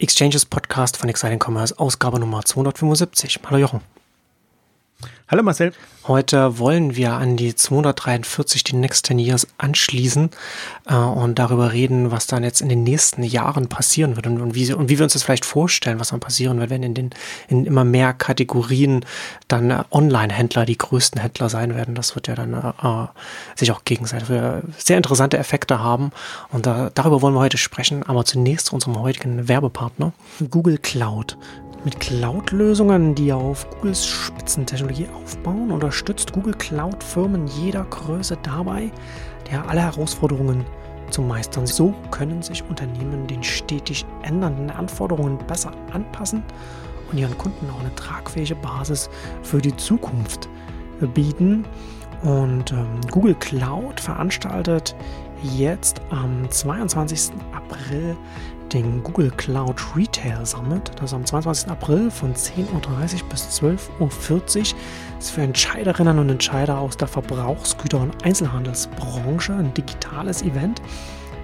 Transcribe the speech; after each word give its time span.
Exchanges 0.00 0.46
Podcast 0.46 0.96
von 0.96 1.08
Exciting 1.08 1.40
Commerce, 1.40 1.76
Ausgabe 1.76 2.20
Nummer 2.20 2.44
275. 2.44 3.40
Hallo 3.44 3.58
Jochen. 3.58 3.80
Hallo 5.30 5.42
Marcel. 5.42 5.72
Heute 6.06 6.58
wollen 6.58 6.96
wir 6.96 7.12
an 7.12 7.36
die 7.36 7.54
243, 7.54 8.64
die 8.64 8.76
Next 8.76 9.04
10 9.04 9.18
Years, 9.18 9.46
anschließen 9.58 10.30
äh, 10.86 10.94
und 10.94 11.38
darüber 11.38 11.70
reden, 11.74 12.10
was 12.10 12.26
dann 12.26 12.44
jetzt 12.44 12.62
in 12.62 12.70
den 12.70 12.82
nächsten 12.82 13.22
Jahren 13.22 13.68
passieren 13.68 14.16
wird 14.16 14.26
und, 14.26 14.40
und, 14.40 14.54
wie, 14.54 14.72
und 14.72 14.88
wie 14.88 14.98
wir 14.98 15.04
uns 15.04 15.12
das 15.12 15.24
vielleicht 15.24 15.44
vorstellen, 15.44 16.00
was 16.00 16.08
dann 16.08 16.20
passieren 16.20 16.58
wird, 16.60 16.70
wenn 16.70 16.82
in 16.82 16.94
den 16.94 17.10
in 17.48 17.66
immer 17.66 17.84
mehr 17.84 18.14
Kategorien 18.14 19.04
dann 19.48 19.70
äh, 19.70 19.84
Online-Händler 19.90 20.64
die 20.64 20.78
größten 20.78 21.20
Händler 21.20 21.50
sein 21.50 21.74
werden. 21.74 21.94
Das 21.94 22.14
wird 22.14 22.26
ja 22.26 22.34
dann 22.34 22.54
äh, 22.54 22.86
äh 22.86 23.06
sich 23.54 23.70
auch 23.70 23.84
gegenseitig 23.84 24.28
sehr 24.78 24.96
interessante 24.96 25.36
Effekte 25.36 25.78
haben 25.80 26.10
und 26.52 26.66
äh, 26.66 26.90
darüber 26.94 27.20
wollen 27.20 27.34
wir 27.34 27.40
heute 27.40 27.58
sprechen. 27.58 28.02
Aber 28.02 28.24
zunächst 28.24 28.68
zu 28.68 28.74
unserem 28.74 28.98
heutigen 28.98 29.46
Werbepartner 29.46 30.14
Google 30.48 30.78
Cloud. 30.78 31.36
Mit 31.84 32.00
Cloud-Lösungen, 32.00 33.14
die 33.14 33.32
auf 33.32 33.68
Googles 33.70 34.04
Spitzentechnologie 34.04 35.06
aufbauen, 35.14 35.70
unterstützt 35.70 36.32
Google 36.32 36.54
Cloud 36.54 37.04
Firmen 37.04 37.46
jeder 37.46 37.84
Größe 37.84 38.36
dabei, 38.42 38.90
der 39.50 39.68
alle 39.68 39.82
Herausforderungen 39.82 40.66
zu 41.10 41.22
meistern. 41.22 41.66
So 41.66 41.94
können 42.10 42.42
sich 42.42 42.64
Unternehmen 42.68 43.28
den 43.28 43.44
stetig 43.44 44.04
ändernden 44.22 44.70
Anforderungen 44.70 45.38
besser 45.46 45.72
anpassen 45.92 46.42
und 47.12 47.18
ihren 47.18 47.38
Kunden 47.38 47.70
auch 47.70 47.80
eine 47.80 47.94
tragfähige 47.94 48.56
Basis 48.56 49.08
für 49.42 49.62
die 49.62 49.76
Zukunft 49.76 50.48
bieten. 51.14 51.64
Und 52.22 52.72
ähm, 52.72 53.00
Google 53.12 53.36
Cloud 53.36 54.00
veranstaltet 54.00 54.96
jetzt 55.42 56.00
am 56.10 56.50
22. 56.50 57.30
April 57.54 58.16
den 58.72 59.02
Google 59.02 59.30
Cloud 59.36 59.80
Retail 59.96 60.44
Summit. 60.44 60.90
Das 60.96 61.10
ist 61.10 61.14
am 61.14 61.24
22. 61.24 61.70
April 61.70 62.10
von 62.10 62.34
10.30 62.34 63.22
Uhr 63.22 63.28
bis 63.28 63.60
12.40 63.60 63.78
Uhr. 64.00 64.78
Ist 65.18 65.30
für 65.30 65.40
Entscheiderinnen 65.40 66.18
und 66.18 66.28
Entscheider 66.28 66.78
aus 66.78 66.96
der 66.96 67.08
Verbrauchsgüter- 67.08 68.00
und 68.00 68.24
Einzelhandelsbranche 68.24 69.54
ein 69.54 69.72
digitales 69.74 70.42
Event. 70.42 70.82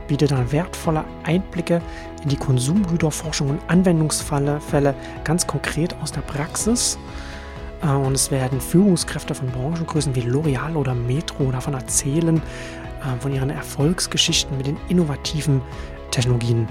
Bietet 0.07 0.33
dann 0.33 0.53
wertvolle 0.53 1.05
Einblicke 1.25 1.81
in 2.23 2.29
die 2.29 2.37
Konsumgüterforschung 2.37 3.51
und 3.51 3.61
Anwendungsfälle 3.69 4.95
ganz 5.25 5.47
konkret 5.47 5.95
aus 6.03 6.13
der 6.13 6.21
Praxis. 6.23 6.99
Äh, 7.83 7.89
und 7.89 8.15
es 8.15 8.31
werden 8.31 8.61
Führungskräfte 8.61 9.35
von 9.35 9.49
Branchengrößen 9.49 10.15
wie 10.15 10.23
L'Oreal 10.23 10.77
oder 10.77 10.95
Metro 10.95 11.51
davon 11.51 11.75
erzählen, 11.75 12.37
äh, 12.37 13.21
von 13.21 13.33
ihren 13.33 13.51
Erfolgsgeschichten 13.51 14.57
mit 14.57 14.67
den 14.67 14.77
innovativen 14.89 15.63
Technologien 16.11 16.69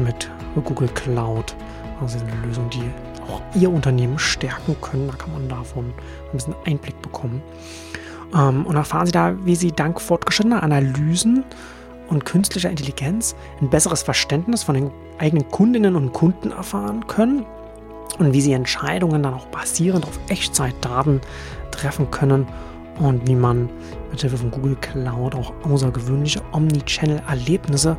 mit 0.00 0.30
Google 0.64 0.88
Cloud. 0.88 1.54
Also 2.00 2.18
eine 2.18 2.46
Lösung, 2.46 2.70
die 2.70 2.82
auch 3.30 3.42
Ihr 3.54 3.70
Unternehmen 3.70 4.18
stärken 4.18 4.76
können. 4.80 5.08
Da 5.08 5.14
kann 5.14 5.32
man 5.32 5.48
davon 5.48 5.86
ein 5.86 6.32
bisschen 6.32 6.54
Einblick 6.64 7.00
bekommen. 7.02 7.42
Ähm, 8.34 8.66
und 8.66 8.76
erfahren 8.76 9.06
Sie 9.06 9.12
da, 9.12 9.34
wie 9.44 9.56
Sie 9.56 9.72
dank 9.72 10.00
fortgeschrittener 10.00 10.62
Analysen 10.62 11.44
und 12.08 12.24
künstlicher 12.24 12.70
Intelligenz 12.70 13.36
ein 13.60 13.70
besseres 13.70 14.02
Verständnis 14.02 14.62
von 14.62 14.74
den 14.74 14.90
eigenen 15.18 15.48
Kundinnen 15.50 15.96
und 15.96 16.12
Kunden 16.12 16.50
erfahren 16.50 17.06
können 17.06 17.46
und 18.18 18.32
wie 18.32 18.40
Sie 18.40 18.52
Entscheidungen 18.52 19.22
dann 19.22 19.34
auch 19.34 19.46
basierend 19.46 20.04
auf 20.04 20.18
Echtzeitdaten 20.28 21.20
treffen 21.70 22.10
können 22.10 22.46
und 22.98 23.26
wie 23.28 23.34
man 23.34 23.68
mit 24.10 24.20
Hilfe 24.20 24.36
von 24.36 24.50
Google 24.50 24.76
Cloud 24.76 25.34
auch 25.34 25.52
außergewöhnliche 25.64 26.42
Omnichannel-Erlebnisse 26.52 27.96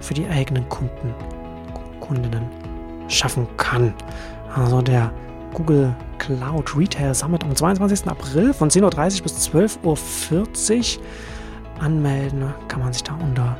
für 0.00 0.14
die 0.14 0.26
eigenen 0.26 0.68
Kunden, 0.68 1.14
Kundinnen 2.12 2.46
schaffen 3.08 3.46
kann. 3.56 3.94
Also 4.54 4.82
der 4.82 5.10
Google 5.54 5.94
Cloud 6.18 6.76
Retail 6.76 7.14
Summit 7.14 7.42
am 7.42 7.56
22. 7.56 8.06
April 8.06 8.52
von 8.52 8.68
10.30 8.68 9.16
Uhr 9.16 9.22
bis 9.22 9.48
12.40 9.48 10.98
Uhr. 10.98 11.04
Anmelden 11.80 12.52
kann 12.68 12.80
man 12.80 12.92
sich 12.92 13.02
da 13.02 13.14
unter 13.14 13.56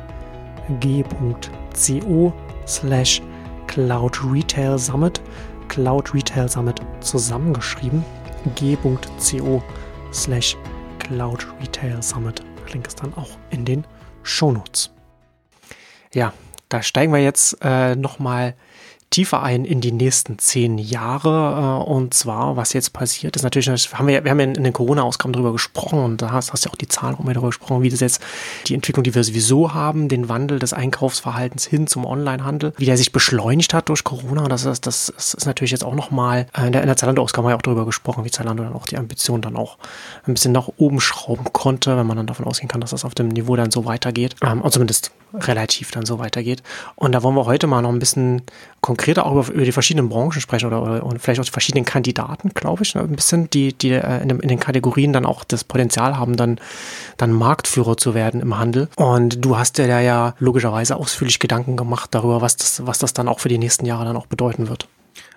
g.co 0.79 2.33
slash 2.67 3.21
Cloud 3.67 4.19
Retail 4.23 4.77
Summit, 4.77 5.19
Cloud 5.67 6.13
Retail 6.13 6.47
Summit 6.47 6.79
zusammengeschrieben, 7.01 8.05
g.co 8.55 9.63
slash 10.13 10.55
Cloud 10.99 11.47
Retail 11.59 12.01
Summit. 12.01 12.43
Link 12.71 12.87
ist 12.87 13.01
dann 13.01 13.13
auch 13.15 13.31
in 13.49 13.65
den 13.65 13.83
Shownotes. 14.21 14.91
Ja, 16.13 16.31
da 16.73 16.81
steigen 16.81 17.13
wir 17.13 17.21
jetzt 17.21 17.57
äh, 17.61 17.95
nochmal 17.95 18.55
tiefer 19.13 19.43
ein 19.43 19.63
in 19.63 19.79
die 19.79 19.91
nächsten 19.91 20.39
zehn 20.39 20.77
Jahre. 20.79 21.83
Äh, 21.83 21.89
und 21.89 22.13
zwar, 22.13 22.57
was 22.57 22.73
jetzt 22.73 22.93
passiert, 22.93 23.35
ist 23.35 23.43
natürlich, 23.43 23.67
haben 23.93 24.07
wir, 24.07 24.23
wir 24.23 24.31
haben 24.31 24.39
ja 24.39 24.45
in, 24.45 24.63
den 24.63 24.73
Corona-Ausgaben 24.73 25.33
darüber 25.33 25.51
gesprochen 25.51 25.99
und 25.99 26.21
da 26.21 26.31
hast, 26.31 26.51
hast 26.51 26.65
ja 26.65 26.71
auch 26.71 26.75
die 26.75 26.87
Zahlen 26.87 27.15
auch 27.15 27.23
darüber 27.23 27.47
gesprochen, 27.47 27.83
wie 27.83 27.89
das 27.89 27.99
jetzt 27.99 28.21
die 28.67 28.73
Entwicklung, 28.73 29.03
die 29.03 29.13
wir 29.13 29.23
sowieso 29.23 29.73
haben, 29.73 30.09
den 30.09 30.29
Wandel 30.29 30.57
des 30.57 30.73
Einkaufsverhaltens 30.73 31.65
hin 31.65 31.85
zum 31.85 32.05
Onlinehandel, 32.05 32.73
wie 32.77 32.85
der 32.85 32.97
sich 32.97 33.11
beschleunigt 33.11 33.73
hat 33.73 33.89
durch 33.89 34.03
Corona. 34.03 34.47
Das 34.47 34.65
ist, 34.65 34.87
das 34.87 35.09
ist 35.09 35.45
natürlich 35.45 35.71
jetzt 35.71 35.83
auch 35.83 35.95
nochmal, 35.95 36.47
äh, 36.57 36.65
in 36.65 36.71
der, 36.71 36.83
der 36.83 36.97
Zalando-Ausgabe 36.97 37.43
haben 37.43 37.49
wir 37.49 37.53
ja 37.53 37.57
auch 37.57 37.61
darüber 37.61 37.85
gesprochen, 37.85 38.25
wie 38.25 38.31
Zalando 38.31 38.63
dann 38.63 38.73
auch 38.73 38.87
die 38.87 38.97
Ambition 38.97 39.41
dann 39.41 39.55
auch 39.55 39.77
ein 40.25 40.33
bisschen 40.33 40.53
nach 40.53 40.69
oben 40.77 40.99
schrauben 40.99 41.45
konnte, 41.53 41.95
wenn 41.97 42.07
man 42.07 42.17
dann 42.17 42.27
davon 42.27 42.45
ausgehen 42.45 42.67
kann, 42.67 42.81
dass 42.81 42.89
das 42.89 43.05
auf 43.05 43.13
dem 43.13 43.27
Niveau 43.27 43.55
dann 43.55 43.69
so 43.69 43.85
weitergeht. 43.85 44.35
Ähm, 44.41 44.61
und 44.61 44.71
zumindest 44.71 45.11
relativ 45.33 45.91
dann 45.91 46.05
so 46.05 46.19
weitergeht. 46.19 46.63
Und 46.95 47.11
da 47.11 47.23
wollen 47.23 47.35
wir 47.35 47.45
heute 47.45 47.67
mal 47.67 47.81
noch 47.81 47.89
ein 47.89 47.99
bisschen 47.99 48.43
konkreter 49.03 49.25
auch 49.25 49.33
über, 49.33 49.53
über 49.53 49.65
die 49.65 49.73
verschiedenen 49.73 50.07
Branchen 50.07 50.39
sprechen 50.39 50.67
oder, 50.67 50.81
oder 50.81 51.03
und 51.03 51.21
vielleicht 51.21 51.41
auch 51.41 51.45
die 51.45 51.51
verschiedenen 51.51 51.83
Kandidaten, 51.83 52.51
glaube 52.53 52.83
ich, 52.83 52.95
ne, 52.95 53.01
ein 53.01 53.15
bisschen, 53.15 53.49
die, 53.49 53.73
die 53.73 53.91
äh, 53.91 54.21
in, 54.23 54.29
in, 54.29 54.47
den 54.47 54.59
Kategorien 54.59 55.11
dann 55.11 55.25
auch 55.25 55.43
das 55.43 55.65
Potenzial 55.65 56.17
haben, 56.17 56.37
dann, 56.37 56.57
dann 57.17 57.33
Marktführer 57.33 57.97
zu 57.97 58.13
werden 58.13 58.39
im 58.39 58.57
Handel. 58.57 58.87
Und 58.95 59.43
du 59.43 59.57
hast 59.57 59.77
dir 59.77 59.87
da 59.87 59.99
ja 59.99 60.35
logischerweise 60.39 60.95
ausführlich 60.95 61.39
Gedanken 61.39 61.75
gemacht 61.75 62.11
darüber, 62.13 62.41
was 62.41 62.55
das, 62.55 62.85
was 62.85 62.97
das 62.99 63.13
dann 63.13 63.27
auch 63.27 63.39
für 63.39 63.49
die 63.49 63.57
nächsten 63.57 63.85
Jahre 63.85 64.05
dann 64.05 64.15
auch 64.15 64.27
bedeuten 64.27 64.69
wird. 64.69 64.87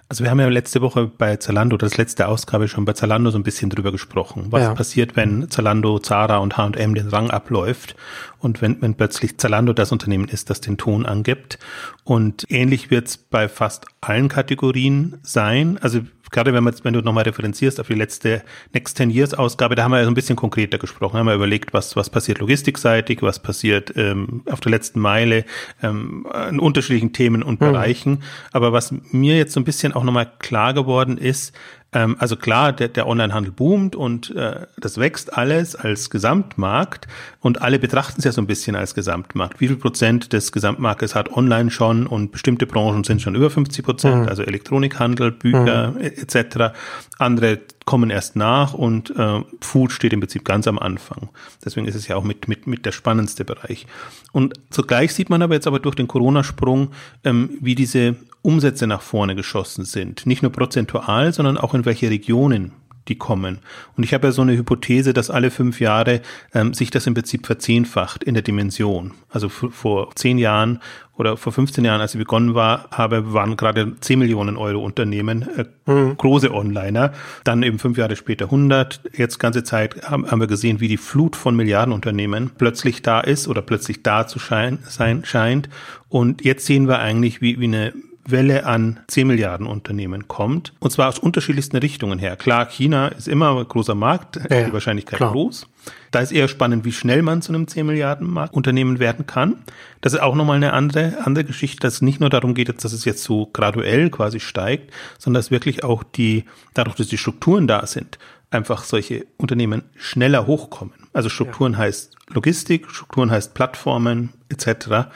Also 0.09 0.23
wir 0.23 0.31
haben 0.31 0.39
ja 0.39 0.49
letzte 0.49 0.83
Woche 0.83 1.09
bei 1.09 1.37
Zalando, 1.37 1.77
das 1.77 1.97
letzte 1.97 2.29
Ausgabe 2.29 2.69
schon 2.69 2.85
bei 2.85 2.93
Zalando 2.93 3.31
so 3.31 3.39
ein 3.39 3.43
bisschen 3.43 3.71
drüber 3.71 3.91
gesprochen. 3.91 4.47
Was 4.51 4.63
ja. 4.63 4.75
passiert, 4.75 5.17
wenn 5.17 5.51
Zalando, 5.51 5.99
Zara 5.99 6.37
und 6.39 6.57
H&M 6.57 6.95
den 6.95 7.09
Rang 7.09 7.31
abläuft 7.31 7.97
und 8.39 8.63
wenn, 8.63 8.81
wenn 8.81 8.95
plötzlich 8.95 9.37
Zalando 9.39 9.73
das 9.73 9.91
Unternehmen 9.91 10.29
ist, 10.29 10.49
das 10.49 10.61
den 10.61 10.77
Ton 10.77 11.07
angibt. 11.07 11.59
Und 12.05 12.45
ähnlich 12.49 12.91
wird 12.91 13.09
es 13.09 13.17
bei 13.17 13.49
fast 13.49 13.87
allen 14.01 14.29
Kategorien 14.29 15.19
sein. 15.23 15.77
Also 15.83 16.03
gerade 16.31 16.53
wenn, 16.53 16.65
man, 16.65 16.75
wenn 16.83 16.95
du 16.95 17.01
nochmal 17.01 17.25
referenzierst 17.25 17.81
auf 17.81 17.87
die 17.87 17.95
letzte 17.95 18.43
Next 18.73 18.97
10 18.97 19.11
Years 19.11 19.35
Ausgabe, 19.35 19.75
da 19.75 19.85
haben 19.85 19.93
wir 19.93 19.99
ja 19.99 20.05
so 20.05 20.11
ein 20.11 20.15
bisschen 20.15 20.37
konkreter 20.37 20.79
gesprochen, 20.79 21.19
haben 21.19 21.27
wir 21.27 21.35
überlegt, 21.35 21.73
was, 21.73 21.97
was 21.97 22.11
passiert 22.11 22.39
logistikseitig, 22.39 23.23
was 23.23 23.41
passiert 23.41 23.93
ähm, 23.97 24.43
auf 24.51 24.61
der 24.61 24.71
letzten 24.71 25.01
Meile, 25.01 25.45
ähm, 25.83 26.27
in 26.49 26.59
unterschiedlichen 26.59 27.13
Themen 27.13 27.43
und 27.43 27.61
mhm. 27.61 27.67
Bereichen. 27.67 28.23
Aber 28.53 28.73
was 28.73 28.95
mir 29.13 29.37
jetzt 29.37 29.53
so 29.53 29.61
ein 29.61 29.65
bisschen 29.65 29.93
auch 29.93 30.05
nochmal 30.05 30.31
klar 30.39 30.75
geworden 30.75 31.19
ist, 31.19 31.55
ähm, 31.97 32.17
also 32.19 32.37
klar, 32.37 32.75
der, 32.75 32.89
der 32.89 33.07
Onlinehandel 33.07 33.53
boomt 33.53 33.97
und 33.97 34.35
äh, 34.37 34.67
das 34.77 34.99
wächst 34.99 35.33
alles 35.33 35.75
als 35.75 36.11
Gesamtmarkt 36.11 37.09
und 37.41 37.63
alle 37.63 37.79
betrachten 37.79 38.17
es 38.19 38.25
ja 38.25 38.33
so 38.33 38.43
ein 38.43 38.47
bisschen 38.47 38.77
als 38.77 38.95
Gesamtmarkt. 38.95 39.61
Wie 39.61 39.69
viel 39.69 39.79
Prozent 39.79 40.35
des 40.35 40.53
Gesamtmarktes 40.53 41.15
hat 41.15 41.33
online 41.33 41.71
schon 41.71 42.07
und 42.07 42.33
bestimmte 42.33 42.67
Branchen 42.67 43.03
sind 43.03 43.23
schon 43.23 43.35
über 43.35 43.49
50 43.49 43.83
Prozent, 43.83 44.23
mhm. 44.23 44.29
also 44.29 44.43
Elektronikhandel, 44.43 45.33
Bücher 45.33 45.93
mhm. 45.93 46.01
etc. 46.03 46.77
Andere 47.19 47.61
kommen 47.87 48.11
erst 48.11 48.37
nach 48.37 48.75
und 48.75 49.11
äh, 49.17 49.41
Food 49.63 49.93
steht 49.93 50.13
im 50.13 50.21
Prinzip 50.21 50.45
ganz 50.45 50.67
am 50.67 50.79
Anfang. 50.79 51.31
Deswegen 51.65 51.87
ist 51.87 51.95
es 51.95 52.09
ja 52.09 52.17
auch 52.17 52.25
mit, 52.25 52.49
mit, 52.49 52.67
mit 52.67 52.85
der 52.85 52.93
spannendste 52.93 53.45
Bereich. 53.45 53.87
Und 54.33 54.55
zugleich 54.71 55.15
sieht 55.15 55.31
man 55.31 55.41
aber 55.41 55.55
jetzt 55.55 55.69
aber 55.69 55.79
durch 55.79 55.95
den 55.95 56.09
Corona-Sprung, 56.09 56.91
ähm, 57.25 57.57
wie 57.61 57.77
diese 57.77 58.17
Umsätze 58.43 58.87
nach 58.87 59.03
vorne 59.03 59.37
geschossen 59.37 59.85
sind. 59.85 60.27
Nicht 60.27 60.43
nur 60.43 60.53
prozentual, 60.53 61.33
sondern 61.33 61.57
auch 61.57 61.75
in 61.75 61.85
welche 61.85 62.11
Regionen 62.11 62.73
die 63.09 63.17
kommen. 63.17 63.59
Und 63.97 64.05
ich 64.05 64.15
habe 64.15 64.29
ja 64.29 64.33
so 64.33 64.43
eine 64.43 64.57
Hypothese, 64.57 65.13
dass 65.13 65.31
alle 65.31 65.51
fünf 65.51 65.81
Jahre 65.81 66.21
ähm, 66.55 66.75
sich 66.75 66.91
das 66.91 67.07
im 67.07 67.15
Prinzip 67.15 67.47
verzehnfacht 67.47 68.25
in 68.25 68.35
der 68.35 68.43
Dimension. 68.43 69.13
Also 69.31 69.49
vor 69.49 70.15
zehn 70.15 70.39
Jahren 70.39 70.81
oder 71.17 71.37
vor 71.37 71.53
15 71.53 71.85
Jahren, 71.85 72.01
als 72.01 72.15
ich 72.15 72.19
begonnen 72.19 72.55
war, 72.55 72.89
habe, 72.91 73.33
waren 73.33 73.57
gerade 73.57 73.99
10 74.01 74.19
Millionen 74.19 74.57
Euro 74.57 74.85
Unternehmen, 74.85 75.47
äh, 75.57 75.65
mhm. 75.91 76.17
große 76.17 76.53
Onliner. 76.53 77.13
Dann 77.45 77.63
eben 77.63 77.79
fünf 77.79 77.97
Jahre 77.97 78.17
später 78.17 78.47
100. 78.47 79.01
Jetzt 79.17 79.39
ganze 79.39 79.65
Zeit 79.65 80.03
haben, 80.03 80.31
haben 80.31 80.41
wir 80.41 80.47
gesehen, 80.47 80.81
wie 80.81 80.89
die 80.89 80.99
Flut 80.99 81.35
von 81.35 81.57
Milliardenunternehmen 81.57 82.51
plötzlich 82.59 83.03
da 83.03 83.21
ist 83.21 83.49
oder 83.49 83.63
plötzlich 83.63 84.03
da 84.03 84.27
zu 84.27 84.39
schein, 84.39 84.79
sein 84.87 85.25
scheint. 85.25 85.71
Und 86.09 86.45
jetzt 86.45 86.67
sehen 86.67 86.87
wir 86.87 86.99
eigentlich, 86.99 87.41
wie, 87.41 87.61
wie 87.61 87.65
eine 87.65 87.95
Welle 88.31 88.67
an 88.67 89.01
10 89.09 89.27
Milliarden 89.27 89.67
Unternehmen 89.67 90.29
kommt. 90.29 90.73
Und 90.81 90.91
zwar 90.91 91.09
aus 91.09 91.19
unterschiedlichsten 91.19 91.77
Richtungen 91.77 92.19
her. 92.19 92.37
Klar, 92.37 92.67
China 92.67 93.09
ist 93.09 93.29
immer 93.29 93.59
ein 93.59 93.69
großer 93.69 93.95
Markt, 93.95 94.37
ja, 94.51 94.65
die 94.65 94.73
Wahrscheinlichkeit 94.73 95.19
klar. 95.19 95.33
groß. 95.33 95.67
Da 96.11 96.21
ist 96.21 96.33
eher 96.33 96.49
spannend, 96.49 96.85
wie 96.85 96.93
schnell 96.93 97.23
man 97.23 97.43
zu 97.43 97.53
einem 97.53 97.69
10 97.69 97.87
Milliarden 97.87 98.29
Markt 98.29 98.55
Unternehmen 98.55 98.99
werden 98.99 99.27
kann. 99.27 99.63
Das 100.01 100.15
ist 100.15 100.21
auch 100.21 100.35
nochmal 100.35 100.57
eine 100.57 100.73
andere, 100.73 101.19
andere 101.25 101.45
Geschichte, 101.45 101.81
dass 101.81 101.95
es 101.95 102.03
nicht 102.03 102.21
nur 102.21 102.31
darum 102.31 102.55
geht, 102.55 102.69
dass 102.69 102.93
es 102.93 103.05
jetzt 103.05 103.23
so 103.23 103.47
graduell 103.53 104.11
quasi 104.11 104.41
steigt, 104.41 104.93
sondern 105.19 105.41
dass 105.41 105.51
wirklich 105.51 105.85
auch 105.85 106.03
die, 106.03 106.45
dadurch, 106.75 106.97
dass 106.97 107.09
die 107.09 107.19
Strukturen 107.19 107.67
da 107.67 107.87
sind, 107.87 108.19
einfach 108.51 108.85
solche 108.85 109.27
Unternehmen 109.37 109.83
schneller 109.97 110.47
hochkommen. 110.47 110.95
Also 111.13 111.29
Strukturen 111.29 111.73
ja. 111.73 111.79
heißt 111.79 112.17
Logistik, 112.29 112.91
Strukturen 112.91 113.31
heißt 113.31 113.55
Plattformen 113.55 114.33
etc. 114.49 115.09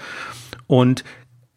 Und 0.66 1.04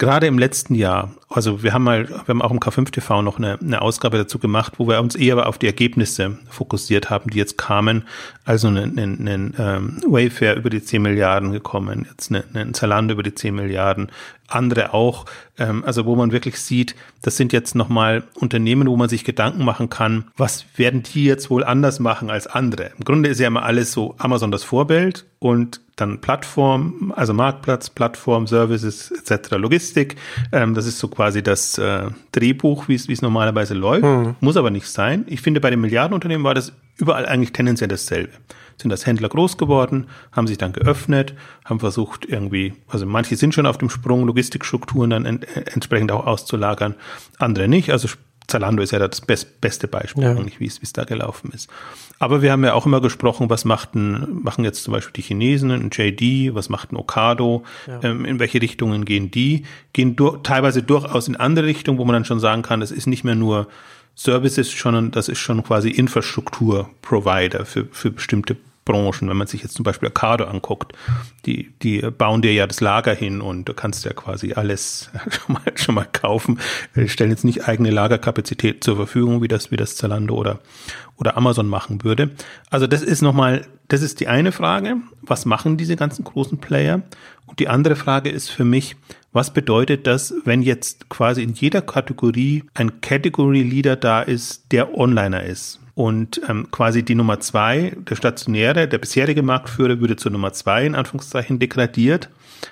gerade 0.03 0.27
im 0.27 0.37
letzten 0.37 0.75
Jahr, 0.75 1.11
also 1.29 1.63
wir 1.63 1.71
haben 1.71 1.85
mal, 1.85 2.09
wir 2.09 2.27
haben 2.27 2.41
auch 2.41 2.51
im 2.51 2.59
K5 2.59 2.91
TV 2.91 3.21
noch 3.21 3.37
eine, 3.37 3.57
eine 3.61 3.81
Ausgabe 3.81 4.17
dazu 4.17 4.37
gemacht, 4.37 4.73
wo 4.77 4.85
wir 4.85 4.99
uns 4.99 5.15
eher 5.15 5.47
auf 5.47 5.57
die 5.57 5.65
Ergebnisse 5.65 6.37
fokussiert 6.49 7.09
haben, 7.09 7.29
die 7.29 7.37
jetzt 7.37 7.57
kamen. 7.57 8.03
Also 8.43 8.67
ein, 8.67 8.77
ein, 8.77 9.27
ein 9.27 9.53
ähm, 9.57 10.01
Wayfair 10.05 10.57
über 10.57 10.69
die 10.69 10.83
10 10.83 11.01
Milliarden 11.01 11.53
gekommen, 11.53 12.05
jetzt 12.09 12.31
ein, 12.31 12.43
ein 12.53 12.73
Zalando 12.73 13.13
über 13.13 13.23
die 13.23 13.33
10 13.33 13.55
Milliarden, 13.55 14.11
andere 14.49 14.93
auch. 14.93 15.25
Ähm, 15.57 15.85
also 15.85 16.05
wo 16.05 16.17
man 16.17 16.33
wirklich 16.33 16.59
sieht, 16.59 16.95
das 17.21 17.37
sind 17.37 17.53
jetzt 17.53 17.73
nochmal 17.73 18.23
Unternehmen, 18.33 18.89
wo 18.89 18.97
man 18.97 19.07
sich 19.07 19.23
Gedanken 19.23 19.63
machen 19.63 19.89
kann, 19.89 20.25
was 20.35 20.65
werden 20.75 21.03
die 21.03 21.23
jetzt 21.23 21.49
wohl 21.49 21.63
anders 21.63 22.01
machen 22.01 22.29
als 22.29 22.45
andere. 22.45 22.91
Im 22.97 23.05
Grunde 23.05 23.29
ist 23.29 23.39
ja 23.39 23.47
immer 23.47 23.63
alles 23.63 23.93
so 23.93 24.15
Amazon 24.17 24.51
das 24.51 24.65
Vorbild 24.65 25.25
und 25.39 25.79
dann 25.95 26.21
Plattform, 26.21 27.13
also 27.15 27.33
Marktplatz, 27.33 27.89
Plattform, 27.89 28.47
Services 28.47 29.11
etc., 29.11 29.51
Logistik. 29.51 30.15
Ähm, 30.51 30.73
das 30.73 30.85
ist 30.85 30.99
so 30.99 31.07
quasi 31.07 31.43
das 31.43 31.77
äh, 31.77 32.09
Drehbuch, 32.31 32.87
wie 32.87 32.95
es 32.95 33.21
normalerweise 33.21 33.73
läuft. 33.73 34.03
Mhm. 34.03 34.35
Muss 34.39 34.57
aber 34.57 34.71
nicht 34.71 34.87
sein. 34.87 35.25
Ich 35.27 35.41
finde, 35.41 35.61
bei 35.61 35.69
den 35.69 35.81
Milliardenunternehmen 35.81 36.43
war 36.43 36.55
das 36.55 36.73
überall 36.97 37.25
eigentlich 37.25 37.53
tendenziell 37.53 37.89
dasselbe 37.89 38.31
sind 38.81 38.91
als 38.91 39.05
Händler 39.05 39.29
groß 39.29 39.57
geworden, 39.57 40.07
haben 40.31 40.47
sich 40.47 40.57
dann 40.57 40.73
geöffnet, 40.73 41.35
haben 41.65 41.79
versucht 41.79 42.25
irgendwie, 42.25 42.73
also 42.87 43.05
manche 43.05 43.35
sind 43.35 43.53
schon 43.53 43.65
auf 43.65 43.77
dem 43.77 43.89
Sprung, 43.89 44.25
Logistikstrukturen 44.25 45.09
dann 45.11 45.25
ent 45.25 45.47
entsprechend 45.73 46.11
auch 46.11 46.25
auszulagern, 46.25 46.95
andere 47.37 47.67
nicht. 47.67 47.91
Also 47.91 48.07
Zalando 48.47 48.83
ist 48.83 48.91
ja 48.91 48.99
das 48.99 49.21
best, 49.21 49.61
beste 49.61 49.87
Beispiel, 49.87 50.23
ja. 50.23 50.31
eigentlich, 50.31 50.59
wie 50.59 50.65
es 50.65 50.93
da 50.93 51.03
gelaufen 51.03 51.51
ist. 51.53 51.69
Aber 52.19 52.41
wir 52.41 52.51
haben 52.51 52.63
ja 52.63 52.73
auch 52.73 52.85
immer 52.85 53.01
gesprochen, 53.01 53.49
was 53.49 53.65
machten, 53.65 54.41
machen 54.43 54.63
jetzt 54.63 54.83
zum 54.83 54.93
Beispiel 54.93 55.13
die 55.13 55.21
Chinesen, 55.21 55.71
ein 55.71 55.89
JD, 55.91 56.53
was 56.53 56.69
macht 56.69 56.91
ein 56.91 56.97
Okado, 56.97 57.63
ja. 57.87 57.99
ähm, 58.03 58.25
in 58.25 58.39
welche 58.39 58.61
Richtungen 58.61 59.05
gehen 59.05 59.31
die, 59.31 59.63
gehen 59.93 60.15
durch, 60.15 60.41
teilweise 60.43 60.83
durchaus 60.83 61.27
in 61.27 61.35
andere 61.35 61.65
Richtungen, 61.65 61.97
wo 61.97 62.05
man 62.05 62.13
dann 62.13 62.25
schon 62.25 62.39
sagen 62.39 62.61
kann, 62.61 62.81
es 62.81 62.91
ist 62.91 63.07
nicht 63.07 63.23
mehr 63.23 63.35
nur 63.35 63.67
Services, 64.15 64.71
sondern 64.71 65.11
das 65.11 65.27
ist 65.27 65.39
schon 65.39 65.63
quasi 65.63 65.89
Infrastruktur-Provider 65.89 67.65
für, 67.65 67.87
für 67.91 68.11
bestimmte 68.11 68.57
Branchen. 68.85 69.29
Wenn 69.29 69.37
man 69.37 69.47
sich 69.47 69.63
jetzt 69.63 69.75
zum 69.75 69.83
Beispiel 69.83 70.09
Arcado 70.09 70.45
anguckt, 70.45 70.93
die, 71.45 71.73
die 71.81 72.01
bauen 72.01 72.41
dir 72.41 72.53
ja 72.53 72.67
das 72.67 72.81
Lager 72.81 73.13
hin 73.13 73.41
und 73.41 73.65
du 73.65 73.73
kannst 73.73 74.05
ja 74.05 74.13
quasi 74.13 74.53
alles 74.53 75.09
schon 75.29 75.53
mal, 75.53 75.63
schon 75.75 75.95
mal 75.95 76.07
kaufen, 76.11 76.59
die 76.95 77.09
stellen 77.09 77.31
jetzt 77.31 77.45
nicht 77.45 77.67
eigene 77.67 77.91
Lagerkapazität 77.91 78.83
zur 78.83 78.95
Verfügung, 78.95 79.41
wie 79.41 79.47
das, 79.47 79.71
wie 79.71 79.77
das 79.77 79.95
Zalando 79.95 80.35
oder, 80.35 80.59
oder 81.17 81.37
Amazon 81.37 81.67
machen 81.67 82.03
würde. 82.03 82.31
Also 82.69 82.87
das 82.87 83.01
ist 83.01 83.21
nochmal, 83.21 83.65
das 83.87 84.01
ist 84.01 84.19
die 84.19 84.27
eine 84.27 84.51
Frage. 84.51 84.97
Was 85.21 85.45
machen 85.45 85.77
diese 85.77 85.95
ganzen 85.95 86.23
großen 86.23 86.57
Player? 86.57 87.01
Und 87.45 87.59
die 87.59 87.67
andere 87.67 87.95
Frage 87.95 88.29
ist 88.29 88.49
für 88.49 88.65
mich, 88.65 88.95
was 89.31 89.51
bedeutet 89.51 90.07
das, 90.07 90.33
wenn 90.45 90.61
jetzt 90.61 91.09
quasi 91.09 91.43
in 91.43 91.53
jeder 91.53 91.81
Kategorie 91.81 92.63
ein 92.73 93.01
Category 93.01 93.63
Leader 93.63 93.95
da 93.95 94.21
ist, 94.21 94.71
der 94.71 94.95
Onliner 94.95 95.43
ist? 95.43 95.79
Und 95.95 96.41
ähm, 96.49 96.69
quasi 96.71 97.03
die 97.03 97.15
Nummer 97.15 97.39
zwei, 97.39 97.95
der 98.09 98.15
stationäre, 98.15 98.87
der 98.87 98.97
bisherige 98.97 99.43
Marktführer 99.43 99.99
würde 99.99 100.15
zur 100.15 100.31
Nummer 100.31 100.51
zwei 100.53 100.85
in 100.85 100.95
Anführungszeichen 100.95 101.59
degradiert. 101.59 102.29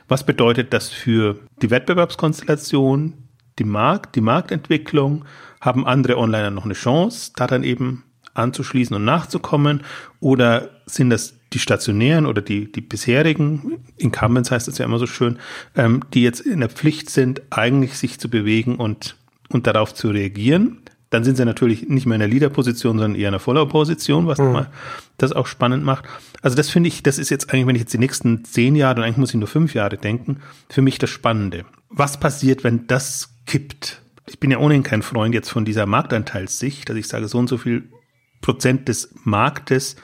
Was 0.08 0.26
bedeutet 0.26 0.74
das 0.74 0.90
für 0.90 1.38
die 1.62 1.70
Wettbewerbskonstellation, 1.70 3.14
die 3.60 3.64
Markt, 3.64 4.16
die 4.16 4.22
Marktentwicklung? 4.22 5.26
Haben 5.60 5.86
andere 5.86 6.18
Onliner 6.18 6.50
noch 6.50 6.66
eine 6.66 6.74
Chance, 6.74 7.34
da 7.36 7.46
dann 7.46 7.64
eben 7.64 8.04
anzuschließen 8.34 8.96
und 8.96 9.06
nachzukommen? 9.06 9.84
Oder 10.20 10.70
sind 10.88 11.12
das 11.12 11.36
die 11.54 11.60
stationären 11.60 12.26
oder 12.26 12.42
die, 12.42 12.72
die 12.72 12.82
bisherigen, 12.82 13.84
Incumbents 13.98 14.52
heißt 14.52 14.68
das 14.68 14.78
ja 14.78 14.86
immer 14.86 15.00
so 15.00 15.06
schön, 15.06 15.38
ähm, 15.76 16.02
die 16.14 16.24
jetzt 16.24 16.40
in 16.40 16.62
der 16.62 16.70
Pflicht 16.70 17.10
sind, 17.10 17.42
eigentlich 17.50 17.98
sich 17.98 18.20
zu 18.20 18.30
bewegen 18.30 18.78
und, 18.78 19.18
und 19.50 19.68
darauf 19.68 19.94
zu 19.94 20.10
reagieren? 20.10 20.78
Dann 21.12 21.24
sind 21.24 21.36
sie 21.36 21.46
natürlich 21.46 21.88
nicht 21.88 22.08
mehr 22.08 22.16
in 22.16 22.22
der 22.22 22.30
Leader-Position, 22.30 22.98
sondern 22.98 23.20
eher 23.20 23.28
in 23.28 23.34
der 23.34 23.40
Follower-Position, 23.40 24.28
was 24.28 24.40
mhm. 24.40 24.66
das 25.18 25.34
auch 25.34 25.46
spannend 25.46 25.84
macht. 25.84 26.06
Also 26.42 26.56
das 26.56 26.70
finde 26.70 26.88
ich, 26.88 27.04
das 27.04 27.20
ist 27.20 27.30
jetzt 27.30 27.52
eigentlich, 27.52 27.68
wenn 27.68 27.76
ich 27.76 27.82
jetzt 27.82 27.94
die 27.94 28.00
nächsten 28.00 28.46
zehn 28.46 28.76
Jahre, 28.76 29.02
und 29.02 29.04
eigentlich 29.04 29.18
muss 29.18 29.30
ich 29.34 29.40
nur 29.40 29.48
fünf 29.48 29.74
Jahre 29.74 29.98
denken, 29.98 30.38
für 30.70 30.82
mich 30.82 30.98
das 30.98 31.10
Spannende. 31.10 31.66
Was 31.90 32.20
passiert, 32.20 32.64
wenn 32.64 32.88
das 32.88 33.36
kippt? 33.46 34.02
Ich 34.26 34.40
bin 34.40 34.52
ja 34.52 34.58
ohnehin 34.58 34.84
kein 34.84 35.02
Freund 35.02 35.36
jetzt 35.36 35.50
von 35.50 35.66
dieser 35.66 35.86
Marktanteilssicht, 35.86 36.88
dass 36.90 36.96
ich 36.96 37.08
sage, 37.08 37.28
so 37.28 37.38
und 37.38 37.48
so 37.48 37.58
viel 37.58 37.90
Prozent 38.40 38.88
des 38.88 39.14
Marktes 39.26 39.98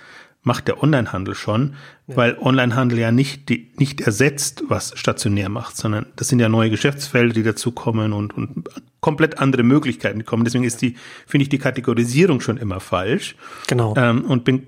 macht 0.47 0.69
der 0.69 0.81
Onlinehandel 0.81 1.35
schon, 1.35 1.75
ja. 2.07 2.15
weil 2.15 2.37
Onlinehandel 2.39 2.97
ja 2.97 3.11
nicht, 3.11 3.49
die, 3.49 3.71
nicht 3.77 4.01
ersetzt, 4.01 4.63
was 4.69 4.97
stationär 4.97 5.49
macht, 5.49 5.75
sondern 5.75 6.07
das 6.15 6.29
sind 6.29 6.39
ja 6.39 6.47
neue 6.47 6.69
Geschäftsfelder, 6.69 7.33
die 7.33 7.43
dazukommen 7.43 8.13
und, 8.13 8.35
und 8.35 8.69
komplett 9.01 9.39
andere 9.39 9.63
Möglichkeiten 9.63 10.25
kommen. 10.25 10.45
Deswegen 10.45 10.63
ist 10.63 10.81
die, 10.81 10.95
finde 11.27 11.43
ich 11.43 11.49
die 11.49 11.59
Kategorisierung 11.59 12.39
schon 12.39 12.57
immer 12.57 12.79
falsch. 12.79 13.35
Genau. 13.67 13.93
Ähm, 13.97 14.23
und 14.23 14.45
bin 14.45 14.67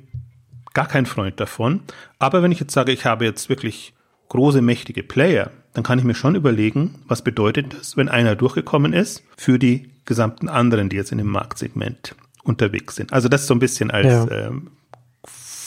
gar 0.73 0.87
kein 0.87 1.05
Freund 1.05 1.39
davon. 1.39 1.79
Aber 2.19 2.43
wenn 2.43 2.51
ich 2.51 2.59
jetzt 2.59 2.73
sage, 2.73 2.91
ich 2.91 3.05
habe 3.05 3.23
jetzt 3.23 3.47
wirklich 3.47 3.93
große, 4.27 4.61
mächtige 4.61 5.01
Player, 5.01 5.49
dann 5.73 5.83
kann 5.83 5.97
ich 5.97 6.05
mir 6.05 6.13
schon 6.13 6.35
überlegen, 6.35 6.95
was 7.07 7.23
bedeutet 7.23 7.73
das, 7.73 7.95
wenn 7.95 8.09
einer 8.09 8.35
durchgekommen 8.35 8.91
ist 8.91 9.23
für 9.37 9.57
die 9.57 9.89
gesamten 10.03 10.49
anderen, 10.49 10.89
die 10.89 10.97
jetzt 10.97 11.13
in 11.13 11.19
dem 11.19 11.27
Marktsegment 11.27 12.15
unterwegs 12.43 12.95
sind. 12.95 13.13
Also 13.13 13.29
das 13.29 13.47
so 13.47 13.53
ein 13.53 13.59
bisschen 13.59 13.91
als 13.91 14.07
ja. 14.07 14.47
ähm, 14.47 14.71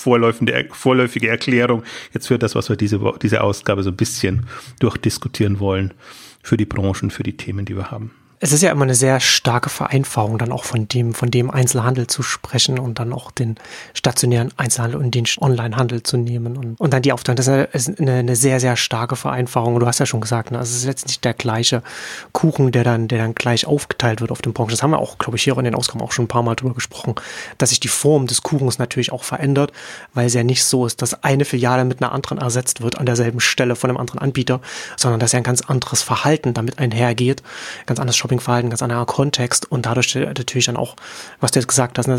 vorläufige, 0.03 0.69
vorläufige 0.73 1.29
Erklärung. 1.29 1.83
Jetzt 2.13 2.29
für 2.29 2.39
das, 2.39 2.55
was 2.55 2.69
wir 2.69 2.77
diese, 2.77 3.01
diese 3.23 3.43
Ausgabe 3.43 3.83
so 3.83 3.91
ein 3.91 3.97
bisschen 3.97 4.47
durchdiskutieren 4.81 5.61
wollen 5.61 5.95
für 6.43 6.57
die 6.57 6.67
Branchen, 6.67 7.11
für 7.11 7.23
die 7.23 7.37
Themen, 7.37 7.65
die 7.65 7.77
wir 7.77 7.91
haben 7.91 8.11
es 8.43 8.51
ist 8.51 8.61
ja 8.61 8.73
immer 8.73 8.83
eine 8.83 8.97
sehr 8.97 9.21
starke 9.21 9.71
Vereinfachung, 9.71 10.37
dann 10.37 10.51
auch 10.51 10.65
von 10.65 10.89
dem, 10.89 11.15
von 11.15 11.31
dem 11.31 11.49
Einzelhandel 11.49 12.09
zu 12.09 12.25
sprechen 12.25 12.81
und 12.81 12.99
dann 12.99 13.13
auch 13.13 13.31
den 13.31 13.55
stationären 13.95 14.51
Einzelhandel 14.57 14.99
und 14.99 15.15
den 15.15 15.27
Onlinehandel 15.39 16.03
zu 16.03 16.17
nehmen 16.17 16.57
und, 16.57 16.81
und 16.81 16.93
dann 16.93 17.03
die 17.03 17.13
Aufteilung. 17.13 17.37
Das 17.37 17.47
ist 17.47 18.01
eine, 18.01 18.15
eine 18.15 18.35
sehr, 18.35 18.59
sehr 18.59 18.75
starke 18.75 19.15
Vereinfachung. 19.15 19.79
Du 19.79 19.87
hast 19.87 20.01
ja 20.01 20.07
schon 20.07 20.21
gesagt, 20.21 20.51
ne, 20.51 20.59
also 20.59 20.73
es 20.73 20.79
ist 20.79 20.87
letztendlich 20.87 21.21
der 21.21 21.35
gleiche 21.35 21.85
Kuchen, 22.33 22.73
der 22.73 22.83
dann, 22.83 23.07
der 23.07 23.19
dann 23.19 23.37
gleich 23.37 23.65
aufgeteilt 23.65 24.21
wird 24.21 24.33
auf 24.33 24.43
den 24.43 24.53
Branchen. 24.53 24.71
Das 24.71 24.83
haben 24.83 24.91
wir 24.91 24.99
auch, 24.99 25.19
glaube 25.19 25.37
ich, 25.37 25.45
hier 25.45 25.57
in 25.57 25.65
den 25.65 25.77
Ausgaben 25.77 26.01
auch 26.01 26.11
schon 26.11 26.25
ein 26.25 26.29
paar 26.29 26.43
Mal 26.43 26.57
drüber 26.57 26.75
gesprochen, 26.75 27.15
dass 27.59 27.69
sich 27.69 27.79
die 27.79 27.87
Form 27.87 28.27
des 28.27 28.43
Kuchens 28.43 28.77
natürlich 28.77 29.13
auch 29.13 29.23
verändert, 29.23 29.71
weil 30.15 30.27
es 30.27 30.35
ja 30.35 30.43
nicht 30.43 30.65
so 30.65 30.85
ist, 30.85 31.01
dass 31.01 31.23
eine 31.23 31.45
Filiale 31.45 31.85
mit 31.85 32.03
einer 32.03 32.11
anderen 32.11 32.39
ersetzt 32.39 32.83
wird 32.83 32.99
an 32.99 33.07
derselben 33.07 33.39
Stelle 33.39 33.77
von 33.77 33.89
einem 33.89 33.99
anderen 33.99 34.19
Anbieter, 34.19 34.61
sondern 34.97 35.21
dass 35.21 35.31
ja 35.31 35.37
ein 35.37 35.45
ganz 35.45 35.61
anderes 35.61 36.03
Verhalten 36.03 36.55
damit 36.55 36.81
einhergeht, 36.81 37.45
ganz 37.87 38.01
anderes 38.01 38.17
Shopping 38.17 38.32
Shoppingverhalten, 38.33 38.71
ganz 38.71 38.83
anderer 38.83 39.05
Kontext 39.05 39.71
und 39.71 39.87
dadurch 39.87 40.15
natürlich 40.15 40.67
dann 40.67 40.77
auch, 40.77 40.97
was 41.41 41.51
du 41.51 41.59
jetzt 41.59 41.69
gesagt 41.69 41.99
hast, 41.99 42.07
ne, 42.07 42.19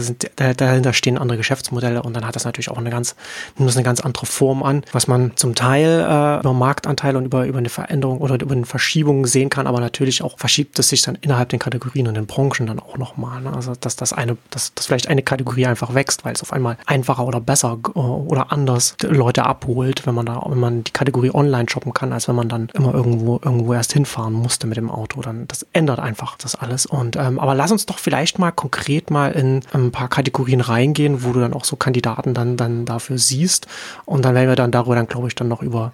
dahinter 0.55 0.93
stehen 0.93 1.17
andere 1.17 1.37
Geschäftsmodelle 1.37 2.03
und 2.03 2.15
dann 2.15 2.25
hat 2.27 2.35
das 2.35 2.45
natürlich 2.45 2.69
auch 2.69 2.77
eine 2.77 2.89
ganz, 2.89 3.15
muss 3.57 3.75
eine 3.75 3.83
ganz 3.83 3.99
andere 3.99 4.25
Form 4.25 4.63
an, 4.63 4.83
was 4.91 5.07
man 5.07 5.35
zum 5.35 5.55
Teil 5.55 6.01
äh, 6.01 6.39
über 6.39 6.53
Marktanteile 6.53 7.17
und 7.17 7.25
über, 7.25 7.45
über 7.45 7.57
eine 7.57 7.69
Veränderung 7.69 8.19
oder 8.19 8.39
über 8.39 8.53
eine 8.53 8.65
Verschiebung 8.65 9.25
sehen 9.25 9.49
kann, 9.49 9.65
aber 9.65 9.79
natürlich 9.79 10.21
auch 10.21 10.37
verschiebt 10.37 10.77
es 10.79 10.89
sich 10.89 11.01
dann 11.01 11.15
innerhalb 11.15 11.49
den 11.49 11.59
Kategorien 11.59 12.07
und 12.07 12.15
den 12.15 12.27
Branchen 12.27 12.67
dann 12.67 12.79
auch 12.79 12.97
nochmal. 12.97 13.41
Ne? 13.41 13.53
Also 13.53 13.73
dass 13.79 13.95
das 13.95 14.13
eine, 14.13 14.37
dass, 14.51 14.73
dass 14.75 14.85
vielleicht 14.85 15.07
eine 15.07 15.23
Kategorie 15.23 15.65
einfach 15.65 15.93
wächst, 15.93 16.25
weil 16.25 16.33
es 16.33 16.41
auf 16.43 16.53
einmal 16.53 16.77
einfacher 16.85 17.25
oder 17.25 17.39
besser 17.39 17.79
äh, 17.95 17.99
oder 17.99 18.51
anders 18.51 18.95
Leute 19.01 19.45
abholt, 19.45 20.05
wenn 20.05 20.15
man 20.15 20.25
da, 20.25 20.43
wenn 20.47 20.59
man 20.59 20.83
die 20.83 20.91
Kategorie 20.91 21.31
online 21.33 21.69
shoppen 21.69 21.93
kann, 21.93 22.13
als 22.13 22.27
wenn 22.27 22.35
man 22.35 22.49
dann 22.49 22.69
immer 22.73 22.93
irgendwo 22.93 23.39
irgendwo 23.43 23.73
erst 23.73 23.93
hinfahren 23.93 24.33
musste 24.33 24.67
mit 24.67 24.77
dem 24.77 24.91
Auto. 24.91 25.21
Dann 25.21 25.47
das 25.47 25.65
ändert 25.73 25.92
einfach 25.99 26.37
das 26.37 26.55
alles. 26.55 26.85
Und 26.85 27.15
ähm, 27.15 27.39
aber 27.39 27.55
lass 27.55 27.71
uns 27.71 27.85
doch 27.85 27.99
vielleicht 27.99 28.39
mal 28.39 28.51
konkret 28.51 29.09
mal 29.09 29.31
in 29.31 29.61
ein 29.73 29.91
paar 29.91 30.09
Kategorien 30.09 30.61
reingehen, 30.61 31.23
wo 31.23 31.33
du 31.33 31.39
dann 31.39 31.53
auch 31.53 31.65
so 31.65 31.75
Kandidaten 31.75 32.33
dann 32.33 32.57
dann 32.57 32.85
dafür 32.85 33.17
siehst. 33.17 33.67
Und 34.05 34.25
dann 34.25 34.35
werden 34.35 34.49
wir 34.49 34.55
dann 34.55 34.71
darüber 34.71 34.95
dann 34.95 35.07
glaube 35.07 35.27
ich 35.27 35.35
dann 35.35 35.47
noch 35.47 35.61
über 35.61 35.91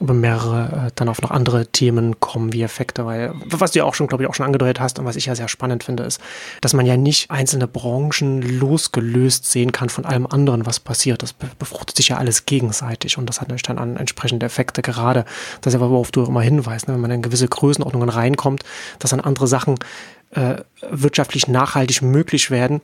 über 0.00 0.14
mehrere 0.14 0.86
äh, 0.86 0.90
dann 0.94 1.08
auf 1.08 1.22
noch 1.22 1.30
andere 1.30 1.66
Themen 1.66 2.20
kommen 2.20 2.52
wie 2.52 2.62
Effekte, 2.62 3.06
weil 3.06 3.32
was 3.46 3.72
du 3.72 3.80
ja 3.80 3.84
auch 3.84 3.94
schon, 3.94 4.06
glaube 4.06 4.22
ich, 4.22 4.28
auch 4.28 4.34
schon 4.34 4.46
angedeutet 4.46 4.80
hast 4.80 4.98
und 4.98 5.04
was 5.04 5.16
ich 5.16 5.26
ja 5.26 5.34
sehr 5.34 5.48
spannend 5.48 5.84
finde, 5.84 6.04
ist, 6.04 6.20
dass 6.60 6.74
man 6.74 6.86
ja 6.86 6.96
nicht 6.96 7.30
einzelne 7.30 7.66
Branchen 7.66 8.42
losgelöst 8.42 9.50
sehen 9.50 9.72
kann 9.72 9.88
von 9.88 10.04
allem 10.04 10.26
anderen, 10.26 10.66
was 10.66 10.80
passiert. 10.80 11.22
Das 11.22 11.32
befruchtet 11.32 11.96
sich 11.96 12.08
ja 12.08 12.16
alles 12.16 12.46
gegenseitig 12.46 13.18
und 13.18 13.28
das 13.28 13.40
hat 13.40 13.48
natürlich 13.48 13.62
dann 13.62 13.78
an 13.78 13.96
entsprechende 13.96 14.46
Effekte 14.46 14.82
gerade. 14.82 15.24
Das 15.60 15.74
ist 15.74 15.80
ja, 15.80 15.88
worauf 15.88 16.10
du 16.10 16.24
immer 16.24 16.42
hinweist, 16.42 16.88
ne? 16.88 16.94
wenn 16.94 17.00
man 17.00 17.10
in 17.10 17.22
gewisse 17.22 17.48
Größenordnungen 17.48 18.08
reinkommt, 18.08 18.64
dass 18.98 19.10
dann 19.10 19.20
andere 19.20 19.46
Sachen 19.46 19.76
äh, 20.30 20.56
wirtschaftlich 20.90 21.48
nachhaltig 21.48 22.02
möglich 22.02 22.50
werden, 22.50 22.80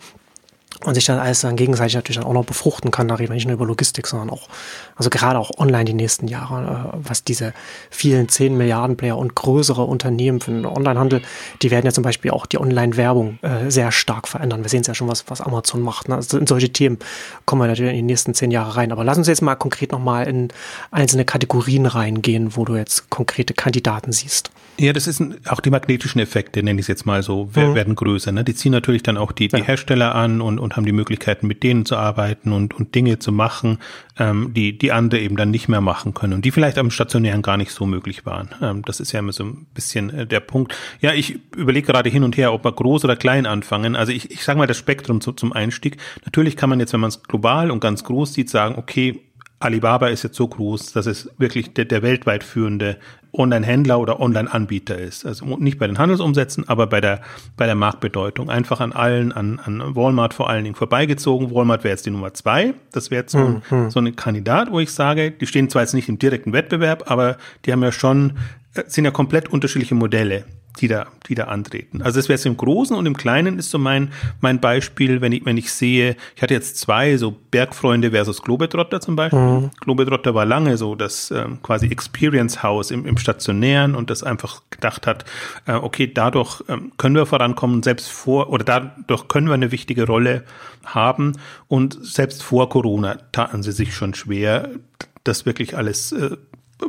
und 0.85 0.95
sich 0.95 1.04
dann 1.04 1.19
alles 1.19 1.40
dann 1.40 1.57
gegenseitig 1.57 1.95
natürlich 1.95 2.19
dann 2.19 2.26
auch 2.26 2.33
noch 2.33 2.45
befruchten 2.45 2.90
kann. 2.90 3.09
Da 3.09 3.14
reden 3.14 3.31
wir 3.31 3.35
nicht 3.35 3.47
nur 3.47 3.54
über 3.54 3.66
Logistik, 3.66 4.07
sondern 4.07 4.31
auch, 4.31 4.49
also 4.97 5.11
gerade 5.11 5.38
auch 5.38 5.50
online 5.59 5.85
die 5.85 5.95
nächsten 5.95 6.28
Jahre, 6.28 6.93
äh, 6.95 6.99
was 7.02 7.25
diese 7.25 7.52
vielen 7.90 8.28
10 8.28 8.57
Milliarden 8.57 8.97
Player 8.97 9.16
und 9.16 9.35
größere 9.35 9.83
Unternehmen 9.83 10.40
für 10.40 10.50
den 10.50 10.66
Onlinehandel, 10.66 11.23
die 11.62 11.71
werden 11.71 11.87
ja 11.87 11.93
zum 11.93 12.04
Beispiel 12.04 12.31
auch 12.31 12.47
die 12.47 12.59
Online-Werbung 12.59 13.38
äh, 13.43 13.71
sehr 13.71 13.93
stark 13.93 14.28
verändern. 14.28 14.62
Wir 14.62 14.69
sehen 14.69 14.83
es 14.83 14.87
ja 14.87 14.95
schon, 14.95 15.09
was, 15.09 15.25
was 15.28 15.40
Amazon 15.40 15.81
macht. 15.81 16.09
Ne? 16.09 16.16
Also 16.16 16.38
in 16.38 16.47
solche 16.47 16.71
Themen 16.71 16.99
kommen 17.45 17.62
wir 17.62 17.66
natürlich 17.66 17.93
in 17.93 17.99
die 17.99 18.02
nächsten 18.02 18.35
zehn 18.35 18.50
Jahre 18.50 18.76
rein. 18.76 18.93
Aber 18.93 19.04
lass 19.04 19.19
uns 19.19 19.28
jetzt 19.28 19.43
mal 19.43 19.54
konkret 19.54 19.93
nochmal 19.93 20.26
in 20.26 20.49
einzelne 20.90 21.25
Kategorien 21.25 21.87
reingehen, 21.87 22.57
wo 22.57 22.64
du 22.64 22.76
jetzt 22.76 23.11
konkrete 23.11 23.54
Kandidaten 23.54 24.12
siehst. 24.12 24.50
Ja, 24.78 24.93
das 24.93 25.07
ist 25.07 25.21
ein, 25.21 25.37
auch 25.47 25.61
die 25.61 25.71
magnetischen 25.71 26.21
Effekte, 26.21 26.62
nenne 26.62 26.81
ich 26.81 26.85
es 26.85 26.88
jetzt 26.88 27.07
mal 27.07 27.23
so, 27.23 27.49
mhm. 27.54 27.75
werden 27.75 27.95
größer. 27.95 28.33
Ne? 28.33 28.43
Die 28.43 28.54
ziehen 28.54 28.73
natürlich 28.73 29.02
dann 29.02 29.16
auch 29.16 29.31
die, 29.33 29.49
die 29.49 29.59
ja. 29.59 29.64
Hersteller 29.64 30.14
an 30.14 30.40
und, 30.40 30.59
und 30.64 30.76
haben 30.76 30.87
die 30.87 30.92
Möglichkeiten, 30.92 31.47
mit 31.47 31.62
denen 31.62 31.85
zu 31.85 31.97
arbeiten 31.97 32.52
und, 32.52 32.75
und 32.75 32.94
Dinge 32.94 33.18
zu 33.18 33.30
machen, 33.30 33.78
ähm, 34.18 34.52
die, 34.54 34.76
die 34.76 34.90
andere 34.92 35.21
eben 35.21 35.37
dann 35.37 35.50
nicht 35.50 35.68
mehr 35.68 35.80
machen 35.80 36.14
können 36.14 36.33
und 36.33 36.44
die 36.44 36.50
vielleicht 36.50 36.78
am 36.78 36.90
Stationären 36.90 37.42
gar 37.42 37.56
nicht 37.56 37.71
so 37.71 37.87
möglich 37.87 38.26
waren. 38.26 38.49
Ähm, 38.61 38.83
das 38.83 38.99
ist 38.99 39.12
ja 39.12 39.21
immer 39.21 39.33
so 39.33 39.44
ein 39.44 39.66
bisschen 39.75 40.11
äh, 40.11 40.26
der 40.26 40.40
Punkt. 40.40 40.75
Ja, 41.00 41.12
ich 41.12 41.38
überlege 41.54 41.87
gerade 41.87 42.09
hin 42.09 42.25
und 42.25 42.37
her, 42.37 42.52
ob 42.52 42.64
wir 42.64 42.73
groß 42.73 43.04
oder 43.04 43.14
klein 43.14 43.47
anfangen. 43.47 43.94
Also 43.94 44.12
ich, 44.12 44.30
ich 44.30 44.42
sage 44.42 44.59
mal 44.59 44.66
das 44.66 44.78
Spektrum 44.78 45.21
zu, 45.21 45.33
zum 45.33 45.52
Einstieg. 45.52 45.99
Natürlich 46.25 46.56
kann 46.56 46.71
man 46.71 46.80
jetzt, 46.80 46.92
wenn 46.94 47.00
man 47.00 47.09
es 47.09 47.23
global 47.23 47.71
und 47.71 47.80
ganz 47.80 48.02
groß 48.02 48.33
sieht, 48.33 48.49
sagen, 48.49 48.76
okay, 48.76 49.21
Alibaba 49.61 50.09
ist 50.09 50.25
jetzt 50.25 50.37
so 50.37 50.49
groß, 50.49 50.92
dass 50.92 51.06
es 51.06 51.30
wirklich 51.38 51.75
der, 51.75 51.85
der 51.85 52.02
weltweit 52.02 52.42
führende 52.42 52.99
Online-Händler 53.35 53.99
oder 54.00 54.21
Online-Anbieter 54.21 54.99
ist. 54.99 55.26
Also 55.26 55.57
nicht 55.59 55.79
bei 55.79 55.87
den 55.87 55.99
Handelsumsätzen, 55.99 56.69
aber 56.69 56.87
bei 56.87 57.00
der, 57.00 57.21
bei 57.57 57.67
der 57.67 57.75
Marktbedeutung. 57.75 58.50
Einfach 58.50 58.81
an 58.81 58.93
allen, 58.93 59.33
an, 59.33 59.61
an 59.62 59.95
Walmart 59.95 60.35
vor 60.35 60.49
allen 60.49 60.64
Dingen 60.64 60.76
vorbeigezogen. 60.76 61.55
Walmart 61.55 61.85
wäre 61.85 61.93
jetzt 61.93 62.07
die 62.07 62.11
Nummer 62.11 62.35
zwei. 62.35 62.75
Das 62.93 63.11
wäre 63.11 63.23
jetzt 63.23 63.33
so, 63.33 63.61
mhm. 63.71 63.91
so 63.91 64.00
ein 64.00 64.17
Kandidat, 64.17 64.71
wo 64.71 64.81
ich 64.81 64.93
sage, 64.93 65.31
die 65.31 65.47
stehen 65.47 65.69
zwar 65.69 65.83
jetzt 65.83 65.95
nicht 65.95 66.09
im 66.09 66.19
direkten 66.19 66.53
Wettbewerb, 66.53 67.11
aber 67.11 67.37
die 67.64 67.73
haben 67.73 67.83
ja 67.83 67.93
schon, 67.93 68.35
sind 68.87 69.04
ja 69.04 69.11
komplett 69.11 69.49
unterschiedliche 69.49 69.95
Modelle 69.95 70.45
die 70.81 70.88
da, 70.88 71.07
die 71.28 71.35
da 71.35 71.45
antreten. 71.45 72.02
Also 72.02 72.19
das 72.19 72.28
wäre 72.28 72.37
jetzt 72.37 72.47
im 72.47 72.57
Großen 72.57 72.97
und 72.97 73.07
im 73.07 73.16
Kleinen 73.16 73.59
ist 73.59 73.71
so 73.71 73.78
mein, 73.78 74.12
mein 74.40 74.61
Beispiel, 74.61 75.21
wenn 75.21 75.33
ich, 75.33 75.45
wenn 75.45 75.57
ich 75.57 75.73
sehe, 75.73 76.16
ich 76.35 76.43
hatte 76.43 76.54
jetzt 76.54 76.78
zwei, 76.78 77.16
so 77.16 77.31
Bergfreunde 77.31 78.11
versus 78.11 78.43
Globetrotter 78.43 79.00
zum 79.00 79.14
Beispiel. 79.14 79.38
Mhm. 79.38 79.71
Globetrotter 79.81 80.35
war 80.35 80.45
lange 80.45 80.76
so 80.76 80.95
das 80.97 81.31
ähm, 81.31 81.61
quasi 81.62 81.87
Experience 81.87 82.62
House 82.62 82.90
im, 82.90 83.07
im 83.07 83.16
Stationären 83.19 83.95
und 83.95 84.11
das 84.11 84.25
einfach 84.25 84.62
gedacht 84.71 85.07
hat, 85.07 85.25
äh, 85.66 85.75
okay, 85.75 86.11
dadurch 86.12 86.62
ähm, 86.69 86.93
können 86.97 87.14
wir 87.14 87.26
vorankommen, 87.26 87.83
selbst 87.83 88.11
vor, 88.11 88.50
oder 88.50 88.64
dadurch 88.64 89.28
können 89.28 89.47
wir 89.47 89.54
eine 89.54 89.71
wichtige 89.71 90.07
Rolle 90.07 90.43
haben 90.85 91.35
und 91.69 91.99
selbst 92.04 92.43
vor 92.43 92.69
Corona 92.69 93.19
taten 93.31 93.62
sie 93.62 93.73
sich 93.73 93.95
schon 93.95 94.14
schwer, 94.14 94.71
das 95.23 95.47
wirklich 95.47 95.76
alles 95.76 96.12
äh, 96.12 96.37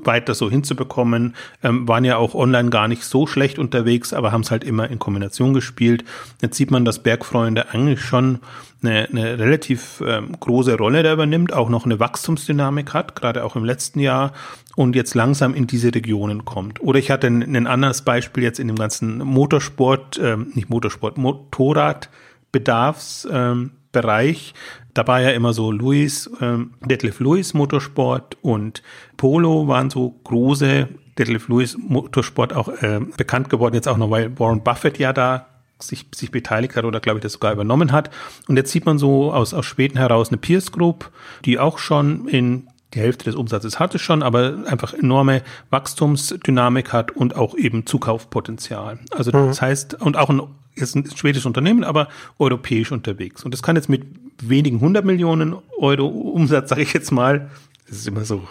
weiter 0.04 0.34
so 0.34 0.50
hinzubekommen. 0.50 1.36
Ähm, 1.64 1.88
waren 1.88 2.04
ja 2.06 2.18
auch 2.18 2.36
online 2.36 2.70
gar 2.70 2.88
nicht 2.88 3.04
so 3.04 3.28
schlecht 3.28 3.60
unterwegs, 3.60 4.14
aber 4.14 4.32
haben 4.32 4.42
es 4.42 4.52
halt 4.52 4.64
immer 4.64 4.90
in 4.90 5.00
Kombination 5.00 5.54
gespielt. 5.54 6.06
Jetzt 6.42 6.56
sieht 6.58 6.72
man, 6.72 6.86
dass 6.86 7.04
Bergfreunde 7.04 7.70
eigentlich 7.70 8.02
schon 8.02 8.40
eine, 8.82 9.10
eine 9.10 9.40
relativ 9.40 10.02
ähm, 10.06 10.36
große 10.40 10.78
Rolle 10.78 11.04
da 11.04 11.14
übernimmt, 11.14 11.54
auch 11.54 11.70
noch 11.70 11.86
eine 11.86 12.00
Wachstumsdynamik 12.00 12.94
hat, 12.94 13.16
gerade 13.16 13.44
auch 13.44 13.56
im 13.56 13.66
letzten 13.66 14.00
Jahr 14.00 14.34
und 14.76 14.96
jetzt 14.96 15.14
langsam 15.16 15.54
in 15.54 15.68
diese 15.68 15.94
Regionen 15.94 16.46
kommt. 16.46 16.82
Oder 16.82 17.00
ich 17.00 17.12
hatte 17.12 17.28
ein, 17.28 17.44
ein 17.56 17.68
anderes 17.68 18.02
Beispiel 18.02 18.44
jetzt 18.44 18.60
in 18.60 18.68
dem 18.68 18.78
ganzen 18.78 19.20
Motorsport, 19.20 20.20
ähm, 20.22 20.52
nicht 20.54 20.70
Motorsport, 20.70 21.18
Motorradbedarfs. 21.18 23.28
Ähm, 23.32 23.72
Bereich. 23.96 24.54
Da 24.94 25.08
war 25.08 25.22
ja 25.22 25.30
immer 25.32 25.54
so 25.54 25.72
Louis, 25.72 26.30
ähm, 26.42 26.74
Detlef 26.82 27.20
Louis 27.20 27.54
Motorsport 27.54 28.38
und 28.42 28.84
Polo 29.16 29.68
waren 29.68 29.90
so 29.90 30.20
große 30.26 30.90
Detlef 31.18 31.48
Louis 31.48 31.78
Motorsport 31.78 32.54
auch 32.54 32.68
äh, 32.68 33.00
bekannt 33.16 33.50
geworden, 33.50 33.76
jetzt 33.76 33.88
auch 33.88 33.98
noch, 33.98 34.12
weil 34.12 34.38
Warren 34.38 34.64
Buffett 34.64 35.00
ja 35.00 35.14
da 35.14 35.48
sich, 35.80 36.06
sich 36.14 36.32
beteiligt 36.32 36.76
hat 36.76 36.84
oder 36.84 37.00
glaube 37.00 37.20
ich 37.20 37.24
das 37.24 37.34
sogar 37.34 37.54
übernommen 37.54 37.92
hat. 37.94 38.10
Und 38.48 38.58
jetzt 38.58 38.72
sieht 38.72 38.86
man 38.86 38.98
so 38.98 39.32
aus, 39.32 39.54
aus 39.54 39.66
Schweden 39.66 39.98
heraus 39.98 40.30
eine 40.30 40.38
Pierce 40.38 40.72
Group, 40.72 41.12
die 41.46 41.58
auch 41.58 41.78
schon 41.78 42.28
in 42.28 42.68
die 42.94 43.00
Hälfte 43.00 43.26
des 43.26 43.36
Umsatzes 43.36 43.80
hatte 43.80 44.00
schon, 44.00 44.24
aber 44.24 44.64
einfach 44.68 44.94
enorme 44.94 45.42
Wachstumsdynamik 45.70 46.94
hat 46.94 47.12
und 47.12 47.36
auch 47.36 47.56
eben 47.56 47.86
Zukaufpotenzial. 47.86 49.00
Also 49.12 49.32
das 49.32 49.62
mhm. 49.62 49.66
heißt, 49.66 50.02
und 50.02 50.18
auch 50.18 50.30
ein 50.30 50.42
ist 50.76 50.96
ein 50.96 51.10
schwedisches 51.16 51.46
Unternehmen, 51.46 51.84
aber 51.84 52.10
europäisch 52.38 52.92
unterwegs. 52.92 53.44
Und 53.44 53.54
das 53.54 53.64
kann 53.64 53.76
jetzt 53.76 53.90
mit 53.90 54.06
wenigen 54.42 54.80
hundert 54.80 55.06
Millionen 55.06 55.56
Euro 55.78 56.08
Umsatz, 56.08 56.70
sage 56.70 56.82
ich 56.82 56.94
jetzt 56.94 57.12
mal, 57.12 57.50
das 57.88 57.98
ist 57.98 58.08
immer 58.08 58.26
so 58.26 58.48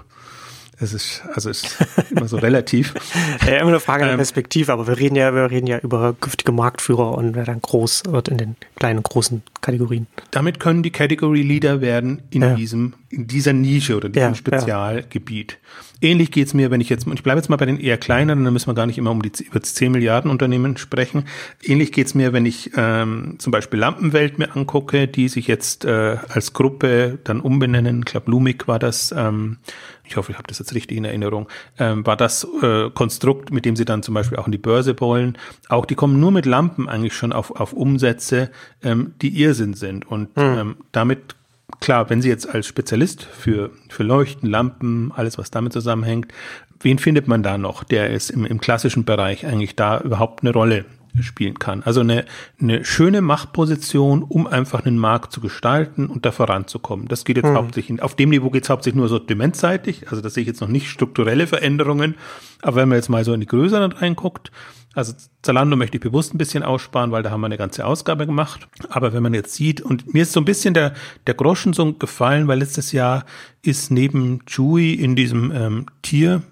es 0.80 0.92
ist, 0.92 1.22
also 1.32 1.50
ist 1.50 1.76
immer 2.10 2.26
so 2.26 2.36
relativ. 2.36 2.94
ja, 3.46 3.58
immer 3.58 3.68
eine 3.68 3.80
Frage 3.80 4.04
der 4.04 4.12
ähm, 4.12 4.18
Perspektive, 4.18 4.72
aber 4.72 4.86
wir 4.86 4.98
reden 4.98 5.16
ja, 5.16 5.34
wir 5.34 5.50
reden 5.50 5.66
ja 5.66 5.78
über 5.78 6.14
giftige 6.20 6.52
Marktführer 6.52 7.16
und 7.16 7.34
wer 7.34 7.44
dann 7.44 7.60
groß 7.60 8.04
wird 8.08 8.28
in 8.28 8.38
den 8.38 8.56
kleinen 8.76 8.98
und 8.98 9.08
großen 9.08 9.42
Kategorien. 9.60 10.06
Damit 10.30 10.60
können 10.60 10.82
die 10.82 10.90
Category 10.90 11.42
Leader 11.42 11.80
werden 11.80 12.22
in 12.30 12.42
ja. 12.42 12.54
diesem, 12.54 12.94
in 13.10 13.26
dieser 13.26 13.52
Nische 13.52 13.96
oder 13.96 14.08
diesem 14.08 14.30
ja, 14.30 14.34
Spezialgebiet. 14.34 15.58
Ähnlich 16.00 16.32
geht's 16.32 16.52
mir, 16.52 16.70
wenn 16.70 16.80
ich 16.80 16.90
jetzt, 16.90 17.06
und 17.06 17.14
ich 17.14 17.22
bleibe 17.22 17.38
jetzt 17.38 17.48
mal 17.48 17.56
bei 17.56 17.64
den 17.64 17.80
eher 17.80 17.96
kleineren, 17.96 18.44
dann 18.44 18.52
müssen 18.52 18.66
wir 18.66 18.74
gar 18.74 18.86
nicht 18.86 18.98
immer 18.98 19.10
um 19.10 19.22
die 19.22 19.32
über 19.42 19.62
10 19.62 19.92
Milliarden 19.92 20.30
Unternehmen 20.30 20.76
sprechen. 20.76 21.24
Ähnlich 21.62 21.92
geht's 21.92 22.14
mir, 22.14 22.32
wenn 22.32 22.44
ich 22.44 22.72
ähm, 22.76 23.36
zum 23.38 23.52
Beispiel 23.52 23.78
Lampenwelt 23.78 24.38
mir 24.38 24.54
angucke, 24.54 25.08
die 25.08 25.28
sich 25.28 25.46
jetzt 25.46 25.84
äh, 25.84 26.18
als 26.28 26.52
Gruppe 26.52 27.18
dann 27.24 27.40
umbenennen. 27.40 28.00
Ich 28.00 28.04
glaube, 28.04 28.30
Lumik 28.30 28.68
war 28.68 28.78
das, 28.78 29.14
ähm, 29.16 29.58
ich 30.06 30.16
hoffe, 30.16 30.32
ich 30.32 30.38
habe 30.38 30.46
das 30.46 30.58
jetzt 30.58 30.74
richtig 30.74 30.96
in 30.98 31.04
Erinnerung, 31.04 31.48
ähm, 31.78 32.06
war 32.06 32.16
das 32.16 32.46
äh, 32.62 32.90
Konstrukt, 32.90 33.52
mit 33.52 33.64
dem 33.64 33.76
sie 33.76 33.84
dann 33.84 34.02
zum 34.02 34.14
Beispiel 34.14 34.38
auch 34.38 34.46
in 34.46 34.52
die 34.52 34.58
Börse 34.58 34.98
wollen. 35.00 35.38
Auch 35.68 35.86
die 35.86 35.94
kommen 35.94 36.20
nur 36.20 36.30
mit 36.30 36.46
Lampen 36.46 36.88
eigentlich 36.88 37.14
schon 37.14 37.32
auf, 37.32 37.50
auf 37.52 37.72
Umsätze, 37.72 38.50
ähm, 38.82 39.14
die 39.22 39.40
Irrsinn 39.40 39.74
sind. 39.74 40.06
Und 40.06 40.28
hm. 40.36 40.58
ähm, 40.58 40.76
damit, 40.92 41.36
klar, 41.80 42.10
wenn 42.10 42.20
sie 42.20 42.28
jetzt 42.28 42.48
als 42.48 42.66
Spezialist 42.66 43.24
für, 43.24 43.70
für 43.88 44.02
Leuchten, 44.02 44.48
Lampen, 44.48 45.12
alles, 45.14 45.38
was 45.38 45.50
damit 45.50 45.72
zusammenhängt, 45.72 46.32
wen 46.80 46.98
findet 46.98 47.26
man 47.26 47.42
da 47.42 47.56
noch, 47.56 47.82
der 47.82 48.10
ist 48.10 48.30
im, 48.30 48.44
im 48.44 48.60
klassischen 48.60 49.04
Bereich 49.04 49.46
eigentlich 49.46 49.74
da 49.74 50.00
überhaupt 50.00 50.42
eine 50.42 50.52
Rolle 50.52 50.84
spielen 51.22 51.58
kann. 51.58 51.82
Also 51.82 52.00
eine, 52.00 52.24
eine 52.60 52.84
schöne 52.84 53.20
Machtposition, 53.20 54.22
um 54.22 54.46
einfach 54.46 54.84
einen 54.84 54.98
Markt 54.98 55.32
zu 55.32 55.40
gestalten 55.40 56.06
und 56.06 56.26
da 56.26 56.32
voranzukommen. 56.32 57.08
Das 57.08 57.24
geht 57.24 57.36
jetzt 57.36 57.46
mhm. 57.46 57.54
hauptsächlich, 57.54 58.02
auf 58.02 58.16
dem 58.16 58.30
Niveau 58.30 58.50
geht 58.50 58.64
es 58.64 58.70
hauptsächlich 58.70 58.98
nur 58.98 59.08
sortimentseitig, 59.08 60.08
also 60.10 60.22
da 60.22 60.30
sehe 60.30 60.42
ich 60.42 60.48
jetzt 60.48 60.60
noch 60.60 60.68
nicht 60.68 60.88
strukturelle 60.88 61.46
Veränderungen, 61.46 62.16
aber 62.62 62.76
wenn 62.76 62.88
man 62.88 62.96
jetzt 62.96 63.08
mal 63.08 63.24
so 63.24 63.32
in 63.32 63.40
die 63.40 63.46
größeren 63.46 63.92
reinguckt, 63.92 64.50
also 64.94 65.12
Zalando 65.42 65.76
möchte 65.76 65.96
ich 65.96 66.02
bewusst 66.02 66.34
ein 66.34 66.38
bisschen 66.38 66.62
aussparen, 66.62 67.10
weil 67.10 67.22
da 67.22 67.30
haben 67.30 67.40
wir 67.40 67.46
eine 67.46 67.58
ganze 67.58 67.84
Ausgabe 67.84 68.26
gemacht. 68.26 68.68
Aber 68.88 69.12
wenn 69.12 69.22
man 69.22 69.34
jetzt 69.34 69.54
sieht, 69.54 69.80
und 69.80 70.14
mir 70.14 70.22
ist 70.22 70.32
so 70.32 70.40
ein 70.40 70.44
bisschen 70.44 70.72
der, 70.72 70.94
der 71.26 71.34
Groschen 71.34 71.72
so 71.72 71.92
gefallen, 71.94 72.46
weil 72.46 72.60
letztes 72.60 72.92
Jahr 72.92 73.24
ist 73.62 73.90
neben 73.90 74.44
Chewy 74.46 74.94
in 74.94 75.16
diesem 75.16 75.50
ähm, 75.50 75.86
Tier 76.02 76.42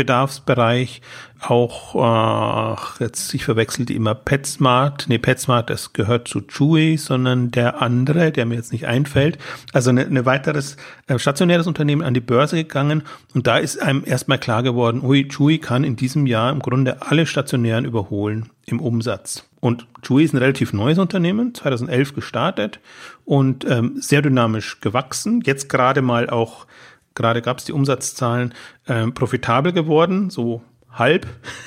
Bedarfsbereich 0.00 1.02
auch, 1.42 1.94
äh, 1.94 3.04
jetzt 3.04 3.34
ich 3.34 3.44
verwechsel 3.44 3.90
immer 3.90 4.14
PetSmart, 4.14 5.06
nee, 5.08 5.18
PetSmart, 5.18 5.68
das 5.68 5.92
gehört 5.92 6.26
zu 6.26 6.40
Chewy, 6.40 6.96
sondern 6.96 7.50
der 7.50 7.82
andere, 7.82 8.32
der 8.32 8.46
mir 8.46 8.54
jetzt 8.54 8.72
nicht 8.72 8.86
einfällt, 8.86 9.36
also 9.74 9.90
ein 9.90 9.98
eine 9.98 10.24
weiteres 10.24 10.78
äh, 11.06 11.18
stationäres 11.18 11.66
Unternehmen 11.66 12.02
an 12.02 12.14
die 12.14 12.20
Börse 12.20 12.56
gegangen. 12.56 13.02
Und 13.34 13.46
da 13.46 13.58
ist 13.58 13.80
einem 13.80 14.02
erstmal 14.06 14.38
klar 14.38 14.62
geworden, 14.62 15.02
ui, 15.04 15.28
Chewy 15.28 15.58
kann 15.58 15.84
in 15.84 15.96
diesem 15.96 16.26
Jahr 16.26 16.50
im 16.50 16.60
Grunde 16.60 17.02
alle 17.02 17.26
stationären 17.26 17.84
überholen 17.84 18.48
im 18.64 18.80
Umsatz. 18.80 19.44
Und 19.60 19.86
Chewy 20.02 20.24
ist 20.24 20.32
ein 20.32 20.38
relativ 20.38 20.72
neues 20.72 20.98
Unternehmen, 20.98 21.54
2011 21.54 22.14
gestartet 22.14 22.80
und 23.26 23.66
ähm, 23.68 23.96
sehr 24.00 24.22
dynamisch 24.22 24.80
gewachsen, 24.80 25.42
jetzt 25.44 25.68
gerade 25.68 26.00
mal 26.00 26.30
auch 26.30 26.66
gerade 27.14 27.42
gab 27.42 27.58
es 27.58 27.64
die 27.64 27.72
Umsatzzahlen, 27.72 28.54
äh, 28.86 29.06
profitabel 29.08 29.72
geworden, 29.72 30.30
so 30.30 30.62
halb, 30.92 31.26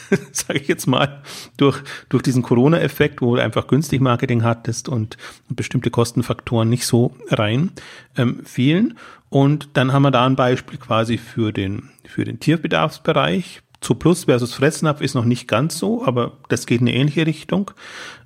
sage 0.32 0.60
ich 0.60 0.68
jetzt 0.68 0.88
mal, 0.88 1.22
durch, 1.58 1.82
durch 2.10 2.24
diesen 2.24 2.44
Corona-Effekt, 2.44 3.22
wo 3.22 3.36
du 3.36 3.42
einfach 3.42 3.68
günstig 3.68 4.02
Marketing 4.02 4.44
hattest 4.44 4.90
und, 4.90 5.18
bestimmte 5.50 5.92
Kostenfaktoren 5.92 6.68
nicht 6.68 6.88
so 6.88 7.16
rein 7.30 7.72
ähm, 8.18 8.44
fielen. 8.44 8.98
Und 9.30 9.70
dann 9.74 9.94
haben 9.94 10.02
wir 10.02 10.12
da 10.12 10.26
ein 10.26 10.36
Beispiel 10.36 10.80
quasi 10.80 11.18
für 11.18 11.52
den, 11.52 11.90
für 12.06 12.24
den 12.24 12.40
Tierbedarfsbereich. 12.40 13.62
Zu 13.82 13.96
Plus 13.96 14.26
versus 14.26 14.54
Fressnapf 14.54 15.02
ist 15.02 15.14
noch 15.14 15.26
nicht 15.26 15.48
ganz 15.48 15.78
so, 15.78 16.06
aber 16.06 16.38
das 16.50 16.66
geht 16.66 16.82
in 16.82 16.88
eine 16.88 16.98
ähnliche 16.98 17.28
Richtung. 17.28 17.72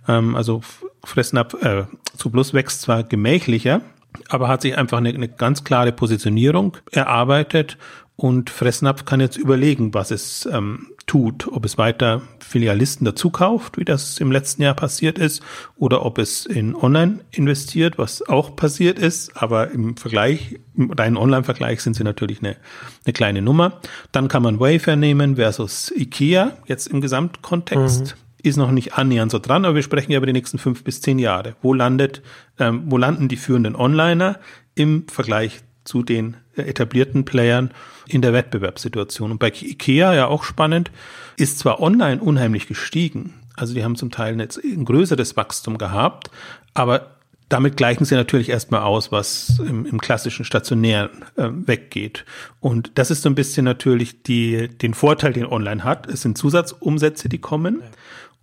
Ähm, 0.07 0.35
also 0.35 0.61
Fressnapf, 1.03 1.61
äh, 1.63 1.85
zu 2.15 2.29
Plus 2.29 2.53
wächst 2.53 2.81
zwar 2.81 3.03
gemächlicher, 3.03 3.81
aber 4.29 4.47
hat 4.47 4.61
sich 4.61 4.77
einfach 4.77 4.97
eine, 4.97 5.09
eine 5.09 5.27
ganz 5.27 5.63
klare 5.63 5.91
Positionierung 5.91 6.77
erarbeitet 6.91 7.77
und 8.17 8.49
Fressnapf 8.49 9.05
kann 9.05 9.19
jetzt 9.19 9.37
überlegen, 9.37 9.93
was 9.93 10.09
es 10.09 10.49
ähm, 10.51 10.87
tut, 11.05 11.47
ob 11.47 11.65
es 11.65 11.77
weiter 11.77 12.23
Filialisten 12.39 13.05
dazu 13.05 13.29
kauft, 13.29 13.77
wie 13.77 13.85
das 13.85 14.17
im 14.19 14.31
letzten 14.31 14.63
Jahr 14.63 14.73
passiert 14.73 15.19
ist, 15.19 15.43
oder 15.77 16.03
ob 16.03 16.17
es 16.17 16.47
in 16.47 16.75
Online 16.75 17.19
investiert, 17.29 17.99
was 17.99 18.27
auch 18.27 18.55
passiert 18.55 18.97
ist, 18.97 19.37
aber 19.37 19.69
im 19.69 19.97
Vergleich, 19.97 20.59
im 20.75 20.91
reinen 20.91 21.15
Online-Vergleich 21.15 21.81
sind 21.81 21.95
sie 21.95 22.03
natürlich 22.03 22.39
eine, 22.39 22.57
eine 23.05 23.13
kleine 23.13 23.43
Nummer. 23.43 23.81
Dann 24.11 24.29
kann 24.29 24.41
man 24.41 24.59
Wayfair 24.59 24.95
nehmen 24.95 25.35
versus 25.35 25.93
IKEA, 25.95 26.57
jetzt 26.65 26.87
im 26.87 27.01
Gesamtkontext. 27.01 28.15
Mhm 28.15 28.26
ist 28.47 28.57
noch 28.57 28.71
nicht 28.71 28.93
annähernd 28.93 29.31
so 29.31 29.39
dran, 29.39 29.65
aber 29.65 29.75
wir 29.75 29.83
sprechen 29.83 30.11
ja 30.11 30.17
über 30.17 30.25
die 30.25 30.33
nächsten 30.33 30.57
fünf 30.57 30.83
bis 30.83 31.01
zehn 31.01 31.19
Jahre. 31.19 31.55
Wo 31.61 31.73
landet, 31.73 32.21
ähm, 32.59 32.83
wo 32.85 32.97
landen 32.97 33.27
die 33.27 33.37
führenden 33.37 33.75
Onliner 33.75 34.39
im 34.75 35.07
Vergleich 35.07 35.61
zu 35.83 36.03
den 36.03 36.37
etablierten 36.55 37.25
Playern 37.25 37.71
in 38.07 38.21
der 38.21 38.33
Wettbewerbssituation. 38.33 39.31
Und 39.31 39.39
bei 39.39 39.49
IKEA 39.49 40.13
ja 40.13 40.27
auch 40.27 40.43
spannend, 40.43 40.91
ist 41.37 41.59
zwar 41.59 41.79
online 41.81 42.21
unheimlich 42.21 42.67
gestiegen, 42.67 43.33
also 43.55 43.73
die 43.73 43.83
haben 43.83 43.95
zum 43.95 44.11
Teil 44.11 44.39
jetzt 44.39 44.63
ein 44.63 44.85
größeres 44.85 45.35
Wachstum 45.35 45.77
gehabt, 45.77 46.29
aber 46.73 47.17
damit 47.49 47.77
gleichen 47.77 48.05
sie 48.05 48.15
natürlich 48.15 48.49
erstmal 48.49 48.81
aus, 48.81 49.11
was 49.11 49.59
im, 49.59 49.85
im 49.85 50.01
klassischen 50.01 50.43
Stationären 50.43 51.23
äh, 51.37 51.49
weggeht. 51.49 52.25
Und 52.59 52.91
das 52.95 53.09
ist 53.09 53.21
so 53.21 53.29
ein 53.29 53.35
bisschen 53.35 53.63
natürlich 53.63 54.21
die, 54.23 54.67
den 54.67 54.93
Vorteil, 54.93 55.31
den 55.31 55.45
online 55.45 55.83
hat. 55.83 56.07
Es 56.07 56.21
sind 56.21 56.37
Zusatzumsätze, 56.37 57.29
die 57.29 57.37
kommen. 57.39 57.81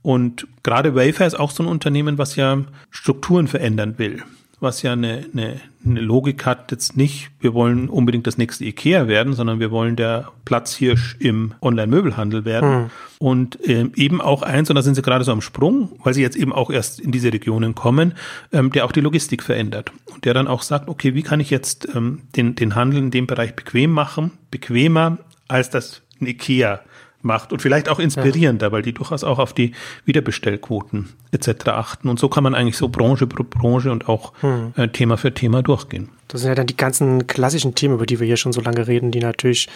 Und 0.04 0.46
gerade 0.62 0.94
Wayfair 0.94 1.26
ist 1.26 1.34
auch 1.34 1.50
so 1.50 1.64
ein 1.64 1.68
Unternehmen, 1.68 2.18
was 2.18 2.36
ja 2.36 2.62
Strukturen 2.90 3.48
verändern 3.48 3.98
will 3.98 4.22
was 4.64 4.82
ja 4.82 4.92
eine, 4.92 5.24
eine, 5.32 5.60
eine 5.84 6.00
Logik 6.00 6.44
hat, 6.44 6.72
jetzt 6.72 6.96
nicht, 6.96 7.30
wir 7.38 7.54
wollen 7.54 7.88
unbedingt 7.88 8.26
das 8.26 8.38
nächste 8.38 8.64
IKEA 8.64 9.06
werden, 9.06 9.34
sondern 9.34 9.60
wir 9.60 9.70
wollen 9.70 9.94
der 9.94 10.32
Platzhirsch 10.44 11.16
im 11.20 11.54
Online-Möbelhandel 11.60 12.44
werden. 12.44 12.70
Hm. 12.70 12.90
Und 13.18 13.58
ähm, 13.62 13.92
eben 13.94 14.20
auch 14.20 14.42
eins, 14.42 14.70
und 14.70 14.76
da 14.76 14.82
sind 14.82 14.96
sie 14.96 15.02
gerade 15.02 15.24
so 15.24 15.30
am 15.30 15.40
Sprung, 15.40 15.92
weil 16.02 16.14
sie 16.14 16.22
jetzt 16.22 16.36
eben 16.36 16.52
auch 16.52 16.70
erst 16.70 16.98
in 16.98 17.12
diese 17.12 17.32
Regionen 17.32 17.76
kommen, 17.76 18.14
ähm, 18.52 18.72
der 18.72 18.84
auch 18.84 18.92
die 18.92 19.00
Logistik 19.00 19.42
verändert. 19.42 19.92
Und 20.12 20.24
der 20.24 20.34
dann 20.34 20.48
auch 20.48 20.62
sagt, 20.62 20.88
okay, 20.88 21.14
wie 21.14 21.22
kann 21.22 21.40
ich 21.40 21.50
jetzt 21.50 21.88
ähm, 21.94 22.22
den, 22.34 22.56
den 22.56 22.74
Handel 22.74 22.98
in 22.98 23.10
dem 23.10 23.26
Bereich 23.26 23.54
bequem 23.54 23.92
machen, 23.92 24.32
bequemer 24.50 25.18
als 25.46 25.70
das 25.70 26.02
ein 26.20 26.26
IKEA 26.26 26.80
macht 27.24 27.52
und 27.52 27.62
vielleicht 27.62 27.88
auch 27.88 27.98
inspirierender, 27.98 28.66
ja. 28.66 28.72
weil 28.72 28.82
die 28.82 28.92
durchaus 28.92 29.24
auch 29.24 29.38
auf 29.38 29.52
die 29.52 29.72
Wiederbestellquoten 30.04 31.08
etc. 31.32 31.68
achten. 31.68 32.08
Und 32.08 32.18
so 32.18 32.28
kann 32.28 32.44
man 32.44 32.54
eigentlich 32.54 32.76
so 32.76 32.88
Branche 32.88 33.26
pro 33.26 33.44
Branche 33.44 33.90
und 33.90 34.08
auch 34.08 34.32
hm. 34.40 34.72
äh, 34.76 34.88
Thema 34.88 35.16
für 35.16 35.32
Thema 35.32 35.62
durchgehen. 35.62 36.10
Das 36.28 36.40
sind 36.40 36.48
ja 36.48 36.54
dann 36.54 36.66
die 36.66 36.76
ganzen 36.76 37.26
klassischen 37.26 37.74
Themen, 37.74 37.94
über 37.94 38.06
die 38.06 38.18
wir 38.20 38.26
hier 38.26 38.36
schon 38.36 38.52
so 38.52 38.60
lange 38.60 38.86
reden, 38.86 39.10
die 39.10 39.20
natürlich 39.20 39.68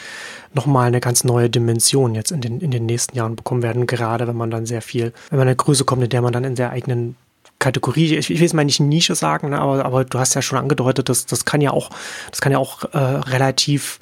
nochmal 0.55 0.89
eine 0.89 1.01
ganz 1.01 1.25
neue 1.25 1.51
Dimension 1.51 2.15
jetzt 2.15 2.31
in 2.31 2.41
den, 2.41 2.61
in 2.61 2.71
den 2.71 2.87
nächsten 2.87 3.17
Jahren 3.17 3.37
bekommen 3.37 3.63
werden, 3.63 3.87
gerade 3.87 4.27
wenn 4.27 4.37
man 4.37 4.51
dann 4.51 4.67
sehr 4.67 4.83
viel, 4.83 5.13
wenn 5.31 5.39
man 5.39 5.49
eine 5.49 5.57
Größe 5.57 5.85
kommt, 5.85 6.03
in 6.03 6.11
der 6.11 6.23
man 6.23 6.33
dann 6.33 6.45
in 6.45 6.55
der 6.55 6.71
eigenen 6.71 7.17
Kategorie, 7.59 8.17
ich, 8.17 8.31
will 8.31 8.41
jetzt 8.41 8.55
mal 8.55 8.65
nicht 8.65 8.81
Nische 8.81 9.15
sagen, 9.15 9.51
ne, 9.51 9.59
aber, 9.59 9.85
aber 9.85 10.05
du 10.05 10.19
hast 10.19 10.35
ja 10.35 10.43
schon 10.43 10.59
angedeutet, 10.59 11.09
dass 11.09 11.27
das 11.27 11.45
kann 11.45 11.61
ja 11.61 11.73
auch, 11.73 11.91
das 12.31 12.41
kann 12.41 12.53
ja 12.53 12.59
auch 12.59 12.85
äh, 12.93 12.99
relativ 12.99 13.99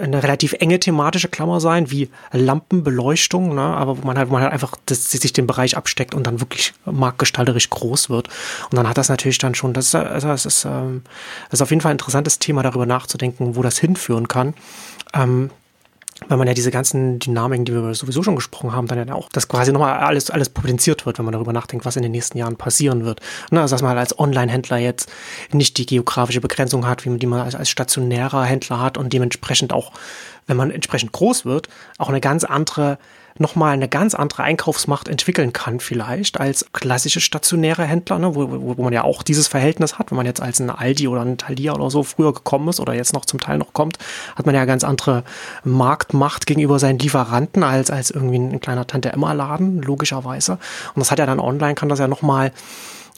eine 0.00 0.22
relativ 0.22 0.54
enge 0.54 0.80
thematische 0.80 1.28
Klammer 1.28 1.60
sein, 1.60 1.90
wie 1.90 2.08
Lampenbeleuchtung, 2.32 3.54
ne? 3.54 3.62
aber 3.62 3.98
wo 3.98 4.06
man 4.06 4.16
halt, 4.16 4.28
wo 4.28 4.32
man 4.32 4.42
halt 4.42 4.52
einfach 4.52 4.76
das, 4.86 5.10
sich 5.10 5.32
den 5.32 5.46
Bereich 5.46 5.76
absteckt 5.76 6.14
und 6.14 6.26
dann 6.26 6.40
wirklich 6.40 6.72
marktgestalterisch 6.86 7.68
groß 7.70 8.08
wird. 8.08 8.28
Und 8.70 8.76
dann 8.76 8.88
hat 8.88 8.98
das 8.98 9.08
natürlich 9.08 9.38
dann 9.38 9.54
schon, 9.54 9.74
das, 9.74 9.94
also 9.94 10.28
das, 10.28 10.46
ist, 10.46 10.64
ähm, 10.64 11.02
das 11.50 11.58
ist 11.58 11.62
auf 11.62 11.70
jeden 11.70 11.82
Fall 11.82 11.90
ein 11.90 11.96
interessantes 11.96 12.38
Thema, 12.38 12.62
darüber 12.62 12.86
nachzudenken, 12.86 13.56
wo 13.56 13.62
das 13.62 13.78
hinführen 13.78 14.28
kann. 14.28 14.54
Ähm, 15.12 15.50
weil 16.28 16.38
man 16.38 16.46
ja 16.46 16.54
diese 16.54 16.70
ganzen 16.70 17.18
Dynamiken, 17.18 17.64
die 17.64 17.72
wir 17.72 17.94
sowieso 17.94 18.22
schon 18.22 18.36
gesprochen 18.36 18.72
haben, 18.72 18.86
dann 18.86 19.06
ja 19.06 19.14
auch, 19.14 19.28
dass 19.28 19.48
quasi 19.48 19.72
nochmal 19.72 19.98
alles, 19.98 20.30
alles 20.30 20.48
potenziert 20.48 21.06
wird, 21.06 21.18
wenn 21.18 21.24
man 21.24 21.32
darüber 21.32 21.52
nachdenkt, 21.52 21.84
was 21.84 21.96
in 21.96 22.02
den 22.02 22.12
nächsten 22.12 22.38
Jahren 22.38 22.56
passieren 22.56 23.04
wird. 23.04 23.20
Ne, 23.50 23.60
also 23.60 23.74
dass 23.74 23.82
man 23.82 23.90
halt 23.90 23.98
als 23.98 24.18
Online-Händler 24.18 24.78
jetzt 24.78 25.10
nicht 25.52 25.78
die 25.78 25.86
geografische 25.86 26.40
Begrenzung 26.40 26.86
hat, 26.86 27.04
wie 27.04 27.10
man 27.10 27.18
die 27.18 27.26
man 27.26 27.40
als, 27.40 27.54
als 27.54 27.68
stationärer 27.70 28.44
Händler 28.44 28.80
hat 28.80 28.98
und 28.98 29.12
dementsprechend 29.12 29.72
auch, 29.72 29.92
wenn 30.46 30.56
man 30.56 30.70
entsprechend 30.70 31.12
groß 31.12 31.44
wird, 31.44 31.68
auch 31.98 32.08
eine 32.08 32.20
ganz 32.20 32.44
andere 32.44 32.98
nochmal 33.38 33.72
eine 33.72 33.88
ganz 33.88 34.14
andere 34.14 34.44
Einkaufsmacht 34.44 35.08
entwickeln 35.08 35.52
kann, 35.52 35.80
vielleicht 35.80 36.40
als 36.40 36.66
klassische 36.72 37.20
stationäre 37.20 37.84
Händler, 37.84 38.18
ne, 38.18 38.34
wo, 38.34 38.50
wo, 38.50 38.76
wo 38.76 38.82
man 38.82 38.92
ja 38.92 39.02
auch 39.02 39.22
dieses 39.22 39.48
Verhältnis 39.48 39.98
hat. 39.98 40.10
Wenn 40.10 40.16
man 40.16 40.26
jetzt 40.26 40.40
als 40.40 40.60
ein 40.60 40.70
Aldi 40.70 41.08
oder 41.08 41.22
ein 41.22 41.36
Thalia 41.36 41.74
oder 41.74 41.90
so 41.90 42.04
früher 42.04 42.32
gekommen 42.32 42.68
ist 42.68 42.78
oder 42.78 42.94
jetzt 42.94 43.12
noch 43.12 43.24
zum 43.24 43.40
Teil 43.40 43.58
noch 43.58 43.72
kommt, 43.72 43.98
hat 44.36 44.46
man 44.46 44.54
ja 44.54 44.64
ganz 44.64 44.84
andere 44.84 45.24
Marktmacht 45.64 46.46
gegenüber 46.46 46.78
seinen 46.78 46.98
Lieferanten 46.98 47.64
als, 47.64 47.90
als 47.90 48.10
irgendwie 48.10 48.38
ein 48.38 48.60
kleiner 48.60 48.86
Tante-Emma-Laden, 48.86 49.82
logischerweise. 49.82 50.52
Und 50.94 51.00
das 51.00 51.10
hat 51.10 51.18
ja 51.18 51.26
dann 51.26 51.40
online, 51.40 51.74
kann 51.74 51.88
das 51.88 51.98
ja 51.98 52.06
nochmal 52.06 52.52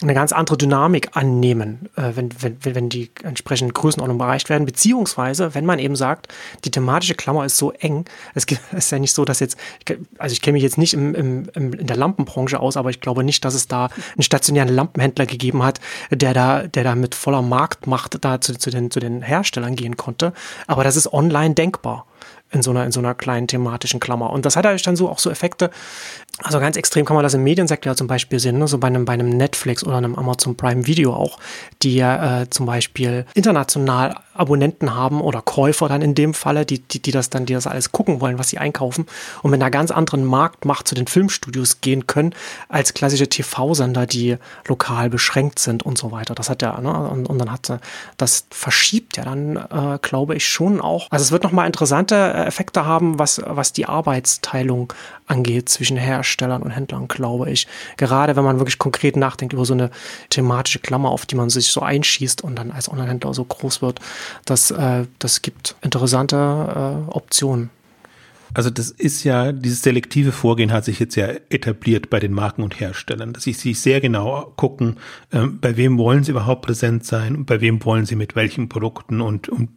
eine 0.02 0.12
ganz 0.12 0.32
andere 0.32 0.58
Dynamik 0.58 1.16
annehmen, 1.16 1.88
äh, 1.96 2.12
wenn, 2.14 2.30
wenn, 2.40 2.58
wenn 2.62 2.88
die 2.90 3.10
entsprechenden 3.22 3.72
Größenordnungen 3.72 4.20
erreicht 4.20 4.50
werden, 4.50 4.66
beziehungsweise 4.66 5.54
wenn 5.54 5.64
man 5.64 5.78
eben 5.78 5.96
sagt, 5.96 6.28
die 6.64 6.70
thematische 6.70 7.14
Klammer 7.14 7.46
ist 7.46 7.56
so 7.56 7.72
eng, 7.72 8.04
es 8.34 8.44
ist 8.72 8.92
ja 8.92 8.98
nicht 8.98 9.14
so, 9.14 9.24
dass 9.24 9.40
jetzt, 9.40 9.56
also 10.18 10.34
ich 10.34 10.42
kenne 10.42 10.54
mich 10.54 10.62
jetzt 10.62 10.76
nicht 10.76 10.92
im, 10.92 11.14
im, 11.14 11.48
im, 11.54 11.72
in 11.72 11.86
der 11.86 11.96
Lampenbranche 11.96 12.60
aus, 12.60 12.76
aber 12.76 12.90
ich 12.90 13.00
glaube 13.00 13.24
nicht, 13.24 13.42
dass 13.44 13.54
es 13.54 13.68
da 13.68 13.88
einen 14.14 14.22
stationären 14.22 14.68
Lampenhändler 14.68 15.24
gegeben 15.24 15.62
hat, 15.62 15.80
der 16.10 16.34
da, 16.34 16.66
der 16.66 16.84
da 16.84 16.94
mit 16.94 17.14
voller 17.14 17.40
Marktmacht 17.40 18.22
da 18.22 18.40
zu, 18.40 18.58
zu, 18.58 18.70
den, 18.70 18.90
zu 18.90 19.00
den 19.00 19.22
Herstellern 19.22 19.76
gehen 19.76 19.96
konnte, 19.96 20.34
aber 20.66 20.84
das 20.84 20.96
ist 20.96 21.10
online 21.12 21.54
denkbar 21.54 22.04
in 22.50 22.62
so 22.62 22.70
einer, 22.70 22.84
in 22.84 22.92
so 22.92 23.00
einer 23.00 23.14
kleinen 23.14 23.48
thematischen 23.48 24.00
Klammer. 24.00 24.30
Und 24.30 24.46
das 24.46 24.56
hat 24.56 24.64
natürlich 24.64 24.82
dann 24.82 24.96
so 24.96 25.08
auch 25.08 25.18
so 25.18 25.30
Effekte. 25.30 25.70
Also 26.42 26.60
ganz 26.60 26.76
extrem 26.76 27.06
kann 27.06 27.14
man 27.14 27.22
das 27.22 27.32
im 27.32 27.42
Mediensektor 27.42 27.96
zum 27.96 28.08
Beispiel 28.08 28.38
sehen, 28.38 28.58
ne? 28.58 28.68
so 28.68 28.76
bei 28.76 28.88
einem, 28.88 29.06
bei 29.06 29.14
einem 29.14 29.30
Netflix 29.30 29.82
oder 29.82 29.96
einem 29.96 30.14
Amazon 30.16 30.54
Prime 30.54 30.86
Video 30.86 31.14
auch, 31.14 31.38
die 31.82 31.96
ja 31.96 32.42
äh, 32.42 32.50
zum 32.50 32.66
Beispiel 32.66 33.24
international 33.32 34.16
Abonnenten 34.34 34.94
haben 34.94 35.22
oder 35.22 35.40
Käufer 35.40 35.88
dann 35.88 36.02
in 36.02 36.14
dem 36.14 36.34
Falle, 36.34 36.66
die, 36.66 36.80
die, 36.80 37.00
die 37.00 37.10
das 37.10 37.30
dann, 37.30 37.46
die 37.46 37.54
das 37.54 37.66
alles 37.66 37.90
gucken 37.90 38.20
wollen, 38.20 38.38
was 38.38 38.50
sie 38.50 38.58
einkaufen 38.58 39.06
und 39.42 39.50
mit 39.50 39.62
einer 39.62 39.70
ganz 39.70 39.90
anderen 39.90 40.26
Marktmacht 40.26 40.86
zu 40.86 40.94
den 40.94 41.06
Filmstudios 41.06 41.80
gehen 41.80 42.06
können, 42.06 42.34
als 42.68 42.92
klassische 42.92 43.28
TV-Sender, 43.28 44.06
die 44.06 44.36
lokal 44.66 45.08
beschränkt 45.08 45.58
sind 45.58 45.84
und 45.84 45.96
so 45.96 46.12
weiter. 46.12 46.34
Das 46.34 46.50
hat 46.50 46.60
ja, 46.60 46.78
ne, 46.78 46.92
und, 47.08 47.26
und 47.30 47.38
dann 47.38 47.50
hat 47.50 47.80
das 48.18 48.46
verschiebt 48.50 49.16
ja 49.16 49.24
dann, 49.24 49.56
äh, 49.56 49.98
glaube 50.02 50.34
ich, 50.34 50.46
schon 50.46 50.82
auch. 50.82 51.06
Also 51.10 51.22
es 51.22 51.32
wird 51.32 51.44
nochmal 51.44 51.66
interessante 51.66 52.14
Effekte 52.34 52.84
haben, 52.84 53.18
was, 53.18 53.40
was 53.42 53.72
die 53.72 53.86
Arbeitsteilung 53.86 54.92
angeht 55.26 55.68
zwischen 55.68 55.96
Herstellern 55.96 56.62
und 56.62 56.70
Händlern, 56.70 57.08
glaube 57.08 57.50
ich. 57.50 57.66
Gerade 57.96 58.36
wenn 58.36 58.44
man 58.44 58.58
wirklich 58.58 58.78
konkret 58.78 59.16
nachdenkt 59.16 59.52
über 59.52 59.64
so 59.64 59.74
eine 59.74 59.90
thematische 60.30 60.78
Klammer, 60.78 61.10
auf 61.10 61.26
die 61.26 61.34
man 61.34 61.50
sich 61.50 61.68
so 61.68 61.80
einschießt 61.80 62.42
und 62.42 62.56
dann 62.56 62.70
als 62.70 62.88
Online-Händler 62.88 63.34
so 63.34 63.44
groß 63.44 63.82
wird, 63.82 64.00
das, 64.44 64.70
äh, 64.70 65.04
das 65.18 65.42
gibt 65.42 65.76
interessante 65.82 66.36
äh, 66.36 67.10
Optionen. 67.12 67.70
Also 68.54 68.70
das 68.70 68.90
ist 68.90 69.24
ja, 69.24 69.52
dieses 69.52 69.82
selektive 69.82 70.32
Vorgehen 70.32 70.72
hat 70.72 70.84
sich 70.84 70.98
jetzt 70.98 71.14
ja 71.14 71.28
etabliert 71.50 72.08
bei 72.08 72.20
den 72.20 72.32
Marken 72.32 72.62
und 72.62 72.80
Herstellern, 72.80 73.32
dass 73.32 73.42
sie 73.42 73.52
sich 73.52 73.80
sehr 73.80 74.00
genau 74.00 74.52
gucken, 74.56 74.96
äh, 75.30 75.46
bei 75.46 75.76
wem 75.76 75.98
wollen 75.98 76.24
sie 76.24 76.30
überhaupt 76.30 76.62
präsent 76.62 77.04
sein 77.04 77.36
und 77.36 77.46
bei 77.46 77.60
wem 77.60 77.84
wollen 77.84 78.06
sie 78.06 78.16
mit 78.16 78.36
welchen 78.36 78.68
Produkten 78.68 79.20
und, 79.20 79.48
und 79.48 79.68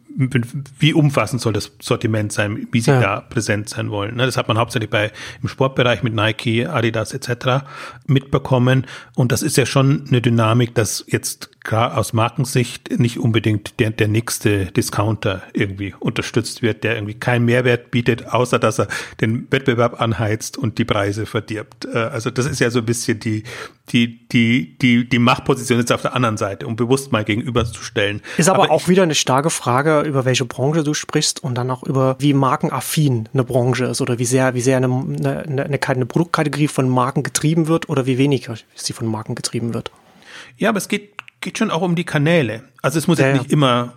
wie 0.78 0.92
umfassend 0.92 1.40
soll 1.40 1.52
das 1.52 1.72
Sortiment 1.80 2.32
sein, 2.32 2.68
wie 2.72 2.80
sie 2.80 2.90
ja. 2.90 3.00
da 3.00 3.20
präsent 3.20 3.68
sein 3.68 3.90
wollen. 3.90 4.16
Ne? 4.16 4.26
Das 4.26 4.36
hat 4.36 4.48
man 4.48 4.58
hauptsächlich 4.58 4.90
bei 4.90 5.12
im 5.42 5.48
Sportbereich 5.48 6.02
mit 6.02 6.14
Nike, 6.14 6.66
Adidas 6.66 7.14
etc. 7.14 7.64
mitbekommen. 8.06 8.86
Und 9.14 9.32
das 9.32 9.42
ist 9.42 9.56
ja 9.56 9.66
schon 9.66 10.04
eine 10.08 10.20
Dynamik, 10.20 10.74
dass 10.74 11.04
jetzt 11.08 11.50
klar 11.62 11.96
aus 11.96 12.12
Markensicht 12.12 12.98
nicht 12.98 13.18
unbedingt 13.18 13.78
der, 13.80 13.90
der 13.90 14.08
nächste 14.08 14.66
Discounter 14.66 15.42
irgendwie 15.52 15.94
unterstützt 15.98 16.62
wird, 16.62 16.84
der 16.84 16.94
irgendwie 16.94 17.14
keinen 17.14 17.44
Mehrwert 17.44 17.90
bietet, 17.90 18.26
außer 18.28 18.58
dass 18.58 18.78
er 18.78 18.88
den 19.20 19.46
Wettbewerb 19.50 20.00
anheizt 20.00 20.56
und 20.56 20.78
die 20.78 20.84
Preise 20.84 21.26
verdirbt. 21.26 21.86
Äh, 21.86 21.98
also 21.98 22.30
das 22.30 22.46
ist 22.46 22.60
ja 22.60 22.70
so 22.70 22.80
ein 22.80 22.86
bisschen 22.86 23.20
die, 23.20 23.44
die, 23.92 24.26
die, 24.28 24.78
die, 24.78 25.08
die 25.08 25.18
Machtposition 25.18 25.78
jetzt 25.78 25.92
auf 25.92 26.02
der 26.02 26.14
anderen 26.14 26.36
Seite, 26.36 26.66
um 26.66 26.76
bewusst 26.76 27.12
mal 27.12 27.24
gegenüberzustellen. 27.24 28.22
Ist 28.36 28.48
aber, 28.48 28.64
aber 28.64 28.72
auch 28.72 28.88
wieder 28.88 29.02
eine 29.02 29.14
starke 29.14 29.50
Frage, 29.50 30.00
über 30.00 30.24
welche 30.24 30.44
Branche 30.44 30.84
du 30.84 30.94
sprichst 30.94 31.42
und 31.42 31.56
dann 31.56 31.70
auch 31.70 31.82
über, 31.82 32.16
wie 32.18 32.32
markenaffin 32.32 33.28
eine 33.32 33.44
Branche 33.44 33.86
ist 33.86 34.00
oder 34.00 34.18
wie 34.18 34.24
sehr, 34.24 34.54
wie 34.54 34.60
sehr 34.60 34.76
eine, 34.76 34.86
eine, 34.86 35.64
eine, 35.64 35.78
eine 35.82 36.06
Produktkategorie 36.06 36.68
von 36.68 36.88
Marken 36.88 37.22
getrieben 37.22 37.68
wird 37.68 37.88
oder 37.88 38.06
wie 38.06 38.18
weniger 38.18 38.54
sie 38.74 38.92
von 38.92 39.06
Marken 39.06 39.34
getrieben 39.34 39.74
wird. 39.74 39.90
Ja, 40.56 40.68
aber 40.68 40.78
es 40.78 40.88
geht, 40.88 41.12
geht 41.40 41.58
schon 41.58 41.70
auch 41.70 41.82
um 41.82 41.94
die 41.94 42.04
Kanäle. 42.04 42.62
Also 42.82 42.98
es 42.98 43.06
muss 43.06 43.18
ja, 43.18 43.28
jetzt 43.28 43.42
nicht 43.42 43.52
immer 43.52 43.94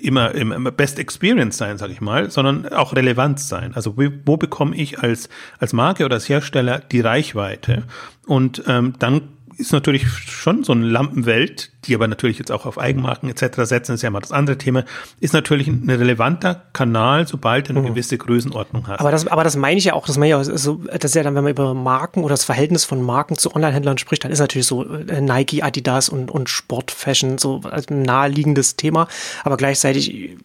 immer, 0.00 0.34
immer 0.34 0.70
Best 0.70 0.98
Experience 0.98 1.56
sein, 1.56 1.78
sage 1.78 1.92
ich 1.92 2.00
mal, 2.00 2.30
sondern 2.30 2.68
auch 2.68 2.94
Relevanz 2.94 3.48
sein. 3.48 3.72
Also 3.74 3.96
wo, 3.96 4.08
wo 4.24 4.36
bekomme 4.36 4.76
ich 4.76 5.00
als, 5.00 5.28
als 5.58 5.72
Marke 5.72 6.04
oder 6.04 6.16
als 6.16 6.28
Hersteller 6.28 6.80
die 6.80 7.00
Reichweite? 7.00 7.84
Und 8.26 8.62
ähm, 8.66 8.94
dann 8.98 9.22
ist 9.58 9.72
natürlich 9.72 10.06
schon 10.08 10.62
so 10.62 10.72
eine 10.72 10.86
Lampenwelt, 10.86 11.72
die 11.84 11.94
aber 11.94 12.06
natürlich 12.06 12.38
jetzt 12.38 12.52
auch 12.52 12.64
auf 12.64 12.78
Eigenmarken 12.78 13.28
etc. 13.28 13.62
setzen, 13.62 13.94
ist 13.94 14.02
ja 14.02 14.10
mal 14.10 14.20
das 14.20 14.30
andere 14.30 14.56
Thema, 14.56 14.84
ist 15.18 15.34
natürlich 15.34 15.66
ein 15.66 15.90
relevanter 15.90 16.62
Kanal, 16.72 17.26
sobald 17.26 17.68
du 17.68 17.72
eine 17.72 17.80
mhm. 17.80 17.86
gewisse 17.86 18.16
Größenordnung 18.18 18.86
hast. 18.86 19.00
Aber 19.00 19.10
das, 19.10 19.26
aber 19.26 19.42
das 19.42 19.56
meine 19.56 19.78
ich 19.78 19.84
ja 19.84 19.94
auch, 19.94 20.06
das 20.06 20.16
meine 20.16 20.28
ich 20.28 20.34
auch, 20.36 20.56
so, 20.56 20.82
das 20.86 21.10
ist 21.10 21.14
ja 21.16 21.24
dann, 21.24 21.34
wenn 21.34 21.42
man 21.42 21.50
über 21.50 21.74
Marken 21.74 22.22
oder 22.22 22.34
das 22.34 22.44
Verhältnis 22.44 22.84
von 22.84 23.02
Marken 23.02 23.36
zu 23.36 23.54
Online-Händlern 23.54 23.98
spricht, 23.98 24.22
dann 24.22 24.30
ist 24.30 24.38
natürlich 24.38 24.66
so 24.66 24.84
äh, 24.84 25.20
Nike, 25.20 25.62
Adidas 25.62 26.08
und, 26.08 26.30
und 26.30 26.48
Sportfashion 26.48 27.38
so 27.38 27.60
ein 27.68 28.02
naheliegendes 28.02 28.76
Thema, 28.76 29.08
aber 29.42 29.56
gleichzeitig 29.56 30.36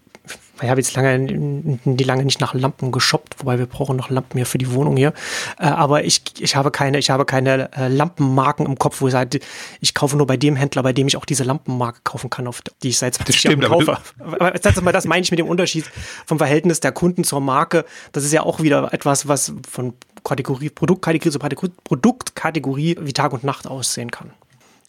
ich 0.62 0.70
habe 0.70 0.80
jetzt 0.80 0.96
lange, 0.96 1.80
die 1.84 2.04
lange 2.04 2.26
nicht 2.26 2.39
nach 2.39 2.54
Lampen 2.54 2.92
geshoppt, 2.92 3.39
wobei 3.39 3.58
wir 3.58 3.66
brauchen 3.66 3.98
noch 3.98 4.10
Lampen 4.10 4.38
hier 4.38 4.46
für 4.46 4.60
die 4.60 4.72
Wohnung 4.72 4.96
hier. 4.96 5.13
Äh, 5.60 5.66
aber 5.66 6.04
ich, 6.04 6.22
ich 6.39 6.56
habe 6.56 6.70
keine, 6.70 7.00
ich 7.00 7.10
habe 7.10 7.26
keine 7.26 7.72
äh, 7.76 7.88
Lampenmarken 7.88 8.66
im 8.66 8.78
Kopf, 8.78 9.02
wo 9.02 9.08
ich 9.08 9.13
sage, 9.13 9.39
ich 9.82 9.94
kaufe 9.96 10.16
nur 10.16 10.28
bei 10.28 10.38
dem 10.38 10.56
Händler, 10.56 10.84
bei 10.84 10.94
dem 10.94 11.08
ich 11.08 11.18
auch 11.18 11.26
diese 11.26 11.44
Lampenmarke 11.44 12.02
kaufen 12.04 12.30
kann, 12.30 12.48
auf 12.48 12.62
die 12.84 12.89
ich 12.89 13.00
seit 13.00 13.16
20 13.16 13.44
Jahren 13.44 13.62
kaufe. 13.62 13.98
Aber 14.20 14.52
das, 14.52 14.76
das 14.76 15.06
meine 15.06 15.24
ich 15.24 15.32
mit 15.32 15.39
dem 15.39 15.48
Unterschied 15.48 15.86
vom 16.26 16.38
Verhältnis 16.38 16.80
der 16.80 16.92
Kunden 16.92 17.24
zur 17.24 17.42
Marke. 17.42 17.84
Das 18.12 18.24
ist 18.24 18.32
ja 18.32 18.44
auch 18.44 18.62
wieder 18.62 18.94
etwas, 18.94 19.28
was 19.28 19.54
von 19.70 19.94
Kategorie, 20.24 20.70
Produktkategorie 20.70 21.32
zu 21.32 21.39
Produktkategorie 21.84 22.98
wie 23.02 23.13
Tag 23.13 23.34
und 23.34 23.44
Nacht 23.44 23.68
aussehen 23.68 24.12
kann. 24.12 24.32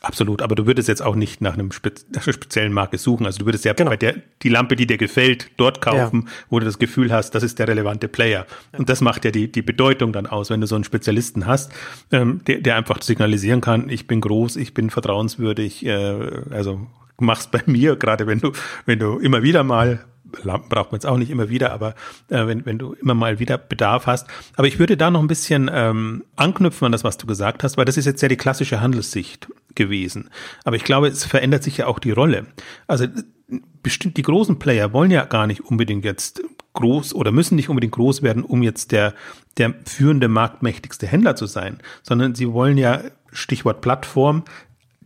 Absolut, 0.05 0.43
aber 0.43 0.55
du 0.55 0.67
würdest 0.67 0.87
jetzt 0.87 1.01
auch 1.01 1.15
nicht 1.15 1.41
nach, 1.41 1.55
einem 1.55 1.73
Spez 1.73 2.05
nach 2.13 2.27
einer 2.27 2.35
speziellen 2.35 2.75
Marke 2.75 2.99
suchen. 2.99 3.25
Also 3.25 3.39
du 3.39 3.47
würdest 3.47 3.65
ja 3.65 3.73
genau. 3.73 3.91
bei 3.91 3.97
der 3.97 4.17
die 4.43 4.51
Lampe, 4.51 4.77
die 4.77 4.87
dir 4.87 4.99
gefällt, 4.99 5.51
dort 5.57 5.81
kaufen, 5.81 6.25
ja. 6.27 6.33
wo 6.51 6.59
du 6.59 6.67
das 6.67 6.79
Gefühl 6.79 7.11
hast, 7.11 7.35
das 7.35 7.43
ist 7.43 7.59
der 7.59 7.69
relevante 7.69 8.07
Player. 8.09 8.47
Ja. 8.73 8.79
Und 8.79 8.91
das 8.91 9.01
macht 9.01 9.25
ja 9.25 9.31
die, 9.31 9.51
die 9.51 9.63
Bedeutung 9.63 10.13
dann 10.13 10.27
aus, 10.27 10.51
wenn 10.51 10.61
du 10.61 10.67
so 10.67 10.75
einen 10.75 10.85
Spezialisten 10.85 11.47
hast, 11.47 11.73
ähm, 12.13 12.43
der, 12.47 12.61
der 12.61 12.77
einfach 12.77 13.01
signalisieren 13.01 13.63
kann, 13.63 13.89
ich 13.89 14.07
bin 14.07 14.21
groß, 14.21 14.57
ich 14.57 14.75
bin 14.75 14.91
vertrauenswürdig, 14.91 15.87
äh, 15.87 16.43
also 16.51 16.87
machst 17.19 17.51
bei 17.51 17.63
mir, 17.67 17.97
gerade 17.97 18.27
wenn 18.27 18.41
du, 18.41 18.53
wenn 18.85 18.99
du 18.99 19.19
immer 19.19 19.43
wieder 19.43 19.65
mal 19.65 20.05
Lampen 20.43 20.69
braucht 20.69 20.91
man 20.91 20.97
jetzt 20.97 21.07
auch 21.07 21.17
nicht 21.17 21.31
immer 21.31 21.49
wieder, 21.49 21.73
aber 21.73 21.95
äh, 22.29 22.47
wenn, 22.47 22.67
wenn 22.67 22.79
du 22.79 22.95
immer 22.95 23.15
mal 23.15 23.39
wieder 23.39 23.57
Bedarf 23.57 24.07
hast. 24.07 24.27
Aber 24.57 24.67
ich 24.67 24.81
würde 24.81 24.97
da 24.97 25.11
noch 25.11 25.21
ein 25.21 25.29
bisschen 25.29 25.71
ähm, 25.73 26.25
anknüpfen 26.35 26.87
an 26.87 26.93
das, 26.93 27.05
was 27.05 27.17
du 27.19 27.27
gesagt 27.27 27.63
hast, 27.63 27.77
weil 27.77 27.85
das 27.85 27.97
ist 27.97 28.07
jetzt 28.07 28.21
ja 28.21 28.29
die 28.29 28.37
klassische 28.37 28.81
Handelssicht 28.81 29.49
gewesen. 29.75 30.31
Aber 30.65 30.77
ich 30.77 30.85
glaube, 30.85 31.09
es 31.09 31.25
verändert 31.25 31.63
sich 31.63 31.79
ja 31.79 31.87
auch 31.87 31.99
die 31.99 32.13
Rolle. 32.13 32.47
Also 32.87 33.07
bestimmt 33.83 34.17
die 34.17 34.23
großen 34.23 34.59
Player 34.59 34.93
wollen 34.93 35.11
ja 35.11 35.25
gar 35.25 35.47
nicht 35.47 35.61
unbedingt 35.61 36.05
jetzt 36.05 36.43
groß 36.73 37.15
oder 37.15 37.33
müssen 37.33 37.55
nicht 37.57 37.69
unbedingt 37.69 37.95
groß 37.95 38.23
werden, 38.23 38.43
um 38.43 38.63
jetzt 38.63 38.93
der, 38.93 39.15
der 39.59 39.75
führende, 39.85 40.29
marktmächtigste 40.29 41.07
Händler 41.07 41.37
zu 41.37 41.47
sein, 41.47 41.79
sondern 42.03 42.35
sie 42.35 42.53
wollen 42.53 42.79
ja, 42.79 43.03
Stichwort 43.33 43.81
Plattform, 43.81 44.45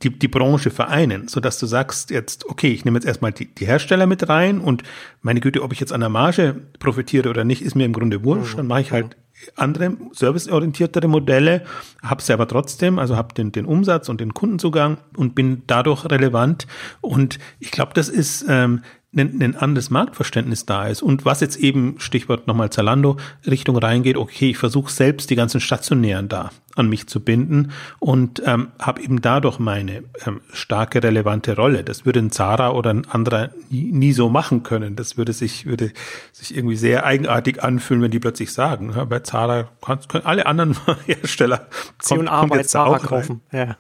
die, 0.03 0.17
die 0.17 0.29
Branche 0.29 0.71
vereinen, 0.71 1.29
so 1.29 1.41
dass 1.41 1.59
du 1.59 1.67
sagst 1.67 2.11
jetzt, 2.11 2.47
okay, 2.47 2.69
ich 2.69 2.85
nehme 2.85 2.97
jetzt 2.99 3.07
erstmal 3.07 3.33
die, 3.33 3.53
die 3.53 3.67
Hersteller 3.67 4.07
mit 4.07 4.29
rein 4.29 4.61
und 4.61 4.85
meine 5.23 5.41
Güte, 5.41 5.63
ob 5.63 5.73
ich 5.73 5.81
jetzt 5.81 5.93
an 5.93 6.01
der 6.01 6.09
Marge 6.09 6.55
profitiere 6.79 7.29
oder 7.29 7.45
nicht, 7.45 7.63
ist 7.63 7.75
mir 7.75 7.85
im 7.85 7.93
Grunde 7.93 8.23
wurscht. 8.23 8.57
Dann 8.57 8.69
mache 8.69 8.83
ich 8.83 8.93
halt 8.93 9.17
andere 9.57 9.97
serviceorientiertere 10.13 11.09
Modelle, 11.09 11.65
habe 12.03 12.23
sie 12.23 12.33
aber 12.33 12.47
trotzdem, 12.47 12.99
also 12.99 13.17
habe 13.17 13.35
den, 13.35 13.53
den 13.53 13.67
Umsatz 13.67 14.09
und 14.09 14.21
den 14.21 14.35
Kundenzugang 14.35 14.99
und 15.17 15.35
bin 15.35 15.63
dadurch 15.67 16.05
relevant. 16.07 16.67
Und 17.01 17.39
ich 17.59 17.71
glaube, 17.71 17.93
das 17.95 18.09
ist 18.09 18.45
ähm, 18.49 18.83
ein, 19.17 19.43
ein 19.43 19.57
anderes 19.57 19.91
Marktverständnis 19.91 20.67
da 20.67 20.87
ist 20.87 21.03
und 21.03 21.25
was 21.25 21.41
jetzt 21.41 21.57
eben, 21.57 21.97
Stichwort 21.99 22.47
nochmal 22.47 22.71
Zalando, 22.71 23.17
Richtung 23.47 23.77
reingeht, 23.77 24.17
okay, 24.17 24.51
ich 24.51 24.59
versuche 24.59 24.93
selbst 24.93 25.31
die 25.31 25.37
ganzen 25.37 25.61
Stationären 25.61 26.29
da 26.29 26.51
an 26.77 26.89
mich 26.89 27.09
zu 27.09 27.21
binden 27.21 27.73
und 27.99 28.43
ähm, 28.45 28.69
habe 28.79 29.03
eben 29.03 29.21
dadurch 29.21 29.59
meine 29.59 30.05
ähm, 30.27 30.41
starke 30.53 31.03
relevante 31.03 31.57
Rolle. 31.57 31.83
Das 31.85 32.07
würde 32.07 32.21
ein 32.21 32.31
Zara 32.31 32.71
oder 32.71 32.91
ein 32.91 33.07
anderer 33.07 33.51
nie, 33.71 33.91
nie, 33.93 34.13
so 34.13 34.29
machen 34.29 34.63
können. 34.63 34.95
Das 34.95 35.17
würde 35.17 35.33
sich, 35.33 35.67
würde 35.67 35.93
sich 36.33 36.57
irgendwie 36.57 36.77
sehr 36.77 37.05
eigenartig 37.05 37.63
anfühlen, 37.63 38.03
wenn 38.03 38.11
die 38.11 38.21
plötzlich 38.21 38.53
sagen, 38.53 38.93
ja, 38.95 39.05
bei 39.05 39.21
Zara 39.21 39.69
können 40.09 40.27
alle 40.27 40.47
anderen 40.47 40.77
Hersteller 41.07 41.67
kommt, 42.07 42.29
A 42.29 42.45
bei 42.45 42.63
Zara 42.63 42.99
kaufen. 42.99 43.41
Ja. 43.51 43.77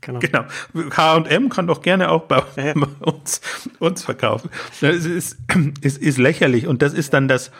Genau. 0.00 0.18
genau. 0.20 0.44
H&M 0.96 1.48
kann 1.48 1.66
doch 1.66 1.82
gerne 1.82 2.10
auch 2.10 2.24
bei 2.24 2.42
ja. 2.56 2.74
uns, 3.00 3.40
uns 3.78 4.02
verkaufen. 4.02 4.50
Das 4.80 5.04
ist, 5.04 5.38
ist, 5.80 5.98
ist 5.98 6.18
lächerlich 6.18 6.66
und 6.66 6.82
das 6.82 6.92
ist 6.94 7.12
dann 7.12 7.28
das, 7.28 7.50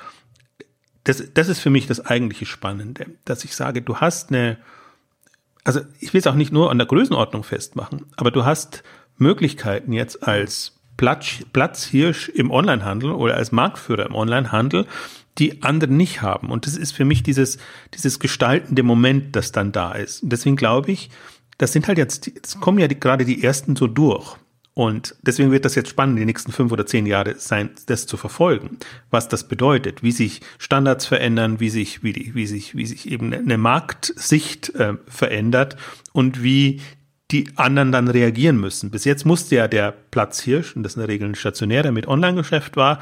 das, 1.04 1.32
das 1.32 1.48
ist 1.48 1.60
für 1.60 1.70
mich 1.70 1.86
das 1.86 2.04
eigentliche 2.04 2.46
Spannende, 2.46 3.06
dass 3.24 3.44
ich 3.44 3.54
sage, 3.54 3.82
du 3.82 3.96
hast 3.96 4.30
eine, 4.30 4.58
also 5.64 5.80
ich 5.98 6.12
will 6.12 6.20
es 6.20 6.26
auch 6.26 6.34
nicht 6.34 6.52
nur 6.52 6.70
an 6.70 6.78
der 6.78 6.86
Größenordnung 6.86 7.44
festmachen, 7.44 8.06
aber 8.16 8.30
du 8.30 8.44
hast 8.44 8.82
Möglichkeiten 9.16 9.92
jetzt 9.92 10.26
als 10.26 10.80
Platz, 10.96 11.44
Platzhirsch 11.52 12.28
im 12.28 12.50
Onlinehandel 12.50 13.12
oder 13.12 13.34
als 13.36 13.52
Marktführer 13.52 14.06
im 14.06 14.14
Onlinehandel, 14.14 14.86
die 15.38 15.62
andere 15.62 15.90
nicht 15.90 16.20
haben. 16.20 16.50
Und 16.50 16.66
das 16.66 16.76
ist 16.76 16.92
für 16.92 17.04
mich 17.04 17.22
dieses, 17.22 17.58
dieses 17.94 18.18
gestaltende 18.18 18.82
Moment, 18.82 19.34
das 19.36 19.52
dann 19.52 19.72
da 19.72 19.92
ist. 19.92 20.22
Und 20.22 20.30
deswegen 20.30 20.56
glaube 20.56 20.90
ich, 20.90 21.10
das 21.60 21.72
sind 21.72 21.88
halt 21.88 21.98
jetzt, 21.98 22.30
es 22.42 22.58
kommen 22.58 22.78
ja 22.78 22.88
die, 22.88 22.98
gerade 22.98 23.26
die 23.26 23.44
ersten 23.44 23.76
so 23.76 23.86
durch. 23.86 24.36
Und 24.72 25.14
deswegen 25.20 25.50
wird 25.50 25.66
das 25.66 25.74
jetzt 25.74 25.90
spannend, 25.90 26.18
die 26.18 26.24
nächsten 26.24 26.52
fünf 26.52 26.72
oder 26.72 26.86
zehn 26.86 27.04
Jahre 27.04 27.34
sein, 27.36 27.70
das 27.84 28.06
zu 28.06 28.16
verfolgen, 28.16 28.78
was 29.10 29.28
das 29.28 29.46
bedeutet, 29.46 30.02
wie 30.02 30.12
sich 30.12 30.40
Standards 30.56 31.04
verändern, 31.04 31.60
wie 31.60 31.68
sich, 31.68 32.02
wie, 32.02 32.14
die, 32.14 32.34
wie 32.34 32.46
sich, 32.46 32.74
wie 32.74 32.86
sich 32.86 33.10
eben 33.10 33.34
eine 33.34 33.58
Marktsicht 33.58 34.74
äh, 34.76 34.94
verändert 35.06 35.76
und 36.12 36.42
wie 36.42 36.80
die 37.30 37.50
anderen 37.56 37.92
dann 37.92 38.08
reagieren 38.08 38.58
müssen. 38.58 38.90
Bis 38.90 39.04
jetzt 39.04 39.26
musste 39.26 39.56
ja 39.56 39.68
der 39.68 39.92
Platzhirsch, 39.92 40.74
und 40.74 40.82
das 40.82 40.94
in 40.94 41.00
der 41.00 41.08
Regel 41.08 41.28
ein 41.28 41.34
stationärer 41.34 41.92
mit 41.92 42.08
Online-Geschäft 42.08 42.76
war, 42.76 43.00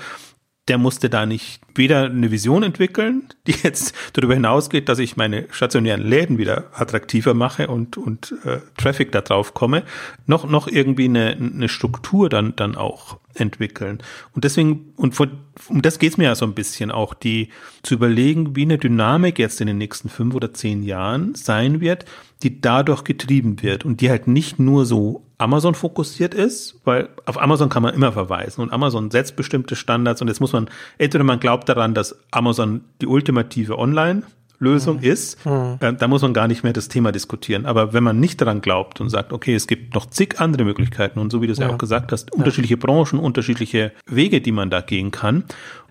der 0.69 0.79
musste 0.79 1.09
da 1.11 1.27
nicht 1.27 1.61
weder 1.75 2.05
eine 2.05 2.31
Vision 2.31 2.63
entwickeln, 2.63 3.29
die 3.47 3.55
jetzt 3.63 3.95
darüber 4.13 4.35
hinausgeht, 4.35 4.89
dass 4.89 4.99
ich 4.99 5.17
meine 5.17 5.47
stationären 5.51 6.03
Läden 6.03 6.39
wieder 6.39 6.65
attraktiver 6.75 7.35
mache 7.35 7.69
und, 7.69 7.97
und 7.97 8.35
äh, 8.45 8.59
Traffic 8.77 9.13
da 9.13 9.21
drauf 9.21 9.55
komme, 9.55 9.83
noch, 10.27 10.49
noch 10.49 10.69
irgendwie 10.69 11.07
eine, 11.07 11.37
eine 11.37 11.69
Struktur 11.69 12.29
dann, 12.29 12.55
dann 12.57 12.77
auch 12.77 13.19
entwickeln. 13.41 13.99
Und 14.35 14.45
deswegen, 14.45 14.93
und 14.97 15.15
von, 15.15 15.31
um 15.69 15.83
das 15.83 15.99
geht's 15.99 16.17
mir 16.17 16.25
ja 16.25 16.35
so 16.35 16.45
ein 16.45 16.55
bisschen 16.55 16.91
auch, 16.91 17.15
die 17.15 17.49
zu 17.83 17.95
überlegen, 17.95 18.57
wie 18.57 18.63
eine 18.63 18.79
Dynamik 18.79 19.39
jetzt 19.39 19.61
in 19.61 19.67
den 19.67 19.79
nächsten 19.79 20.09
fünf 20.09 20.35
oder 20.35 20.53
zehn 20.53 20.83
Jahren 20.83 21.35
sein 21.35 21.81
wird, 21.81 22.05
die 22.43 22.61
dadurch 22.61 23.05
getrieben 23.05 23.63
wird 23.63 23.85
und 23.85 24.01
die 24.01 24.11
halt 24.11 24.29
nicht 24.29 24.59
nur 24.59 24.87
so 24.87 25.25
Amazon 25.39 25.75
fokussiert 25.75 26.35
ist, 26.35 26.81
weil 26.85 27.09
auf 27.25 27.41
Amazon 27.41 27.69
kann 27.69 27.83
man 27.83 27.95
immer 27.95 28.13
verweisen 28.13 28.61
und 28.61 28.73
Amazon 28.73 29.11
setzt 29.11 29.37
bestimmte 29.37 29.77
Standards 29.77 30.21
und 30.21 30.29
jetzt 30.29 30.41
muss 30.41 30.53
man, 30.53 30.69
entweder 30.99 31.25
man 31.25 31.41
glaubt 31.41 31.69
daran, 31.69 31.95
dass 31.95 32.19
Amazon 32.31 32.83
die 33.01 33.07
ultimative 33.07 33.79
Online 33.79 34.23
Lösung 34.59 34.99
mhm. 34.99 35.05
ist, 35.05 35.45
mhm. 35.47 35.77
Äh, 35.81 35.95
da 35.95 36.09
muss 36.09 36.23
man 36.23 36.35
gar 36.35 36.49
nicht 36.49 36.65
mehr 36.65 36.73
das 36.73 36.89
Thema 36.89 37.13
diskutieren. 37.13 37.67
Aber 37.67 37.93
wenn 37.93 38.03
man 38.03 38.19
nicht 38.19 38.41
daran 38.41 38.61
glaubt 38.61 39.01
und 39.01 39.09
sagt, 39.09 39.33
okay, 39.33 39.55
es 39.55 39.67
gibt 39.67 39.95
noch 39.95 40.07
zig 40.07 40.41
andere 40.41 40.65
Möglichkeiten 40.65 41.19
und 41.19 41.31
so 41.31 41.41
wie 41.41 41.47
du 41.47 41.53
es 41.53 41.59
ja. 41.59 41.69
ja 41.69 41.75
auch 41.75 41.79
gesagt 41.79 42.13
hast, 42.13 42.33
unterschiedliche 42.33 42.77
Branchen, 42.77 43.19
unterschiedliche 43.19 43.93
Wege, 44.07 44.41
die 44.41 44.53
man 44.53 44.71
da 44.71 44.81
gehen 44.81 45.11
kann, 45.11 45.45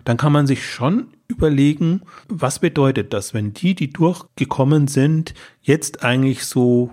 dann 0.04 0.16
kann 0.16 0.32
man 0.32 0.46
sich 0.46 0.64
schon 0.64 1.08
überlegen, 1.28 2.02
was 2.28 2.58
bedeutet 2.58 3.12
das, 3.12 3.34
wenn 3.34 3.52
die, 3.52 3.74
die 3.74 3.92
durchgekommen 3.92 4.88
sind, 4.88 5.34
jetzt 5.60 6.02
eigentlich 6.02 6.44
so 6.44 6.90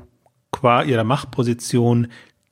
qua 0.51 0.83
ihrer 0.83 1.03
Machtposition 1.03 2.07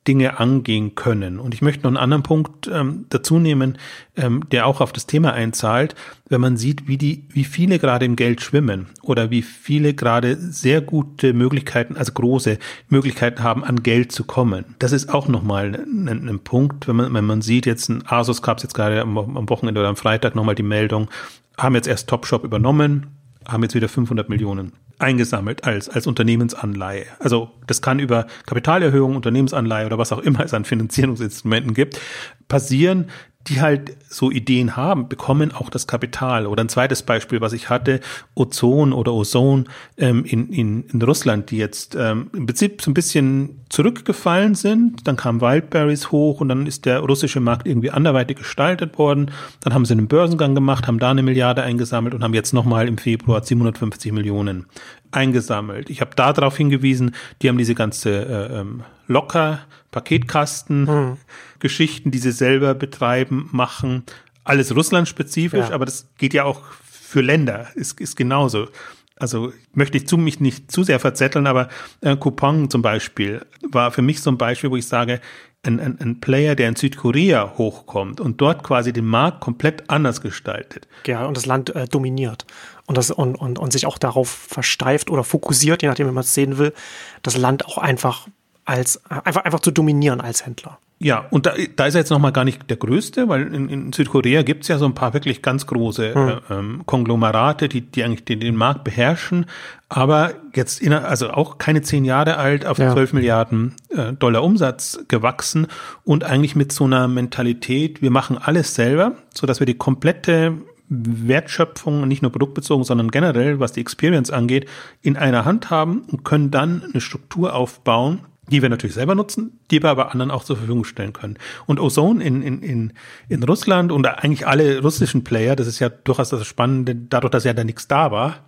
Dinge 0.07 0.39
angehen 0.39 0.95
können. 0.95 1.39
Und 1.39 1.53
ich 1.53 1.61
möchte 1.61 1.83
noch 1.83 1.89
einen 1.89 1.97
anderen 1.97 2.23
Punkt 2.23 2.69
ähm, 2.71 3.05
dazu 3.09 3.39
nehmen, 3.39 3.77
ähm, 4.17 4.43
der 4.51 4.67
auch 4.67 4.81
auf 4.81 4.91
das 4.91 5.05
Thema 5.05 5.33
einzahlt, 5.33 5.95
wenn 6.27 6.41
man 6.41 6.57
sieht, 6.57 6.87
wie 6.87 6.97
die, 6.97 7.25
wie 7.29 7.45
viele 7.45 7.79
gerade 7.79 8.05
im 8.05 8.15
Geld 8.15 8.41
schwimmen 8.41 8.87
oder 9.01 9.29
wie 9.31 9.41
viele 9.41 9.93
gerade 9.93 10.35
sehr 10.35 10.81
gute 10.81 11.33
Möglichkeiten, 11.33 11.95
also 11.95 12.11
große 12.11 12.57
Möglichkeiten 12.89 13.43
haben, 13.43 13.63
an 13.63 13.83
Geld 13.83 14.11
zu 14.11 14.25
kommen. 14.25 14.75
Das 14.79 14.91
ist 14.91 15.13
auch 15.13 15.27
nochmal 15.27 15.85
ein, 15.85 16.07
ein 16.27 16.39
Punkt, 16.39 16.87
wenn 16.87 16.97
man, 16.97 17.13
wenn 17.13 17.25
man 17.25 17.41
sieht, 17.41 17.65
jetzt 17.65 17.89
ein 17.89 18.03
Asus 18.05 18.41
gab 18.41 18.57
es 18.57 18.63
jetzt 18.63 18.73
gerade 18.73 19.01
am, 19.01 19.17
am 19.17 19.49
Wochenende 19.49 19.79
oder 19.79 19.89
am 19.89 19.95
Freitag 19.95 20.35
nochmal 20.35 20.55
die 20.55 20.63
Meldung, 20.63 21.09
haben 21.57 21.75
jetzt 21.75 21.87
erst 21.87 22.09
Topshop 22.09 22.43
übernommen, 22.43 23.07
haben 23.47 23.63
jetzt 23.63 23.75
wieder 23.75 23.89
500 23.89 24.27
Millionen 24.27 24.73
eingesammelt 24.99 25.63
als, 25.63 25.89
als 25.89 26.07
Unternehmensanleihe. 26.07 27.05
Also 27.19 27.51
das 27.67 27.81
kann 27.81 27.99
über 27.99 28.27
Kapitalerhöhung, 28.45 29.15
Unternehmensanleihe 29.15 29.85
oder 29.85 29.97
was 29.97 30.11
auch 30.11 30.19
immer 30.19 30.41
es 30.41 30.53
an 30.53 30.65
Finanzierungsinstrumenten 30.65 31.73
gibt, 31.73 31.99
passieren, 32.47 33.09
die 33.47 33.59
halt 33.59 33.97
so 34.07 34.31
Ideen 34.31 34.77
haben, 34.77 35.09
bekommen 35.09 35.51
auch 35.51 35.69
das 35.69 35.85
Kapital. 35.85 36.47
Oder 36.47 36.63
ein 36.63 36.69
zweites 36.69 37.03
Beispiel, 37.03 37.41
was 37.41 37.51
ich 37.51 37.69
hatte, 37.69 37.99
Ozon 38.35 38.93
oder 38.93 39.13
Ozon 39.13 39.67
ähm, 39.97 40.23
in, 40.23 40.49
in, 40.49 40.83
in 40.83 41.01
Russland, 41.01 41.51
die 41.51 41.57
jetzt 41.57 41.95
ähm, 41.95 42.29
im 42.33 42.45
Prinzip 42.45 42.81
so 42.81 42.89
ein 42.89 42.93
bisschen 42.93 43.61
zurückgefallen 43.67 44.55
sind. 44.55 45.07
Dann 45.07 45.17
kam 45.17 45.41
Wildberries 45.41 46.11
hoch 46.11 46.39
und 46.39 46.49
dann 46.49 46.67
ist 46.67 46.85
der 46.85 46.99
russische 46.99 47.41
Markt 47.41 47.67
irgendwie 47.67 47.91
anderweitig 47.91 48.37
gestaltet 48.37 48.97
worden. 48.97 49.31
Dann 49.59 49.73
haben 49.73 49.85
sie 49.85 49.93
einen 49.93 50.07
Börsengang 50.07 50.55
gemacht, 50.55 50.87
haben 50.87 50.99
da 50.99 51.11
eine 51.11 51.23
Milliarde 51.23 51.63
eingesammelt 51.63 52.13
und 52.13 52.23
haben 52.23 52.33
jetzt 52.33 52.53
nochmal 52.53 52.87
im 52.87 52.97
Februar 52.97 53.43
750 53.43 54.13
Millionen 54.13 54.67
eingesammelt. 55.11 55.89
Ich 55.89 55.99
habe 55.99 56.11
da 56.15 56.31
darauf 56.31 56.55
hingewiesen, 56.55 57.13
die 57.41 57.49
haben 57.49 57.57
diese 57.57 57.75
ganze 57.75 58.25
äh, 58.25 58.59
ähm, 58.59 58.83
locker 59.07 59.59
Paketkasten, 59.93 60.87
hm. 60.87 61.17
Geschichten, 61.59 62.11
die 62.11 62.17
sie 62.17 62.33
selber 62.33 62.73
betreiben, 62.73 63.47
machen. 63.53 64.03
Alles 64.43 64.75
russlandspezifisch, 64.75 65.69
ja. 65.69 65.73
aber 65.73 65.85
das 65.85 66.09
geht 66.17 66.33
ja 66.33 66.43
auch 66.43 66.61
für 66.81 67.21
Länder, 67.21 67.67
ist, 67.75 68.01
ist 68.01 68.17
genauso. 68.17 68.67
Also 69.15 69.53
möchte 69.73 69.97
ich 69.97 70.07
zu 70.07 70.17
mich 70.17 70.41
nicht 70.41 70.69
zu 70.69 70.83
sehr 70.83 70.99
verzetteln, 70.99 71.47
aber 71.47 71.69
äh, 72.01 72.17
Coupon 72.17 72.69
zum 72.69 72.81
Beispiel 72.81 73.45
war 73.71 73.91
für 73.91 74.01
mich 74.01 74.21
so 74.21 74.31
ein 74.31 74.37
Beispiel, 74.37 74.71
wo 74.71 74.75
ich 74.75 74.87
sage, 74.87 75.21
ein, 75.65 75.79
ein, 75.79 75.97
ein 76.01 76.19
Player, 76.19 76.55
der 76.55 76.67
in 76.67 76.75
Südkorea 76.75 77.53
hochkommt 77.57 78.19
und 78.19 78.41
dort 78.41 78.63
quasi 78.63 78.91
den 78.91 79.05
Markt 79.05 79.39
komplett 79.39 79.89
anders 79.89 80.19
gestaltet. 80.19 80.87
Ja, 81.05 81.25
und 81.25 81.37
das 81.37 81.45
Land 81.45 81.73
äh, 81.73 81.87
dominiert 81.87 82.45
und, 82.85 82.97
das, 82.97 83.11
und, 83.11 83.35
und, 83.35 83.59
und 83.59 83.71
sich 83.71 83.85
auch 83.85 83.97
darauf 83.97 84.29
versteift 84.29 85.09
oder 85.09 85.23
fokussiert, 85.23 85.81
je 85.81 85.87
nachdem, 85.87 86.07
wie 86.07 86.11
man 86.11 86.23
es 86.23 86.33
sehen 86.33 86.57
will, 86.57 86.73
das 87.21 87.37
Land 87.37 87.65
auch 87.65 87.77
einfach 87.77 88.27
als 88.65 89.01
einfach, 89.09 89.43
einfach 89.43 89.59
zu 89.59 89.71
dominieren 89.71 90.21
als 90.21 90.45
Händler. 90.45 90.79
Ja, 90.99 91.25
und 91.31 91.45
da, 91.45 91.53
da 91.75 91.85
ist 91.85 91.95
er 91.95 92.01
jetzt 92.01 92.11
nochmal 92.11 92.31
gar 92.31 92.45
nicht 92.45 92.69
der 92.69 92.77
größte, 92.77 93.27
weil 93.27 93.53
in, 93.53 93.67
in 93.67 93.91
Südkorea 93.91 94.41
gibt's 94.43 94.69
ja 94.69 94.77
so 94.77 94.85
ein 94.85 94.93
paar 94.93 95.13
wirklich 95.13 95.41
ganz 95.41 95.67
große 95.67 96.15
hm. 96.15 96.27
äh, 96.29 96.53
ähm, 96.53 96.81
Konglomerate, 96.85 97.67
die, 97.67 97.81
die 97.81 98.05
eigentlich 98.05 98.23
den, 98.23 98.39
den 98.39 98.55
Markt 98.55 98.85
beherrschen, 98.85 99.47
aber 99.89 100.33
jetzt 100.55 100.81
in, 100.81 100.93
also 100.93 101.31
auch 101.31 101.57
keine 101.57 101.81
zehn 101.81 102.05
Jahre 102.05 102.37
alt, 102.37 102.65
auf 102.65 102.77
ja. 102.77 102.93
12 102.93 103.13
Milliarden 103.13 103.75
äh, 103.89 104.13
Dollar 104.13 104.43
Umsatz 104.43 104.99
gewachsen 105.09 105.67
und 106.05 106.23
eigentlich 106.23 106.55
mit 106.55 106.71
so 106.71 106.85
einer 106.85 107.09
Mentalität, 107.09 108.01
wir 108.01 108.11
machen 108.11 108.37
alles 108.37 108.73
selber, 108.73 109.17
so 109.33 109.45
dass 109.45 109.59
wir 109.59 109.65
die 109.65 109.77
komplette 109.77 110.53
Wertschöpfung, 110.87 112.07
nicht 112.07 112.21
nur 112.21 112.31
produktbezogen, 112.31 112.85
sondern 112.85 113.11
generell, 113.11 113.59
was 113.59 113.73
die 113.73 113.81
Experience 113.81 114.31
angeht, 114.31 114.69
in 115.01 115.17
einer 115.17 115.43
Hand 115.43 115.69
haben 115.69 116.03
und 116.09 116.23
können 116.23 116.51
dann 116.51 116.83
eine 116.83 117.01
Struktur 117.01 117.55
aufbauen, 117.55 118.21
die 118.47 118.61
wir 118.61 118.69
natürlich 118.69 118.95
selber 118.95 119.15
nutzen, 119.15 119.59
die 119.71 119.81
wir 119.81 119.89
aber 119.89 120.11
anderen 120.11 120.31
auch 120.31 120.43
zur 120.43 120.57
Verfügung 120.57 120.83
stellen 120.83 121.13
können. 121.13 121.37
Und 121.65 121.79
Ozone 121.79 122.23
in, 122.23 122.41
in, 122.41 122.61
in, 122.61 122.93
in 123.29 123.43
Russland 123.43 123.91
und 123.91 124.05
eigentlich 124.05 124.47
alle 124.47 124.81
russischen 124.81 125.23
Player, 125.23 125.55
das 125.55 125.67
ist 125.67 125.79
ja 125.79 125.89
durchaus 125.89 126.29
das 126.29 126.45
Spannende, 126.45 126.95
dadurch, 126.95 127.31
dass 127.31 127.45
ja 127.45 127.53
da 127.53 127.63
nichts 127.63 127.87
da 127.87 128.11
war, 128.11 128.43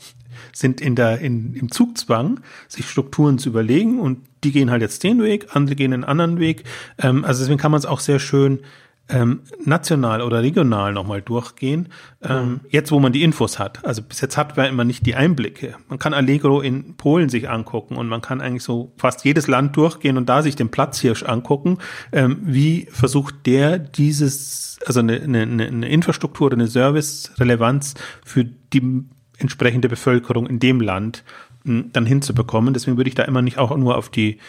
sind 0.51 0.81
in 0.81 0.95
der, 0.95 1.19
in, 1.19 1.53
im 1.53 1.71
Zugzwang, 1.71 2.41
sich 2.67 2.89
Strukturen 2.89 3.37
zu 3.37 3.49
überlegen 3.49 3.99
und 3.99 4.19
die 4.43 4.51
gehen 4.51 4.69
halt 4.69 4.81
jetzt 4.81 5.03
den 5.03 5.23
Weg, 5.23 5.55
andere 5.55 5.75
gehen 5.75 5.93
einen 5.93 6.03
anderen 6.03 6.39
Weg. 6.39 6.65
Ähm, 6.97 7.23
also 7.23 7.41
deswegen 7.41 7.59
kann 7.59 7.71
man 7.71 7.79
es 7.79 7.85
auch 7.85 7.99
sehr 8.01 8.19
schön 8.19 8.59
ähm, 9.07 9.41
national 9.63 10.21
oder 10.21 10.41
regional 10.41 10.91
nochmal 10.93 11.21
durchgehen, 11.21 11.89
ähm, 12.23 12.49
mhm. 12.49 12.59
jetzt 12.69 12.91
wo 12.91 12.99
man 12.99 13.13
die 13.13 13.23
Infos 13.23 13.59
hat. 13.59 13.85
Also 13.85 14.01
bis 14.01 14.21
jetzt 14.21 14.35
hat 14.35 14.57
man 14.57 14.67
immer 14.67 14.83
nicht 14.83 15.05
die 15.05 15.15
Einblicke. 15.15 15.75
Man 15.89 15.99
kann 15.99 16.13
Allegro 16.13 16.61
in 16.61 16.95
Polen 16.97 17.29
sich 17.29 17.49
angucken 17.49 17.97
und 17.97 18.07
man 18.07 18.21
kann 18.21 18.41
eigentlich 18.41 18.63
so 18.63 18.93
fast 18.97 19.23
jedes 19.23 19.47
Land 19.47 19.77
durchgehen 19.77 20.17
und 20.17 20.27
da 20.27 20.41
sich 20.41 20.55
den 20.55 20.69
Platzhirsch 20.69 21.23
angucken. 21.23 21.77
Ähm, 22.11 22.39
wie 22.41 22.87
versucht 22.91 23.45
der 23.45 23.77
dieses, 23.77 24.79
also 24.85 25.01
eine, 25.01 25.21
eine, 25.21 25.41
eine 25.43 25.87
Infrastruktur 25.89 26.47
oder 26.47 26.55
eine 26.55 26.67
Service-Relevanz 26.67 27.93
für 28.23 28.43
die 28.43 29.03
entsprechende 29.37 29.89
Bevölkerung 29.89 30.47
in 30.47 30.59
dem 30.59 30.81
Land 30.81 31.23
hm, 31.63 31.91
dann 31.93 32.07
hinzubekommen. 32.07 32.73
Deswegen 32.73 32.97
würde 32.97 33.09
ich 33.09 33.15
da 33.15 33.23
immer 33.23 33.43
nicht 33.43 33.59
auch 33.59 33.75
nur 33.77 33.97
auf 33.97 34.09
die 34.09 34.39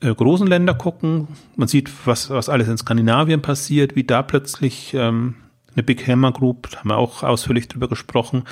äh, 0.00 0.14
großen 0.14 0.46
Länder 0.46 0.74
gucken. 0.74 1.28
Man 1.56 1.68
sieht, 1.68 1.90
was, 2.06 2.30
was 2.30 2.48
alles 2.48 2.68
in 2.68 2.78
Skandinavien 2.78 3.42
passiert, 3.42 3.96
wie 3.96 4.04
da 4.04 4.22
plötzlich 4.22 4.94
ähm, 4.94 5.34
eine 5.74 5.82
Big 5.82 6.06
Hammer 6.06 6.32
Group, 6.32 6.76
haben 6.76 6.90
wir 6.90 6.96
auch 6.96 7.22
ausführlich 7.22 7.68
drüber 7.68 7.88
gesprochen, 7.88 8.44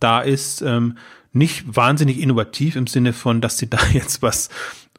da 0.00 0.20
ist 0.20 0.62
ähm, 0.62 0.98
nicht 1.32 1.76
wahnsinnig 1.76 2.20
innovativ 2.20 2.76
im 2.76 2.86
Sinne 2.86 3.12
von, 3.12 3.40
dass 3.40 3.58
sie 3.58 3.68
da 3.68 3.78
jetzt 3.92 4.22
was 4.22 4.50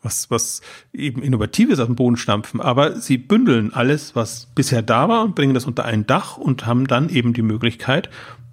was, 0.05 0.29
was 0.29 0.61
eben 0.93 1.21
Innovatives 1.23 1.79
auf 1.79 1.87
den 1.87 1.95
Boden 1.95 2.15
stampfen, 2.15 2.61
aber 2.61 2.95
sie 2.97 3.17
bündeln 3.17 3.73
alles, 3.73 4.15
was 4.15 4.47
bisher 4.53 4.83
da 4.83 5.09
war 5.09 5.23
und 5.23 5.35
bringen 5.35 5.55
das 5.55 5.65
unter 5.65 5.83
ein 5.83 6.05
Dach 6.05 6.37
und 6.37 6.65
haben 6.65 6.87
dann 6.87 7.09
eben 7.09 7.33
die 7.33 7.41
Möglichkeit, 7.41 8.09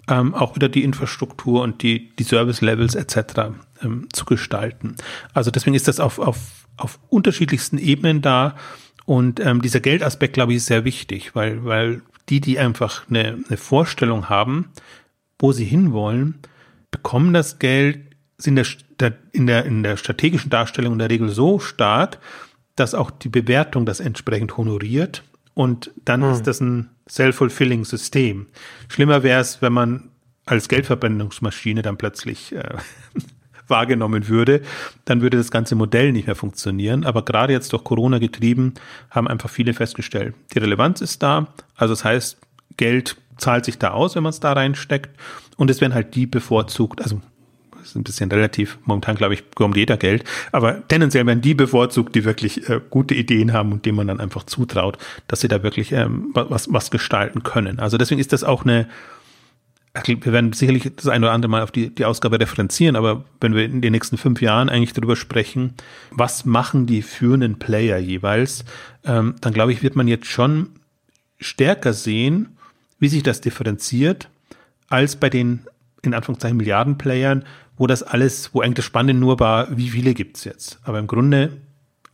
ähm, 0.09 0.33
auch 0.33 0.55
wieder 0.55 0.67
die 0.67 0.83
Infrastruktur 0.83 1.61
und 1.61 1.81
die, 1.81 2.09
die 2.17 2.23
Service-Levels 2.23 2.95
etc. 2.95 3.53
Ähm, 3.81 4.07
zu 4.11 4.25
gestalten. 4.25 4.95
Also 5.33 5.51
deswegen 5.51 5.75
ist 5.75 5.87
das 5.87 6.01
auf, 6.01 6.19
auf 6.19 6.62
auf 6.77 6.99
unterschiedlichsten 7.09 7.77
Ebenen 7.77 8.21
da. 8.21 8.55
Und 9.05 9.39
ähm, 9.39 9.61
dieser 9.61 9.79
Geldaspekt, 9.79 10.33
glaube 10.33 10.53
ich, 10.53 10.57
ist 10.57 10.67
sehr 10.67 10.85
wichtig, 10.85 11.35
weil, 11.35 11.65
weil 11.65 12.01
die, 12.29 12.39
die 12.39 12.57
einfach 12.57 13.09
eine, 13.09 13.39
eine 13.47 13.57
Vorstellung 13.57 14.29
haben, 14.29 14.69
wo 15.39 15.51
sie 15.51 15.65
hinwollen, 15.65 16.39
bekommen 16.89 17.33
das 17.33 17.59
Geld, 17.59 17.99
sind 18.37 18.55
der, 18.99 19.13
in, 19.31 19.47
der, 19.47 19.65
in 19.65 19.83
der 19.83 19.97
strategischen 19.97 20.49
Darstellung 20.49 20.93
in 20.93 20.99
der 20.99 21.09
Regel 21.09 21.29
so 21.29 21.59
stark, 21.59 22.19
dass 22.75 22.93
auch 22.93 23.11
die 23.11 23.29
Bewertung 23.29 23.85
das 23.85 23.99
entsprechend 23.99 24.57
honoriert. 24.57 25.23
Und 25.53 25.91
dann 26.05 26.23
hm. 26.23 26.31
ist 26.31 26.47
das 26.47 26.61
ein 26.61 26.89
self-fulfilling 27.09 27.85
System. 27.85 28.47
Schlimmer 28.87 29.23
wäre 29.23 29.41
es, 29.41 29.61
wenn 29.61 29.73
man 29.73 30.09
als 30.45 30.67
Geldverbrennungsmaschine 30.67 31.81
dann 31.81 31.97
plötzlich 31.97 32.53
äh, 32.53 32.77
wahrgenommen 33.67 34.27
würde, 34.27 34.61
dann 35.05 35.21
würde 35.21 35.37
das 35.37 35.51
ganze 35.51 35.75
Modell 35.75 36.11
nicht 36.11 36.27
mehr 36.27 36.35
funktionieren. 36.35 37.05
Aber 37.05 37.23
gerade 37.23 37.53
jetzt 37.53 37.73
durch 37.73 37.83
Corona 37.83 38.19
getrieben, 38.19 38.73
haben 39.09 39.27
einfach 39.27 39.49
viele 39.49 39.73
festgestellt, 39.73 40.35
die 40.53 40.59
Relevanz 40.59 41.01
ist 41.01 41.23
da. 41.23 41.47
Also 41.75 41.93
das 41.93 42.03
heißt, 42.03 42.37
Geld 42.77 43.17
zahlt 43.37 43.65
sich 43.65 43.77
da 43.77 43.91
aus, 43.91 44.15
wenn 44.15 44.23
man 44.23 44.31
es 44.31 44.39
da 44.39 44.53
reinsteckt. 44.53 45.09
Und 45.57 45.69
es 45.69 45.81
werden 45.81 45.93
halt 45.93 46.15
die 46.15 46.25
bevorzugt, 46.25 47.01
also 47.01 47.21
ist 47.83 47.95
ein 47.95 48.03
bisschen 48.03 48.31
relativ, 48.31 48.79
momentan 48.85 49.15
glaube 49.15 49.33
ich, 49.33 49.43
bekommt 49.43 49.77
jeder 49.77 49.97
Geld, 49.97 50.23
aber 50.51 50.87
tendenziell 50.87 51.25
werden 51.25 51.41
die 51.41 51.53
bevorzugt, 51.53 52.15
die 52.15 52.23
wirklich 52.23 52.69
äh, 52.69 52.79
gute 52.89 53.13
Ideen 53.13 53.53
haben 53.53 53.71
und 53.71 53.85
denen 53.85 53.97
man 53.97 54.07
dann 54.07 54.19
einfach 54.19 54.43
zutraut, 54.43 54.97
dass 55.27 55.41
sie 55.41 55.47
da 55.47 55.63
wirklich 55.63 55.91
ähm, 55.91 56.31
was, 56.33 56.71
was 56.71 56.91
gestalten 56.91 57.43
können. 57.43 57.79
Also 57.79 57.97
deswegen 57.97 58.21
ist 58.21 58.33
das 58.33 58.43
auch 58.43 58.63
eine, 58.63 58.87
wir 59.93 60.33
werden 60.33 60.53
sicherlich 60.53 60.91
das 60.95 61.07
ein 61.07 61.23
oder 61.23 61.33
andere 61.33 61.51
Mal 61.51 61.61
auf 61.61 61.71
die, 61.71 61.93
die 61.93 62.05
Ausgabe 62.05 62.39
referenzieren, 62.39 62.95
aber 62.95 63.25
wenn 63.39 63.53
wir 63.53 63.63
in 63.63 63.81
den 63.81 63.91
nächsten 63.91 64.17
fünf 64.17 64.41
Jahren 64.41 64.69
eigentlich 64.69 64.93
darüber 64.93 65.15
sprechen, 65.15 65.75
was 66.09 66.45
machen 66.45 66.87
die 66.87 67.03
führenden 67.03 67.59
Player 67.59 67.99
jeweils, 67.99 68.65
ähm, 69.05 69.35
dann 69.41 69.53
glaube 69.53 69.71
ich, 69.71 69.83
wird 69.83 69.95
man 69.95 70.07
jetzt 70.07 70.25
schon 70.25 70.69
stärker 71.39 71.93
sehen, 71.93 72.57
wie 72.97 73.07
sich 73.07 73.21
das 73.21 73.41
differenziert, 73.41 74.29
als 74.89 75.15
bei 75.15 75.29
den 75.29 75.67
in 76.01 76.13
Anführungszeichen 76.13 76.57
Milliardenplayern, 76.57 77.45
wo 77.77 77.87
das 77.87 78.03
alles, 78.03 78.53
wo 78.53 78.61
eigentlich 78.61 78.75
das 78.75 78.85
Spannende 78.85 79.19
nur 79.19 79.39
war, 79.39 79.77
wie 79.77 79.89
viele 79.89 80.13
gibt's 80.13 80.43
jetzt. 80.43 80.79
Aber 80.83 80.99
im 80.99 81.07
Grunde 81.07 81.51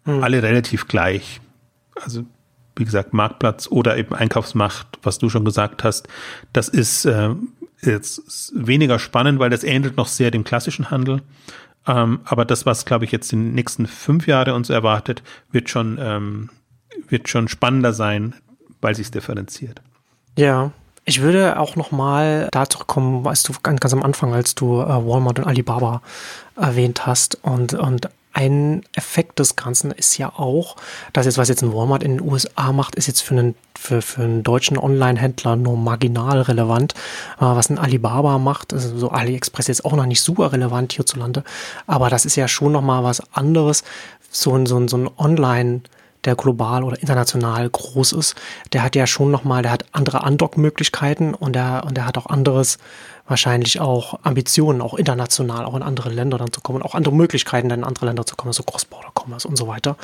hm. 0.03 0.21
alle 0.21 0.43
relativ 0.43 0.87
gleich. 0.87 1.39
Also 1.95 2.25
wie 2.75 2.85
gesagt, 2.85 3.13
Marktplatz 3.13 3.67
oder 3.69 3.97
eben 3.97 4.15
Einkaufsmacht, 4.15 4.99
was 5.03 5.17
du 5.17 5.29
schon 5.29 5.43
gesagt 5.43 5.83
hast, 5.83 6.07
das 6.53 6.69
ist 6.69 7.05
äh, 7.05 7.35
jetzt 7.81 8.51
weniger 8.55 8.99
spannend, 8.99 9.39
weil 9.39 9.49
das 9.49 9.63
ähnelt 9.63 9.97
noch 9.97 10.07
sehr 10.07 10.31
dem 10.31 10.43
klassischen 10.43 10.91
Handel. 10.91 11.21
Ähm, 11.87 12.19
aber 12.25 12.45
das, 12.45 12.65
was, 12.65 12.85
glaube 12.85 13.05
ich, 13.05 13.11
jetzt 13.11 13.31
in 13.33 13.45
den 13.45 13.53
nächsten 13.55 13.87
fünf 13.87 14.27
Jahre 14.27 14.53
uns 14.53 14.69
erwartet, 14.69 15.23
wird 15.51 15.69
schon, 15.69 15.97
ähm, 16.01 16.49
wird 17.07 17.29
schon 17.29 17.47
spannender 17.47 17.93
sein, 17.93 18.35
weil 18.81 18.95
sich 18.95 19.07
es 19.07 19.11
differenziert. 19.11 19.81
Ja, 20.37 20.71
ich 21.05 21.21
würde 21.21 21.59
auch 21.59 21.75
noch 21.75 21.91
mal 21.91 22.49
da 22.51 22.69
zurückkommen, 22.69 23.25
weißt 23.25 23.49
du, 23.49 23.53
ganz, 23.63 23.79
ganz 23.79 23.93
am 23.93 24.03
Anfang, 24.03 24.33
als 24.33 24.55
du 24.55 24.81
äh, 24.81 24.85
Walmart 24.87 25.39
und 25.39 25.45
Alibaba 25.45 26.01
erwähnt 26.55 27.07
hast 27.07 27.43
und, 27.43 27.73
und 27.73 28.09
ein 28.33 28.83
Effekt 28.95 29.39
des 29.39 29.55
Ganzen 29.55 29.91
ist 29.91 30.17
ja 30.17 30.29
auch, 30.29 30.75
dass 31.13 31.25
jetzt, 31.25 31.37
was 31.37 31.49
jetzt 31.49 31.63
ein 31.63 31.73
Walmart 31.73 32.03
in 32.03 32.17
den 32.17 32.21
USA 32.21 32.71
macht, 32.71 32.95
ist 32.95 33.07
jetzt 33.07 33.21
für 33.21 33.35
einen, 33.35 33.55
für, 33.77 34.01
für 34.01 34.21
einen 34.21 34.43
deutschen 34.43 34.77
Online-Händler 34.77 35.55
nur 35.55 35.77
marginal 35.77 36.41
relevant. 36.41 36.93
Äh, 37.37 37.41
was 37.41 37.69
ein 37.69 37.79
Alibaba 37.79 38.37
macht, 38.37 38.73
also 38.73 38.97
so 38.97 39.09
AliExpress 39.09 39.67
jetzt 39.67 39.85
auch 39.85 39.93
noch 39.93 40.05
nicht 40.05 40.21
super 40.21 40.51
relevant 40.51 40.93
hierzulande, 40.93 41.43
aber 41.87 42.09
das 42.09 42.25
ist 42.25 42.35
ja 42.35 42.47
schon 42.47 42.71
nochmal 42.71 43.03
was 43.03 43.21
anderes. 43.33 43.83
So 44.31 44.55
ein, 44.55 44.65
so 44.65 44.77
ein, 44.77 44.87
so 44.87 44.97
ein 44.97 45.09
Online- 45.17 45.81
der 46.25 46.35
global 46.35 46.83
oder 46.83 46.99
international 46.99 47.69
groß 47.69 48.13
ist, 48.13 48.35
der 48.73 48.83
hat 48.83 48.95
ja 48.95 49.07
schon 49.07 49.31
nochmal, 49.31 49.61
der 49.61 49.71
hat 49.71 49.85
andere 49.91 50.23
Andockmöglichkeiten 50.23 51.33
und 51.33 51.53
der, 51.53 51.83
und 51.85 51.95
der 51.95 52.05
hat 52.05 52.17
auch 52.17 52.25
anderes, 52.25 52.77
wahrscheinlich 53.29 53.79
auch 53.79 54.19
Ambitionen, 54.23 54.81
auch 54.81 54.95
international, 54.95 55.65
auch 55.65 55.75
in 55.75 55.83
andere 55.83 56.09
Länder 56.09 56.37
dann 56.37 56.51
zu 56.51 56.61
kommen, 56.61 56.81
auch 56.81 56.95
andere 56.95 57.13
Möglichkeiten, 57.13 57.69
dann 57.69 57.79
in 57.79 57.85
andere 57.85 58.07
Länder 58.07 58.25
zu 58.25 58.35
kommen, 58.35 58.51
so 58.53 58.63
Cross-Border-Commerce 58.63 59.47
und 59.47 59.55
so 59.55 59.67
weiter. 59.67 59.95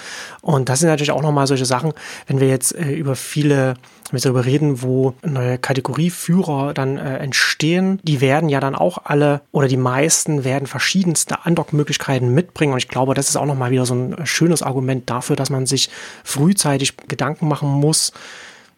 Und 0.42 0.70
das 0.70 0.80
sind 0.80 0.90
natürlich 0.90 1.12
auch 1.12 1.24
nochmal 1.24 1.48
solche 1.48 1.66
Sachen, 1.66 1.94
wenn 2.28 2.40
wir 2.40 2.48
jetzt 2.48 2.76
äh, 2.76 2.92
über 2.92 3.16
viele, 3.16 3.76
wir 4.12 4.20
darüber 4.20 4.46
reden, 4.46 4.82
wo 4.82 5.14
neue 5.24 5.58
Kategorieführer 5.58 6.74
dann 6.74 6.98
äh, 6.98 7.18
entstehen, 7.18 8.00
die 8.04 8.22
werden 8.22 8.50
ja 8.50 8.60
dann 8.60 8.76
auch 8.76 9.00
alle 9.04 9.42
oder 9.52 9.68
die 9.68 9.78
meisten 9.78 10.44
werden 10.44 10.68
verschiedenste 10.68 11.46
Andockmöglichkeiten 11.46 12.34
mitbringen. 12.34 12.74
Und 12.74 12.80
ich 12.80 12.88
glaube, 12.88 13.14
das 13.14 13.30
ist 13.30 13.36
auch 13.36 13.46
nochmal 13.46 13.72
wieder 13.72 13.86
so 13.86 13.96
ein 13.96 14.26
schönes 14.26 14.62
Argument 14.62 15.10
dafür, 15.10 15.36
dass 15.36 15.50
man 15.50 15.66
sich 15.66 15.90
frühzeitig 16.24 16.96
Gedanken 17.08 17.48
machen 17.48 17.70
muss, 17.70 18.12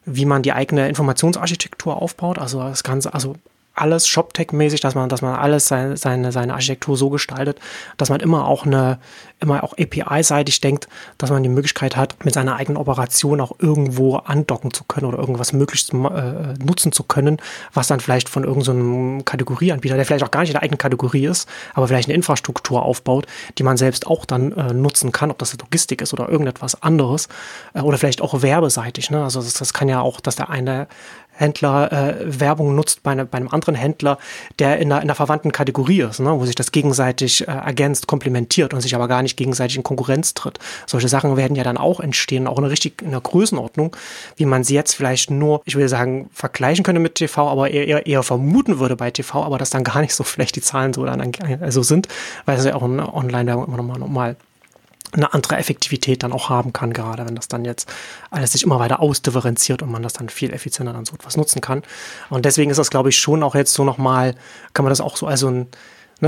wie 0.05 0.25
man 0.25 0.43
die 0.43 0.53
eigene 0.53 0.87
Informationsarchitektur 0.87 2.01
aufbaut. 2.01 2.39
Also 2.39 2.59
das 2.59 2.83
Ganze, 2.83 3.13
also 3.13 3.35
alles 3.77 4.07
ShopTech-mäßig, 4.07 4.81
dass 4.81 4.95
man, 4.95 5.09
dass 5.09 5.21
man 5.21 5.35
alles 5.35 5.67
seine, 5.67 5.97
seine, 5.97 6.31
seine 6.31 6.53
Architektur 6.53 6.97
so 6.97 7.09
gestaltet, 7.09 7.59
dass 7.97 8.09
man 8.09 8.19
immer 8.19 8.47
auch 8.47 8.65
eine, 8.65 8.99
immer 9.39 9.63
auch 9.63 9.73
API-seitig 9.77 10.61
denkt, 10.61 10.87
dass 11.17 11.29
man 11.29 11.43
die 11.43 11.49
Möglichkeit 11.49 11.95
hat, 11.95 12.25
mit 12.25 12.33
seiner 12.33 12.55
eigenen 12.55 12.77
Operation 12.77 13.39
auch 13.39 13.53
irgendwo 13.59 14.17
andocken 14.17 14.73
zu 14.73 14.83
können 14.83 15.05
oder 15.05 15.19
irgendwas 15.19 15.53
möglichst 15.53 15.93
äh, 15.93 16.53
nutzen 16.63 16.91
zu 16.91 17.03
können, 17.03 17.37
was 17.73 17.87
dann 17.87 17.99
vielleicht 17.99 18.29
von 18.29 18.43
irgendeinem 18.43 19.19
so 19.19 19.23
Kategorieanbieter, 19.23 19.95
der 19.95 20.05
vielleicht 20.05 20.23
auch 20.23 20.31
gar 20.31 20.41
nicht 20.41 20.49
in 20.49 20.53
der 20.53 20.63
eigenen 20.63 20.79
Kategorie 20.79 21.25
ist, 21.25 21.47
aber 21.73 21.87
vielleicht 21.87 22.09
eine 22.09 22.15
Infrastruktur 22.15 22.83
aufbaut, 22.83 23.27
die 23.57 23.63
man 23.63 23.77
selbst 23.77 24.07
auch 24.07 24.25
dann 24.25 24.51
äh, 24.53 24.73
nutzen 24.73 25.11
kann, 25.11 25.31
ob 25.31 25.37
das 25.37 25.57
Logistik 25.57 26.01
ist 26.01 26.13
oder 26.13 26.29
irgendetwas 26.29 26.81
anderes 26.81 27.27
äh, 27.73 27.81
oder 27.81 27.97
vielleicht 27.97 28.21
auch 28.21 28.41
werbeseitig. 28.41 29.11
Ne? 29.11 29.23
Also 29.23 29.41
das, 29.41 29.53
das 29.53 29.73
kann 29.73 29.87
ja 29.87 30.01
auch, 30.01 30.19
dass 30.19 30.35
der 30.35 30.49
eine 30.49 30.87
Händler 31.37 31.91
äh, 31.91 32.39
Werbung 32.39 32.75
nutzt 32.75 33.03
bei, 33.03 33.15
ne, 33.15 33.25
bei, 33.25 33.37
einem 33.37 33.49
anderen 33.49 33.75
Händler, 33.75 34.17
der 34.59 34.79
in 34.79 34.91
einer, 34.91 35.01
in 35.01 35.07
einer 35.07 35.15
verwandten 35.15 35.51
Kategorie 35.51 36.01
ist, 36.01 36.19
ne, 36.19 36.31
wo 36.39 36.45
sich 36.45 36.55
das 36.55 36.71
gegenseitig 36.71 37.47
äh, 37.47 37.51
ergänzt, 37.51 38.07
komplementiert 38.07 38.73
und 38.73 38.81
sich 38.81 38.95
aber 38.95 39.07
gar 39.07 39.21
nicht 39.21 39.37
gegenseitig 39.37 39.77
in 39.77 39.83
Konkurrenz 39.83 40.33
tritt. 40.33 40.59
Solche 40.85 41.07
Sachen 41.07 41.37
werden 41.37 41.55
ja 41.55 41.63
dann 41.63 41.77
auch 41.77 41.99
entstehen, 41.99 42.47
auch 42.47 42.57
in 42.57 42.63
einer 42.63 42.71
richtig 42.71 43.01
in 43.01 43.09
einer 43.09 43.21
Größenordnung, 43.21 43.95
wie 44.35 44.45
man 44.45 44.63
sie 44.63 44.73
jetzt 44.73 44.93
vielleicht 44.93 45.31
nur, 45.31 45.61
ich 45.65 45.75
will 45.75 45.87
sagen, 45.87 46.29
vergleichen 46.33 46.83
könnte 46.83 46.99
mit 46.99 47.15
TV, 47.15 47.47
aber 47.47 47.69
eher, 47.69 47.87
eher, 47.87 48.05
eher 48.05 48.23
vermuten 48.23 48.79
würde 48.79 48.95
bei 48.95 49.11
TV, 49.11 49.43
aber 49.43 49.57
dass 49.57 49.69
dann 49.69 49.83
gar 49.83 50.01
nicht 50.01 50.13
so 50.13 50.23
vielleicht 50.25 50.55
die 50.55 50.61
Zahlen 50.61 50.93
so 50.93 51.05
dann 51.05 51.31
also 51.61 51.83
sind, 51.83 52.07
weil 52.45 52.57
es 52.57 52.65
ja 52.65 52.75
auch 52.75 52.83
in 52.83 52.99
Online-Werbung 52.99 53.67
immer 53.67 53.77
nochmal 53.77 53.99
normal 53.99 54.35
eine 55.13 55.33
andere 55.33 55.57
Effektivität 55.57 56.23
dann 56.23 56.33
auch 56.33 56.49
haben 56.49 56.73
kann, 56.73 56.93
gerade 56.93 57.25
wenn 57.25 57.35
das 57.35 57.47
dann 57.47 57.65
jetzt 57.65 57.89
alles 58.29 58.51
sich 58.51 58.63
immer 58.63 58.79
weiter 58.79 58.99
ausdifferenziert 58.99 59.81
und 59.81 59.91
man 59.91 60.03
das 60.03 60.13
dann 60.13 60.29
viel 60.29 60.53
effizienter 60.53 60.93
dann 60.93 61.05
so 61.05 61.13
etwas 61.13 61.37
nutzen 61.37 61.61
kann. 61.61 61.83
Und 62.29 62.45
deswegen 62.45 62.71
ist 62.71 62.77
das, 62.77 62.89
glaube 62.89 63.09
ich, 63.09 63.17
schon 63.17 63.43
auch 63.43 63.55
jetzt 63.55 63.73
so 63.73 63.83
nochmal, 63.83 64.35
kann 64.73 64.83
man 64.83 64.91
das 64.91 65.01
auch 65.01 65.17
so 65.17 65.27
als 65.27 65.39
so 65.39 65.49
ein, 65.49 65.67
ne, 66.19 66.27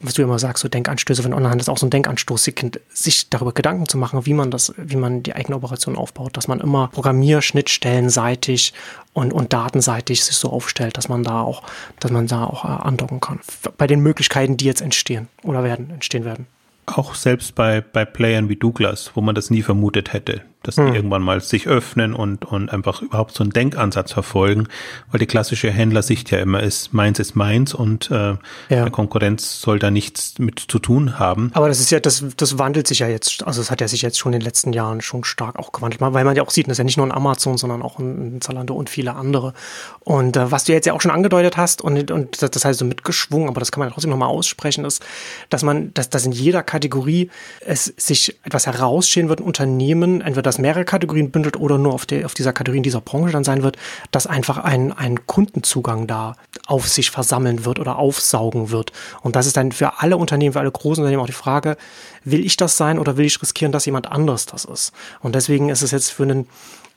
was 0.00 0.14
du 0.14 0.22
immer 0.22 0.38
sagst, 0.38 0.62
so 0.62 0.68
Denkanstöße 0.68 1.22
von 1.22 1.34
Online, 1.34 1.56
das 1.56 1.64
ist 1.64 1.68
auch 1.68 1.78
so 1.78 1.86
ein 1.86 1.90
Denkanstoß, 1.90 2.50
sich 2.92 3.30
darüber 3.30 3.52
Gedanken 3.52 3.88
zu 3.88 3.98
machen, 3.98 4.24
wie 4.26 4.34
man 4.34 4.50
das, 4.50 4.72
wie 4.76 4.96
man 4.96 5.22
die 5.22 5.34
eigene 5.34 5.56
Operation 5.56 5.96
aufbaut, 5.96 6.36
dass 6.36 6.46
man 6.46 6.60
immer 6.60 6.88
Programmierschnittstellenseitig 6.88 8.74
und, 9.12 9.32
und 9.32 9.52
datenseitig 9.52 10.24
sich 10.24 10.36
so 10.36 10.50
aufstellt, 10.50 10.96
dass 10.96 11.08
man 11.08 11.24
da 11.24 11.40
auch, 11.42 11.64
dass 11.98 12.12
man 12.12 12.28
da 12.28 12.44
auch 12.44 12.64
äh, 12.64 12.68
andocken 12.68 13.20
kann. 13.20 13.40
Bei 13.76 13.88
den 13.88 14.00
Möglichkeiten, 14.00 14.56
die 14.56 14.66
jetzt 14.66 14.82
entstehen 14.82 15.28
oder 15.42 15.64
werden, 15.64 15.90
entstehen 15.90 16.24
werden 16.24 16.46
auch 16.86 17.14
selbst 17.14 17.54
bei, 17.54 17.80
bei 17.80 18.04
Playern 18.04 18.48
wie 18.48 18.56
Douglas, 18.56 19.12
wo 19.14 19.20
man 19.20 19.34
das 19.34 19.50
nie 19.50 19.62
vermutet 19.62 20.12
hätte, 20.12 20.42
dass 20.62 20.76
die 20.76 20.82
hm. 20.82 20.94
irgendwann 20.94 21.22
mal 21.22 21.40
sich 21.40 21.66
öffnen 21.66 22.14
und, 22.14 22.44
und 22.44 22.70
einfach 22.70 23.02
überhaupt 23.02 23.34
so 23.34 23.42
einen 23.42 23.52
Denkansatz 23.52 24.12
verfolgen, 24.12 24.68
weil 25.10 25.18
die 25.18 25.26
klassische 25.26 25.70
Händlersicht 25.70 26.30
ja 26.30 26.38
immer 26.38 26.62
ist, 26.62 26.92
meins 26.92 27.18
ist 27.18 27.34
meins 27.34 27.72
und 27.72 28.10
äh, 28.10 28.14
ja. 28.14 28.38
der 28.68 28.90
Konkurrenz 28.90 29.60
soll 29.60 29.78
da 29.78 29.90
nichts 29.90 30.38
mit 30.38 30.58
zu 30.58 30.78
tun 30.78 31.18
haben. 31.18 31.50
Aber 31.54 31.68
das 31.68 31.80
ist 31.80 31.90
ja, 31.90 32.00
das, 32.00 32.24
das 32.36 32.58
wandelt 32.58 32.86
sich 32.86 32.98
ja 32.98 33.08
jetzt, 33.08 33.46
also 33.46 33.60
es 33.60 33.70
hat 33.70 33.80
ja 33.80 33.88
sich 33.88 34.02
jetzt 34.02 34.18
schon 34.18 34.32
in 34.32 34.40
den 34.40 34.44
letzten 34.44 34.72
Jahren 34.72 35.00
schon 35.00 35.24
stark 35.24 35.58
auch 35.58 35.72
gewandelt, 35.72 36.00
weil 36.00 36.24
man 36.24 36.36
ja 36.36 36.42
auch 36.42 36.50
sieht, 36.50 36.66
das 36.66 36.72
ist 36.72 36.78
ja 36.78 36.84
nicht 36.84 36.98
nur 36.98 37.06
ein 37.06 37.12
Amazon, 37.12 37.56
sondern 37.56 37.82
auch 37.82 37.98
ein 37.98 38.40
Zalando 38.40 38.74
und 38.74 38.90
viele 38.90 39.14
andere. 39.14 39.54
Und 40.00 40.36
äh, 40.36 40.50
was 40.50 40.64
du 40.64 40.72
jetzt 40.72 40.84
ja 40.86 40.92
auch 40.92 41.00
schon 41.00 41.10
angedeutet 41.10 41.56
hast 41.56 41.80
und, 41.80 42.10
und 42.10 42.42
das, 42.42 42.50
das 42.50 42.64
heißt 42.64 42.78
so 42.78 42.84
mitgeschwungen, 42.84 43.48
aber 43.48 43.60
das 43.60 43.72
kann 43.72 43.80
man 43.80 43.90
trotzdem 43.90 44.10
nochmal 44.10 44.28
aussprechen, 44.28 44.84
ist, 44.84 45.02
dass 45.48 45.62
man, 45.62 45.94
dass, 45.94 46.10
dass 46.10 46.26
in 46.26 46.32
jeder 46.32 46.62
Kategorie 46.62 47.30
es 47.60 47.86
sich 47.96 48.36
etwas 48.44 48.66
herausstehen 48.66 49.28
wird, 49.28 49.40
ein 49.40 49.44
Unternehmen, 49.44 50.20
entweder 50.20 50.49
das 50.50 50.58
mehrere 50.58 50.84
Kategorien 50.84 51.30
bündelt 51.30 51.56
oder 51.56 51.78
nur 51.78 51.94
auf, 51.94 52.06
der, 52.06 52.26
auf 52.26 52.34
dieser 52.34 52.52
Kategorie 52.52 52.78
in 52.78 52.82
dieser 52.82 53.00
Branche 53.00 53.32
dann 53.32 53.44
sein 53.44 53.62
wird, 53.62 53.76
dass 54.10 54.26
einfach 54.26 54.58
ein, 54.58 54.92
ein 54.92 55.26
Kundenzugang 55.26 56.06
da 56.06 56.34
auf 56.66 56.88
sich 56.88 57.10
versammeln 57.10 57.64
wird 57.64 57.78
oder 57.78 57.96
aufsaugen 57.96 58.70
wird. 58.70 58.92
Und 59.22 59.36
das 59.36 59.46
ist 59.46 59.56
dann 59.56 59.70
für 59.70 60.00
alle 60.00 60.16
Unternehmen, 60.16 60.52
für 60.52 60.60
alle 60.60 60.72
großen 60.72 61.02
Unternehmen 61.02 61.22
auch 61.22 61.26
die 61.26 61.32
Frage, 61.32 61.76
will 62.24 62.44
ich 62.44 62.56
das 62.56 62.76
sein 62.76 62.98
oder 62.98 63.16
will 63.16 63.26
ich 63.26 63.40
riskieren, 63.40 63.72
dass 63.72 63.86
jemand 63.86 64.10
anders 64.10 64.46
das 64.46 64.64
ist? 64.64 64.92
Und 65.20 65.34
deswegen 65.34 65.68
ist 65.68 65.82
es 65.82 65.92
jetzt 65.92 66.10
für 66.10 66.24
einen 66.24 66.48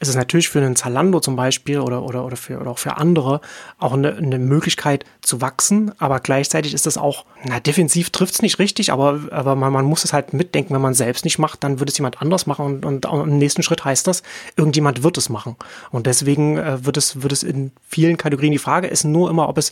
ist 0.03 0.09
es 0.09 0.15
natürlich 0.15 0.49
für 0.49 0.59
einen 0.59 0.75
Zalando 0.75 1.19
zum 1.19 1.35
Beispiel 1.35 1.79
oder, 1.79 2.03
oder, 2.03 2.25
oder, 2.25 2.35
für, 2.35 2.59
oder 2.59 2.71
auch 2.71 2.77
für 2.77 2.97
andere 2.97 3.41
auch 3.79 3.93
eine, 3.93 4.15
eine 4.15 4.37
Möglichkeit 4.37 5.05
zu 5.21 5.41
wachsen, 5.41 5.91
aber 5.97 6.19
gleichzeitig 6.19 6.73
ist 6.73 6.85
es 6.85 6.97
auch, 6.97 7.25
na, 7.43 7.59
defensiv 7.59 8.09
trifft 8.11 8.35
es 8.35 8.41
nicht 8.41 8.59
richtig, 8.59 8.91
aber, 8.91 9.21
aber 9.31 9.55
man, 9.55 9.73
man 9.73 9.85
muss 9.85 10.03
es 10.03 10.13
halt 10.13 10.33
mitdenken, 10.33 10.73
wenn 10.73 10.81
man 10.81 10.93
selbst 10.93 11.25
nicht 11.25 11.39
macht, 11.39 11.63
dann 11.63 11.79
wird 11.79 11.89
es 11.89 11.97
jemand 11.97 12.21
anders 12.21 12.45
machen 12.45 12.65
und, 12.65 12.85
und, 12.85 13.05
und 13.05 13.29
im 13.29 13.37
nächsten 13.37 13.63
Schritt 13.63 13.83
heißt 13.83 14.05
das, 14.05 14.21
irgendjemand 14.55 15.03
wird 15.03 15.17
es 15.17 15.29
machen. 15.29 15.55
Und 15.91 16.05
deswegen 16.05 16.57
äh, 16.57 16.85
wird, 16.85 16.97
es, 16.97 17.21
wird 17.21 17.31
es 17.31 17.43
in 17.43 17.71
vielen 17.87 18.17
Kategorien, 18.17 18.51
die 18.51 18.59
Frage 18.59 18.87
ist 18.87 19.03
nur 19.05 19.29
immer, 19.29 19.47
ob 19.49 19.57
es 19.57 19.71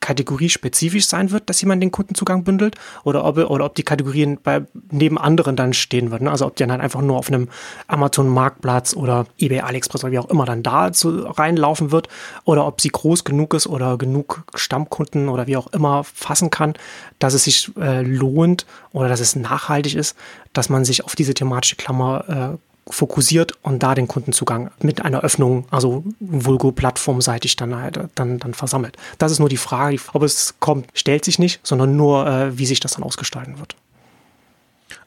kategoriespezifisch 0.00 1.06
sein 1.06 1.30
wird, 1.30 1.48
dass 1.48 1.60
jemand 1.60 1.82
den 1.82 1.90
Kundenzugang 1.90 2.42
bündelt 2.42 2.76
oder 3.04 3.24
ob, 3.24 3.36
oder 3.36 3.66
ob 3.66 3.74
die 3.74 3.82
Kategorien 3.82 4.38
bei, 4.42 4.62
neben 4.90 5.18
anderen 5.18 5.56
dann 5.56 5.72
stehen 5.74 6.10
würden. 6.10 6.26
Also 6.26 6.46
ob 6.46 6.56
die 6.56 6.62
dann 6.62 6.72
halt 6.72 6.80
einfach 6.80 7.02
nur 7.02 7.18
auf 7.18 7.28
einem 7.28 7.48
Amazon-Marktplatz 7.86 8.96
oder 8.96 9.26
eBay, 9.38 9.60
AliExpress 9.70 10.04
oder 10.04 10.12
wie 10.12 10.18
auch 10.18 10.28
immer 10.28 10.44
dann 10.44 10.62
da 10.62 10.92
zu, 10.92 11.26
reinlaufen 11.26 11.90
wird 11.90 12.08
oder 12.44 12.66
ob 12.66 12.80
sie 12.80 12.90
groß 12.90 13.24
genug 13.24 13.54
ist 13.54 13.66
oder 13.66 13.96
genug 13.96 14.44
Stammkunden 14.54 15.28
oder 15.28 15.46
wie 15.46 15.56
auch 15.56 15.68
immer 15.68 16.04
fassen 16.04 16.50
kann, 16.50 16.74
dass 17.18 17.34
es 17.34 17.44
sich 17.44 17.70
äh, 17.80 18.02
lohnt 18.02 18.66
oder 18.92 19.08
dass 19.08 19.20
es 19.20 19.36
nachhaltig 19.36 19.94
ist, 19.94 20.16
dass 20.52 20.68
man 20.68 20.84
sich 20.84 21.04
auf 21.04 21.14
diese 21.14 21.34
thematische 21.34 21.76
Klammer 21.76 22.56
äh, 22.56 22.58
fokussiert 22.92 23.52
und 23.62 23.82
da 23.82 23.94
den 23.94 24.08
Kundenzugang 24.08 24.70
mit 24.80 25.04
einer 25.04 25.20
Öffnung, 25.20 25.64
also 25.70 26.04
Vulgo 26.18 26.72
plattformseitig 26.72 27.56
dann, 27.56 27.76
halt, 27.76 28.00
dann, 28.14 28.38
dann 28.38 28.54
versammelt. 28.54 28.96
Das 29.18 29.32
ist 29.32 29.38
nur 29.38 29.48
die 29.48 29.56
Frage, 29.56 29.98
ob 30.12 30.22
es 30.22 30.54
kommt, 30.60 30.86
stellt 30.94 31.24
sich 31.24 31.38
nicht, 31.38 31.60
sondern 31.62 31.96
nur, 31.96 32.26
äh, 32.26 32.58
wie 32.58 32.66
sich 32.66 32.80
das 32.80 32.92
dann 32.92 33.04
ausgestalten 33.04 33.58
wird. 33.58 33.76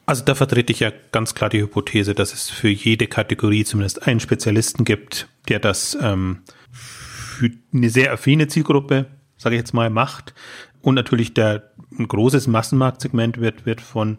Also 0.06 0.24
da 0.24 0.34
vertrete 0.34 0.72
ich 0.72 0.80
ja 0.80 0.92
ganz 1.12 1.34
klar 1.34 1.48
die 1.48 1.62
Hypothese, 1.62 2.14
dass 2.14 2.34
es 2.34 2.50
für 2.50 2.68
jede 2.68 3.06
Kategorie 3.06 3.64
zumindest 3.64 4.06
einen 4.06 4.20
Spezialisten 4.20 4.84
gibt, 4.84 5.28
der 5.48 5.60
das 5.60 5.96
ähm, 6.00 6.42
für 6.70 7.50
eine 7.72 7.88
sehr 7.88 8.12
affine 8.12 8.48
Zielgruppe, 8.48 9.06
sage 9.38 9.56
ich 9.56 9.60
jetzt 9.60 9.72
mal, 9.72 9.88
macht. 9.90 10.34
Und 10.82 10.94
natürlich 10.94 11.32
der 11.32 11.70
ein 11.98 12.08
großes 12.08 12.46
Massenmarktsegment 12.46 13.40
wird, 13.40 13.64
wird 13.64 13.80
von 13.80 14.18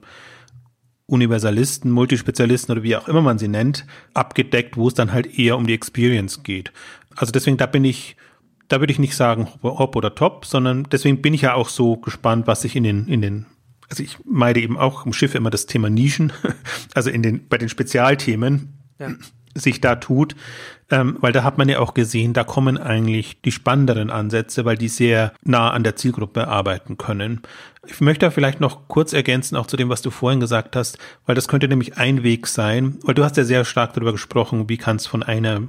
Universalisten, 1.08 1.92
Multispezialisten 1.92 2.72
oder 2.72 2.84
wie 2.84 2.96
auch 2.96 3.08
immer 3.08 3.22
man 3.22 3.38
sie 3.38 3.48
nennt, 3.48 3.86
abgedeckt, 4.14 4.76
wo 4.76 4.88
es 4.88 4.96
dann 4.96 5.14
halt 5.14 5.38
eher 5.38 5.58
um 5.58 5.68
die 5.68 5.74
Experience 5.74 6.42
geht. 6.42 6.72
Also 7.16 7.32
deswegen, 7.32 7.58
da 7.58 7.68
bin 7.68 7.86
ich, 7.86 8.16
da 8.68 8.80
würde 8.80 8.92
ich 8.92 9.00
nicht 9.00 9.16
sagen 9.16 9.48
hopp 9.62 9.96
oder 9.96 10.16
top, 10.16 10.46
sondern 10.46 10.88
deswegen 10.92 11.22
bin 11.22 11.36
ich 11.36 11.42
ja 11.42 11.54
auch 11.54 11.70
so 11.70 11.98
gespannt, 11.98 12.48
was 12.48 12.62
sich 12.62 12.76
in 12.76 12.84
den, 12.84 13.08
in 13.08 13.22
den, 13.22 13.46
also 13.96 14.04
ich 14.04 14.18
meide 14.26 14.60
eben 14.60 14.78
auch 14.78 15.06
im 15.06 15.14
Schiff 15.14 15.36
immer 15.36 15.50
das 15.50 15.66
Thema 15.66 15.90
Nischen, 15.90 16.34
also 16.94 17.10
in 17.10 17.24
den, 17.24 17.48
bei 17.48 17.58
den 17.58 17.70
Spezialthemen. 17.70 18.74
Ja 19.00 19.10
sich 19.58 19.80
da 19.80 19.96
tut, 19.96 20.36
ähm, 20.92 21.18
weil 21.22 21.32
da 21.32 21.44
hat 21.44 21.58
man 21.58 21.70
ja 21.70 21.80
auch 21.80 21.94
gesehen, 21.94 22.34
da 22.34 22.44
kommen 22.44 22.78
eigentlich 22.78 23.42
die 23.42 23.54
spannenderen 23.54 24.10
Ansätze, 24.10 24.66
weil 24.66 24.78
die 24.78 24.90
sehr 24.90 25.32
nah 25.44 25.72
an 25.72 25.84
der 25.84 25.96
Zielgruppe 25.96 26.50
arbeiten 26.50 26.98
können. 26.98 27.42
Ich 27.88 28.02
möchte 28.02 28.30
vielleicht 28.32 28.60
noch 28.60 28.90
kurz 28.90 29.14
ergänzen, 29.14 29.56
auch 29.56 29.68
zu 29.68 29.78
dem, 29.78 29.88
was 29.88 30.02
du 30.02 30.12
vorhin 30.12 30.42
gesagt 30.42 30.76
hast, 30.76 30.98
weil 31.26 31.36
das 31.36 31.48
könnte 31.48 31.70
nämlich 31.70 31.98
ein 31.98 32.24
Weg 32.24 32.48
sein, 32.48 32.98
weil 33.04 33.16
du 33.16 33.24
hast 33.24 33.38
ja 33.38 33.46
sehr 33.46 33.64
stark 33.64 33.94
darüber 33.94 34.12
gesprochen, 34.12 34.68
wie 34.68 34.78
kann 34.78 34.98
es 34.98 35.08
von 35.08 35.24
einer 35.24 35.62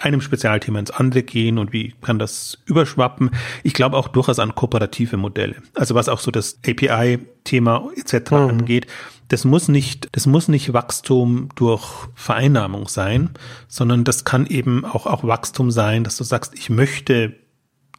einem 0.00 0.20
Spezialthema 0.20 0.78
ins 0.78 0.90
andere 0.90 1.22
gehen 1.22 1.58
und 1.58 1.72
wie 1.72 1.94
kann 2.02 2.18
das 2.18 2.58
überschwappen. 2.66 3.30
Ich 3.62 3.74
glaube 3.74 3.96
auch 3.96 4.08
durchaus 4.08 4.38
an 4.38 4.54
kooperative 4.54 5.16
Modelle. 5.16 5.56
Also 5.74 5.94
was 5.94 6.08
auch 6.08 6.20
so 6.20 6.30
das 6.30 6.58
API-Thema 6.66 7.90
etc. 7.96 8.30
Mhm. 8.30 8.36
angeht. 8.36 8.86
Das 9.28 9.44
muss 9.44 9.68
nicht, 9.68 10.08
das 10.12 10.26
muss 10.26 10.48
nicht 10.48 10.72
Wachstum 10.72 11.48
durch 11.54 12.08
Vereinnahmung 12.14 12.88
sein, 12.88 13.30
sondern 13.68 14.04
das 14.04 14.24
kann 14.24 14.46
eben 14.46 14.84
auch, 14.84 15.06
auch 15.06 15.24
Wachstum 15.24 15.70
sein, 15.70 16.04
dass 16.04 16.16
du 16.16 16.24
sagst, 16.24 16.54
ich 16.54 16.68
möchte 16.68 17.34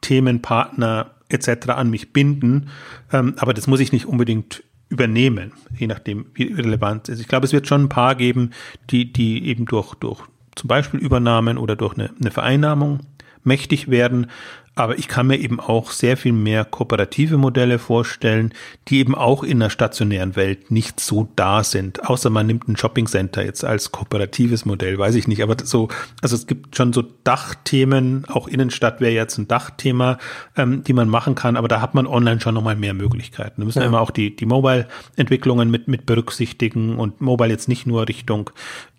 Themenpartner 0.01 1.11
etc. 1.29 1.69
an 1.69 1.89
mich 1.89 2.13
binden, 2.13 2.69
ähm, 3.11 3.33
aber 3.37 3.53
das 3.53 3.65
muss 3.65 3.79
ich 3.79 3.91
nicht 3.91 4.05
unbedingt 4.05 4.63
übernehmen, 4.89 5.51
je 5.75 5.87
nachdem, 5.87 6.27
wie 6.35 6.53
relevant 6.53 7.09
es 7.09 7.15
ist. 7.15 7.21
Ich 7.21 7.27
glaube, 7.27 7.45
es 7.45 7.53
wird 7.53 7.67
schon 7.67 7.85
ein 7.85 7.89
paar 7.89 8.15
geben, 8.15 8.51
die, 8.91 9.11
die 9.11 9.47
eben 9.47 9.65
durch, 9.65 9.95
durch 9.95 10.21
zum 10.55 10.67
Beispiel 10.67 10.99
Übernahmen 10.99 11.57
oder 11.57 11.75
durch 11.75 11.95
eine, 11.95 12.11
eine 12.19 12.31
Vereinnahmung 12.31 12.99
mächtig 13.43 13.89
werden. 13.89 14.27
Aber 14.75 14.99
ich 14.99 15.07
kann 15.07 15.27
mir 15.27 15.37
eben 15.37 15.61
auch 15.61 15.91
sehr 15.91 16.17
viel 16.17 16.33
mehr 16.33 16.65
kooperative 16.65 17.37
Modelle 17.37 17.79
vorstellen, 17.79 18.53
die 18.89 18.99
eben 18.99 19.15
auch 19.15 19.43
in 19.43 19.59
der 19.61 19.69
stationären 19.69 20.35
Welt 20.35 20.69
nicht 20.69 20.99
so 20.99 21.29
da 21.37 21.63
sind. 21.63 22.09
Außer 22.09 22.29
man 22.29 22.45
nimmt 22.45 22.67
ein 22.67 22.75
Shopping 22.75 23.07
Center 23.07 23.43
jetzt 23.43 23.63
als 23.63 23.93
kooperatives 23.93 24.65
Modell, 24.65 24.97
weiß 24.97 25.15
ich 25.15 25.29
nicht. 25.29 25.41
Aber 25.41 25.55
so, 25.63 25.87
also 26.21 26.35
es 26.35 26.45
gibt 26.45 26.75
schon 26.75 26.91
so 26.91 27.03
Dachthemen, 27.23 28.25
auch 28.25 28.49
Innenstadt 28.49 28.99
wäre 28.99 29.13
jetzt 29.13 29.37
ein 29.37 29.47
Dachthema, 29.47 30.17
ähm, 30.57 30.83
die 30.83 30.93
man 30.93 31.07
machen 31.07 31.35
kann. 31.35 31.55
Aber 31.55 31.69
da 31.69 31.79
hat 31.79 31.95
man 31.95 32.05
online 32.05 32.41
schon 32.41 32.53
nochmal 32.53 32.75
mehr 32.75 32.93
Möglichkeiten. 32.93 33.61
Da 33.61 33.65
müssen 33.65 33.79
ja. 33.79 33.87
immer 33.87 34.01
auch 34.01 34.11
die, 34.11 34.35
die 34.35 34.45
Mobile-Entwicklungen 34.45 35.71
mit, 35.71 35.87
mit 35.87 36.05
berücksichtigen 36.05 36.97
und 36.97 37.21
Mobile 37.21 37.49
jetzt 37.49 37.69
nicht 37.69 37.87
nur 37.87 38.09
Richtung 38.09 38.49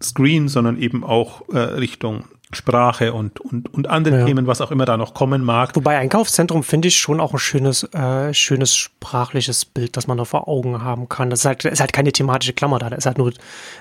Screen, 0.03 0.49
sondern 0.49 0.79
eben 0.79 1.05
auch 1.05 1.49
äh, 1.51 1.59
Richtung 1.59 2.25
Sprache 2.53 3.13
und, 3.13 3.41
und, 3.41 3.73
und 3.75 3.89
andere 3.89 4.21
ja. 4.21 4.25
Themen, 4.25 4.47
was 4.47 4.61
auch 4.61 4.71
immer 4.71 4.85
da 4.85 4.97
noch 4.97 5.15
kommen 5.15 5.43
mag. 5.43 5.75
Wobei 5.75 5.99
Einkaufszentrum 5.99 6.63
finde 6.63 6.89
ich 6.89 6.97
schon 6.97 7.21
auch 7.21 7.33
ein 7.33 7.41
schönes, 7.41 7.83
äh, 7.93 8.33
schönes 8.33 8.77
sprachliches 8.77 9.65
Bild, 9.65 9.97
das 9.97 10.07
man 10.07 10.17
da 10.17 10.25
vor 10.25 10.47
Augen 10.47 10.83
haben 10.83 11.09
kann. 11.09 11.29
Das 11.29 11.41
ist 11.41 11.45
halt, 11.45 11.65
ist 11.65 11.81
halt 11.81 11.93
keine 11.93 12.13
thematische 12.13 12.53
Klammer 12.53 12.79
da. 12.79 12.89
Das 12.89 13.01
ist 13.01 13.07
halt 13.07 13.19
nur, 13.19 13.33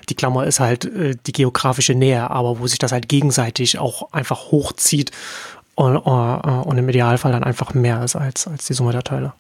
die 0.10 0.16
Klammer 0.16 0.48
ist 0.48 0.60
halt 0.60 0.86
äh, 0.86 1.16
die 1.28 1.32
geografische 1.32 1.94
Nähe, 1.94 2.30
aber 2.32 2.60
wo 2.60 2.66
sich 2.66 2.80
das 2.80 2.92
halt 2.92 3.08
gegenseitig 3.08 3.78
auch 3.78 4.12
einfach 4.12 4.52
hochzieht 4.52 5.12
und, 5.76 5.98
uh, 5.98 6.64
und 6.64 6.78
im 6.78 6.90
Idealfall 6.90 7.34
dann 7.34 7.44
einfach 7.44 7.74
mehr 7.74 8.04
ist 8.04 8.16
als, 8.16 8.48
als 8.48 8.66
die 8.66 8.74
Summe 8.74 8.94
der 8.94 9.04
Teile. 9.04 9.34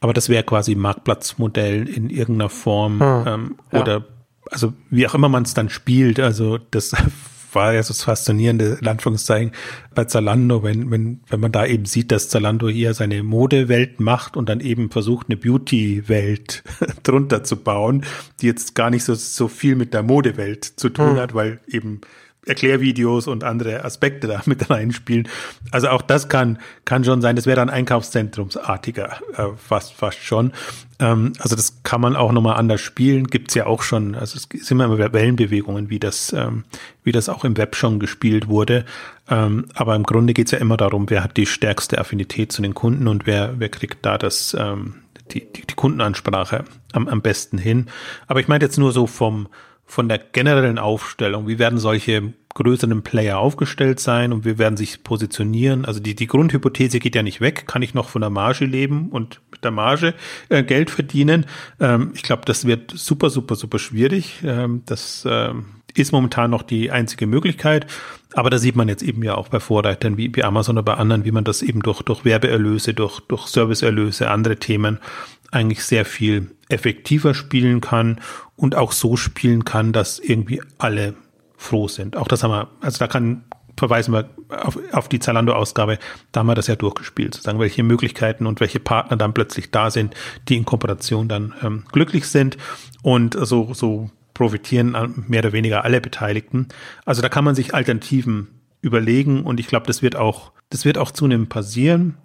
Aber 0.00 0.12
das 0.12 0.28
wäre 0.28 0.44
quasi 0.44 0.74
Marktplatzmodell 0.76 1.88
in 1.88 2.08
irgendeiner 2.08 2.50
Form 2.50 3.00
hm, 3.00 3.24
ähm, 3.26 3.54
ja. 3.72 3.80
oder 3.80 4.04
also 4.50 4.72
wie 4.90 5.06
auch 5.06 5.14
immer 5.14 5.28
man 5.28 5.42
es 5.42 5.54
dann 5.54 5.68
spielt, 5.68 6.18
also 6.18 6.58
das 6.58 6.92
war 7.54 7.72
ja 7.72 7.82
so 7.82 7.88
das 7.88 8.04
Faszinierende, 8.04 8.78
in 8.80 8.88
Anführungszeichen, 8.88 9.52
bei 9.94 10.04
Zalando, 10.04 10.62
wenn, 10.62 10.90
wenn, 10.90 11.20
wenn 11.28 11.40
man 11.40 11.52
da 11.52 11.66
eben 11.66 11.84
sieht, 11.84 12.12
dass 12.12 12.28
Zalando 12.28 12.68
hier 12.68 12.94
seine 12.94 13.22
Modewelt 13.22 14.00
macht 14.00 14.36
und 14.36 14.48
dann 14.48 14.60
eben 14.60 14.90
versucht, 14.90 15.28
eine 15.28 15.36
Beauty-Welt 15.36 16.62
drunter 17.02 17.44
zu 17.44 17.56
bauen, 17.56 18.04
die 18.40 18.46
jetzt 18.46 18.74
gar 18.74 18.90
nicht 18.90 19.04
so, 19.04 19.14
so 19.14 19.48
viel 19.48 19.76
mit 19.76 19.94
der 19.94 20.02
Modewelt 20.02 20.64
zu 20.64 20.88
tun 20.88 21.10
hm. 21.10 21.16
hat, 21.16 21.34
weil 21.34 21.60
eben 21.66 22.00
Erklärvideos 22.50 23.26
und 23.26 23.44
andere 23.44 23.84
Aspekte 23.84 24.26
da 24.26 24.42
mit 24.46 24.68
reinspielen. 24.68 25.28
Also 25.70 25.88
auch 25.88 26.02
das 26.02 26.28
kann, 26.28 26.58
kann 26.84 27.04
schon 27.04 27.22
sein, 27.22 27.36
das 27.36 27.46
wäre 27.46 27.56
dann 27.56 27.70
Einkaufszentrumsartiger, 27.70 29.16
äh, 29.36 29.46
fast, 29.56 29.94
fast 29.94 30.18
schon. 30.18 30.52
Ähm, 30.98 31.32
also 31.38 31.56
das 31.56 31.82
kann 31.82 32.00
man 32.00 32.16
auch 32.16 32.32
nochmal 32.32 32.56
anders 32.56 32.80
spielen, 32.80 33.26
gibt's 33.28 33.54
ja 33.54 33.66
auch 33.66 33.82
schon, 33.82 34.14
also 34.14 34.36
es 34.36 34.66
sind 34.66 34.80
immer 34.80 34.98
Wellenbewegungen, 35.12 35.88
wie 35.88 35.98
das, 35.98 36.32
ähm, 36.32 36.64
wie 37.02 37.12
das 37.12 37.28
auch 37.28 37.44
im 37.44 37.56
Web 37.56 37.74
schon 37.76 37.98
gespielt 37.98 38.48
wurde. 38.48 38.84
Ähm, 39.28 39.66
aber 39.74 39.94
im 39.96 40.02
Grunde 40.02 40.34
geht's 40.34 40.50
ja 40.50 40.58
immer 40.58 40.76
darum, 40.76 41.08
wer 41.08 41.24
hat 41.24 41.36
die 41.36 41.46
stärkste 41.46 41.98
Affinität 41.98 42.52
zu 42.52 42.62
den 42.62 42.74
Kunden 42.74 43.08
und 43.08 43.26
wer, 43.26 43.54
wer 43.58 43.68
kriegt 43.68 44.04
da 44.04 44.18
das, 44.18 44.56
ähm, 44.58 44.94
die, 45.32 45.50
die, 45.52 45.66
die 45.66 45.74
Kundenansprache 45.74 46.64
am, 46.92 47.08
am 47.08 47.22
besten 47.22 47.56
hin. 47.56 47.86
Aber 48.26 48.40
ich 48.40 48.48
meine 48.48 48.64
jetzt 48.64 48.78
nur 48.78 48.92
so 48.92 49.06
vom, 49.06 49.48
von 49.86 50.08
der 50.08 50.18
generellen 50.18 50.78
Aufstellung, 50.78 51.48
wie 51.48 51.58
werden 51.58 51.78
solche 51.78 52.32
größeren 52.54 53.02
Player 53.02 53.38
aufgestellt 53.38 54.00
sein 54.00 54.32
und 54.32 54.44
wie 54.44 54.58
werden 54.58 54.76
sich 54.76 55.04
positionieren. 55.04 55.84
Also 55.84 56.00
die, 56.00 56.14
die 56.14 56.26
Grundhypothese 56.26 56.98
geht 56.98 57.14
ja 57.14 57.22
nicht 57.22 57.40
weg. 57.40 57.66
Kann 57.66 57.82
ich 57.82 57.94
noch 57.94 58.08
von 58.08 58.20
der 58.20 58.30
Marge 58.30 58.64
leben 58.64 59.08
und 59.10 59.40
mit 59.52 59.62
der 59.62 59.70
Marge 59.70 60.14
äh, 60.48 60.62
Geld 60.62 60.90
verdienen? 60.90 61.46
Ähm, 61.78 62.10
ich 62.14 62.22
glaube, 62.22 62.42
das 62.44 62.66
wird 62.66 62.90
super, 62.90 63.30
super, 63.30 63.54
super 63.54 63.78
schwierig. 63.78 64.40
Ähm, 64.44 64.82
das 64.86 65.24
ähm, 65.28 65.66
ist 65.94 66.12
momentan 66.12 66.50
noch 66.50 66.62
die 66.62 66.90
einzige 66.90 67.26
Möglichkeit. 67.26 67.86
Aber 68.34 68.50
da 68.50 68.58
sieht 68.58 68.76
man 68.76 68.88
jetzt 68.88 69.02
eben 69.02 69.22
ja 69.22 69.36
auch 69.36 69.48
bei 69.48 69.60
Vorreitern 69.60 70.16
wie, 70.16 70.34
wie 70.34 70.44
Amazon 70.44 70.76
oder 70.76 70.84
bei 70.84 70.94
anderen, 70.94 71.24
wie 71.24 71.32
man 71.32 71.44
das 71.44 71.62
eben 71.62 71.82
durch, 71.82 72.02
durch 72.02 72.24
Werbeerlöse, 72.24 72.94
durch, 72.94 73.20
durch 73.20 73.46
Serviceerlöse, 73.46 74.28
andere 74.28 74.56
Themen 74.56 74.98
eigentlich 75.52 75.84
sehr 75.84 76.04
viel 76.04 76.50
effektiver 76.68 77.34
spielen 77.34 77.80
kann 77.80 78.20
und 78.56 78.76
auch 78.76 78.92
so 78.92 79.16
spielen 79.16 79.64
kann, 79.64 79.92
dass 79.92 80.18
irgendwie 80.18 80.62
alle 80.78 81.14
froh 81.60 81.88
sind. 81.88 82.16
Auch 82.16 82.26
das 82.26 82.42
haben 82.42 82.52
wir, 82.52 82.68
also 82.80 82.98
da 82.98 83.06
kann 83.06 83.44
verweisen 83.76 84.12
wir 84.12 84.28
auf, 84.48 84.78
auf 84.92 85.08
die 85.08 85.20
Zalando-Ausgabe, 85.20 85.98
da 86.32 86.40
haben 86.40 86.46
wir 86.46 86.54
das 86.54 86.66
ja 86.66 86.76
durchgespielt, 86.76 87.34
sozusagen, 87.34 87.58
welche 87.60 87.82
Möglichkeiten 87.82 88.46
und 88.46 88.60
welche 88.60 88.80
Partner 88.80 89.16
dann 89.16 89.34
plötzlich 89.34 89.70
da 89.70 89.90
sind, 89.90 90.14
die 90.48 90.56
in 90.56 90.64
Kooperation 90.64 91.28
dann 91.28 91.54
ähm, 91.62 91.84
glücklich 91.92 92.26
sind 92.26 92.56
und 93.02 93.36
so, 93.38 93.72
so 93.74 94.10
profitieren 94.34 95.24
mehr 95.28 95.40
oder 95.40 95.52
weniger 95.52 95.84
alle 95.84 96.00
Beteiligten. 96.00 96.68
Also 97.04 97.22
da 97.22 97.28
kann 97.28 97.44
man 97.44 97.54
sich 97.54 97.74
Alternativen 97.74 98.48
überlegen 98.80 99.44
und 99.44 99.60
ich 99.60 99.66
glaube, 99.66 99.86
das 99.86 100.02
wird 100.02 100.16
auch, 100.16 100.52
das 100.70 100.84
wird 100.84 100.96
auch 100.98 101.10
zunehmend 101.10 101.50
passieren, 101.50 102.16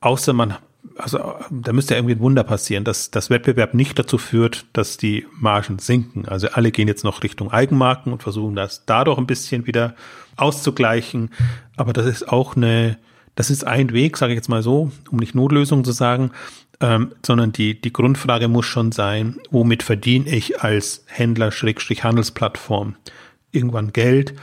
außer 0.00 0.32
man 0.32 0.56
also 0.96 1.34
da 1.50 1.72
müsste 1.72 1.94
irgendwie 1.94 2.14
ein 2.14 2.20
Wunder 2.20 2.44
passieren, 2.44 2.84
dass 2.84 3.10
das 3.10 3.30
Wettbewerb 3.30 3.74
nicht 3.74 3.98
dazu 3.98 4.18
führt, 4.18 4.66
dass 4.72 4.96
die 4.96 5.26
Margen 5.38 5.78
sinken. 5.78 6.26
Also 6.26 6.48
alle 6.48 6.70
gehen 6.70 6.88
jetzt 6.88 7.04
noch 7.04 7.22
Richtung 7.22 7.50
Eigenmarken 7.50 8.12
und 8.12 8.22
versuchen 8.22 8.56
das 8.56 8.84
dadurch 8.84 9.18
ein 9.18 9.26
bisschen 9.26 9.66
wieder 9.66 9.94
auszugleichen. 10.36 11.30
Aber 11.76 11.92
das 11.92 12.06
ist 12.06 12.28
auch 12.28 12.56
eine, 12.56 12.98
das 13.34 13.50
ist 13.50 13.64
ein 13.64 13.92
Weg, 13.92 14.16
sage 14.16 14.32
ich 14.32 14.36
jetzt 14.36 14.48
mal 14.48 14.62
so, 14.62 14.90
um 15.10 15.18
nicht 15.18 15.34
Notlösung 15.34 15.84
zu 15.84 15.92
sagen, 15.92 16.32
ähm, 16.80 17.12
sondern 17.24 17.52
die, 17.52 17.80
die 17.80 17.92
Grundfrage 17.92 18.48
muss 18.48 18.66
schon 18.66 18.92
sein, 18.92 19.40
womit 19.50 19.82
verdiene 19.82 20.30
ich 20.30 20.62
als 20.62 21.04
Händler, 21.06 21.50
Schrägstrich 21.50 22.04
Handelsplattform 22.04 22.96
irgendwann 23.52 23.92
Geld? 23.92 24.34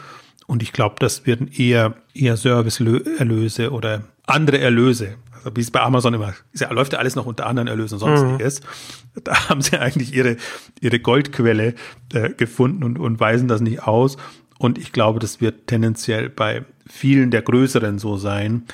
Und 0.47 0.61
ich 0.61 0.73
glaube, 0.73 0.95
das 0.99 1.25
werden 1.25 1.47
eher, 1.47 1.95
eher 2.13 2.37
Serviceerlöse 2.37 3.71
oder 3.71 4.03
andere 4.27 4.59
Erlöse 4.59 5.15
wie 5.53 5.61
es 5.61 5.71
bei 5.71 5.81
Amazon 5.81 6.13
immer 6.13 6.33
ist, 6.51 6.61
ja, 6.61 6.71
läuft 6.71 6.93
ja 6.93 6.99
alles 6.99 7.15
noch 7.15 7.25
unter 7.25 7.45
anderen 7.45 7.67
Erlösen 7.67 7.95
und 7.95 7.99
sonstiges. 7.99 8.61
Mhm. 8.61 9.23
Da 9.23 9.49
haben 9.49 9.61
sie 9.61 9.77
eigentlich 9.77 10.13
ihre, 10.13 10.37
ihre 10.81 10.99
Goldquelle 10.99 11.75
äh, 12.13 12.29
gefunden 12.31 12.83
und, 12.83 12.99
und 12.99 13.19
weisen 13.19 13.47
das 13.47 13.61
nicht 13.61 13.83
aus. 13.83 14.17
Und 14.57 14.77
ich 14.77 14.91
glaube, 14.91 15.19
das 15.19 15.41
wird 15.41 15.67
tendenziell 15.67 16.29
bei 16.29 16.65
vielen 16.87 17.31
der 17.31 17.41
größeren 17.41 17.99
so 17.99 18.17
sein, 18.17 18.65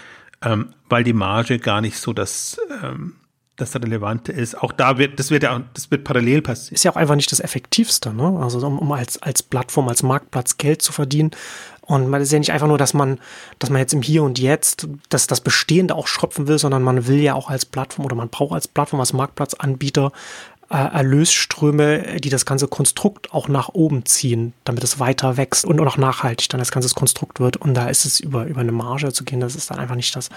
ähm, 0.44 0.74
weil 0.90 1.04
die 1.04 1.14
Marge 1.14 1.60
gar 1.60 1.82
nicht 1.82 1.98
so 1.98 2.14
das, 2.14 2.58
ähm, 2.84 3.16
das 3.56 3.76
Relevante 3.76 4.32
ist. 4.32 4.58
Auch 4.60 4.72
da 4.72 4.98
wird, 4.98 5.20
das 5.20 5.32
wird 5.32 5.44
ja, 5.44 5.64
das 5.74 5.92
wird 5.92 6.04
parallel 6.04 6.42
passieren. 6.42 6.76
Ist 6.76 6.84
ja 6.84 6.92
auch 6.92 6.96
einfach 6.96 7.16
nicht 7.16 7.32
das 7.32 7.40
Effektivste, 7.40 8.14
ne? 8.14 8.40
Also 8.42 8.66
um, 8.66 8.80
um 8.80 8.92
als, 8.92 9.22
als 9.22 9.44
Plattform, 9.44 9.88
als 9.88 10.04
Marktplatz 10.04 10.58
Geld 10.58 10.82
zu 10.82 10.92
verdienen, 10.92 11.32
und 11.82 12.08
man 12.08 12.22
ist 12.22 12.32
ja 12.32 12.40
nicht 12.40 12.52
einfach 12.52 12.68
nur, 12.68 12.78
dass 12.78 12.94
man, 12.94 13.20
dass 13.60 13.70
man 13.70 13.80
jetzt 13.80 13.94
im 13.94 14.02
Hier 14.02 14.24
und 14.24 14.40
Jetzt 14.40 14.88
dass 15.10 15.28
das 15.28 15.42
Bestehende 15.42 15.96
auch 15.96 16.08
schröpfen 16.08 16.48
will, 16.48 16.60
sondern 16.60 16.84
man 16.84 17.08
will 17.08 17.20
ja 17.20 17.34
auch 17.34 17.50
als 17.50 17.66
Plattform 17.66 18.06
oder 18.06 18.16
man 18.16 18.30
braucht 18.30 18.54
als 18.54 18.68
Plattform, 18.68 19.00
als 19.00 19.14
Marktplatzanbieter 19.14 20.12
äh, 20.70 20.76
Erlösströme, 20.76 22.20
die 22.22 22.30
das 22.30 22.46
ganze 22.46 22.68
Konstrukt 22.68 23.34
auch 23.34 23.50
nach 23.50 23.70
oben 23.70 24.06
ziehen, 24.06 24.54
damit 24.64 24.84
es 24.84 25.00
weiter 25.00 25.36
wächst 25.36 25.66
und 25.66 25.80
auch 25.82 25.98
nachhaltig 25.98 26.48
dann 26.50 26.60
das 26.60 26.72
ganze 26.72 26.94
Konstrukt 26.94 27.40
wird. 27.40 27.58
Und 27.58 27.74
da 27.74 27.90
ist 27.90 28.06
es 28.06 28.20
über, 28.22 28.46
über 28.46 28.62
eine 28.62 28.72
Marge 28.72 29.12
zu 29.12 29.26
gehen, 29.26 29.42
das 29.42 29.56
ist 29.56 29.70
dann 29.70 29.80
einfach 29.80 29.96
nicht 29.96 30.16
das, 30.16 30.30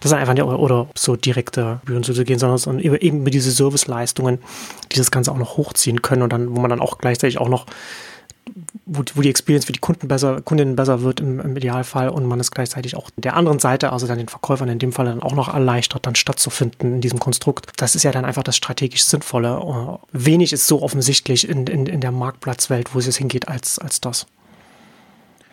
das 0.00 0.12
ist 0.12 0.16
einfach 0.16 0.32
nicht, 0.32 0.44
oder, 0.44 0.88
so 0.94 1.16
direkte 1.16 1.80
Bühnen 1.84 2.04
zu 2.04 2.14
gehen, 2.24 2.38
sondern, 2.38 2.78
eben 2.78 3.20
über 3.20 3.30
diese 3.30 3.50
Serviceleistungen, 3.50 4.38
die 4.92 4.96
das 4.96 5.10
Ganze 5.10 5.30
auch 5.30 5.36
noch 5.36 5.58
hochziehen 5.58 6.00
können 6.00 6.22
und 6.22 6.32
dann, 6.32 6.56
wo 6.56 6.60
man 6.60 6.70
dann 6.70 6.80
auch 6.80 6.98
gleichzeitig 6.98 7.38
auch 7.38 7.48
noch 7.48 7.66
wo, 8.86 9.02
wo 9.14 9.22
die 9.22 9.30
Experience 9.30 9.64
für 9.64 9.72
die 9.72 9.80
Kunden 9.80 10.08
besser, 10.08 10.40
Kundinnen 10.40 10.76
besser 10.76 11.02
wird 11.02 11.20
im, 11.20 11.40
im, 11.40 11.56
Idealfall 11.56 12.08
und 12.08 12.26
man 12.26 12.40
es 12.40 12.50
gleichzeitig 12.50 12.96
auch 12.96 13.10
der 13.16 13.36
anderen 13.36 13.58
Seite, 13.58 13.92
also 13.92 14.06
dann 14.06 14.18
den 14.18 14.28
Verkäufern 14.28 14.68
in 14.68 14.78
dem 14.78 14.92
Fall 14.92 15.06
dann 15.06 15.22
auch 15.22 15.34
noch 15.34 15.52
erleichtert, 15.52 16.06
dann 16.06 16.14
stattzufinden 16.14 16.94
in 16.94 17.00
diesem 17.00 17.18
Konstrukt. 17.18 17.70
Das 17.76 17.94
ist 17.94 18.02
ja 18.02 18.12
dann 18.12 18.24
einfach 18.24 18.42
das 18.42 18.56
strategisch 18.56 19.04
Sinnvolle. 19.04 19.98
Wenig 20.12 20.52
ist 20.52 20.66
so 20.66 20.82
offensichtlich 20.82 21.48
in, 21.48 21.66
in, 21.66 21.86
in 21.86 22.00
der 22.00 22.12
Marktplatzwelt, 22.12 22.94
wo 22.94 22.98
es 22.98 23.16
hingeht, 23.16 23.48
als, 23.48 23.78
als 23.78 24.00
das. 24.00 24.26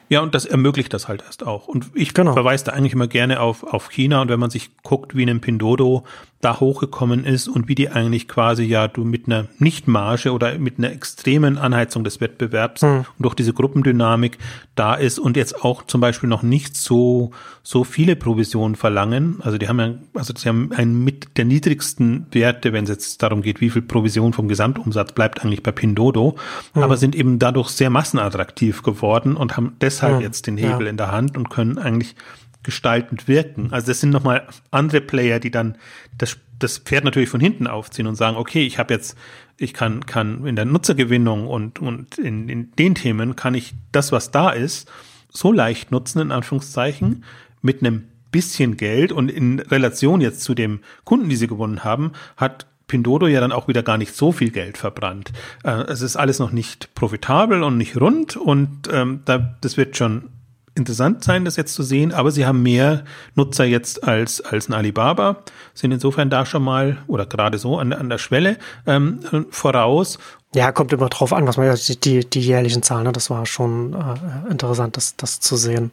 Ja, 0.09 0.21
und 0.21 0.33
das 0.33 0.45
ermöglicht 0.45 0.91
das 0.93 1.07
halt 1.07 1.23
erst 1.25 1.45
auch. 1.45 1.67
Und 1.67 1.91
ich 1.93 2.15
genau. 2.15 2.33
verweise 2.33 2.65
da 2.65 2.71
eigentlich 2.71 2.93
immer 2.93 3.07
gerne 3.07 3.39
auf, 3.39 3.63
auf 3.63 3.89
China. 3.89 4.21
Und 4.21 4.29
wenn 4.29 4.39
man 4.39 4.49
sich 4.49 4.71
guckt, 4.81 5.15
wie 5.15 5.23
ein 5.23 5.39
Pindodo 5.39 6.03
da 6.41 6.59
hochgekommen 6.59 7.25
ist 7.25 7.47
und 7.47 7.67
wie 7.67 7.75
die 7.75 7.89
eigentlich 7.89 8.27
quasi 8.27 8.63
ja 8.63 8.87
du 8.87 9.03
mit 9.03 9.27
einer 9.27 9.45
Nichtmarge 9.59 10.31
oder 10.31 10.57
mit 10.57 10.79
einer 10.79 10.91
extremen 10.91 11.57
Anheizung 11.57 12.03
des 12.03 12.21
Wettbewerbs 12.21 12.81
mhm. 12.81 12.97
und 12.99 13.19
durch 13.19 13.35
diese 13.35 13.53
Gruppendynamik 13.53 14.37
da 14.75 14.95
ist 14.95 15.19
und 15.19 15.37
jetzt 15.37 15.63
auch 15.63 15.83
zum 15.83 16.01
Beispiel 16.01 16.29
noch 16.29 16.41
nicht 16.41 16.75
so, 16.75 17.31
so 17.69 17.83
viele 17.83 18.15
Provisionen 18.15 18.75
verlangen. 18.75 19.41
Also 19.43 19.59
die 19.59 19.67
haben 19.67 19.79
ja, 19.79 19.93
also 20.15 20.33
sie 20.35 20.49
haben 20.49 20.71
einen 20.71 21.03
mit 21.03 21.37
der 21.37 21.45
niedrigsten 21.45 22.25
Werte, 22.31 22.73
wenn 22.73 22.85
es 22.85 22.89
jetzt 22.89 23.21
darum 23.21 23.43
geht, 23.43 23.61
wie 23.61 23.69
viel 23.69 23.83
Provision 23.83 24.33
vom 24.33 24.47
Gesamtumsatz 24.47 25.11
bleibt 25.11 25.43
eigentlich 25.43 25.61
bei 25.61 25.71
Pindodo, 25.71 26.35
mhm. 26.73 26.81
aber 26.81 26.97
sind 26.97 27.13
eben 27.13 27.37
dadurch 27.37 27.69
sehr 27.69 27.91
massenattraktiv 27.91 28.81
geworden 28.81 29.37
und 29.37 29.55
haben 29.55 29.75
deshalb 29.81 30.15
mhm. 30.15 30.21
jetzt 30.21 30.47
den 30.47 30.57
Hebel 30.57 30.85
ja. 30.85 30.89
in 30.89 30.97
der 30.97 31.11
Hand 31.11 31.37
und 31.37 31.51
können 31.51 31.77
eigentlich 31.77 32.15
gestaltend 32.63 33.27
wirken. 33.27 33.67
Also 33.69 33.85
das 33.85 33.99
sind 33.99 34.09
nochmal 34.09 34.47
andere 34.71 35.01
Player, 35.01 35.39
die 35.39 35.51
dann 35.51 35.77
das, 36.17 36.37
das 36.57 36.79
Pferd 36.79 37.03
natürlich 37.03 37.29
von 37.29 37.39
hinten 37.39 37.67
aufziehen 37.67 38.07
und 38.07 38.15
sagen, 38.15 38.35
okay, 38.35 38.65
ich 38.65 38.79
habe 38.79 38.95
jetzt, 38.95 39.15
ich 39.57 39.75
kann, 39.75 40.07
kann 40.07 40.43
in 40.47 40.55
der 40.55 40.65
Nutzergewinnung 40.65 41.45
und, 41.45 41.77
und 41.77 42.17
in, 42.17 42.49
in 42.49 42.71
den 42.79 42.95
Themen 42.95 43.35
kann 43.35 43.53
ich 43.53 43.75
das, 43.91 44.11
was 44.11 44.31
da 44.31 44.49
ist, 44.49 44.91
so 45.31 45.51
leicht 45.51 45.91
nutzen, 45.91 46.19
in 46.19 46.31
Anführungszeichen, 46.31 47.23
mit 47.61 47.81
einem 47.81 48.05
bisschen 48.31 48.77
Geld 48.77 49.11
und 49.11 49.29
in 49.29 49.59
Relation 49.59 50.21
jetzt 50.21 50.41
zu 50.41 50.53
dem 50.53 50.81
Kunden, 51.03 51.29
die 51.29 51.35
sie 51.35 51.47
gewonnen 51.47 51.83
haben, 51.83 52.11
hat 52.37 52.67
Pindodo 52.87 53.27
ja 53.27 53.39
dann 53.39 53.51
auch 53.51 53.67
wieder 53.67 53.83
gar 53.83 53.97
nicht 53.97 54.15
so 54.15 54.31
viel 54.31 54.51
Geld 54.51 54.77
verbrannt. 54.77 55.31
Äh, 55.63 55.83
es 55.83 56.01
ist 56.01 56.15
alles 56.15 56.39
noch 56.39 56.51
nicht 56.51 56.93
profitabel 56.95 57.63
und 57.63 57.77
nicht 57.77 57.99
rund 57.99 58.35
und 58.35 58.89
ähm, 58.91 59.21
da, 59.25 59.55
das 59.61 59.77
wird 59.77 59.95
schon 59.95 60.29
interessant 60.75 61.23
sein, 61.23 61.45
das 61.45 61.55
jetzt 61.55 61.73
zu 61.73 61.83
sehen, 61.83 62.13
aber 62.13 62.31
sie 62.31 62.45
haben 62.45 62.63
mehr 62.63 63.03
Nutzer 63.35 63.65
jetzt 63.65 64.03
als, 64.03 64.41
als 64.41 64.69
ein 64.69 64.73
Alibaba, 64.73 65.43
sind 65.73 65.91
insofern 65.91 66.29
da 66.29 66.45
schon 66.45 66.63
mal 66.63 66.99
oder 67.07 67.25
gerade 67.25 67.57
so 67.57 67.77
an, 67.77 67.91
an 67.91 68.09
der 68.09 68.17
Schwelle 68.17 68.57
ähm, 68.85 69.19
voraus 69.49 70.19
ja, 70.53 70.71
kommt 70.71 70.91
immer 70.93 71.09
drauf 71.09 71.31
an, 71.31 71.45
was 71.45 71.57
man 71.57 71.75
die, 71.75 71.99
die, 71.99 72.27
die 72.27 72.41
jährlichen 72.41 72.81
Zahlen, 72.81 73.03
ne? 73.03 73.11
das 73.11 73.29
war 73.29 73.45
schon 73.45 73.93
äh, 73.93 74.51
interessant, 74.51 74.97
das, 74.97 75.15
das 75.15 75.39
zu 75.39 75.55
sehen. 75.57 75.91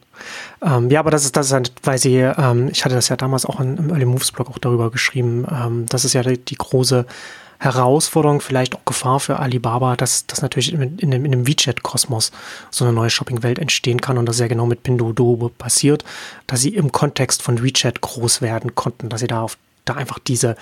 Ähm, 0.63 0.89
ja, 0.89 0.99
aber 0.99 1.11
das 1.11 1.25
ist, 1.25 1.37
das 1.37 1.47
ist 1.47 1.53
halt, 1.53 1.71
weil 1.83 1.99
sie, 1.99 2.15
ähm, 2.17 2.69
ich 2.71 2.83
hatte 2.83 2.95
das 2.95 3.09
ja 3.09 3.17
damals 3.17 3.45
auch 3.45 3.59
in, 3.59 3.77
im 3.77 3.89
Early 3.89 4.05
Moves 4.05 4.31
Blog 4.31 4.49
auch 4.49 4.57
darüber 4.57 4.89
geschrieben, 4.89 5.45
ähm, 5.51 5.85
das 5.89 6.05
ist 6.05 6.13
ja 6.13 6.23
die, 6.23 6.39
die 6.39 6.55
große 6.55 7.05
Herausforderung, 7.59 8.41
vielleicht 8.41 8.75
auch 8.75 8.85
Gefahr 8.85 9.19
für 9.19 9.39
Alibaba, 9.39 9.95
dass, 9.95 10.25
dass 10.25 10.41
natürlich 10.41 10.73
in, 10.73 10.97
in 10.97 11.11
dem, 11.11 11.25
in 11.25 11.31
dem 11.31 11.47
WeChat-Kosmos 11.47 12.31
so 12.71 12.85
eine 12.85 12.93
neue 12.93 13.09
Shopping-Welt 13.11 13.59
entstehen 13.59 14.01
kann 14.01 14.17
und 14.17 14.27
das 14.27 14.39
ja 14.39 14.47
genau 14.47 14.65
mit 14.65 14.81
Pinduoduo 14.83 15.51
passiert, 15.55 16.03
dass 16.47 16.61
sie 16.61 16.75
im 16.75 16.91
Kontext 16.91 17.43
von 17.43 17.63
WeChat 17.63 18.01
groß 18.01 18.41
werden 18.41 18.73
konnten, 18.73 19.09
dass 19.09 19.21
sie 19.21 19.27
da 19.27 19.41
auf 19.41 19.57
da 19.85 19.93
einfach 19.93 20.19
diese 20.19 20.55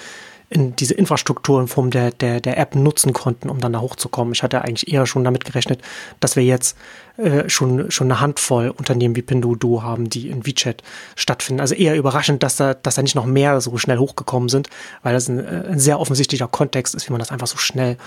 in 0.56 0.74
diese 0.78 0.94
Infrastruktur 0.94 1.60
in 1.60 1.68
Form 1.68 1.92
der, 1.92 2.12
der, 2.12 2.40
der 2.40 2.58
App 2.58 2.76
nutzen 2.76 3.12
konnten, 3.12 3.50
um 3.50 3.60
dann 3.60 3.74
da 3.74 3.82
hochzukommen. 3.82 4.34
Ich 4.34 4.42
hatte 4.42 4.62
eigentlich 4.62 4.92
eher 4.92 5.06
schon 5.06 5.26
damit 5.26 5.44
gerechnet, 5.44 5.82
dass 6.22 6.38
wir 6.38 6.44
jetzt 6.44 6.78
äh, 7.18 7.50
schon, 7.50 7.92
schon 7.92 8.10
eine 8.10 8.22
Handvoll 8.22 8.70
Unternehmen 8.70 9.18
wie 9.18 9.22
Pinduoduo 9.22 9.84
haben, 9.84 10.10
die 10.10 10.30
in 10.30 10.46
WeChat 10.46 10.82
stattfinden. 11.18 11.60
Also 11.60 11.76
eher 11.76 11.98
überraschend, 11.98 12.42
dass 12.42 12.56
da, 12.56 12.74
dass 12.74 12.96
da 12.96 13.02
nicht 13.02 13.16
noch 13.16 13.26
mehr 13.26 13.60
so 13.60 13.78
schnell 13.78 13.98
hochgekommen 13.98 14.48
sind, 14.48 14.70
weil 15.04 15.14
das 15.14 15.28
ein, 15.28 15.40
äh, 15.40 15.68
ein 15.72 15.80
sehr 15.80 16.00
offensichtlicher 16.00 16.48
Kontext 16.48 16.96
ist, 16.96 17.10
wie 17.10 17.12
man 17.12 17.20
das 17.20 17.32
einfach 17.32 17.48
so 17.48 17.58
schnell 17.58 17.98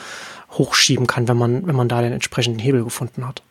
hochschieben 0.52 1.06
kann, 1.06 1.28
wenn 1.28 1.36
man, 1.36 1.66
wenn 1.66 1.76
man 1.76 1.90
da 1.90 2.00
den 2.00 2.14
entsprechenden 2.14 2.60
Hebel 2.60 2.82
gefunden 2.82 3.28
hat. 3.28 3.42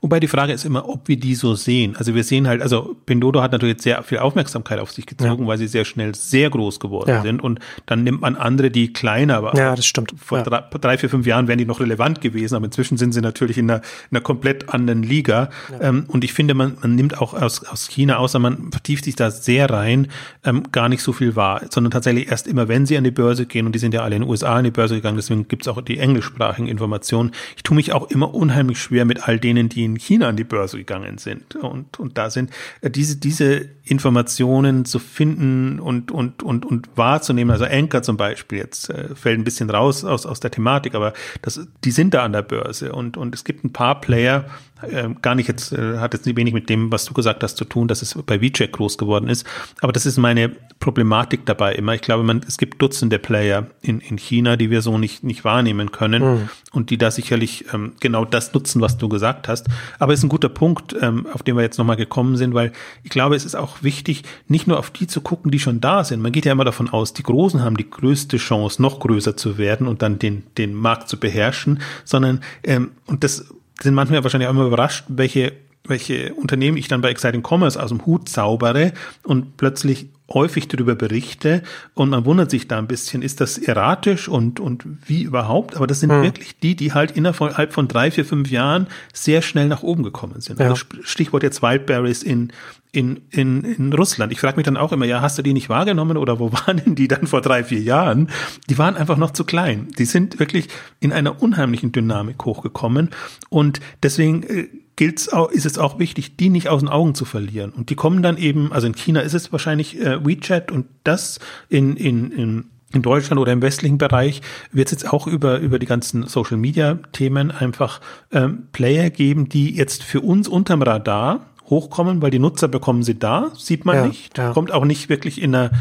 Wobei 0.00 0.20
die 0.20 0.28
Frage 0.28 0.52
ist 0.52 0.64
immer, 0.64 0.88
ob 0.88 1.08
wir 1.08 1.16
die 1.16 1.34
so 1.34 1.54
sehen. 1.54 1.96
Also 1.96 2.14
wir 2.14 2.24
sehen 2.24 2.48
halt, 2.48 2.60
also 2.62 2.96
Pindodo 3.06 3.40
hat 3.40 3.52
natürlich 3.52 3.80
sehr 3.80 4.02
viel 4.02 4.18
Aufmerksamkeit 4.18 4.78
auf 4.78 4.90
sich 4.90 5.06
gezogen, 5.06 5.42
ja. 5.42 5.48
weil 5.48 5.58
sie 5.58 5.68
sehr 5.68 5.84
schnell 5.84 6.14
sehr 6.14 6.50
groß 6.50 6.80
geworden 6.80 7.10
ja. 7.10 7.22
sind. 7.22 7.42
Und 7.42 7.60
dann 7.86 8.02
nimmt 8.02 8.20
man 8.20 8.36
andere, 8.36 8.70
die 8.70 8.92
kleiner 8.92 9.42
waren. 9.42 9.56
Ja, 9.56 9.76
das 9.76 9.86
stimmt. 9.86 10.14
Vor 10.16 10.38
ja. 10.38 10.44
drei, 10.44 10.64
drei, 10.78 10.98
vier, 10.98 11.08
fünf 11.08 11.26
Jahren 11.26 11.48
wären 11.48 11.58
die 11.58 11.64
noch 11.64 11.80
relevant 11.80 12.20
gewesen, 12.20 12.56
aber 12.56 12.64
inzwischen 12.64 12.96
sind 12.96 13.12
sie 13.12 13.20
natürlich 13.20 13.58
in 13.58 13.70
einer, 13.70 13.80
in 14.10 14.16
einer 14.16 14.22
komplett 14.22 14.68
anderen 14.70 15.02
Liga. 15.02 15.50
Ähm, 15.80 16.04
und 16.08 16.24
ich 16.24 16.32
finde, 16.32 16.54
man, 16.54 16.76
man 16.80 16.94
nimmt 16.94 17.18
auch 17.20 17.34
aus, 17.34 17.64
aus 17.64 17.88
China, 17.88 18.16
außer 18.16 18.38
man 18.38 18.70
vertieft 18.72 19.04
sich 19.04 19.16
da 19.16 19.30
sehr 19.30 19.70
rein, 19.70 20.08
ähm, 20.44 20.64
gar 20.72 20.88
nicht 20.88 21.02
so 21.02 21.12
viel 21.12 21.36
wahr, 21.36 21.62
sondern 21.70 21.90
tatsächlich 21.90 22.30
erst 22.30 22.46
immer, 22.46 22.68
wenn 22.68 22.86
sie 22.86 22.96
an 22.96 23.04
die 23.04 23.10
Börse 23.10 23.46
gehen, 23.46 23.66
und 23.66 23.74
die 23.74 23.78
sind 23.78 23.94
ja 23.94 24.02
alle 24.02 24.16
in 24.16 24.22
den 24.22 24.30
USA 24.30 24.56
an 24.56 24.64
die 24.64 24.70
Börse 24.70 24.96
gegangen, 24.96 25.16
deswegen 25.16 25.48
gibt's 25.48 25.68
auch 25.68 25.80
die 25.80 25.98
englischsprachigen 25.98 26.68
Informationen. 26.68 27.30
Ich 27.56 27.62
tue 27.62 27.76
mich 27.76 27.92
auch 27.92 28.10
immer 28.10 28.34
unheimlich 28.34 28.78
schwer 28.78 29.04
mit 29.04 29.28
all 29.28 29.38
denen, 29.38 29.61
die 29.68 29.84
in 29.84 29.96
China 29.96 30.28
an 30.28 30.36
die 30.36 30.44
Börse 30.44 30.78
gegangen 30.78 31.18
sind. 31.18 31.56
Und, 31.56 31.98
und 31.98 32.18
da 32.18 32.30
sind 32.30 32.50
äh, 32.80 32.90
diese, 32.90 33.16
diese 33.16 33.68
Informationen 33.84 34.84
zu 34.84 34.98
finden 34.98 35.80
und, 35.80 36.10
und, 36.10 36.42
und, 36.42 36.64
und 36.64 36.88
wahrzunehmen. 36.96 37.50
Also 37.50 37.64
Anchor 37.64 38.02
zum 38.02 38.16
Beispiel 38.16 38.58
jetzt 38.58 38.90
äh, 38.90 39.14
fällt 39.14 39.38
ein 39.38 39.44
bisschen 39.44 39.70
raus 39.70 40.04
aus, 40.04 40.26
aus 40.26 40.40
der 40.40 40.50
Thematik, 40.50 40.94
aber 40.94 41.12
das, 41.42 41.60
die 41.84 41.90
sind 41.90 42.14
da 42.14 42.24
an 42.24 42.32
der 42.32 42.42
Börse 42.42 42.92
und, 42.92 43.16
und 43.16 43.34
es 43.34 43.44
gibt 43.44 43.64
ein 43.64 43.72
paar 43.72 44.00
Player, 44.00 44.46
äh, 44.82 45.08
gar 45.20 45.34
nicht 45.34 45.48
jetzt, 45.48 45.72
äh, 45.72 45.98
hat 45.98 46.14
jetzt 46.14 46.26
nicht 46.26 46.36
wenig 46.36 46.54
mit 46.54 46.68
dem, 46.68 46.90
was 46.92 47.04
du 47.04 47.14
gesagt 47.14 47.42
hast, 47.42 47.56
zu 47.56 47.64
tun, 47.64 47.88
dass 47.88 48.02
es 48.02 48.14
bei 48.26 48.40
WeChat 48.40 48.72
groß 48.72 48.98
geworden 48.98 49.28
ist. 49.28 49.46
Aber 49.80 49.92
das 49.92 50.06
ist 50.06 50.18
meine 50.18 50.50
Problematik 50.80 51.46
dabei 51.46 51.74
immer. 51.74 51.94
Ich 51.94 52.02
glaube, 52.02 52.24
man, 52.24 52.42
es 52.46 52.58
gibt 52.58 52.80
Dutzende 52.82 53.18
Player 53.18 53.66
in, 53.82 54.00
in 54.00 54.18
China, 54.18 54.56
die 54.56 54.70
wir 54.70 54.82
so 54.82 54.98
nicht, 54.98 55.22
nicht 55.22 55.44
wahrnehmen 55.44 55.92
können 55.92 56.22
mhm. 56.22 56.48
und 56.72 56.90
die 56.90 56.98
da 56.98 57.10
sicherlich 57.10 57.66
ähm, 57.72 57.92
genau 58.00 58.24
das 58.24 58.52
nutzen, 58.52 58.80
was 58.80 58.98
du 58.98 59.08
gesagt 59.08 59.48
hast. 59.48 59.68
Aber 59.98 60.12
es 60.12 60.20
ist 60.20 60.24
ein 60.24 60.28
guter 60.28 60.48
Punkt, 60.48 60.94
ähm, 61.00 61.26
auf 61.32 61.42
den 61.42 61.56
wir 61.56 61.62
jetzt 61.62 61.78
nochmal 61.78 61.96
gekommen 61.96 62.36
sind, 62.36 62.54
weil 62.54 62.72
ich 63.02 63.10
glaube, 63.10 63.36
es 63.36 63.44
ist 63.44 63.54
auch 63.54 63.82
wichtig, 63.82 64.24
nicht 64.48 64.66
nur 64.66 64.78
auf 64.78 64.90
die 64.90 65.06
zu 65.06 65.20
gucken, 65.20 65.50
die 65.50 65.58
schon 65.58 65.80
da 65.80 66.04
sind. 66.04 66.20
Man 66.20 66.32
geht 66.32 66.44
ja 66.44 66.52
immer 66.52 66.64
davon 66.64 66.88
aus, 66.88 67.12
die 67.12 67.22
Großen 67.22 67.62
haben 67.62 67.76
die 67.76 67.88
größte 67.88 68.36
Chance, 68.36 68.82
noch 68.82 69.00
größer 69.00 69.36
zu 69.36 69.58
werden 69.58 69.86
und 69.86 70.02
dann 70.02 70.18
den, 70.18 70.44
den 70.58 70.74
Markt 70.74 71.08
zu 71.08 71.18
beherrschen, 71.18 71.80
sondern, 72.04 72.40
ähm, 72.64 72.90
und 73.06 73.24
das 73.24 73.52
sind 73.82 73.94
manchmal 73.94 74.22
wahrscheinlich 74.22 74.48
auch 74.48 74.52
immer 74.52 74.66
überrascht, 74.66 75.04
welche 75.08 75.52
welche 75.84 76.34
Unternehmen 76.34 76.76
ich 76.76 76.88
dann 76.88 77.00
bei 77.00 77.10
Exciting 77.10 77.42
Commerce 77.42 77.80
aus 77.82 77.88
dem 77.88 78.06
Hut 78.06 78.28
zaubere 78.28 78.92
und 79.24 79.56
plötzlich 79.56 80.08
häufig 80.32 80.68
darüber 80.68 80.94
berichte 80.94 81.62
und 81.94 82.10
man 82.10 82.24
wundert 82.24 82.50
sich 82.50 82.68
da 82.68 82.78
ein 82.78 82.86
bisschen, 82.86 83.20
ist 83.20 83.40
das 83.40 83.58
erratisch 83.58 84.28
und, 84.28 84.60
und 84.60 84.84
wie 85.06 85.22
überhaupt? 85.22 85.76
Aber 85.76 85.86
das 85.86 86.00
sind 86.00 86.10
hm. 86.10 86.22
wirklich 86.22 86.58
die, 86.58 86.74
die 86.76 86.92
halt 86.92 87.10
innerhalb 87.10 87.72
von 87.72 87.88
drei, 87.88 88.10
vier, 88.10 88.24
fünf 88.24 88.50
Jahren 88.50 88.86
sehr 89.12 89.42
schnell 89.42 89.66
nach 89.66 89.82
oben 89.82 90.02
gekommen 90.02 90.40
sind. 90.40 90.60
Ja. 90.60 90.70
Also 90.70 90.84
Stichwort 91.02 91.42
jetzt 91.42 91.62
Wildberries 91.62 92.22
in, 92.22 92.52
in, 92.92 93.22
in, 93.30 93.64
in 93.64 93.92
Russland. 93.94 94.32
Ich 94.32 94.40
frage 94.40 94.56
mich 94.56 94.66
dann 94.66 94.76
auch 94.76 94.92
immer, 94.92 95.06
ja, 95.06 95.22
hast 95.22 95.38
du 95.38 95.42
die 95.42 95.54
nicht 95.54 95.70
wahrgenommen 95.70 96.18
oder 96.18 96.38
wo 96.38 96.52
waren 96.66 96.76
denn 96.76 96.94
die 96.94 97.08
dann 97.08 97.26
vor 97.26 97.40
drei, 97.40 97.64
vier 97.64 97.80
Jahren? 97.80 98.28
Die 98.68 98.78
waren 98.78 98.96
einfach 98.96 99.16
noch 99.16 99.30
zu 99.30 99.44
klein. 99.44 99.88
Die 99.98 100.04
sind 100.04 100.38
wirklich 100.38 100.68
in 101.00 101.12
einer 101.12 101.42
unheimlichen 101.42 101.90
Dynamik 101.90 102.44
hochgekommen 102.44 103.10
und 103.48 103.80
deswegen 104.02 104.42
äh, 104.42 104.68
gilt's 104.96 105.30
auch, 105.30 105.50
ist 105.50 105.64
es 105.64 105.78
auch 105.78 105.98
wichtig, 105.98 106.36
die 106.36 106.50
nicht 106.50 106.68
aus 106.68 106.80
den 106.80 106.90
Augen 106.90 107.14
zu 107.14 107.24
verlieren. 107.24 107.70
Und 107.70 107.88
die 107.88 107.94
kommen 107.94 108.22
dann 108.22 108.36
eben, 108.36 108.72
also 108.72 108.86
in 108.86 108.94
China 108.94 109.20
ist 109.20 109.34
es 109.34 109.50
wahrscheinlich 109.50 109.98
äh, 109.98 110.24
WeChat 110.24 110.70
und 110.70 110.86
das 111.02 111.40
in, 111.68 111.96
in, 111.96 112.30
in 112.30 112.64
in 112.94 113.00
Deutschland 113.00 113.40
oder 113.40 113.52
im 113.52 113.62
westlichen 113.62 113.96
Bereich 113.96 114.42
wird 114.70 114.88
es 114.88 114.92
jetzt 114.92 115.10
auch 115.10 115.26
über, 115.26 115.60
über 115.60 115.78
die 115.78 115.86
ganzen 115.86 116.26
Social 116.26 116.58
Media 116.58 116.98
Themen 117.12 117.50
einfach 117.50 118.02
ähm, 118.32 118.64
Player 118.72 119.08
geben, 119.08 119.48
die 119.48 119.74
jetzt 119.74 120.02
für 120.02 120.20
uns 120.20 120.46
unterm 120.46 120.82
Radar 120.82 121.46
hochkommen, 121.72 122.22
weil 122.22 122.30
die 122.30 122.38
Nutzer 122.38 122.68
bekommen 122.68 123.02
sie 123.02 123.18
da, 123.18 123.50
sieht 123.56 123.84
man 123.84 123.96
ja, 123.96 124.06
nicht, 124.06 124.38
ja. 124.38 124.52
kommt 124.52 124.70
auch 124.72 124.84
nicht 124.84 125.08
wirklich 125.08 125.40
in 125.40 125.52
der, 125.52 125.72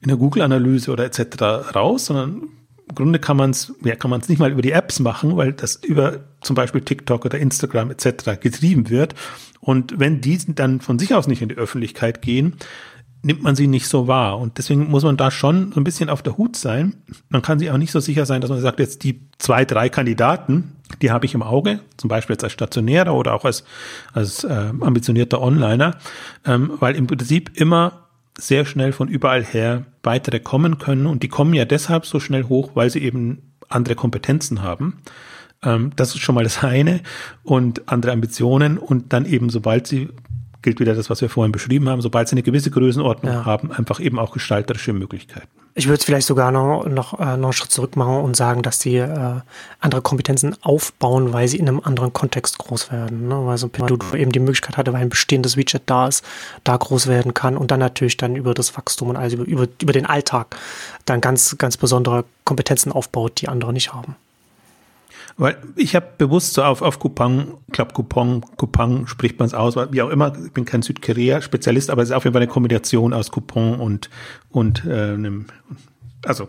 in 0.00 0.08
der 0.08 0.16
Google-Analyse 0.16 0.90
oder 0.92 1.04
etc. 1.04 1.74
raus, 1.74 2.06
sondern 2.06 2.48
im 2.88 2.94
Grunde 2.94 3.18
kann 3.18 3.36
man 3.36 3.50
es, 3.50 3.74
ja, 3.82 3.96
kann 3.96 4.10
man 4.10 4.20
es 4.20 4.28
nicht 4.28 4.38
mal 4.38 4.52
über 4.52 4.62
die 4.62 4.72
Apps 4.72 5.00
machen, 5.00 5.36
weil 5.36 5.52
das 5.52 5.76
über 5.76 6.20
zum 6.40 6.54
Beispiel 6.54 6.82
TikTok 6.82 7.24
oder 7.24 7.38
Instagram 7.38 7.90
etc. 7.90 8.40
getrieben 8.40 8.90
wird. 8.90 9.14
Und 9.60 9.98
wenn 9.98 10.20
die 10.20 10.38
dann 10.54 10.80
von 10.80 10.98
sich 10.98 11.14
aus 11.14 11.26
nicht 11.26 11.42
in 11.42 11.48
die 11.48 11.56
Öffentlichkeit 11.56 12.22
gehen, 12.22 12.56
nimmt 13.24 13.42
man 13.42 13.56
sie 13.56 13.66
nicht 13.66 13.88
so 13.88 14.06
wahr. 14.06 14.38
Und 14.38 14.58
deswegen 14.58 14.90
muss 14.90 15.02
man 15.02 15.16
da 15.16 15.30
schon 15.30 15.72
so 15.72 15.80
ein 15.80 15.84
bisschen 15.84 16.10
auf 16.10 16.22
der 16.22 16.36
Hut 16.36 16.56
sein. 16.56 16.94
Man 17.30 17.42
kann 17.42 17.58
sich 17.58 17.70
auch 17.70 17.78
nicht 17.78 17.90
so 17.90 18.00
sicher 18.00 18.26
sein, 18.26 18.40
dass 18.40 18.50
man 18.50 18.60
sagt, 18.60 18.78
jetzt 18.78 19.02
die 19.02 19.20
zwei, 19.38 19.64
drei 19.64 19.88
Kandidaten, 19.88 20.76
die 21.00 21.10
habe 21.10 21.24
ich 21.26 21.34
im 21.34 21.42
Auge, 21.42 21.80
zum 21.96 22.08
Beispiel 22.08 22.34
jetzt 22.34 22.44
als 22.44 22.52
Stationärer 22.52 23.14
oder 23.14 23.34
auch 23.34 23.44
als, 23.44 23.64
als 24.12 24.44
äh, 24.44 24.72
ambitionierter 24.80 25.40
Onliner, 25.40 25.96
ähm, 26.44 26.72
weil 26.78 26.94
im 26.94 27.06
Prinzip 27.06 27.52
immer 27.54 28.04
sehr 28.38 28.66
schnell 28.66 28.92
von 28.92 29.08
überall 29.08 29.44
her 29.44 29.86
weitere 30.02 30.40
kommen 30.40 30.78
können. 30.78 31.06
Und 31.06 31.22
die 31.22 31.28
kommen 31.28 31.54
ja 31.54 31.64
deshalb 31.64 32.04
so 32.04 32.20
schnell 32.20 32.44
hoch, 32.44 32.72
weil 32.74 32.90
sie 32.90 33.02
eben 33.02 33.54
andere 33.68 33.94
Kompetenzen 33.94 34.62
haben. 34.62 35.00
Ähm, 35.62 35.92
das 35.96 36.14
ist 36.14 36.20
schon 36.20 36.34
mal 36.34 36.44
das 36.44 36.62
eine 36.62 37.00
und 37.42 37.88
andere 37.88 38.12
Ambitionen. 38.12 38.76
Und 38.76 39.12
dann 39.12 39.24
eben, 39.24 39.48
sobald 39.50 39.86
sie 39.86 40.10
gilt 40.64 40.80
wieder 40.80 40.94
das, 40.94 41.08
was 41.10 41.20
wir 41.20 41.28
vorhin 41.28 41.52
beschrieben 41.52 41.88
haben, 41.88 42.00
sobald 42.00 42.28
sie 42.28 42.32
eine 42.32 42.42
gewisse 42.42 42.70
Größenordnung 42.70 43.32
ja. 43.32 43.44
haben, 43.44 43.70
einfach 43.70 44.00
eben 44.00 44.18
auch 44.18 44.32
gestalterische 44.32 44.92
Möglichkeiten. 44.92 45.46
Ich 45.76 45.86
würde 45.86 45.98
es 45.98 46.04
vielleicht 46.04 46.26
sogar 46.26 46.52
noch, 46.52 46.86
noch, 46.86 47.18
äh, 47.18 47.36
noch 47.36 47.48
einen 47.48 47.52
Schritt 47.52 47.72
zurück 47.72 47.96
machen 47.96 48.22
und 48.22 48.36
sagen, 48.36 48.62
dass 48.62 48.78
die 48.78 48.96
äh, 48.96 49.40
andere 49.80 50.02
Kompetenzen 50.02 50.56
aufbauen, 50.62 51.32
weil 51.32 51.48
sie 51.48 51.58
in 51.58 51.68
einem 51.68 51.80
anderen 51.80 52.12
Kontext 52.12 52.58
groß 52.58 52.92
werden. 52.92 53.28
Ne? 53.28 53.44
Weil 53.44 53.58
so 53.58 53.68
Pinduoduo 53.68 54.14
eben 54.14 54.32
die 54.32 54.38
Möglichkeit 54.38 54.76
hatte, 54.76 54.92
weil 54.92 55.02
ein 55.02 55.08
bestehendes 55.08 55.56
Widget 55.56 55.82
da 55.86 56.06
ist, 56.06 56.24
da 56.62 56.76
groß 56.76 57.08
werden 57.08 57.34
kann 57.34 57.56
und 57.56 57.70
dann 57.70 57.80
natürlich 57.80 58.16
dann 58.16 58.36
über 58.36 58.54
das 58.54 58.76
Wachstum 58.76 59.10
und 59.10 59.16
also 59.16 59.36
über, 59.36 59.46
über, 59.46 59.68
über 59.82 59.92
den 59.92 60.06
Alltag 60.06 60.56
dann 61.06 61.20
ganz, 61.20 61.56
ganz 61.58 61.76
besondere 61.76 62.24
Kompetenzen 62.44 62.92
aufbaut, 62.92 63.40
die 63.40 63.48
andere 63.48 63.72
nicht 63.72 63.92
haben. 63.92 64.16
Weil 65.36 65.56
ich 65.74 65.96
habe 65.96 66.06
bewusst 66.16 66.54
so 66.54 66.62
auf, 66.62 66.80
auf 66.80 67.00
Coupon, 67.00 67.54
glaube 67.72 67.92
Coupon, 67.92 68.42
Coupon 68.56 69.08
spricht 69.08 69.38
man 69.38 69.46
es 69.46 69.54
aus, 69.54 69.76
wie 69.90 70.02
auch 70.02 70.10
immer, 70.10 70.32
ich 70.44 70.52
bin 70.52 70.64
kein 70.64 70.82
Südkorea-Spezialist, 70.82 71.90
aber 71.90 72.02
es 72.02 72.10
ist 72.10 72.14
auf 72.14 72.24
jeden 72.24 72.34
Fall 72.34 72.42
eine 72.42 72.50
Kombination 72.50 73.12
aus 73.12 73.32
Coupon 73.32 73.80
und, 73.80 74.10
und 74.50 74.84
äh, 74.84 75.14
einem, 75.14 75.46
also 76.24 76.48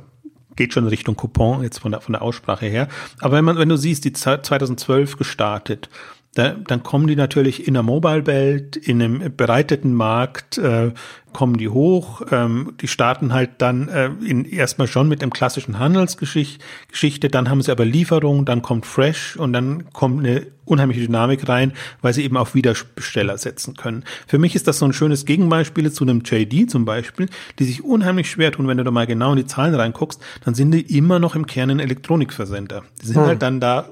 geht 0.55 0.73
schon 0.73 0.87
Richtung 0.87 1.15
Coupon 1.15 1.63
jetzt 1.63 1.79
von 1.79 1.91
der, 1.91 2.01
von 2.01 2.13
der 2.13 2.21
Aussprache 2.21 2.67
her. 2.67 2.87
Aber 3.19 3.37
wenn 3.37 3.45
man, 3.45 3.57
wenn 3.57 3.69
du 3.69 3.77
siehst, 3.77 4.05
die 4.05 4.13
2012 4.13 5.17
gestartet, 5.17 5.89
da, 6.35 6.49
dann 6.51 6.83
kommen 6.83 7.07
die 7.07 7.15
natürlich 7.15 7.65
in 7.65 7.75
der 7.75 7.83
Mobile-Welt, 7.83 8.75
in 8.75 9.01
einem 9.01 9.35
bereiteten 9.35 9.93
Markt, 9.93 10.57
äh, 10.57 10.91
kommen 11.31 11.57
die 11.57 11.69
hoch. 11.69 12.21
Ähm, 12.29 12.73
die 12.81 12.89
starten 12.89 13.31
halt 13.31 13.51
dann 13.59 13.87
äh, 13.87 14.09
in, 14.25 14.43
erstmal 14.43 14.87
schon 14.87 15.07
mit 15.07 15.21
einem 15.21 15.31
klassischen 15.31 15.79
Handelsgeschichte, 15.79 17.29
dann 17.29 17.49
haben 17.49 17.61
sie 17.61 17.71
aber 17.71 17.85
Lieferung, 17.85 18.43
dann 18.45 18.61
kommt 18.61 18.85
Fresh 18.85 19.37
und 19.37 19.53
dann 19.53 19.91
kommt 19.93 20.19
eine 20.19 20.47
unheimliche 20.65 21.01
Dynamik 21.01 21.47
rein, 21.47 21.71
weil 22.01 22.13
sie 22.13 22.25
eben 22.25 22.35
auf 22.35 22.53
Wiederbesteller 22.53 23.37
setzen 23.37 23.77
können. 23.77 24.03
Für 24.27 24.37
mich 24.37 24.55
ist 24.55 24.67
das 24.67 24.79
so 24.79 24.85
ein 24.85 24.93
schönes 24.93 25.25
Gegenbeispiel 25.25 25.89
zu 25.91 26.03
einem 26.03 26.21
JD 26.25 26.69
zum 26.69 26.83
Beispiel, 26.83 27.27
die 27.59 27.63
sich 27.63 27.81
unheimlich 27.81 28.29
schwer 28.29 28.51
tun, 28.51 28.67
wenn 28.67 28.77
du 28.77 28.83
da 28.83 28.91
mal 28.91 29.07
genau 29.07 29.31
in 29.31 29.37
die 29.37 29.45
Zahlen 29.45 29.73
reinguckst, 29.73 30.21
dann 30.43 30.53
sind 30.53 30.71
die 30.71 30.97
immer 30.97 31.19
noch 31.19 31.35
im 31.35 31.45
Kern 31.45 31.69
ein 31.69 31.79
Elektronikversender. 31.79 32.83
Die 33.01 33.07
sind 33.07 33.17
hm. 33.17 33.25
halt 33.25 33.41
dann 33.41 33.61
da 33.61 33.89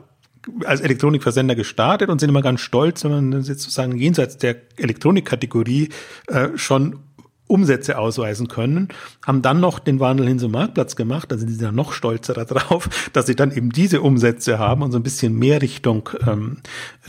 als 0.65 0.81
Elektronikversender 0.81 1.55
gestartet 1.55 2.09
und 2.09 2.19
sind 2.19 2.29
immer 2.29 2.41
ganz 2.41 2.61
stolz, 2.61 3.03
wenn 3.03 3.11
man 3.11 3.43
sozusagen 3.43 3.97
jenseits 3.97 4.37
der 4.37 4.57
Elektronikkategorie 4.77 5.89
äh, 6.27 6.49
schon 6.55 6.99
Umsätze 7.47 7.99
ausweisen 7.99 8.47
können, 8.47 8.87
haben 9.25 9.41
dann 9.41 9.59
noch 9.59 9.79
den 9.79 9.99
Wandel 9.99 10.27
hin 10.27 10.39
zum 10.39 10.53
Marktplatz 10.53 10.95
gemacht, 10.95 11.31
da 11.31 11.37
sind 11.37 11.49
sie 11.49 11.57
dann 11.57 11.75
noch 11.75 11.91
stolzer 11.91 12.33
darauf, 12.33 12.89
dass 13.13 13.25
sie 13.25 13.35
dann 13.35 13.51
eben 13.51 13.69
diese 13.69 14.01
Umsätze 14.01 14.59
haben 14.59 14.81
und 14.81 14.91
so 14.91 14.97
ein 14.97 15.03
bisschen 15.03 15.37
mehr 15.37 15.61
Richtung 15.61 16.09
ähm, 16.25 16.57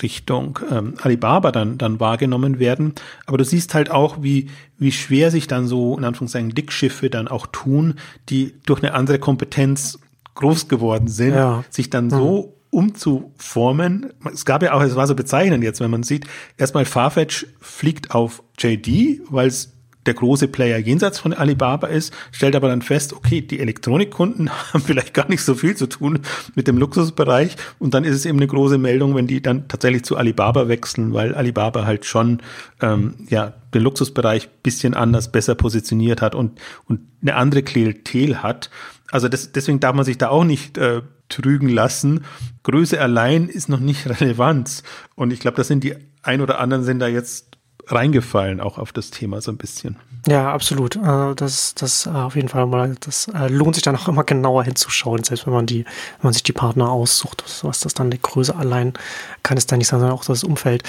Richtung 0.03 0.59
ähm, 0.71 0.95
Alibaba 1.01 1.53
dann 1.53 1.79
dann 1.79 2.01
wahrgenommen 2.01 2.59
werden. 2.59 2.95
Aber 3.27 3.39
du 3.39 3.45
siehst 3.45 3.75
halt 3.75 3.91
auch, 3.91 4.23
wie 4.23 4.51
wie 4.77 4.93
schwer 4.93 5.31
sich 5.31 5.47
dann 5.47 5.67
so 5.67 5.97
in 5.97 6.05
Anführungszeichen 6.05 6.51
Dickschiffe 6.51 7.09
dann 7.11 7.29
auch 7.29 7.47
tun, 7.47 7.95
die 8.29 8.55
durch 8.67 8.83
eine 8.83 8.93
andere 8.93 9.19
Kompetenz 9.21 10.01
groß 10.35 10.69
geworden 10.69 11.07
sind, 11.07 11.35
ja. 11.35 11.65
sich 11.71 11.91
dann 11.91 12.11
so 12.11 12.49
mhm 12.49 12.64
umzuformen. 12.75 14.13
Es 14.33 14.45
gab 14.45 14.63
ja 14.63 14.75
auch, 14.75 14.83
es 14.83 14.97
war 14.97 15.07
so 15.07 15.15
bezeichnend 15.15 15.63
jetzt, 15.63 15.81
wenn 15.81 15.91
man 15.91 16.03
sieht, 16.03 16.27
erstmal 16.57 16.85
Farfetch 16.85 17.47
fliegt 17.61 18.11
auf 18.11 18.43
JD, 18.59 19.21
weil 19.31 19.47
es 19.47 19.75
der 20.07 20.15
große 20.15 20.49
Player 20.49 20.79
jenseits 20.79 21.19
von 21.19 21.33
Alibaba 21.33 21.87
ist, 21.87 22.13
stellt 22.31 22.57
aber 22.57 22.69
dann 22.69 22.83
fest, 22.83 23.15
okay, 23.15 23.41
die 23.41 23.61
Elektronikkunden 23.61 24.51
haben 24.73 24.83
vielleicht 24.83 25.15
gar 25.15 25.29
nicht 25.29 25.43
so 25.43 25.55
viel 25.55 25.77
zu 25.77 25.87
tun 25.87 26.19
mit 26.55 26.69
dem 26.69 26.77
Luxusbereich 26.77 27.57
und 27.79 27.95
dann 27.95 28.05
ist 28.05 28.17
es 28.17 28.27
eben 28.27 28.39
eine 28.39 28.47
große 28.47 28.77
Meldung, 28.77 29.15
wenn 29.15 29.27
die 29.27 29.41
dann 29.41 29.69
tatsächlich 29.69 30.05
zu 30.05 30.17
Alibaba 30.17 30.69
wechseln, 30.69 31.15
weil 31.15 31.35
Alibaba 31.35 31.87
halt 31.87 32.05
schon 32.05 32.43
ähm, 32.83 33.15
ja 33.31 33.55
den 33.73 33.83
Luxusbereich 33.83 34.51
bisschen 34.63 34.95
anders, 34.95 35.33
besser 35.33 35.55
positioniert 35.55 36.21
hat 36.21 36.35
und 36.35 36.61
und 36.87 37.01
eine 37.23 37.37
andere 37.37 37.63
Klientel 37.63 38.43
hat. 38.43 38.69
Also 39.11 39.29
das, 39.29 39.53
deswegen 39.53 39.81
darf 39.81 39.95
man 39.95 40.05
sich 40.05 40.19
da 40.19 40.29
auch 40.29 40.45
nicht 40.45 40.77
äh, 40.77 41.03
trügen 41.29 41.69
lassen. 41.69 42.25
Größe 42.63 43.01
allein 43.01 43.49
ist 43.49 43.69
noch 43.69 43.81
nicht 43.81 44.07
Relevanz 44.21 44.83
und 45.15 45.33
ich 45.33 45.41
glaube, 45.41 45.57
das 45.57 45.69
sind 45.69 45.85
die 45.85 45.95
ein 46.23 46.41
oder 46.41 46.59
anderen 46.59 46.85
sind 46.85 47.01
da 47.01 47.07
jetzt 47.07 47.55
reingefallen, 47.87 48.61
auch 48.61 48.79
auf 48.79 48.93
das 48.93 49.11
Thema 49.11 49.41
so 49.41 49.51
ein 49.51 49.59
bisschen. 49.59 49.97
Ja, 50.27 50.53
absolut. 50.53 50.97
Äh, 50.97 51.35
das, 51.35 51.75
das 51.75 52.07
äh, 52.07 52.11
auf 52.11 52.35
jeden 52.35 52.49
Fall 52.49 52.67
mal, 52.67 52.97
das 53.01 53.29
äh, 53.29 53.49
lohnt 53.49 53.75
sich 53.75 53.83
dann 53.83 53.97
auch 53.97 54.09
immer 54.09 54.25
genauer 54.25 54.65
hinzuschauen, 54.65 55.23
selbst 55.23 55.47
wenn 55.47 55.53
man 55.53 55.67
die, 55.67 55.85
wenn 55.85 56.23
man 56.23 56.33
sich 56.33 56.43
die 56.43 56.53
Partner 56.53 56.91
aussucht, 56.91 57.45
was 57.63 57.81
das 57.81 57.93
dann 57.95 58.11
die 58.11 58.21
Größe 58.21 58.57
allein 58.57 58.95
kann 59.43 59.59
es 59.59 59.67
dann 59.67 59.79
nicht 59.79 59.89
sein, 59.89 60.01
sondern 60.01 60.17
auch 60.17 60.25
das 60.25 60.45
Umfeld. 60.45 60.83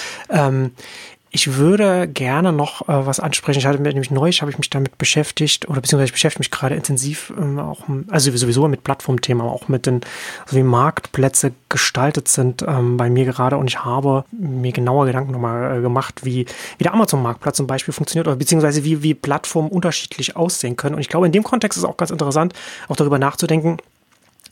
Ich 1.35 1.57
würde 1.57 2.07
gerne 2.07 2.53
noch 2.53 2.87
äh, 2.87 3.05
was 3.05 3.19
ansprechen. 3.19 3.59
Ich 3.59 3.65
hatte 3.65 3.81
nämlich 3.81 4.09
neulich 4.09 4.41
habe 4.41 4.51
ich 4.51 4.57
mich 4.57 4.69
damit 4.69 4.97
beschäftigt 4.97 5.67
oder 5.67 5.81
beziehungsweise 5.81 6.05
ich 6.05 6.13
beschäftige 6.13 6.39
mich 6.39 6.49
gerade 6.49 6.75
intensiv 6.75 7.33
ähm, 7.37 7.59
auch, 7.59 7.81
also 8.07 8.31
sowieso 8.37 8.69
mit 8.69 8.85
Plattformthemen, 8.85 9.41
aber 9.41 9.51
auch 9.51 9.67
mit 9.67 9.85
den, 9.85 9.99
also 10.45 10.55
wie 10.55 10.63
Marktplätze 10.63 11.51
gestaltet 11.67 12.29
sind 12.29 12.63
ähm, 12.65 12.95
bei 12.95 13.09
mir 13.09 13.25
gerade 13.25 13.57
und 13.57 13.67
ich 13.67 13.83
habe 13.83 14.23
mir 14.31 14.71
genauer 14.71 15.07
Gedanken 15.07 15.33
nochmal 15.33 15.79
äh, 15.79 15.81
gemacht, 15.81 16.23
wie, 16.23 16.45
wie 16.77 16.83
der 16.85 16.93
Amazon-Marktplatz 16.93 17.57
zum 17.57 17.67
Beispiel 17.67 17.93
funktioniert 17.93 18.27
oder 18.27 18.37
beziehungsweise 18.37 18.85
wie, 18.85 19.03
wie 19.03 19.13
Plattformen 19.13 19.67
unterschiedlich 19.67 20.37
aussehen 20.37 20.77
können. 20.77 20.95
Und 20.95 21.01
ich 21.01 21.09
glaube, 21.09 21.25
in 21.25 21.33
dem 21.33 21.43
Kontext 21.43 21.77
ist 21.77 21.83
auch 21.83 21.97
ganz 21.97 22.11
interessant, 22.11 22.53
auch 22.87 22.95
darüber 22.95 23.19
nachzudenken, 23.19 23.79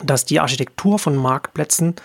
dass 0.03 0.25
die 0.25 0.41
Architektur 0.41 0.99
von 0.99 1.15
Marktplätzen 1.15 1.95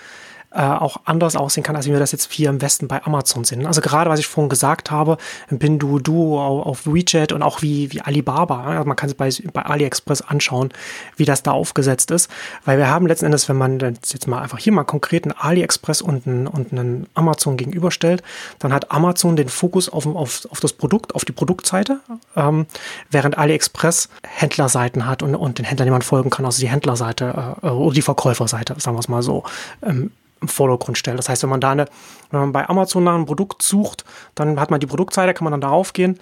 äh, 0.51 0.63
auch 0.63 0.99
anders 1.05 1.37
aussehen 1.37 1.63
kann, 1.63 1.77
als 1.77 1.87
wie 1.87 1.93
wir 1.93 1.99
das 1.99 2.13
jetzt 2.13 2.33
hier 2.33 2.49
im 2.49 2.63
Westen 2.63 2.89
bei 2.89 3.05
Amazon 3.05 3.45
sehen. 3.45 3.67
Also 3.67 3.83
gerade, 3.83 4.09
was 4.09 4.19
ich 4.19 4.27
vorhin 4.27 4.49
gesagt 4.49 4.91
habe, 4.91 5.19
Pinduoduo 5.49 6.63
auf 6.63 6.87
WeChat 6.87 7.33
und 7.33 7.43
auch 7.43 7.61
wie, 7.61 7.93
wie 7.93 8.01
Alibaba. 8.01 8.65
Also 8.65 8.85
man 8.87 8.97
kann 8.97 9.11
es 9.11 9.15
bei, 9.15 9.31
bei 9.53 9.63
AliExpress 9.63 10.23
anschauen, 10.23 10.71
wie 11.17 11.27
das 11.27 11.43
da 11.43 11.53
aufgesetzt 11.53 12.11
ist. 12.11 12.31
Weil 12.65 12.79
wir 12.79 12.89
haben 12.89 13.07
letzten 13.07 13.27
Endes, 13.27 13.49
wenn 13.49 13.57
man 13.57 13.79
jetzt 13.79 14.27
mal 14.27 14.41
einfach 14.41 14.59
hier 14.59 14.73
mal 14.73 14.85
konkret 14.85 15.25
einen 15.25 15.35
AliExpress 15.37 16.01
und 16.01 16.27
einen, 16.27 16.47
und 16.47 16.73
einen 16.73 17.09
Amazon 17.15 17.59
gegenüberstellt, 17.59 18.23
dann 18.59 18.73
hat 18.73 18.91
Amazon 18.91 19.37
den 19.37 19.49
Fokus 19.49 19.91
auf, 19.91 20.07
auf, 20.07 20.47
auf 20.51 20.61
das 20.61 20.73
Produkt, 20.73 21.15
auf 21.15 21.27
die 21.27 21.33
Produktseite, 21.33 22.01
ähm, 22.37 22.67
während 23.11 23.37
AliExpress 23.37 24.09
Händlerseiten 24.27 25.07
hat 25.07 25.23
und, 25.23 25.35
und 25.35 25.59
den 25.59 25.67
Händlern, 25.67 25.87
die 25.87 25.93
man 25.93 26.03
folgen 26.03 26.31
kann, 26.31 26.47
also 26.47 26.61
die 26.61 26.69
Händlerseite 26.69 27.57
äh, 27.63 27.67
oder 27.67 27.95
die 27.95 28.03
Verkäuferseite, 28.03 28.75
sagen 28.79 28.97
wir 28.97 29.01
es 29.01 29.09
mal 29.09 29.23
so. 29.23 29.45
Ähm, 29.83 30.11
im 30.41 30.49
Vordergrund 30.49 30.99
stellt. 30.99 31.19
Das 31.19 31.29
heißt, 31.29 31.43
wenn 31.43 31.51
man 31.51 31.61
da 31.61 31.73
eine, 31.73 31.87
wenn 32.31 32.41
man 32.41 32.53
bei 32.53 32.69
Amazon 32.69 33.05
nach 33.05 33.15
einem 33.15 33.27
Produkt 33.27 33.63
sucht, 33.63 34.05
dann 34.35 34.61
hat 34.61 34.71
man 34.71 34.81
die 34.81 34.87
Produktseite, 34.87 35.35
kann 35.35 35.45
man 35.45 35.53
dann 35.53 35.61
darauf 35.61 35.93
gehen 35.93 36.19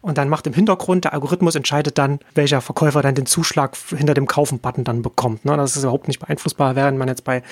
und 0.00 0.18
dann 0.18 0.28
macht 0.28 0.46
im 0.46 0.54
Hintergrund 0.54 1.04
der 1.04 1.12
Algorithmus 1.12 1.54
entscheidet 1.54 1.98
dann, 1.98 2.20
welcher 2.34 2.60
Verkäufer 2.60 3.02
dann 3.02 3.14
den 3.14 3.26
Zuschlag 3.26 3.76
hinter 3.88 4.14
dem 4.14 4.26
Kaufen-Button 4.26 4.84
dann 4.84 5.02
bekommt. 5.02 5.44
Ne? 5.44 5.56
Das 5.56 5.76
ist 5.76 5.82
überhaupt 5.82 6.08
nicht 6.08 6.20
beeinflussbar, 6.20 6.76
während 6.76 6.98
man 6.98 7.08
jetzt 7.08 7.24
bei 7.24 7.42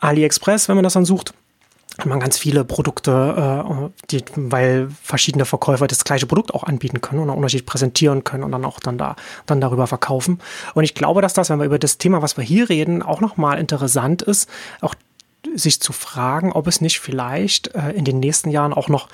AliExpress, 0.00 0.68
wenn 0.68 0.76
man 0.76 0.84
das 0.84 0.94
dann 0.94 1.04
sucht, 1.04 1.34
hat 1.98 2.06
man 2.06 2.20
ganz 2.20 2.36
viele 2.36 2.64
Produkte, 2.64 3.64
äh, 3.64 4.06
die, 4.10 4.22
weil 4.36 4.88
verschiedene 5.02 5.44
Verkäufer 5.44 5.86
das 5.86 6.04
gleiche 6.04 6.26
Produkt 6.26 6.52
auch 6.52 6.64
anbieten 6.64 7.00
können 7.00 7.20
und 7.20 7.30
auch 7.30 7.36
unterschiedlich 7.36 7.66
präsentieren 7.66 8.22
können 8.22 8.44
und 8.44 8.52
dann 8.52 8.64
auch 8.64 8.80
dann 8.80 8.98
da 8.98 9.16
dann 9.46 9.60
darüber 9.60 9.86
verkaufen. 9.86 10.40
Und 10.74 10.84
ich 10.84 10.94
glaube, 10.94 11.22
dass 11.22 11.32
das, 11.32 11.48
wenn 11.48 11.58
wir 11.58 11.66
über 11.66 11.78
das 11.78 11.96
Thema, 11.96 12.20
was 12.20 12.36
wir 12.36 12.44
hier 12.44 12.68
reden, 12.68 13.02
auch 13.02 13.20
nochmal 13.20 13.58
interessant 13.58 14.20
ist, 14.22 14.50
auch 14.82 14.94
sich 15.54 15.80
zu 15.80 15.92
fragen, 15.92 16.52
ob 16.52 16.66
es 16.66 16.80
nicht 16.80 17.00
vielleicht 17.00 17.74
äh, 17.74 17.90
in 17.90 18.04
den 18.04 18.20
nächsten 18.20 18.50
Jahren 18.50 18.72
auch 18.72 18.88
noch, 18.88 19.08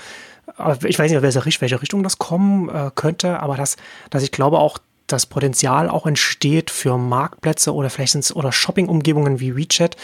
äh, 0.58 0.76
ich 0.86 0.98
weiß 0.98 1.10
nicht, 1.10 1.22
welche, 1.22 1.60
welche 1.60 1.82
Richtung 1.82 2.02
das 2.02 2.18
kommen 2.18 2.68
äh, 2.68 2.90
könnte, 2.94 3.40
aber 3.40 3.56
dass, 3.56 3.76
dass 4.10 4.22
ich 4.22 4.32
glaube 4.32 4.58
auch, 4.58 4.78
das 5.06 5.26
Potenzial 5.26 5.90
auch 5.90 6.06
entsteht 6.06 6.70
für 6.70 6.96
Marktplätze 6.96 7.74
oder 7.74 7.90
vielleicht 7.90 8.12
sind 8.12 8.34
oder 8.34 8.50
Shopping-Umgebungen 8.50 9.40
wie 9.40 9.56
WeChat, 9.56 9.96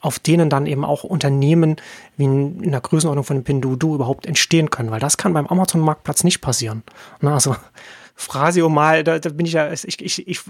auf 0.00 0.18
denen 0.18 0.50
dann 0.50 0.66
eben 0.66 0.84
auch 0.84 1.04
Unternehmen 1.04 1.76
wie 2.16 2.24
in, 2.24 2.62
in 2.62 2.70
der 2.70 2.80
Größenordnung 2.80 3.24
von 3.24 3.44
Pinduoduo 3.44 3.94
überhaupt 3.94 4.26
entstehen 4.26 4.70
können, 4.70 4.90
weil 4.90 5.00
das 5.00 5.16
kann 5.16 5.32
beim 5.32 5.46
Amazon-Marktplatz 5.46 6.24
nicht 6.24 6.40
passieren. 6.40 6.82
Na, 7.20 7.34
also 7.34 7.56
Phrasio 8.14 8.68
mal, 8.68 9.04
da, 9.04 9.18
da 9.18 9.30
bin 9.30 9.46
ich 9.46 9.52
ja, 9.52 9.72
ich, 9.72 10.00
ich, 10.00 10.26
ich, 10.26 10.40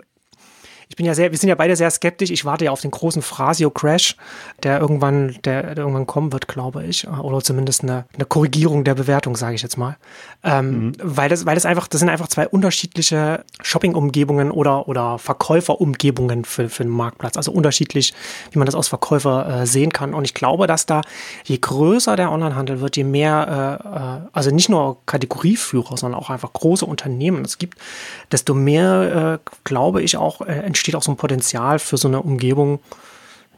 ich 0.89 0.97
bin 0.97 1.05
ja 1.05 1.15
sehr, 1.15 1.31
wir 1.31 1.39
sind 1.39 1.51
ja 1.51 1.55
beide 1.55 1.77
sehr 1.77 1.91
skeptisch. 1.91 2.31
Ich 2.31 2.45
warte 2.45 2.65
ja 2.65 2.71
auf 2.71 2.81
den 2.81 2.91
großen 2.91 3.21
Phrasio-Crash, 3.21 4.17
der 4.63 4.81
irgendwann, 4.81 5.37
der, 5.45 5.75
der, 5.75 5.85
irgendwann 5.85 6.07
kommen 6.07 6.33
wird, 6.33 6.49
glaube 6.49 6.85
ich. 6.85 7.07
Oder 7.07 7.43
zumindest 7.43 7.83
eine, 7.83 8.07
eine 8.15 8.25
Korrigierung 8.25 8.85
der 8.85 8.95
Bewertung, 8.95 9.37
sage 9.37 9.55
ich 9.55 9.63
jetzt 9.63 9.77
mal. 9.77 9.97
Ähm, 10.43 10.87
mhm. 10.87 10.93
Weil 11.03 11.29
das, 11.29 11.45
weil 11.45 11.55
das 11.55 11.67
einfach, 11.67 11.89
das 11.89 12.01
sind 12.01 12.09
einfach 12.09 12.29
zwei 12.29 12.49
unterschiedliche 12.49 13.45
Shopping-Umgebungen 13.63 14.51
oder, 14.51 14.89
oder 14.89 15.19
Verkäufer-Umgebungen 15.19 16.47
für, 16.47 16.71
für 16.71 16.85
den 16.85 16.93
Marktplatz. 16.93 17.37
Also 17.37 17.53
unterschiedlich, 17.53 18.15
wie 18.53 18.59
man 18.59 18.67
das 18.67 18.75
aus 18.75 18.89
Verkäufer 18.89 19.63
äh, 19.63 19.67
sehen 19.67 19.93
kann. 19.93 20.15
Und 20.15 20.25
ich 20.25 20.33
glaube, 20.33 20.67
dass 20.67 20.87
da, 20.87 21.03
je 21.45 21.59
größer 21.59 22.17
der 22.17 22.33
Onlinehandel 22.33 22.81
wird, 22.81 22.97
je 22.97 23.05
mehr, 23.05 23.81
äh, 23.85 24.25
äh 24.25 24.29
also 24.33 24.51
nicht 24.51 24.71
nur 24.71 24.99
Kategorieführer, 25.05 25.99
sondern 25.99 26.19
auch 26.19 26.31
einfach 26.31 26.53
große 26.53 26.87
Unternehmen 26.87 27.45
es 27.45 27.59
gibt, 27.59 27.79
desto 28.33 28.55
mehr, 28.55 29.39
äh, 29.45 29.51
glaube 29.65 30.03
ich, 30.03 30.17
auch 30.17 30.41
äh, 30.41 30.63
entsteht 30.79 30.97
auch 30.97 31.03
so 31.03 31.13
ein 31.13 31.17
Potenzial 31.17 31.79
für 31.79 31.97
so 31.97 32.09
eine 32.09 32.23
Umgebung, 32.23 32.81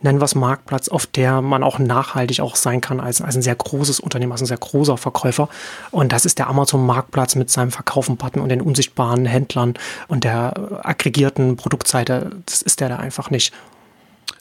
nennen 0.03 0.21
wir 0.21 0.25
es 0.25 0.35
Marktplatz, 0.35 0.89
auf 0.89 1.07
der 1.07 1.43
man 1.43 1.63
auch 1.63 1.79
nachhaltig 1.79 2.41
auch 2.41 2.57
sein 2.57 2.81
kann 2.81 3.01
als, 3.01 3.21
als 3.21 3.37
ein 3.37 3.43
sehr 3.43 3.55
großes 3.55 4.01
Unternehmen, 4.01 4.33
als 4.33 4.41
ein 4.41 4.47
sehr 4.47 4.57
großer 4.57 4.97
Verkäufer. 4.97 5.49
Und 5.91 6.13
das 6.13 6.25
ist 6.25 6.39
der 6.39 6.49
Amazon-Marktplatz 6.49 7.35
mit 7.35 7.51
seinem 7.51 7.71
Verkaufen-Button 7.71 8.41
und 8.41 8.49
den 8.49 8.63
unsichtbaren 8.63 9.27
Händlern 9.27 9.75
und 10.09 10.25
der 10.25 10.81
aggregierten 10.83 11.57
Produktseite. 11.57 12.31
Das 12.47 12.63
ist 12.63 12.81
der 12.81 12.89
da 12.89 12.97
einfach 12.97 13.31
nicht 13.31 13.53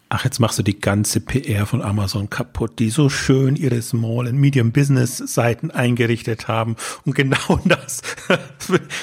ach, 0.10 0.26
jetzt 0.26 0.40
machst 0.40 0.58
du 0.58 0.64
die 0.64 0.80
ganze 0.80 1.22
PR 1.22 1.68
von 1.68 1.84
Amazon 1.84 2.30
kaputt, 2.30 2.80
die 2.80 2.90
so 2.90 3.10
schön 3.10 3.56
ihre 3.56 3.82
Small 3.82 4.28
and 4.28 4.40
Medium 4.40 4.72
Business 4.72 5.18
Seiten 5.18 5.70
eingerichtet 5.70 6.48
haben 6.48 6.76
und 7.06 7.16
genau 7.16 7.60
das 7.66 8.02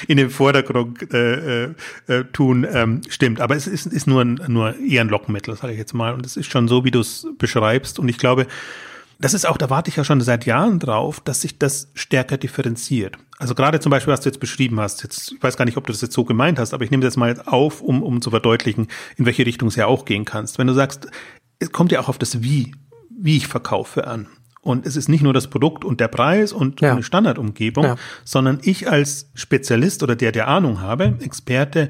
in 0.07 0.17
den 0.17 0.29
Vordergrund 0.29 1.13
äh, 1.13 1.63
äh, 1.65 1.73
äh, 2.07 2.23
tun, 2.25 2.67
ähm, 2.69 3.01
stimmt. 3.07 3.39
Aber 3.39 3.55
es 3.55 3.67
ist, 3.67 3.87
ist 3.87 4.05
nur, 4.05 4.25
nur 4.25 4.77
eher 4.79 5.01
ein 5.01 5.09
Lockmittel, 5.09 5.55
sage 5.55 5.73
ich 5.73 5.79
jetzt 5.79 5.93
mal. 5.93 6.13
Und 6.13 6.25
es 6.25 6.35
ist 6.35 6.51
schon 6.51 6.67
so, 6.67 6.83
wie 6.83 6.91
du 6.91 6.99
es 6.99 7.25
beschreibst. 7.37 7.99
Und 7.99 8.09
ich 8.09 8.17
glaube, 8.17 8.45
das 9.19 9.33
ist 9.33 9.47
auch, 9.47 9.57
da 9.57 9.69
warte 9.69 9.89
ich 9.89 9.95
ja 9.95 10.03
schon 10.03 10.21
seit 10.21 10.45
Jahren 10.45 10.79
drauf, 10.79 11.19
dass 11.19 11.41
sich 11.41 11.57
das 11.57 11.89
stärker 11.93 12.37
differenziert. 12.37 13.17
Also 13.39 13.55
gerade 13.55 13.79
zum 13.79 13.89
Beispiel, 13.89 14.13
was 14.13 14.21
du 14.21 14.29
jetzt 14.29 14.39
beschrieben 14.39 14.79
hast, 14.79 15.03
jetzt, 15.03 15.31
ich 15.31 15.43
weiß 15.43 15.57
gar 15.57 15.65
nicht, 15.65 15.77
ob 15.77 15.85
du 15.87 15.93
das 15.93 16.01
jetzt 16.01 16.13
so 16.13 16.23
gemeint 16.23 16.59
hast, 16.59 16.73
aber 16.73 16.83
ich 16.83 16.91
nehme 16.91 17.03
das 17.03 17.17
mal 17.17 17.39
auf, 17.45 17.81
um, 17.81 18.03
um 18.03 18.21
zu 18.21 18.29
verdeutlichen, 18.29 18.87
in 19.15 19.25
welche 19.25 19.45
Richtung 19.45 19.69
es 19.69 19.75
ja 19.75 19.87
auch 19.87 20.05
gehen 20.05 20.25
kannst. 20.25 20.57
Wenn 20.59 20.67
du 20.67 20.73
sagst, 20.73 21.07
es 21.59 21.71
kommt 21.71 21.91
ja 21.91 21.99
auch 21.99 22.09
auf 22.09 22.17
das 22.17 22.41
Wie, 22.43 22.75
wie 23.09 23.37
ich 23.37 23.47
verkaufe 23.47 24.07
an. 24.07 24.27
Und 24.61 24.85
es 24.85 24.95
ist 24.95 25.07
nicht 25.07 25.23
nur 25.23 25.33
das 25.33 25.47
Produkt 25.47 25.85
und 25.85 25.99
der 25.99 26.09
Preis 26.09 26.51
und 26.51 26.81
ja. 26.81 26.91
eine 26.91 27.03
Standardumgebung, 27.03 27.85
ja. 27.85 27.95
sondern 28.25 28.59
ich 28.63 28.89
als 28.89 29.29
Spezialist 29.33 30.03
oder 30.03 30.15
der, 30.15 30.31
der 30.31 30.47
Ahnung 30.47 30.81
habe, 30.81 31.15
Experte, 31.21 31.89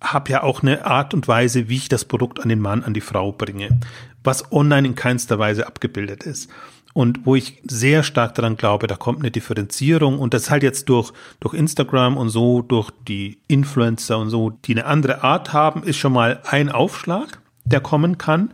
habe 0.00 0.30
ja 0.30 0.42
auch 0.42 0.62
eine 0.62 0.86
Art 0.86 1.12
und 1.14 1.28
Weise, 1.28 1.68
wie 1.68 1.76
ich 1.76 1.88
das 1.88 2.04
Produkt 2.04 2.40
an 2.40 2.48
den 2.48 2.60
Mann, 2.60 2.82
an 2.82 2.94
die 2.94 3.00
Frau 3.00 3.32
bringe, 3.32 3.80
was 4.24 4.50
online 4.50 4.88
in 4.88 4.94
keinster 4.94 5.38
Weise 5.38 5.66
abgebildet 5.66 6.24
ist. 6.24 6.50
Und 6.94 7.26
wo 7.26 7.34
ich 7.34 7.60
sehr 7.64 8.04
stark 8.04 8.36
daran 8.36 8.56
glaube, 8.56 8.86
da 8.86 8.94
kommt 8.94 9.18
eine 9.18 9.32
Differenzierung 9.32 10.18
und 10.18 10.32
das 10.32 10.48
halt 10.48 10.62
jetzt 10.62 10.88
durch, 10.88 11.12
durch 11.40 11.52
Instagram 11.52 12.16
und 12.16 12.28
so, 12.28 12.62
durch 12.62 12.90
die 13.08 13.38
Influencer 13.48 14.18
und 14.18 14.30
so, 14.30 14.50
die 14.50 14.74
eine 14.74 14.86
andere 14.86 15.24
Art 15.24 15.52
haben, 15.52 15.82
ist 15.82 15.96
schon 15.96 16.12
mal 16.12 16.40
ein 16.44 16.70
Aufschlag, 16.70 17.40
der 17.64 17.80
kommen 17.80 18.16
kann. 18.16 18.52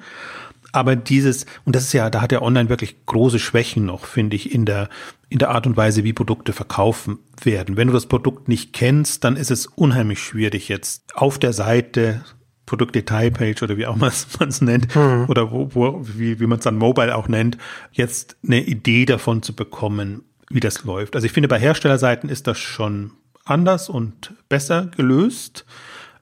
Aber 0.73 0.97
dieses, 0.97 1.45
und 1.67 1.77
das 1.77 1.85
ist 1.85 1.93
ja, 1.93 2.09
da 2.09 2.23
hat 2.23 2.33
er 2.33 2.43
online 2.43 2.71
wirklich 2.71 3.05
große 3.05 3.39
Schwächen 3.39 3.85
noch, 3.85 4.07
finde 4.07 4.37
ich, 4.37 4.55
in 4.55 4.65
der, 4.65 4.89
in 5.29 5.39
der 5.39 5.51
Art 5.51 5.67
und 5.67 5.77
Weise, 5.77 6.05
wie 6.05 6.13
Produkte 6.13 6.55
verkaufen 6.55 7.19
werden. 7.43 7.77
Wenn 7.77 7.89
du 7.89 7.93
das 7.93 8.07
Produkt 8.07 8.49
nicht 8.49 8.73
kennst, 8.73 9.25
dann 9.25 9.37
ist 9.37 9.51
es 9.51 9.67
unheimlich 9.67 10.23
schwierig 10.23 10.69
jetzt 10.69 11.15
auf 11.17 11.39
der 11.39 11.53
Seite, 11.53 12.23
Produktdetailpage 12.71 13.65
oder 13.65 13.77
wie 13.77 13.87
auch 13.87 13.97
man 13.97 14.11
es 14.49 14.61
nennt, 14.61 14.95
mhm. 14.95 15.27
oder 15.29 15.51
wo, 15.51 15.69
wo, 15.75 16.01
wie, 16.03 16.39
wie 16.39 16.47
man 16.47 16.59
es 16.59 16.65
dann 16.65 16.77
mobile 16.77 17.15
auch 17.17 17.27
nennt, 17.27 17.59
jetzt 17.93 18.37
eine 18.47 18.63
Idee 18.63 19.07
davon 19.07 19.43
zu 19.43 19.55
bekommen, 19.55 20.23
wie 20.51 20.61
das 20.61 20.85
läuft. 20.85 21.17
Also 21.17 21.27
ich 21.27 21.33
finde, 21.33 21.49
bei 21.49 21.59
Herstellerseiten 21.59 22.31
ist 22.31 22.47
das 22.47 22.59
schon 22.59 23.11
anders 23.45 23.89
und 23.89 24.35
besser 24.49 24.87
gelöst. 24.97 25.65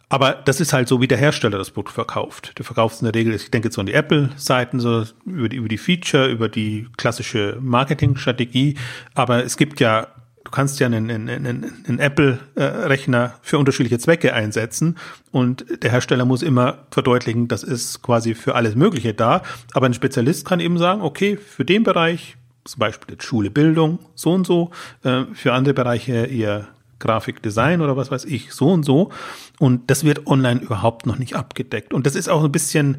Aber 0.09 0.33
das 0.33 0.59
ist 0.59 0.73
halt 0.73 0.89
so, 0.89 1.03
wie 1.03 1.07
der 1.09 1.19
Hersteller 1.19 1.59
das 1.59 1.71
Produkt 1.71 1.93
verkauft. 1.93 2.55
Der 2.57 2.65
verkauft 2.65 2.95
es 2.95 3.03
in 3.03 3.05
der 3.05 3.15
Regel, 3.15 3.35
ich 3.35 3.51
denke 3.51 3.67
jetzt 3.67 3.75
so 3.75 3.83
an 3.83 3.87
die 3.87 3.93
Apple-Seiten, 3.93 4.81
so 4.81 5.05
über 5.27 5.51
die, 5.51 5.57
über 5.57 5.69
die 5.69 5.77
Feature, 5.77 6.29
über 6.29 6.49
die 6.49 6.89
klassische 6.97 7.59
Marketingstrategie. 7.61 8.79
Aber 9.15 9.45
es 9.45 9.59
gibt 9.59 9.81
ja, 9.81 10.07
du 10.49 10.53
kannst 10.53 10.81
ja 10.81 10.87
einen, 10.87 11.11
einen, 11.11 11.29
einen, 11.29 11.85
einen 11.87 11.99
Apple-Rechner 11.99 13.35
für 13.43 13.59
unterschiedliche 13.59 13.99
Zwecke 13.99 14.33
einsetzen 14.33 14.97
und 15.31 15.67
der 15.83 15.91
Hersteller 15.91 16.25
muss 16.25 16.41
immer 16.41 16.87
verdeutlichen, 16.91 17.49
das 17.49 17.63
ist 17.63 18.01
quasi 18.01 18.35
für 18.35 18.55
alles 18.55 18.75
Mögliche 18.75 19.13
da. 19.13 19.43
Aber 19.75 19.85
ein 19.85 19.93
Spezialist 19.93 20.47
kann 20.47 20.61
eben 20.61 20.79
sagen, 20.79 21.03
okay, 21.03 21.37
für 21.37 21.67
den 21.67 21.83
Bereich, 21.83 22.39
zum 22.65 22.81
Beispiel 22.81 23.15
jetzt 23.15 23.25
Schule, 23.25 23.51
Bildung, 23.51 23.99
so 24.15 24.33
und 24.33 24.47
so, 24.47 24.71
äh, 25.05 25.25
für 25.35 25.53
andere 25.53 25.75
Bereiche 25.75 26.13
eher 26.15 26.69
Grafikdesign 26.99 27.83
oder 27.83 27.99
was 27.99 28.11
weiß 28.11 28.25
ich, 28.25 28.53
so 28.53 28.71
und 28.71 28.85
so. 28.85 29.11
Und 29.59 29.91
das 29.91 30.03
wird 30.05 30.27
online 30.27 30.61
überhaupt 30.63 31.05
noch 31.05 31.19
nicht 31.19 31.37
abgedeckt. 31.37 31.93
Und 31.93 32.07
das 32.07 32.15
ist 32.15 32.31
auch 32.31 32.43
ein 32.43 32.53
bisschen 32.53 32.97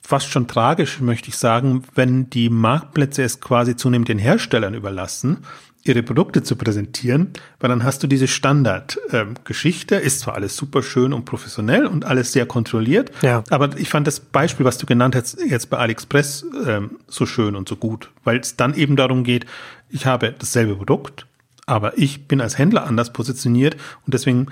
fast 0.00 0.28
schon 0.28 0.46
tragisch, 0.46 1.00
möchte 1.00 1.30
ich 1.30 1.36
sagen, 1.36 1.82
wenn 1.96 2.30
die 2.30 2.48
Marktplätze 2.48 3.24
es 3.24 3.40
quasi 3.40 3.74
zunehmend 3.74 4.08
den 4.08 4.18
Herstellern 4.18 4.74
überlassen, 4.74 5.38
ihre 5.82 6.02
Produkte 6.02 6.42
zu 6.42 6.56
präsentieren, 6.56 7.32
weil 7.58 7.70
dann 7.70 7.84
hast 7.84 8.02
du 8.02 8.06
diese 8.06 8.28
Standardgeschichte, 8.28 9.96
ähm, 9.96 10.02
ist 10.02 10.20
zwar 10.20 10.34
alles 10.34 10.56
super 10.56 10.82
schön 10.82 11.12
und 11.12 11.24
professionell 11.24 11.86
und 11.86 12.04
alles 12.04 12.32
sehr 12.32 12.46
kontrolliert, 12.46 13.10
ja. 13.22 13.42
aber 13.50 13.78
ich 13.78 13.88
fand 13.88 14.06
das 14.06 14.20
Beispiel, 14.20 14.66
was 14.66 14.78
du 14.78 14.86
genannt 14.86 15.16
hast, 15.16 15.38
jetzt 15.40 15.70
bei 15.70 15.78
AliExpress 15.78 16.44
ähm, 16.66 16.98
so 17.06 17.24
schön 17.24 17.56
und 17.56 17.68
so 17.68 17.76
gut, 17.76 18.10
weil 18.24 18.38
es 18.38 18.56
dann 18.56 18.74
eben 18.74 18.96
darum 18.96 19.24
geht, 19.24 19.46
ich 19.88 20.06
habe 20.06 20.34
dasselbe 20.38 20.76
Produkt, 20.76 21.26
aber 21.66 21.96
ich 21.96 22.26
bin 22.26 22.40
als 22.40 22.58
Händler 22.58 22.84
anders 22.84 23.12
positioniert 23.12 23.76
und 24.04 24.12
deswegen, 24.12 24.48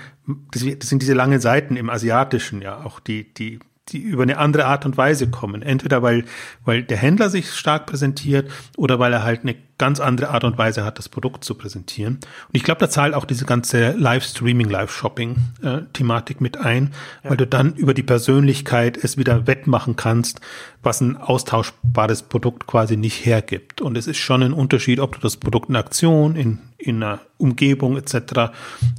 das 0.51 0.61
sind 0.61 1.01
diese 1.01 1.13
lange 1.13 1.39
Seiten 1.39 1.75
im 1.75 1.89
Asiatischen 1.89 2.61
ja 2.61 2.83
auch, 2.83 2.99
die, 2.99 3.33
die 3.33 3.59
die 3.89 3.99
über 3.99 4.23
eine 4.23 4.37
andere 4.37 4.65
Art 4.65 4.85
und 4.85 4.97
Weise 4.97 5.29
kommen. 5.29 5.61
Entweder 5.61 6.01
weil, 6.01 6.25
weil 6.65 6.83
der 6.83 6.97
Händler 6.97 7.29
sich 7.29 7.51
stark 7.51 7.85
präsentiert 7.85 8.49
oder 8.77 8.99
weil 8.99 9.13
er 9.13 9.23
halt 9.23 9.41
eine 9.41 9.55
ganz 9.79 9.99
andere 9.99 10.29
Art 10.29 10.43
und 10.43 10.57
Weise 10.59 10.85
hat, 10.85 10.99
das 10.99 11.09
Produkt 11.09 11.43
zu 11.43 11.55
präsentieren. 11.55 12.15
Und 12.15 12.55
ich 12.55 12.63
glaube, 12.63 12.79
da 12.79 12.89
zahlt 12.89 13.15
auch 13.15 13.25
diese 13.25 13.45
ganze 13.45 13.93
Live-Streaming, 13.93 14.69
Live-Shopping-Thematik 14.69 16.37
äh, 16.39 16.43
mit 16.43 16.57
ein, 16.57 16.91
ja. 17.23 17.31
weil 17.31 17.37
du 17.37 17.47
dann 17.47 17.73
über 17.73 17.95
die 17.95 18.03
Persönlichkeit 18.03 18.97
es 19.01 19.17
wieder 19.17 19.47
wettmachen 19.47 19.95
kannst, 19.95 20.41
was 20.83 21.01
ein 21.01 21.17
austauschbares 21.17 22.23
Produkt 22.23 22.67
quasi 22.67 22.97
nicht 22.97 23.25
hergibt. 23.25 23.81
Und 23.81 23.97
es 23.97 24.05
ist 24.05 24.17
schon 24.17 24.43
ein 24.43 24.53
Unterschied, 24.53 24.99
ob 24.99 25.15
du 25.15 25.21
das 25.21 25.37
Produkt 25.37 25.69
in 25.69 25.77
Aktion, 25.77 26.35
in, 26.35 26.59
in 26.77 27.01
einer 27.01 27.21
Umgebung 27.37 27.97
etc. 27.97 28.51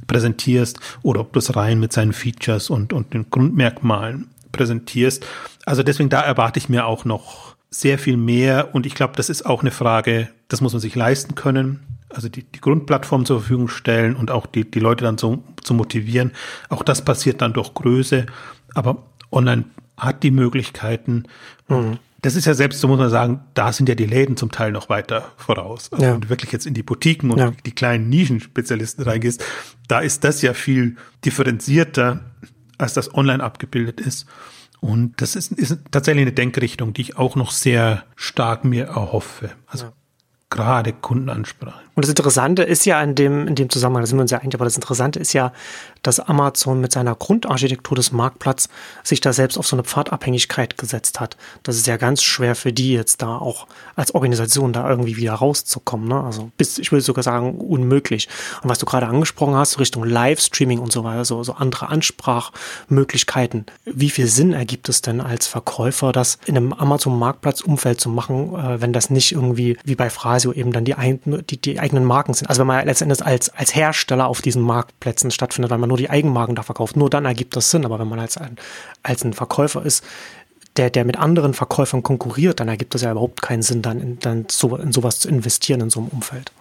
präsentierst 0.07 0.79
oder 1.03 1.21
ob 1.21 1.31
du 1.33 1.39
es 1.39 1.55
rein 1.55 1.79
mit 1.79 1.93
seinen 1.93 2.11
Features 2.11 2.71
und, 2.71 2.91
und 2.91 3.13
den 3.13 3.29
Grundmerkmalen 3.29 4.31
präsentierst. 4.51 5.25
Also 5.65 5.83
deswegen, 5.83 6.09
da 6.09 6.21
erwarte 6.21 6.59
ich 6.59 6.69
mir 6.69 6.85
auch 6.85 7.05
noch 7.05 7.55
sehr 7.69 7.97
viel 7.97 8.17
mehr. 8.17 8.75
Und 8.75 8.85
ich 8.85 8.95
glaube, 8.95 9.13
das 9.15 9.29
ist 9.29 9.45
auch 9.45 9.61
eine 9.61 9.71
Frage, 9.71 10.29
das 10.49 10.61
muss 10.61 10.73
man 10.73 10.81
sich 10.81 10.95
leisten 10.95 11.35
können. 11.35 11.79
Also 12.09 12.27
die, 12.27 12.43
die 12.43 12.59
Grundplattform 12.59 13.25
zur 13.25 13.39
Verfügung 13.39 13.69
stellen 13.69 14.15
und 14.15 14.31
auch 14.31 14.45
die, 14.45 14.69
die 14.69 14.79
Leute 14.79 15.05
dann 15.05 15.17
so, 15.17 15.43
zu 15.63 15.73
motivieren. 15.73 16.31
Auch 16.69 16.83
das 16.83 17.03
passiert 17.03 17.41
dann 17.41 17.53
durch 17.53 17.73
Größe. 17.73 18.25
Aber 18.73 19.05
online 19.31 19.65
hat 19.97 20.23
die 20.23 20.31
Möglichkeiten. 20.31 21.23
Mhm. 21.69 21.99
Das 22.21 22.35
ist 22.35 22.45
ja 22.45 22.53
selbst, 22.53 22.81
so 22.81 22.87
muss 22.87 22.99
man 22.99 23.09
sagen, 23.09 23.39
da 23.55 23.71
sind 23.71 23.89
ja 23.89 23.95
die 23.95 24.05
Läden 24.05 24.37
zum 24.37 24.51
Teil 24.51 24.71
noch 24.71 24.89
weiter 24.89 25.31
voraus. 25.37 25.91
Also 25.91 26.05
ja. 26.05 26.13
wenn 26.13 26.21
du 26.21 26.29
wirklich 26.29 26.51
jetzt 26.51 26.67
in 26.67 26.73
die 26.73 26.83
Boutiquen 26.83 27.31
und 27.31 27.39
ja. 27.39 27.51
die 27.65 27.71
kleinen 27.71 28.09
Nischenspezialisten 28.09 29.03
reingehst, 29.03 29.43
da 29.87 30.01
ist 30.01 30.23
das 30.23 30.41
ja 30.41 30.53
viel 30.53 30.97
differenzierter 31.25 32.19
als 32.81 32.93
das 32.93 33.13
online 33.13 33.43
abgebildet 33.43 33.99
ist. 33.99 34.25
Und 34.79 35.21
das 35.21 35.35
ist, 35.35 35.51
ist 35.51 35.77
tatsächlich 35.91 36.23
eine 36.23 36.33
Denkrichtung, 36.33 36.93
die 36.93 37.01
ich 37.01 37.17
auch 37.17 37.35
noch 37.35 37.51
sehr 37.51 38.03
stark 38.15 38.65
mir 38.65 38.85
erhoffe. 38.85 39.51
Also 39.67 39.85
ja. 39.85 39.93
gerade 40.49 40.91
Kundenansprache. 40.91 41.81
Und 42.01 42.05
das 42.05 42.09
Interessante 42.09 42.63
ist 42.63 42.87
ja 42.87 42.99
in 43.03 43.13
dem, 43.13 43.47
in 43.47 43.53
dem 43.53 43.69
Zusammenhang, 43.69 44.01
da 44.01 44.07
sind 44.07 44.17
wir 44.17 44.23
uns 44.23 44.31
ja 44.31 44.39
eigentlich, 44.39 44.55
aber 44.55 44.65
das 44.65 44.75
Interessante 44.75 45.19
ist 45.19 45.33
ja, 45.33 45.53
dass 46.01 46.19
Amazon 46.19 46.81
mit 46.81 46.91
seiner 46.91 47.13
Grundarchitektur 47.13 47.95
des 47.95 48.11
Marktplatz 48.11 48.69
sich 49.03 49.21
da 49.21 49.33
selbst 49.33 49.55
auf 49.55 49.67
so 49.67 49.75
eine 49.75 49.83
Pfadabhängigkeit 49.83 50.79
gesetzt 50.79 51.19
hat. 51.19 51.37
Das 51.61 51.75
ist 51.75 51.85
ja 51.85 51.97
ganz 51.97 52.23
schwer 52.23 52.55
für 52.55 52.73
die 52.73 52.93
jetzt 52.93 53.21
da 53.21 53.37
auch 53.37 53.67
als 53.95 54.15
Organisation 54.15 54.73
da 54.73 54.89
irgendwie 54.89 55.15
wieder 55.15 55.33
rauszukommen. 55.33 56.07
Ne? 56.07 56.23
Also 56.23 56.49
bis, 56.57 56.79
ich 56.79 56.91
würde 56.91 57.03
sogar 57.03 57.21
sagen, 57.21 57.59
unmöglich. 57.59 58.29
Und 58.63 58.71
was 58.71 58.79
du 58.79 58.87
gerade 58.87 59.05
angesprochen 59.05 59.53
hast, 59.53 59.77
Richtung 59.77 60.03
Livestreaming 60.03 60.79
und 60.79 60.91
so 60.91 61.03
weiter, 61.03 61.23
so, 61.23 61.43
so 61.43 61.53
andere 61.53 61.89
Ansprachmöglichkeiten. 61.89 63.67
Wie 63.85 64.09
viel 64.09 64.25
Sinn 64.25 64.53
ergibt 64.53 64.89
es 64.89 65.03
denn 65.03 65.21
als 65.21 65.45
Verkäufer, 65.45 66.13
das 66.13 66.39
in 66.47 66.57
einem 66.57 66.73
Amazon-Marktplatz-Umfeld 66.73 68.01
zu 68.01 68.09
machen, 68.09 68.55
äh, 68.55 68.81
wenn 68.81 68.91
das 68.91 69.11
nicht 69.11 69.33
irgendwie 69.33 69.77
wie 69.83 69.93
bei 69.93 70.09
Phrasio 70.09 70.51
eben 70.51 70.71
dann 70.71 70.83
die, 70.83 70.95
ein, 70.95 71.19
die, 71.47 71.61
die 71.61 71.77
eigenen 71.91 72.05
Marken 72.05 72.33
sind? 72.33 72.49
Also 72.49 72.61
wenn 72.61 72.67
man 72.67 72.85
letztendlich 72.85 73.23
als, 73.25 73.49
als 73.49 73.75
Hersteller 73.75 74.27
auf 74.27 74.41
diesen 74.41 74.61
Marktplätzen 74.61 75.31
stattfindet, 75.31 75.71
weil 75.71 75.77
man 75.77 75.89
nur 75.89 75.97
die 75.97 76.09
Eigenmarken 76.09 76.55
da 76.55 76.63
verkauft. 76.63 76.95
Nur 76.95 77.09
dann 77.09 77.25
ergibt 77.25 77.55
das 77.55 77.69
Sinn. 77.69 77.85
Aber 77.85 77.99
wenn 77.99 78.07
man 78.07 78.19
als 78.19 78.37
ein, 78.37 78.57
als 79.03 79.23
ein 79.23 79.33
Verkäufer 79.33 79.83
ist, 79.83 80.03
der, 80.77 80.89
der 80.89 81.03
mit 81.03 81.17
anderen 81.17 81.53
Verkäufern 81.53 82.01
konkurriert, 82.01 82.59
dann 82.61 82.69
ergibt 82.69 82.95
das 82.95 83.01
ja 83.01 83.11
überhaupt 83.11 83.41
keinen 83.41 83.61
Sinn, 83.61 83.81
dann, 83.81 83.99
in, 83.99 84.19
dann 84.19 84.45
so, 84.49 84.75
in 84.77 84.93
sowas 84.93 85.19
zu 85.19 85.27
investieren 85.27 85.81
in 85.81 85.89
so 85.89 85.99
einem 85.99 86.09
Umfeld. 86.09 86.53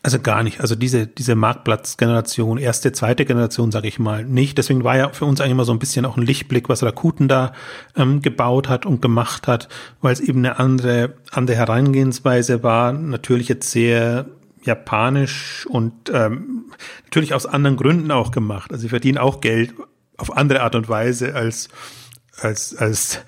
Also 0.00 0.20
gar 0.20 0.44
nicht. 0.44 0.60
Also 0.60 0.76
diese, 0.76 1.08
diese 1.08 1.34
Marktplatzgeneration, 1.34 2.56
erste, 2.58 2.92
zweite 2.92 3.24
Generation, 3.24 3.72
sage 3.72 3.88
ich 3.88 3.98
mal, 3.98 4.24
nicht. 4.24 4.56
Deswegen 4.56 4.84
war 4.84 4.96
ja 4.96 5.08
für 5.10 5.24
uns 5.24 5.40
eigentlich 5.40 5.52
immer 5.52 5.64
so 5.64 5.72
ein 5.72 5.80
bisschen 5.80 6.06
auch 6.06 6.16
ein 6.16 6.24
Lichtblick, 6.24 6.68
was 6.68 6.84
Rakuten 6.84 7.26
da 7.26 7.52
ähm, 7.96 8.22
gebaut 8.22 8.68
hat 8.68 8.86
und 8.86 9.02
gemacht 9.02 9.48
hat, 9.48 9.68
weil 10.00 10.12
es 10.12 10.20
eben 10.20 10.38
eine 10.38 10.60
andere, 10.60 11.14
andere 11.32 11.56
Herangehensweise 11.56 12.62
war. 12.62 12.92
Natürlich 12.92 13.48
jetzt 13.48 13.72
sehr 13.72 14.26
japanisch 14.62 15.66
und 15.68 15.92
ähm, 16.12 16.66
natürlich 17.04 17.34
aus 17.34 17.46
anderen 17.46 17.76
Gründen 17.76 18.12
auch 18.12 18.30
gemacht. 18.30 18.70
Also 18.70 18.82
sie 18.82 18.88
verdienen 18.90 19.18
auch 19.18 19.40
Geld 19.40 19.74
auf 20.16 20.36
andere 20.36 20.62
Art 20.62 20.76
und 20.76 20.88
Weise 20.88 21.34
als 21.34 21.68
als 22.40 22.76
als 22.76 23.20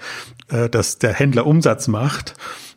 äh, 0.48 0.68
dass 0.68 0.98
der 0.98 1.14
Händler 1.14 1.46
Umsatz 1.46 1.88
macht 1.88 2.34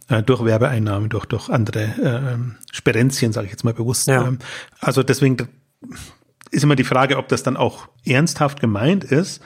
äh, 0.09 0.23
durch 0.23 0.43
Werbeeinnahmen, 0.43 1.09
durch 1.09 1.25
durch 1.25 1.49
andere 1.49 1.83
äh, 1.83 2.37
Sperenzien, 2.71 3.33
sage 3.33 3.45
ich 3.45 3.51
jetzt 3.51 3.63
mal 3.63 3.73
bewusst. 3.73 4.07
Ja. 4.07 4.27
Ähm, 4.27 4.39
also 4.79 5.03
deswegen 5.03 5.47
ist 6.51 6.63
immer 6.63 6.75
die 6.75 6.83
Frage, 6.83 7.17
ob 7.17 7.27
das 7.27 7.43
dann 7.43 7.57
auch 7.57 7.87
ernsthaft 8.05 8.59
gemeint 8.59 9.03
ist. 9.03 9.41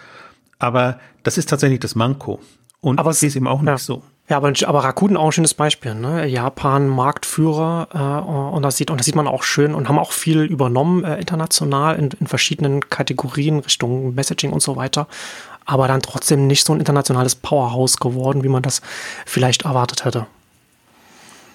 Aber 0.59 0.99
das 1.23 1.37
ist 1.37 1.49
tatsächlich 1.49 1.79
das 1.79 1.95
Manko. 1.95 2.39
Und 2.81 2.99
aber 2.99 3.11
es 3.11 3.23
ist 3.23 3.35
eben 3.35 3.47
auch 3.47 3.61
nicht 3.61 3.69
ja. 3.69 3.77
so. 3.77 4.03
Ja, 4.29 4.37
aber, 4.37 4.51
aber 4.65 4.83
Rakuten 4.83 5.15
auch 5.15 5.27
ein 5.27 5.31
schönes 5.31 5.53
Beispiel. 5.53 5.95
Ne? 5.95 6.27
Japan 6.27 6.89
Marktführer 6.89 7.87
äh, 7.93 8.55
und 8.55 8.61
das 8.61 8.75
sieht 8.75 8.91
und 8.91 8.99
das 8.99 9.05
sieht 9.05 9.15
man 9.15 9.27
auch 9.27 9.43
schön 9.43 9.73
und 9.73 9.87
haben 9.87 9.97
auch 9.97 10.11
viel 10.11 10.41
übernommen 10.41 11.05
äh, 11.05 11.17
international 11.17 11.95
in, 11.95 12.09
in 12.19 12.27
verschiedenen 12.27 12.81
Kategorien 12.89 13.59
Richtung 13.59 14.13
Messaging 14.15 14.51
und 14.51 14.61
so 14.61 14.75
weiter. 14.75 15.07
Aber 15.65 15.87
dann 15.87 16.01
trotzdem 16.01 16.47
nicht 16.47 16.65
so 16.65 16.73
ein 16.73 16.79
internationales 16.79 17.35
Powerhouse 17.35 17.97
geworden, 17.97 18.43
wie 18.43 18.49
man 18.49 18.63
das 18.63 18.81
vielleicht 19.25 19.63
erwartet 19.63 20.03
hätte. 20.03 20.27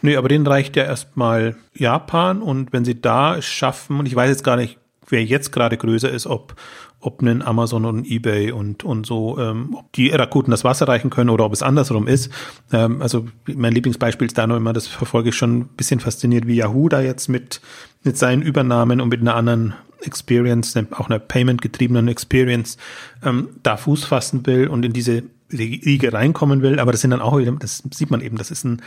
Nee, 0.03 0.16
aber 0.16 0.28
denen 0.28 0.46
reicht 0.46 0.76
ja 0.76 0.82
erstmal 0.82 1.57
Japan 1.74 2.42
und 2.42 2.72
wenn 2.72 2.84
sie 2.84 3.00
da 3.00 3.40
schaffen, 3.40 4.00
und 4.00 4.07
ich 4.07 4.16
weiß 4.16 4.28
jetzt 4.28 4.44
gar 4.44 4.57
nicht, 4.57 4.78
wer 5.09 5.24
jetzt 5.24 5.53
gerade 5.53 5.76
größer 5.76 6.11
ist, 6.11 6.26
ob, 6.26 6.57
ob 6.98 7.22
ein 7.22 7.42
Amazon 7.42 7.84
und 7.84 8.07
Ebay 8.07 8.50
und, 8.50 8.82
und 8.82 9.07
so, 9.07 9.38
ähm, 9.38 9.76
ob 9.78 9.92
die 9.92 10.09
Rakuten 10.11 10.50
das 10.50 10.64
Wasser 10.64 10.88
reichen 10.88 11.11
können 11.11 11.30
oder 11.30 11.44
ob 11.44 11.53
es 11.53 11.62
andersrum 11.62 12.09
ist. 12.09 12.30
Ähm, 12.72 13.00
also 13.00 13.26
mein 13.46 13.72
Lieblingsbeispiel 13.72 14.26
ist 14.26 14.38
da 14.38 14.46
noch 14.46 14.57
immer, 14.57 14.72
das 14.72 14.86
verfolge 14.86 15.28
ich 15.28 15.36
schon 15.36 15.59
ein 15.59 15.68
bisschen 15.68 16.00
fasziniert, 16.00 16.46
wie 16.46 16.57
Yahoo 16.57 16.88
da 16.88 17.00
jetzt 17.00 17.28
mit, 17.28 17.61
mit 18.03 18.16
seinen 18.16 18.42
Übernahmen 18.42 19.00
und 19.00 19.09
mit 19.09 19.20
einer 19.20 19.36
anderen 19.36 19.74
Experience, 20.00 20.76
auch 20.92 21.09
einer 21.09 21.20
Payment-getriebenen 21.20 22.09
Experience, 22.09 22.76
ähm, 23.24 23.50
da 23.62 23.76
Fuß 23.76 24.05
fassen 24.05 24.44
will 24.46 24.66
und 24.66 24.84
in 24.84 24.92
diese 24.92 25.22
Riege 25.53 26.12
reinkommen 26.12 26.62
will. 26.62 26.80
Aber 26.80 26.92
das 26.92 27.03
sind 27.03 27.11
dann 27.11 27.20
auch, 27.20 27.40
das 27.61 27.82
sieht 27.92 28.11
man 28.11 28.20
eben, 28.20 28.36
das 28.36 28.50
ist 28.50 28.64
ein 28.64 28.82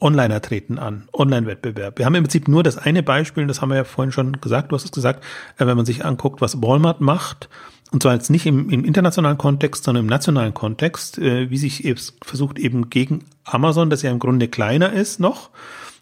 Onliner 0.00 0.40
treten 0.40 0.78
an, 0.78 1.08
Online-Wettbewerb. 1.12 1.98
Wir 1.98 2.06
haben 2.06 2.14
im 2.14 2.24
Prinzip 2.24 2.48
nur 2.48 2.62
das 2.62 2.78
eine 2.78 3.02
Beispiel, 3.02 3.46
das 3.46 3.60
haben 3.60 3.70
wir 3.70 3.76
ja 3.76 3.84
vorhin 3.84 4.12
schon 4.12 4.40
gesagt, 4.40 4.70
du 4.70 4.76
hast 4.76 4.84
es 4.84 4.92
gesagt, 4.92 5.24
äh, 5.56 5.66
wenn 5.66 5.76
man 5.76 5.86
sich 5.86 6.04
anguckt, 6.04 6.40
was 6.40 6.62
Walmart 6.62 7.00
macht, 7.00 7.48
und 7.90 8.02
zwar 8.02 8.14
jetzt 8.14 8.30
nicht 8.30 8.46
im, 8.46 8.68
im 8.70 8.84
internationalen 8.84 9.38
Kontext, 9.38 9.84
sondern 9.84 10.04
im 10.04 10.10
nationalen 10.10 10.54
Kontext, 10.54 11.18
äh, 11.18 11.50
wie 11.50 11.56
sich 11.56 11.84
eben 11.84 12.00
versucht 12.22 12.58
eben 12.58 12.90
gegen 12.90 13.24
Amazon, 13.44 13.90
das 13.90 14.02
ja 14.02 14.10
im 14.10 14.18
Grunde 14.18 14.48
kleiner 14.48 14.92
ist 14.92 15.20
noch, 15.20 15.50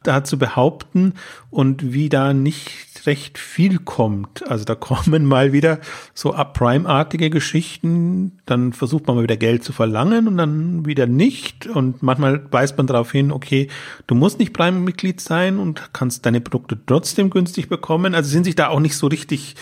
da 0.06 0.24
zu 0.24 0.38
behaupten 0.38 1.14
und 1.50 1.92
wie 1.92 2.08
da 2.08 2.32
nicht 2.32 3.06
recht 3.06 3.38
viel 3.38 3.78
kommt. 3.78 4.48
Also 4.50 4.64
da 4.64 4.74
kommen 4.76 5.24
mal 5.24 5.52
wieder 5.52 5.78
so 6.14 6.30
Prime-artige 6.30 7.30
Geschichten, 7.30 8.38
dann 8.46 8.72
versucht 8.72 9.06
man 9.06 9.16
mal 9.16 9.22
wieder 9.22 9.36
Geld 9.36 9.64
zu 9.64 9.72
verlangen 9.72 10.28
und 10.28 10.36
dann 10.36 10.86
wieder 10.86 11.06
nicht. 11.06 11.66
Und 11.66 12.02
manchmal 12.02 12.46
weist 12.50 12.76
man 12.76 12.86
darauf 12.86 13.12
hin, 13.12 13.32
okay, 13.32 13.68
du 14.06 14.14
musst 14.14 14.38
nicht 14.38 14.52
Prime-Mitglied 14.52 15.20
sein 15.20 15.58
und 15.58 15.90
kannst 15.92 16.26
deine 16.26 16.40
Produkte 16.40 16.78
trotzdem 16.84 17.30
günstig 17.30 17.68
bekommen. 17.68 18.14
Also 18.14 18.30
sind 18.30 18.44
sich 18.44 18.56
da 18.56 18.68
auch 18.68 18.80
nicht 18.80 18.96
so 18.96 19.06
richtig 19.06 19.54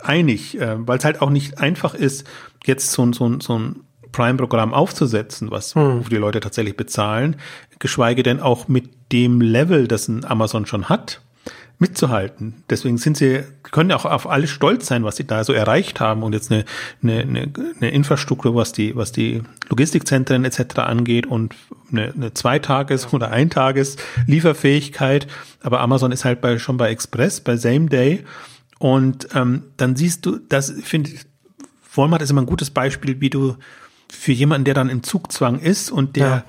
einig, 0.00 0.60
äh, 0.60 0.76
weil 0.86 0.98
es 0.98 1.04
halt 1.04 1.22
auch 1.22 1.30
nicht 1.30 1.58
einfach 1.58 1.94
ist, 1.94 2.26
jetzt 2.64 2.92
so, 2.92 3.12
so, 3.12 3.40
so 3.40 3.58
ein 3.58 3.80
Prime-Programm 4.14 4.72
aufzusetzen, 4.72 5.50
was 5.50 5.74
hm. 5.74 6.04
die 6.08 6.16
Leute 6.16 6.40
tatsächlich 6.40 6.76
bezahlen, 6.76 7.36
geschweige 7.80 8.22
denn 8.22 8.40
auch 8.40 8.68
mit 8.68 8.88
dem 9.12 9.40
Level, 9.40 9.88
das 9.88 10.08
ein 10.08 10.24
Amazon 10.24 10.66
schon 10.66 10.88
hat 10.88 11.20
mitzuhalten. 11.80 12.62
Deswegen 12.70 12.98
sind 12.98 13.16
sie, 13.16 13.42
können 13.64 13.90
auch 13.90 14.04
auf 14.04 14.28
alles 14.30 14.50
stolz 14.50 14.86
sein, 14.86 15.02
was 15.02 15.16
sie 15.16 15.26
da 15.26 15.42
so 15.42 15.52
erreicht 15.52 15.98
haben 15.98 16.22
und 16.22 16.32
jetzt 16.32 16.52
eine, 16.52 16.64
eine, 17.02 17.22
eine, 17.22 17.50
eine 17.80 17.90
Infrastruktur, 17.90 18.54
was 18.54 18.72
die, 18.72 18.94
was 18.94 19.10
die 19.10 19.42
Logistikzentren 19.68 20.44
etc. 20.44 20.78
angeht 20.78 21.26
und 21.26 21.56
eine, 21.90 22.12
eine 22.12 22.32
Zweitages- 22.32 23.12
oder 23.12 23.32
Eintages-Lieferfähigkeit. 23.32 25.26
Aber 25.62 25.80
Amazon 25.80 26.12
ist 26.12 26.24
halt 26.24 26.40
bei, 26.40 26.58
schon 26.58 26.76
bei 26.76 26.90
Express, 26.90 27.40
bei 27.40 27.56
Same 27.56 27.86
Day. 27.86 28.24
Und 28.78 29.28
ähm, 29.34 29.64
dann 29.76 29.96
siehst 29.96 30.24
du, 30.26 30.38
das 30.48 30.70
finde 30.70 31.10
ich, 31.10 31.22
Walmart 31.92 32.22
ist 32.22 32.30
immer 32.30 32.42
ein 32.42 32.46
gutes 32.46 32.70
Beispiel, 32.70 33.20
wie 33.20 33.30
du 33.30 33.56
für 34.10 34.32
jemanden, 34.32 34.64
der 34.64 34.74
dann 34.74 34.88
im 34.88 35.02
Zugzwang 35.02 35.58
ist 35.58 35.90
und 35.90 36.16
der 36.16 36.44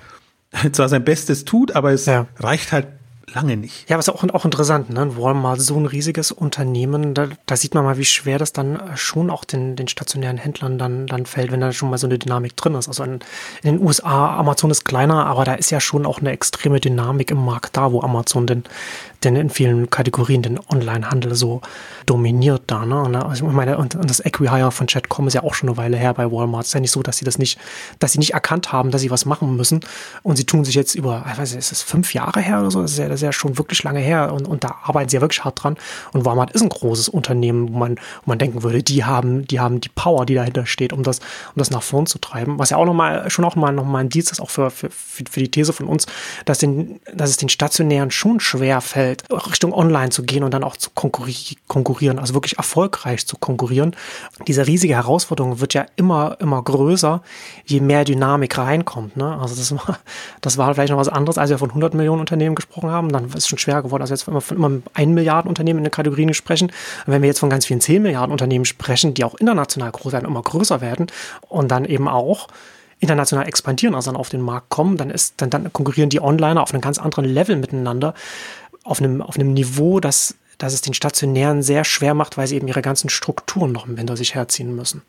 ja. 0.63 0.71
zwar 0.71 0.89
sein 0.89 1.03
Bestes 1.03 1.45
tut, 1.45 1.75
aber 1.75 1.91
es 1.91 2.05
ja. 2.05 2.27
reicht 2.37 2.71
halt 2.71 2.87
lange 3.35 3.57
nicht. 3.57 3.89
Ja, 3.89 3.97
was 3.97 4.09
auch, 4.09 4.23
auch 4.23 4.45
interessant, 4.45 4.89
ne? 4.89 5.17
Walmart, 5.17 5.61
so 5.61 5.75
ein 5.77 5.85
riesiges 5.85 6.31
Unternehmen, 6.31 7.13
da, 7.13 7.27
da 7.45 7.55
sieht 7.55 7.75
man 7.75 7.83
mal, 7.83 7.97
wie 7.97 8.05
schwer 8.05 8.39
das 8.39 8.53
dann 8.53 8.77
äh, 8.77 8.97
schon 8.97 9.29
auch 9.29 9.43
den, 9.43 9.75
den 9.75 9.87
stationären 9.87 10.37
Händlern 10.37 10.77
dann, 10.77 11.05
dann 11.07 11.25
fällt, 11.25 11.51
wenn 11.51 11.59
da 11.59 11.71
schon 11.71 11.89
mal 11.89 11.97
so 11.97 12.07
eine 12.07 12.17
Dynamik 12.17 12.55
drin 12.55 12.75
ist. 12.75 12.87
Also 12.87 13.03
in, 13.03 13.19
in 13.61 13.75
den 13.75 13.81
USA, 13.81 14.37
Amazon 14.37 14.71
ist 14.71 14.85
kleiner, 14.85 15.25
aber 15.25 15.43
da 15.43 15.53
ist 15.53 15.69
ja 15.69 15.79
schon 15.79 16.05
auch 16.05 16.19
eine 16.19 16.31
extreme 16.31 16.79
Dynamik 16.79 17.29
im 17.29 17.43
Markt 17.43 17.77
da, 17.77 17.91
wo 17.91 18.01
Amazon 18.01 18.47
den, 18.47 18.63
den 19.23 19.35
in 19.35 19.49
vielen 19.49 19.89
Kategorien 19.89 20.41
den 20.41 20.59
Online-Handel 20.69 21.35
so 21.35 21.61
dominiert 22.05 22.63
da. 22.67 22.85
Ne? 22.85 23.01
Und, 23.01 23.15
also 23.15 23.47
ich 23.47 23.53
meine, 23.53 23.77
und, 23.77 23.95
und 23.95 24.09
das 24.09 24.25
Equihire 24.25 24.71
von 24.71 24.87
Chatcom 24.87 25.27
ist 25.27 25.33
ja 25.33 25.43
auch 25.43 25.53
schon 25.53 25.69
eine 25.69 25.77
Weile 25.77 25.97
her 25.97 26.13
bei 26.13 26.31
Walmart. 26.31 26.63
Es 26.63 26.69
ist 26.69 26.73
ja 26.73 26.79
nicht 26.79 26.91
so, 26.91 27.03
dass 27.03 27.17
sie 27.17 27.25
das 27.25 27.37
nicht, 27.37 27.59
dass 27.99 28.13
sie 28.13 28.19
nicht 28.19 28.33
erkannt 28.33 28.71
haben, 28.71 28.91
dass 28.91 29.01
sie 29.01 29.11
was 29.11 29.25
machen 29.25 29.55
müssen. 29.55 29.81
Und 30.23 30.37
sie 30.37 30.45
tun 30.45 30.63
sich 30.63 30.75
jetzt 30.75 30.95
über, 30.95 31.25
ich 31.29 31.37
weiß 31.37 31.51
nicht, 31.51 31.59
ist 31.59 31.71
das 31.71 31.81
fünf 31.81 32.13
Jahre 32.13 32.39
her 32.39 32.61
oder 32.61 32.71
so? 32.71 32.81
Das 32.81 32.91
ist 32.91 32.97
ja, 32.97 33.09
das 33.09 33.15
ist 33.15 33.23
ja 33.23 33.24
schon 33.31 33.57
wirklich 33.57 33.83
lange 33.83 33.99
her. 33.99 34.33
Und, 34.33 34.47
und 34.47 34.63
da 34.63 34.75
arbeiten 34.83 35.09
sie 35.09 35.17
ja 35.17 35.21
wirklich 35.21 35.43
hart 35.43 35.63
dran. 35.63 35.77
Und 36.13 36.25
Walmart 36.25 36.51
ist 36.51 36.61
ein 36.61 36.69
großes 36.69 37.09
Unternehmen, 37.09 37.73
wo 37.73 37.77
man, 37.77 37.95
wo 37.95 38.31
man 38.31 38.37
denken 38.37 38.63
würde, 38.63 38.83
die 38.83 39.03
haben, 39.03 39.45
die 39.47 39.59
haben 39.59 39.81
die 39.81 39.89
Power, 39.89 40.25
die 40.25 40.35
dahinter 40.35 40.65
steht, 40.65 40.93
um 40.93 41.03
das, 41.03 41.19
um 41.19 41.57
das 41.57 41.71
nach 41.71 41.83
vorn 41.83 42.05
zu 42.05 42.19
treiben. 42.19 42.59
Was 42.59 42.69
ja 42.69 42.77
auch 42.77 42.85
nochmal, 42.85 43.29
schon 43.29 43.45
auch 43.45 43.55
mal, 43.55 43.71
noch 43.71 43.85
mal 43.85 43.99
ein 43.99 44.09
Dienst 44.09 44.31
ist, 44.31 44.39
auch 44.39 44.49
für, 44.49 44.69
für, 44.69 44.89
für 44.89 45.39
die 45.39 45.49
These 45.49 45.73
von 45.73 45.87
uns, 45.87 46.05
dass, 46.45 46.59
den, 46.59 46.99
dass 47.13 47.29
es 47.29 47.37
den 47.37 47.49
Stationären 47.49 48.11
schon 48.11 48.39
schwer 48.39 48.81
fällt, 48.81 49.23
Richtung 49.31 49.73
Online 49.73 50.09
zu 50.09 50.23
gehen 50.23 50.43
und 50.43 50.53
dann 50.53 50.63
auch 50.63 50.77
zu 50.77 50.89
konkurrieren, 50.91 52.19
also 52.19 52.33
wirklich 52.33 52.57
erfolgreich 52.57 53.25
zu 53.25 53.37
konkurrieren. 53.37 53.95
Diese 54.47 54.67
riesige 54.67 54.95
Herausforderung 54.95 55.59
wird 55.59 55.73
ja 55.73 55.85
immer, 55.95 56.37
immer 56.39 56.61
größer, 56.61 57.21
je 57.65 57.79
mehr 57.79 58.03
Dynamik 58.03 58.57
reinkommt. 58.57 59.17
Ne? 59.17 59.37
Also 59.39 59.55
das 59.55 59.71
war, 59.71 59.99
das 60.41 60.57
war 60.57 60.73
vielleicht 60.73 60.91
noch 60.91 60.99
was 60.99 61.09
anderes, 61.09 61.37
als 61.37 61.49
wir 61.49 61.57
von 61.57 61.69
100 61.69 61.93
Millionen 61.93 62.21
Unternehmen 62.21 62.55
gesprochen 62.55 62.89
haben. 62.89 63.07
Dann 63.15 63.29
ist 63.29 63.35
es 63.35 63.47
schon 63.47 63.59
schwer 63.59 63.81
geworden, 63.81 64.01
also 64.01 64.13
jetzt 64.13 64.27
immer 64.27 64.41
von 64.41 64.57
immer 64.57 64.71
1 64.93 65.13
Milliarden 65.13 65.49
Unternehmen 65.49 65.79
in 65.79 65.85
den 65.85 65.91
Kategorien 65.91 66.33
sprechen. 66.33 66.71
Wenn 67.05 67.21
wir 67.21 67.27
jetzt 67.27 67.39
von 67.39 67.49
ganz 67.49 67.65
vielen 67.65 67.81
10 67.81 68.01
Milliarden 68.01 68.31
Unternehmen 68.31 68.65
sprechen, 68.65 69.13
die 69.13 69.23
auch 69.23 69.35
international 69.35 69.91
groß 69.91 70.13
werden, 70.13 70.25
immer 70.25 70.41
größer 70.41 70.81
werden 70.81 71.07
und 71.47 71.69
dann 71.69 71.85
eben 71.85 72.07
auch 72.07 72.47
international 72.99 73.47
expandieren, 73.47 73.93
also 73.93 74.11
dann 74.11 74.19
auf 74.19 74.29
den 74.29 74.41
Markt 74.41 74.69
kommen, 74.69 74.97
dann 74.97 75.09
ist, 75.09 75.35
dann, 75.37 75.49
dann 75.49 75.71
konkurrieren 75.73 76.09
die 76.09 76.21
Onliner 76.21 76.61
auf 76.61 76.73
einem 76.73 76.81
ganz 76.81 76.97
anderen 76.97 77.25
Level 77.25 77.57
miteinander 77.57 78.13
auf 78.85 79.01
einem, 79.01 79.21
auf 79.21 79.35
einem 79.35 79.53
Niveau, 79.53 79.99
das, 79.99 80.35
das 80.57 80.73
es 80.73 80.81
den 80.81 80.93
Stationären 80.93 81.61
sehr 81.61 81.83
schwer 81.83 82.13
macht, 82.13 82.37
weil 82.37 82.47
sie 82.47 82.55
eben 82.55 82.67
ihre 82.67 82.81
ganzen 82.81 83.09
Strukturen 83.09 83.71
noch 83.71 83.87
hinter 83.87 84.15
sich 84.15 84.35
herziehen 84.35 84.73
müssen. 84.75 85.01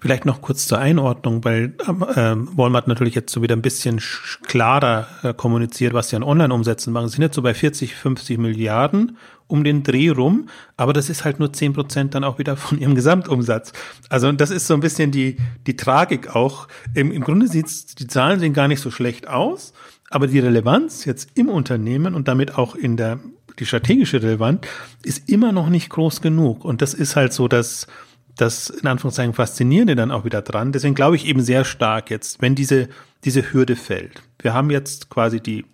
Vielleicht 0.00 0.24
noch 0.24 0.40
kurz 0.40 0.66
zur 0.66 0.78
Einordnung, 0.78 1.44
weil 1.44 1.74
äh, 1.86 2.34
Walmart 2.56 2.88
natürlich 2.88 3.14
jetzt 3.14 3.32
so 3.32 3.42
wieder 3.42 3.54
ein 3.54 3.60
bisschen 3.60 4.00
klarer 4.46 5.06
äh, 5.22 5.34
kommuniziert, 5.34 5.92
was 5.92 6.08
sie 6.08 6.16
an 6.16 6.22
Online-Umsätzen 6.22 6.90
machen. 6.90 7.08
Sie 7.08 7.16
sind 7.16 7.22
jetzt 7.22 7.34
so 7.36 7.42
bei 7.42 7.52
40, 7.52 7.94
50 7.94 8.38
Milliarden 8.38 9.18
um 9.46 9.62
den 9.62 9.82
Dreh 9.82 10.08
rum, 10.08 10.48
aber 10.78 10.94
das 10.94 11.10
ist 11.10 11.24
halt 11.24 11.38
nur 11.38 11.52
10 11.52 11.74
Prozent 11.74 12.14
dann 12.14 12.24
auch 12.24 12.38
wieder 12.38 12.56
von 12.56 12.78
ihrem 12.78 12.94
Gesamtumsatz. 12.94 13.72
Also 14.08 14.32
das 14.32 14.50
ist 14.50 14.66
so 14.66 14.74
ein 14.74 14.80
bisschen 14.80 15.10
die, 15.10 15.36
die 15.66 15.76
Tragik 15.76 16.34
auch. 16.34 16.68
Im, 16.94 17.12
im 17.12 17.22
Grunde 17.22 17.46
sieht 17.46 17.98
die 17.98 18.06
Zahlen 18.06 18.40
sehen 18.40 18.54
gar 18.54 18.68
nicht 18.68 18.80
so 18.80 18.90
schlecht 18.90 19.28
aus, 19.28 19.74
aber 20.08 20.28
die 20.28 20.38
Relevanz 20.38 21.04
jetzt 21.04 21.30
im 21.34 21.50
Unternehmen 21.50 22.14
und 22.14 22.26
damit 22.26 22.56
auch 22.56 22.74
in 22.74 22.96
der, 22.96 23.20
die 23.58 23.66
strategische 23.66 24.22
Relevanz 24.22 24.66
ist 25.02 25.28
immer 25.28 25.52
noch 25.52 25.68
nicht 25.68 25.90
groß 25.90 26.22
genug. 26.22 26.64
Und 26.64 26.80
das 26.80 26.94
ist 26.94 27.16
halt 27.16 27.34
so, 27.34 27.48
dass 27.48 27.86
das 28.36 28.70
in 28.70 28.86
Anführungszeichen 28.86 29.34
Faszinierende 29.34 29.96
dann 29.96 30.10
auch 30.10 30.24
wieder 30.24 30.42
dran. 30.42 30.72
Deswegen 30.72 30.94
glaube 30.94 31.16
ich 31.16 31.26
eben 31.26 31.42
sehr 31.42 31.64
stark 31.64 32.10
jetzt, 32.10 32.40
wenn 32.40 32.54
diese, 32.54 32.88
diese 33.24 33.52
Hürde 33.52 33.76
fällt. 33.76 34.22
Wir 34.40 34.54
haben 34.54 34.70
jetzt 34.70 35.10
quasi 35.10 35.40
die, 35.40 35.66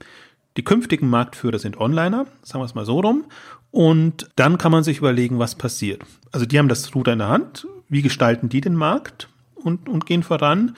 die 0.56 0.64
künftigen 0.64 1.08
Marktführer 1.08 1.58
sind 1.58 1.78
Onliner, 1.78 2.26
sagen 2.42 2.60
wir 2.60 2.66
es 2.66 2.74
mal 2.74 2.86
so 2.86 3.00
rum. 3.00 3.24
Und 3.70 4.28
dann 4.36 4.58
kann 4.58 4.72
man 4.72 4.84
sich 4.84 4.98
überlegen, 4.98 5.38
was 5.38 5.54
passiert. 5.54 6.02
Also 6.32 6.46
die 6.46 6.58
haben 6.58 6.68
das 6.68 6.94
Ruder 6.94 7.12
in 7.12 7.18
der 7.18 7.28
Hand. 7.28 7.66
Wie 7.88 8.02
gestalten 8.02 8.48
die 8.48 8.60
den 8.60 8.74
Markt 8.74 9.28
und, 9.54 9.88
und 9.88 10.06
gehen 10.06 10.22
voran? 10.22 10.74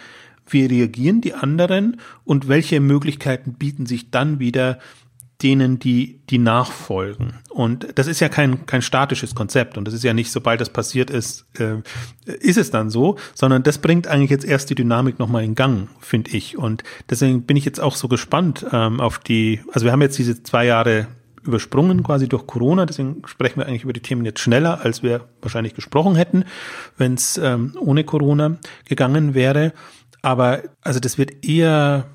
wie 0.53 0.66
reagieren 0.66 1.20
die 1.20 1.35
anderen 1.35 2.01
und 2.24 2.49
welche 2.49 2.81
Möglichkeiten 2.81 3.55
bieten 3.55 3.87
sich 3.87 4.11
dann 4.11 4.39
wieder 4.39 4.79
denen, 5.43 5.78
die, 5.78 6.20
die 6.30 6.39
nachfolgen. 6.39 7.34
Und 7.49 7.86
das 7.95 8.09
ist 8.09 8.20
ja 8.20 8.28
kein, 8.28 8.66
kein 8.66 8.82
statisches 8.82 9.34
Konzept. 9.34 9.78
Und 9.78 9.86
das 9.86 9.95
ist 9.95 10.03
ja 10.03 10.12
nicht, 10.12 10.32
sobald 10.32 10.61
das 10.61 10.70
passiert 10.70 11.11
ist, 11.11 11.47
äh, 11.59 11.76
ist 12.26 12.59
es 12.59 12.70
dann 12.70 12.91
so, 12.91 13.16
sondern 13.34 13.62
das 13.62 13.78
bringt 13.78 14.09
eigentlich 14.09 14.30
jetzt 14.30 14.45
erst 14.45 14.70
die 14.70 14.74
Dynamik 14.74 15.18
nochmal 15.18 15.45
in 15.45 15.55
Gang, 15.55 15.89
finde 16.01 16.32
ich. 16.32 16.59
Und 16.59 16.82
deswegen 17.09 17.43
bin 17.43 17.57
ich 17.57 17.64
jetzt 17.64 17.80
auch 17.80 17.95
so 17.95 18.09
gespannt 18.09 18.66
ähm, 18.72 19.01
auf 19.01 19.20
die, 19.20 19.61
also 19.72 19.84
wir 19.84 19.93
haben 19.93 20.03
jetzt 20.03 20.18
diese 20.18 20.43
zwei 20.43 20.66
Jahre 20.66 21.07
übersprungen 21.43 22.03
quasi 22.03 22.28
durch 22.28 22.47
Corona. 22.47 22.86
Deswegen 22.86 23.22
sprechen 23.26 23.61
wir 23.61 23.66
eigentlich 23.66 23.84
über 23.84 23.93
die 23.93 24.03
Themen 24.03 24.24
jetzt 24.24 24.41
schneller, 24.41 24.80
als 24.84 25.03
wir 25.03 25.28
wahrscheinlich 25.41 25.74
gesprochen 25.74 26.16
hätten, 26.16 26.45
wenn 26.97 27.14
es 27.14 27.39
ähm, 27.39 27.76
ohne 27.80 28.05
Corona 28.05 28.59
gegangen 28.84 29.34
wäre. 29.34 29.72
Aber 30.22 30.62
also 30.82 31.01
das 31.01 31.18
wird 31.18 31.45
eher, 31.45 32.07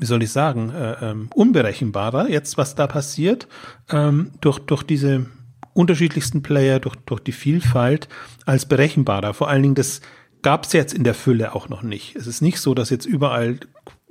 wie 0.00 0.06
soll 0.06 0.22
ich 0.22 0.32
sagen, 0.32 0.70
äh, 0.70 1.10
ähm, 1.10 1.28
unberechenbarer 1.34 2.28
jetzt, 2.28 2.56
was 2.56 2.74
da 2.74 2.86
passiert, 2.86 3.46
ähm, 3.90 4.32
durch, 4.40 4.58
durch 4.58 4.82
diese 4.82 5.26
unterschiedlichsten 5.74 6.42
Player, 6.42 6.80
durch, 6.80 6.96
durch 7.06 7.20
die 7.20 7.32
Vielfalt, 7.32 8.08
als 8.46 8.66
berechenbarer. 8.66 9.34
Vor 9.34 9.48
allen 9.48 9.62
Dingen, 9.62 9.74
das 9.74 10.00
gab 10.42 10.64
es 10.64 10.72
jetzt 10.72 10.94
in 10.94 11.04
der 11.04 11.14
Fülle 11.14 11.54
auch 11.54 11.68
noch 11.68 11.82
nicht. 11.82 12.16
Es 12.16 12.26
ist 12.26 12.40
nicht 12.40 12.60
so, 12.60 12.74
dass 12.74 12.90
jetzt 12.90 13.06
überall 13.06 13.60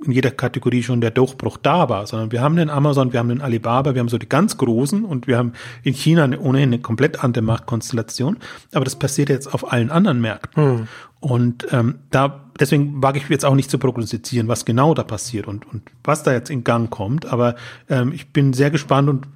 in 0.04 0.12
jeder 0.12 0.30
Kategorie 0.30 0.82
schon 0.82 1.00
der 1.00 1.10
Durchbruch 1.10 1.58
da 1.58 1.88
war, 1.88 2.06
sondern 2.06 2.32
wir 2.32 2.40
haben 2.40 2.56
den 2.56 2.70
Amazon, 2.70 3.12
wir 3.12 3.20
haben 3.20 3.28
den 3.28 3.42
Alibaba, 3.42 3.94
wir 3.94 4.00
haben 4.00 4.08
so 4.08 4.18
die 4.18 4.28
ganz 4.28 4.56
großen 4.56 5.04
und 5.04 5.26
wir 5.26 5.36
haben 5.36 5.52
in 5.82 5.92
China 5.92 6.24
eine, 6.24 6.40
ohnehin 6.40 6.70
eine 6.70 6.80
komplett 6.80 7.22
andere 7.22 7.42
Marktkonstellation. 7.44 8.38
Aber 8.72 8.84
das 8.84 8.96
passiert 8.96 9.28
jetzt 9.28 9.52
auf 9.52 9.72
allen 9.72 9.90
anderen 9.90 10.20
Märkten. 10.20 10.62
Hm. 10.62 10.88
Und 11.20 11.66
ähm, 11.70 11.98
da 12.10 12.40
deswegen 12.58 13.02
wage 13.02 13.18
ich 13.18 13.28
jetzt 13.28 13.44
auch 13.44 13.54
nicht 13.54 13.70
zu 13.70 13.78
prognostizieren, 13.78 14.48
was 14.48 14.64
genau 14.64 14.94
da 14.94 15.02
passiert 15.02 15.46
und, 15.46 15.66
und 15.70 15.82
was 16.04 16.22
da 16.22 16.32
jetzt 16.32 16.50
in 16.50 16.64
Gang 16.64 16.90
kommt. 16.90 17.26
Aber 17.26 17.56
ähm, 17.88 18.12
ich 18.12 18.32
bin 18.32 18.52
sehr 18.52 18.70
gespannt 18.70 19.08
und 19.08 19.26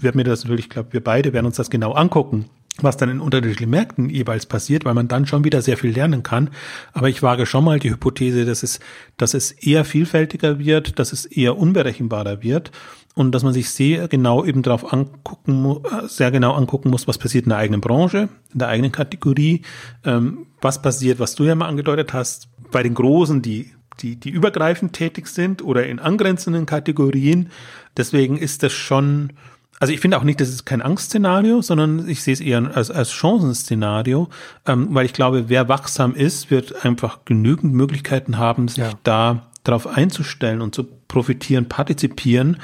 werde 0.00 0.16
mir 0.16 0.24
das 0.24 0.44
natürlich, 0.44 0.66
ich 0.66 0.70
glaube, 0.70 0.92
wir 0.92 1.02
beide 1.02 1.32
werden 1.32 1.46
uns 1.46 1.56
das 1.56 1.70
genau 1.70 1.92
angucken 1.92 2.46
was 2.80 2.96
dann 2.96 3.10
in 3.10 3.20
unterschiedlichen 3.20 3.68
Märkten 3.68 4.08
jeweils 4.08 4.46
passiert, 4.46 4.84
weil 4.84 4.94
man 4.94 5.08
dann 5.08 5.26
schon 5.26 5.44
wieder 5.44 5.60
sehr 5.60 5.76
viel 5.76 5.90
lernen 5.90 6.22
kann. 6.22 6.50
Aber 6.94 7.08
ich 7.08 7.22
wage 7.22 7.44
schon 7.44 7.64
mal 7.64 7.78
die 7.78 7.90
Hypothese, 7.90 8.46
dass 8.46 8.62
es, 8.62 8.80
dass 9.18 9.34
es 9.34 9.50
eher 9.50 9.84
vielfältiger 9.84 10.58
wird, 10.58 10.98
dass 10.98 11.12
es 11.12 11.26
eher 11.26 11.58
unberechenbarer 11.58 12.42
wird 12.42 12.70
und 13.14 13.34
dass 13.34 13.42
man 13.42 13.52
sich 13.52 13.68
sehr 13.68 14.08
genau 14.08 14.44
eben 14.44 14.62
darauf 14.62 14.90
angucken, 14.90 15.80
sehr 16.06 16.30
genau 16.30 16.54
angucken 16.54 16.88
muss, 16.88 17.06
was 17.06 17.18
passiert 17.18 17.44
in 17.44 17.50
der 17.50 17.58
eigenen 17.58 17.82
Branche, 17.82 18.30
in 18.52 18.58
der 18.58 18.68
eigenen 18.68 18.90
Kategorie, 18.90 19.62
ähm, 20.04 20.46
was 20.62 20.80
passiert, 20.80 21.18
was 21.18 21.34
du 21.34 21.44
ja 21.44 21.54
mal 21.54 21.68
angedeutet 21.68 22.14
hast, 22.14 22.48
bei 22.70 22.82
den 22.82 22.94
Großen, 22.94 23.42
die 23.42 23.72
die, 24.00 24.16
die 24.16 24.30
übergreifend 24.30 24.94
tätig 24.94 25.26
sind 25.26 25.62
oder 25.62 25.86
in 25.86 25.98
angrenzenden 25.98 26.64
Kategorien. 26.64 27.50
Deswegen 27.96 28.38
ist 28.38 28.62
das 28.62 28.72
schon, 28.72 29.34
also 29.82 29.92
ich 29.92 29.98
finde 29.98 30.16
auch 30.16 30.22
nicht, 30.22 30.40
das 30.40 30.48
ist 30.48 30.64
kein 30.64 30.80
Angstszenario, 30.80 31.60
sondern 31.60 32.08
ich 32.08 32.22
sehe 32.22 32.34
es 32.34 32.40
eher 32.40 32.70
als, 32.76 32.88
als 32.92 33.10
Chancenszenario, 33.10 34.28
ähm, 34.64 34.86
weil 34.92 35.06
ich 35.06 35.12
glaube, 35.12 35.48
wer 35.48 35.68
wachsam 35.68 36.14
ist, 36.14 36.52
wird 36.52 36.84
einfach 36.84 37.24
genügend 37.24 37.74
Möglichkeiten 37.74 38.38
haben, 38.38 38.68
sich 38.68 38.78
ja. 38.78 38.92
da 39.02 39.48
darauf 39.64 39.88
einzustellen 39.88 40.60
und 40.60 40.72
zu 40.72 40.84
profitieren, 41.08 41.68
partizipieren. 41.68 42.58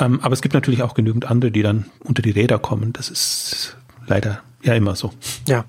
Ähm, 0.00 0.18
aber 0.20 0.32
es 0.32 0.42
gibt 0.42 0.54
natürlich 0.54 0.82
auch 0.82 0.94
genügend 0.94 1.30
andere, 1.30 1.52
die 1.52 1.62
dann 1.62 1.84
unter 2.00 2.22
die 2.22 2.32
Räder 2.32 2.58
kommen. 2.58 2.92
Das 2.92 3.08
ist 3.08 3.76
leider 4.08 4.40
ja 4.64 4.74
immer 4.74 4.96
so. 4.96 5.12
Ja, 5.46 5.66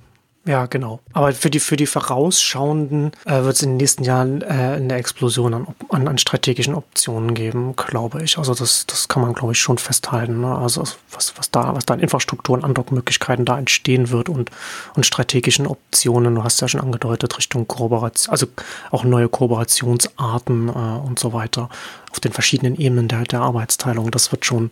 ja, 0.47 0.67
genau. 0.67 0.99
Aber 1.13 1.33
für 1.33 1.49
die, 1.49 1.59
für 1.59 1.75
die 1.75 1.87
Vorausschauenden 1.87 3.11
äh, 3.25 3.41
wird 3.41 3.55
es 3.55 3.63
in 3.63 3.71
den 3.71 3.77
nächsten 3.77 4.03
Jahren 4.03 4.43
äh, 4.43 4.45
eine 4.45 4.93
Explosion 4.93 5.55
an, 5.55 5.67
an, 5.89 6.07
an 6.07 6.19
strategischen 6.19 6.75
Optionen 6.75 7.33
geben, 7.33 7.75
glaube 7.75 8.23
ich. 8.23 8.37
Also 8.37 8.53
das, 8.53 8.85
das 8.85 9.07
kann 9.07 9.23
man, 9.23 9.33
glaube 9.33 9.53
ich, 9.53 9.59
schon 9.59 9.79
festhalten. 9.79 10.41
Ne? 10.41 10.55
Also 10.55 10.83
was, 11.11 11.33
was 11.35 11.49
da, 11.49 11.73
was 11.73 11.87
da 11.87 11.95
an 11.95 11.99
Infrastruktur 11.99 12.53
und 12.53 12.63
Andockmöglichkeiten 12.63 13.43
da 13.43 13.57
entstehen 13.57 14.11
wird 14.11 14.29
und, 14.29 14.51
und 14.93 15.03
strategischen 15.03 15.65
Optionen, 15.65 16.35
du 16.35 16.43
hast 16.43 16.61
ja 16.61 16.67
schon 16.67 16.81
angedeutet, 16.81 17.35
Richtung 17.39 17.67
Kooperation, 17.67 18.31
also 18.31 18.45
auch 18.91 19.03
neue 19.03 19.29
Kooperationsarten 19.29 20.69
äh, 20.69 20.71
und 20.71 21.17
so 21.17 21.33
weiter 21.33 21.69
auf 22.11 22.19
den 22.19 22.33
verschiedenen 22.33 22.75
Ebenen 22.75 23.07
der, 23.07 23.23
der 23.23 23.41
Arbeitsteilung. 23.41 24.11
Das 24.11 24.31
wird 24.31 24.45
schon, 24.45 24.69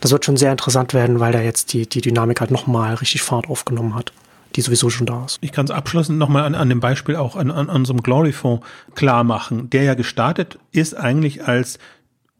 das 0.00 0.12
wird 0.12 0.24
schon 0.24 0.38
sehr 0.38 0.50
interessant 0.50 0.94
werden, 0.94 1.20
weil 1.20 1.32
da 1.32 1.42
jetzt 1.42 1.74
die, 1.74 1.86
die 1.86 2.00
Dynamik 2.00 2.40
halt 2.40 2.50
nochmal 2.50 2.94
richtig 2.94 3.20
Fahrt 3.20 3.50
aufgenommen 3.50 3.94
hat 3.94 4.12
die 4.56 4.60
sowieso 4.60 4.90
schon 4.90 5.06
da 5.06 5.24
ist. 5.24 5.38
Ich 5.40 5.52
kann 5.52 5.64
es 5.64 5.70
abschließend 5.70 6.18
nochmal 6.18 6.44
an, 6.44 6.54
an 6.54 6.68
dem 6.68 6.80
Beispiel 6.80 7.16
auch 7.16 7.36
an, 7.36 7.50
an 7.50 7.68
unserem 7.68 8.02
Glory-Fonds 8.02 8.66
klar 8.94 9.24
machen, 9.24 9.70
der 9.70 9.84
ja 9.84 9.94
gestartet 9.94 10.58
ist 10.72 10.94
eigentlich 10.94 11.46
als 11.46 11.78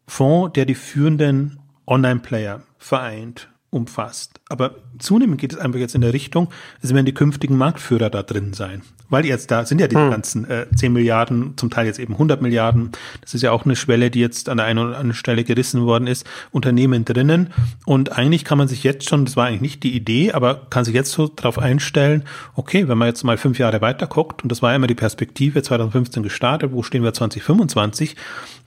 Fonds, 0.07 0.53
der 0.55 0.65
die 0.65 0.75
führenden 0.75 1.61
Online-Player 1.87 2.63
vereint, 2.79 3.49
umfasst. 3.71 4.41
Aber 4.49 4.77
zunehmend 4.99 5.41
geht 5.41 5.53
es 5.53 5.59
einfach 5.59 5.79
jetzt 5.79 5.95
in 5.95 6.01
der 6.01 6.13
Richtung, 6.13 6.51
es 6.83 6.93
werden 6.93 7.07
die 7.07 7.15
künftigen 7.15 7.57
Marktführer 7.57 8.11
da 8.11 8.23
drin 8.23 8.53
sein. 8.53 8.83
Weil 9.11 9.27
jetzt 9.27 9.51
da 9.51 9.67
sind 9.67 9.81
ja 9.81 9.89
die 9.89 9.97
hm. 9.97 10.11
ganzen 10.11 10.49
äh, 10.49 10.67
10 10.75 10.93
Milliarden, 10.93 11.55
zum 11.57 11.71
Teil 11.71 11.87
jetzt 11.87 11.99
eben 11.99 12.15
100 12.15 12.41
Milliarden. 12.41 12.93
Das 13.21 13.35
ist 13.35 13.43
ja 13.43 13.53
auch 13.53 13.65
eine 13.65 13.77
Schwelle, 13.77 14.11
die 14.11 14.21
jetzt 14.21 14.49
an 14.49 14.57
der 14.57 14.67
einen 14.67 14.79
oder 14.79 14.97
anderen 14.97 15.15
Stelle 15.15 15.45
gerissen 15.45 15.85
worden 15.85 16.07
ist. 16.07 16.27
Unternehmen 16.51 17.05
drinnen. 17.05 17.53
Und 17.85 18.17
eigentlich 18.17 18.45
kann 18.45 18.59
man 18.59 18.69
sich 18.69 18.83
jetzt 18.85 19.09
schon, 19.09 19.25
das 19.25 19.37
war 19.37 19.47
eigentlich 19.47 19.61
nicht 19.61 19.83
die 19.83 19.95
Idee, 19.95 20.33
aber 20.33 20.67
kann 20.71 20.85
sich 20.85 20.95
jetzt 20.95 21.13
so 21.13 21.29
darauf 21.29 21.59
einstellen, 21.59 22.25
okay, 22.55 22.89
wenn 22.89 22.99
man 22.99 23.09
jetzt 23.09 23.25
mal 23.25 23.37
fünf 23.37 23.59
Jahre 23.59 23.81
weiter 23.81 24.07
guckt, 24.07 24.43
und 24.43 24.51
das 24.51 24.63
war 24.63 24.71
ja 24.71 24.77
immer 24.77 24.87
die 24.87 24.95
Perspektive 24.95 25.63
2015 25.63 26.23
gestartet, 26.23 26.73
wo 26.73 26.83
stehen 26.83 27.03
wir 27.03 27.13
2025, 27.13 28.17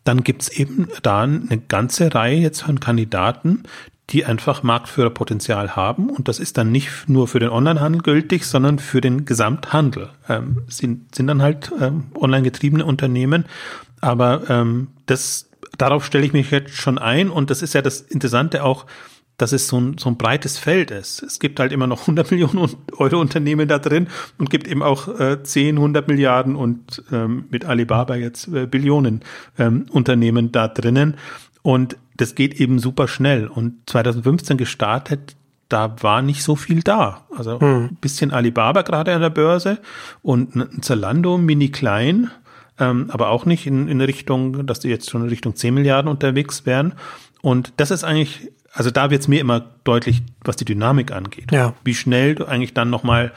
dann 0.04 0.24
gibt's 0.24 0.50
eben 0.50 0.88
da 1.02 1.22
eine 1.22 1.62
ganze 1.68 2.14
Reihe 2.14 2.38
jetzt 2.38 2.64
von 2.64 2.80
Kandidaten, 2.80 3.64
die 4.10 4.26
einfach 4.26 4.64
Marktführerpotenzial 4.64 5.76
haben. 5.76 6.10
Und 6.10 6.28
das 6.28 6.40
ist 6.40 6.58
dann 6.58 6.72
nicht 6.72 7.08
nur 7.08 7.28
für 7.28 7.40
den 7.40 7.50
Onlinehandel 7.50 8.02
gültig, 8.02 8.46
sondern 8.46 8.80
für 8.80 9.02
den 9.02 9.26
Gesamthandel. 9.26 10.10
Ähm, 10.28 10.64
sind, 10.68 11.16
sind 11.16 11.28
dann 11.28 11.42
halt 11.42 11.72
ähm, 11.80 12.06
online 12.16 12.44
getriebene 12.44 12.86
Unternehmen. 12.86 13.46
Aber 14.02 14.50
ähm, 14.50 14.90
das, 15.06 15.50
darauf 15.78 16.06
stelle 16.06 16.26
ich 16.26 16.34
mich 16.34 16.52
jetzt 16.52 16.76
schon 16.76 16.98
ein. 16.98 17.30
Und 17.30 17.50
das 17.50 17.62
ist 17.62 17.74
ja 17.74 17.82
das 17.82 18.02
Interessante 18.02 18.64
auch, 18.64 18.86
dass 19.38 19.52
es 19.52 19.68
so 19.68 19.80
ein, 19.80 19.98
so 19.98 20.10
ein 20.10 20.18
breites 20.18 20.60
Feld 20.60 20.92
ist. 20.92 21.24
Es 21.24 21.40
gibt 21.40 21.60
halt 21.60 21.72
immer 21.72 21.88
noch 21.88 22.02
100 22.08 22.30
Millionen 22.30 22.76
Euro 22.98 23.20
Unternehmen 23.20 23.68
da 23.68 23.80
drin 23.80 24.08
und 24.38 24.50
gibt 24.50 24.68
eben 24.68 24.84
auch 24.84 25.08
äh, 25.20 25.42
10, 25.42 25.78
100 25.78 26.08
Milliarden 26.08 26.56
und 26.56 27.04
ähm, 27.12 27.46
mit 27.50 27.66
Alibaba 27.66 28.16
jetzt 28.16 28.48
äh, 28.50 28.68
Billionen 28.68 29.22
ähm, 29.58 29.86
Unternehmen 29.92 30.52
da 30.52 30.68
drinnen. 30.68 31.16
Und 31.62 31.98
das 32.18 32.36
geht 32.36 32.60
eben 32.60 32.80
super 32.80 33.08
schnell. 33.08 33.48
Und 33.48 33.90
2015 33.90 34.58
gestartet, 34.58 35.36
da 35.70 35.96
war 36.02 36.22
nicht 36.22 36.44
so 36.44 36.56
viel 36.56 36.82
da. 36.82 37.26
Also 37.36 37.60
hm. 37.60 37.86
ein 37.86 37.98
bisschen 38.00 38.32
Alibaba 38.32 38.84
gerade 38.84 39.14
an 39.14 39.22
der 39.22 39.30
Börse 39.30 39.80
und 40.22 40.56
ein 40.56 40.82
Zalando 40.82 41.38
mini 41.38 41.70
klein, 41.70 42.30
ähm, 42.80 43.10
aber 43.10 43.30
auch 43.30 43.46
nicht 43.46 43.66
in, 43.66 43.88
in 43.88 44.02
Richtung, 44.02 44.66
dass 44.66 44.80
die 44.80 44.90
jetzt 44.90 45.10
schon 45.10 45.24
in 45.24 45.30
Richtung 45.30 45.56
10 45.56 45.74
Milliarden 45.74 46.10
unterwegs 46.12 46.66
wären. 46.66 46.94
Und 47.42 47.74
das 47.78 47.92
ist 47.92 48.04
eigentlich, 48.04 48.52
also 48.72 48.92
da 48.92 49.10
wird 49.10 49.22
es 49.22 49.28
mir 49.28 49.42
immer 49.42 49.62
deutlich, 49.84 50.22
was 50.44 50.56
die 50.56 50.66
Dynamik 50.66 51.12
angeht. 51.12 51.52
Ja. 51.52 51.74
Wie 51.84 51.96
schnell 51.96 52.36
du 52.36 52.46
eigentlich 52.46 52.74
dann 52.74 52.90
nochmal 52.90 53.32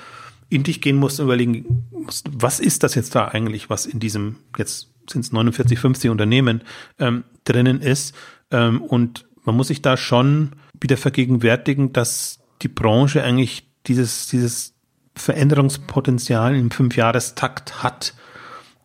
in 0.49 0.63
dich 0.63 0.81
gehen 0.81 0.97
musst 0.97 1.19
und 1.19 1.27
überlegen 1.27 1.87
musst, 1.91 2.29
was 2.33 2.61
ist 2.61 2.83
das 2.83 2.95
jetzt 2.95 3.15
da 3.15 3.29
eigentlich, 3.29 3.69
was 3.69 3.87
in 3.87 3.99
diesem, 3.99 4.37
jetzt 4.57 4.91
sind 5.11 5.25
es 5.25 5.33
49, 5.33 5.79
50 5.79 6.11
Unternehmen 6.11 6.63
ähm, 6.99 7.25
drinnen 7.45 7.81
ist 7.81 8.15
ähm, 8.51 8.83
und 8.83 9.27
man 9.45 9.57
muss 9.57 9.69
sich 9.69 9.83
da 9.83 9.97
schon 9.97 10.53
wieder 10.81 10.97
vergegenwärtigen, 10.97 11.93
dass 11.93 12.41
die 12.63 12.69
Branche 12.69 13.23
eigentlich 13.23 13.69
dieses, 13.87 14.27
dieses 14.29 14.75
Veränderungspotenzial 15.15 16.55
im 16.57 16.71
Fünfjahrestakt 16.71 17.83
hat. 17.83 18.15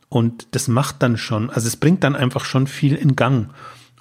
Und 0.09 0.47
das 0.51 0.67
macht 0.67 1.01
dann 1.01 1.17
schon, 1.17 1.49
also 1.49 1.67
es 1.67 1.77
bringt 1.77 2.03
dann 2.03 2.15
einfach 2.15 2.45
schon 2.45 2.67
viel 2.67 2.95
in 2.95 3.15
Gang. 3.15 3.49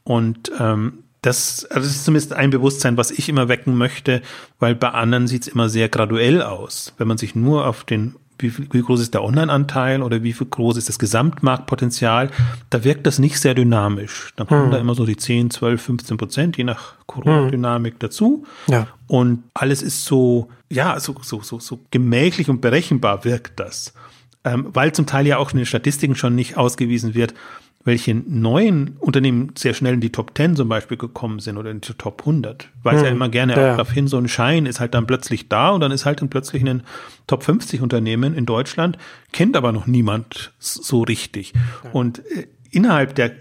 Und 0.02 0.50
ähm, 0.58 1.04
das, 1.22 1.64
also 1.66 1.86
das 1.86 1.96
ist 1.96 2.04
zumindest 2.04 2.32
ein 2.32 2.50
Bewusstsein, 2.50 2.96
was 2.96 3.10
ich 3.10 3.28
immer 3.28 3.48
wecken 3.48 3.76
möchte, 3.76 4.22
weil 4.58 4.74
bei 4.74 4.90
anderen 4.90 5.26
sieht 5.26 5.42
es 5.42 5.48
immer 5.48 5.68
sehr 5.68 5.88
graduell 5.88 6.42
aus. 6.42 6.94
Wenn 6.98 7.08
man 7.08 7.18
sich 7.18 7.34
nur 7.34 7.66
auf 7.66 7.84
den 7.84 8.16
wie, 8.42 8.52
wie 8.72 8.82
groß 8.82 9.00
ist 9.00 9.14
der 9.14 9.22
Online-Anteil 9.22 10.02
oder 10.02 10.22
wie 10.22 10.32
groß 10.32 10.76
ist 10.76 10.88
das 10.88 10.98
Gesamtmarktpotenzial, 10.98 12.30
da 12.70 12.84
wirkt 12.84 13.06
das 13.06 13.18
nicht 13.18 13.38
sehr 13.38 13.54
dynamisch. 13.54 14.32
Dann 14.36 14.46
kommen 14.46 14.64
hm. 14.64 14.70
da 14.70 14.78
immer 14.78 14.94
so 14.94 15.06
die 15.06 15.16
10, 15.16 15.50
12, 15.50 15.82
15 15.82 16.16
Prozent, 16.16 16.56
je 16.56 16.64
nach 16.64 16.94
Corona-Dynamik 17.06 17.94
hm. 17.94 17.98
dazu. 17.98 18.44
Ja. 18.66 18.86
Und 19.06 19.44
alles 19.54 19.82
ist 19.82 20.04
so, 20.04 20.48
ja, 20.68 20.98
so, 21.00 21.16
so, 21.22 21.40
so, 21.42 21.58
so 21.58 21.80
gemächlich 21.90 22.48
und 22.48 22.60
berechenbar 22.60 23.24
wirkt 23.24 23.60
das. 23.60 23.94
Ähm, 24.42 24.68
weil 24.72 24.92
zum 24.92 25.04
Teil 25.06 25.26
ja 25.26 25.36
auch 25.36 25.50
in 25.52 25.58
den 25.58 25.66
Statistiken 25.66 26.14
schon 26.14 26.34
nicht 26.34 26.56
ausgewiesen 26.56 27.14
wird, 27.14 27.34
welche 27.82 28.14
neuen 28.14 28.96
Unternehmen 28.98 29.52
sehr 29.56 29.72
schnell 29.72 29.94
in 29.94 30.00
die 30.00 30.12
Top 30.12 30.32
10 30.36 30.56
zum 30.56 30.68
Beispiel 30.68 30.98
gekommen 30.98 31.38
sind 31.38 31.56
oder 31.56 31.70
in 31.70 31.80
die 31.80 31.94
Top 31.94 32.20
100. 32.20 32.68
Weiß 32.82 32.98
hm. 32.98 33.04
ja 33.04 33.10
immer 33.10 33.28
gerne 33.30 33.54
ja. 33.54 33.58
auch 33.58 33.76
darauf 33.76 33.90
hin, 33.90 34.06
so 34.06 34.18
ein 34.18 34.28
Schein 34.28 34.66
ist 34.66 34.80
halt 34.80 34.94
dann 34.94 35.06
plötzlich 35.06 35.48
da 35.48 35.70
und 35.70 35.80
dann 35.80 35.90
ist 35.90 36.04
halt 36.04 36.20
dann 36.20 36.28
plötzlich 36.28 36.62
ein 36.62 36.82
Top 37.26 37.42
50 37.42 37.80
Unternehmen 37.80 38.34
in 38.34 38.44
Deutschland, 38.44 38.98
kennt 39.32 39.56
aber 39.56 39.72
noch 39.72 39.86
niemand 39.86 40.52
so 40.58 41.02
richtig. 41.02 41.54
Ja. 41.84 41.90
Und 41.92 42.18
äh, 42.30 42.48
innerhalb 42.70 43.14
der 43.14 43.32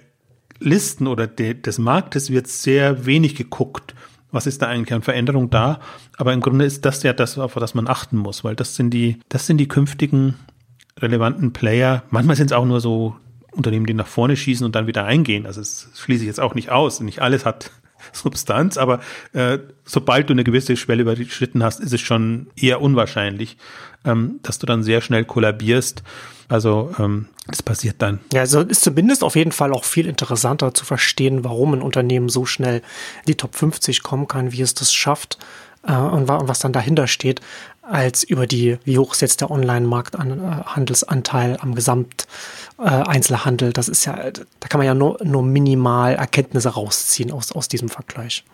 Listen 0.59 1.07
oder 1.07 1.27
de, 1.27 1.53
des 1.53 1.77
Marktes 1.77 2.31
wird 2.31 2.47
sehr 2.47 3.05
wenig 3.05 3.35
geguckt. 3.35 3.93
Was 4.31 4.47
ist 4.47 4.61
da 4.61 4.67
eigentlich 4.67 4.93
an 4.93 5.01
Veränderung 5.01 5.49
da? 5.49 5.79
Aber 6.17 6.33
im 6.33 6.39
Grunde 6.41 6.63
ist 6.63 6.85
das 6.85 7.03
ja 7.03 7.13
das, 7.13 7.37
auf 7.37 7.55
das 7.55 7.73
man 7.73 7.87
achten 7.87 8.17
muss, 8.17 8.43
weil 8.43 8.55
das 8.55 8.75
sind 8.75 8.91
die, 8.91 9.19
das 9.27 9.47
sind 9.47 9.57
die 9.57 9.67
künftigen 9.67 10.35
relevanten 10.97 11.51
Player. 11.51 12.03
Manchmal 12.09 12.35
sind 12.35 12.47
es 12.47 12.53
auch 12.53 12.65
nur 12.65 12.79
so 12.79 13.15
Unternehmen, 13.51 13.85
die 13.85 13.93
nach 13.93 14.07
vorne 14.07 14.35
schießen 14.35 14.65
und 14.65 14.75
dann 14.75 14.87
wieder 14.87 15.05
eingehen. 15.05 15.45
Also 15.45 15.61
das 15.61 15.89
schließe 15.95 16.23
ich 16.23 16.27
jetzt 16.27 16.39
auch 16.39 16.55
nicht 16.55 16.69
aus. 16.69 16.99
Nicht 16.99 17.21
alles 17.21 17.45
hat 17.45 17.71
Substanz, 18.13 18.77
aber 18.77 19.01
äh, 19.33 19.59
sobald 19.85 20.29
du 20.29 20.33
eine 20.33 20.43
gewisse 20.43 20.77
Schwelle 20.77 21.01
überschritten 21.01 21.63
hast, 21.63 21.79
ist 21.79 21.93
es 21.93 22.01
schon 22.01 22.47
eher 22.55 22.81
unwahrscheinlich, 22.81 23.57
ähm, 24.05 24.39
dass 24.43 24.59
du 24.59 24.65
dann 24.65 24.83
sehr 24.83 25.01
schnell 25.01 25.25
kollabierst. 25.25 26.03
Also 26.47 26.93
ähm, 26.97 27.27
das 27.47 27.61
passiert 27.61 27.97
dann. 27.99 28.19
Ja, 28.33 28.41
also 28.41 28.61
ist 28.61 28.83
zumindest 28.83 29.23
auf 29.23 29.35
jeden 29.35 29.51
Fall 29.51 29.71
auch 29.71 29.83
viel 29.83 30.07
interessanter 30.07 30.73
zu 30.73 30.85
verstehen, 30.85 31.43
warum 31.43 31.73
ein 31.73 31.81
Unternehmen 31.81 32.29
so 32.29 32.45
schnell 32.45 32.77
in 32.77 33.25
die 33.27 33.35
Top 33.35 33.55
50 33.55 34.03
kommen 34.03 34.27
kann, 34.27 34.51
wie 34.51 34.61
es 34.61 34.73
das 34.73 34.93
schafft 34.93 35.37
äh, 35.87 35.93
und, 35.93 36.29
und 36.29 36.47
was 36.47 36.59
dann 36.59 36.73
dahinter 36.73 37.07
steht, 37.07 37.41
als 37.89 38.23
über 38.23 38.47
die, 38.47 38.77
wie 38.85 38.97
hoch 38.97 39.11
ist 39.13 39.21
jetzt 39.21 39.41
der 39.41 39.51
Online-Markthandelsanteil 39.51 41.57
am 41.59 41.75
Gesamteinzelhandel. 41.75 43.69
Äh, 43.69 43.73
das 43.73 43.89
ist 43.89 44.05
ja, 44.05 44.31
da 44.31 44.67
kann 44.67 44.79
man 44.79 44.87
ja 44.87 44.93
nur, 44.93 45.17
nur 45.23 45.43
minimal 45.43 46.15
Erkenntnisse 46.15 46.69
rausziehen 46.69 47.31
aus, 47.31 47.51
aus 47.51 47.67
diesem 47.67 47.89
Vergleich. 47.89 48.45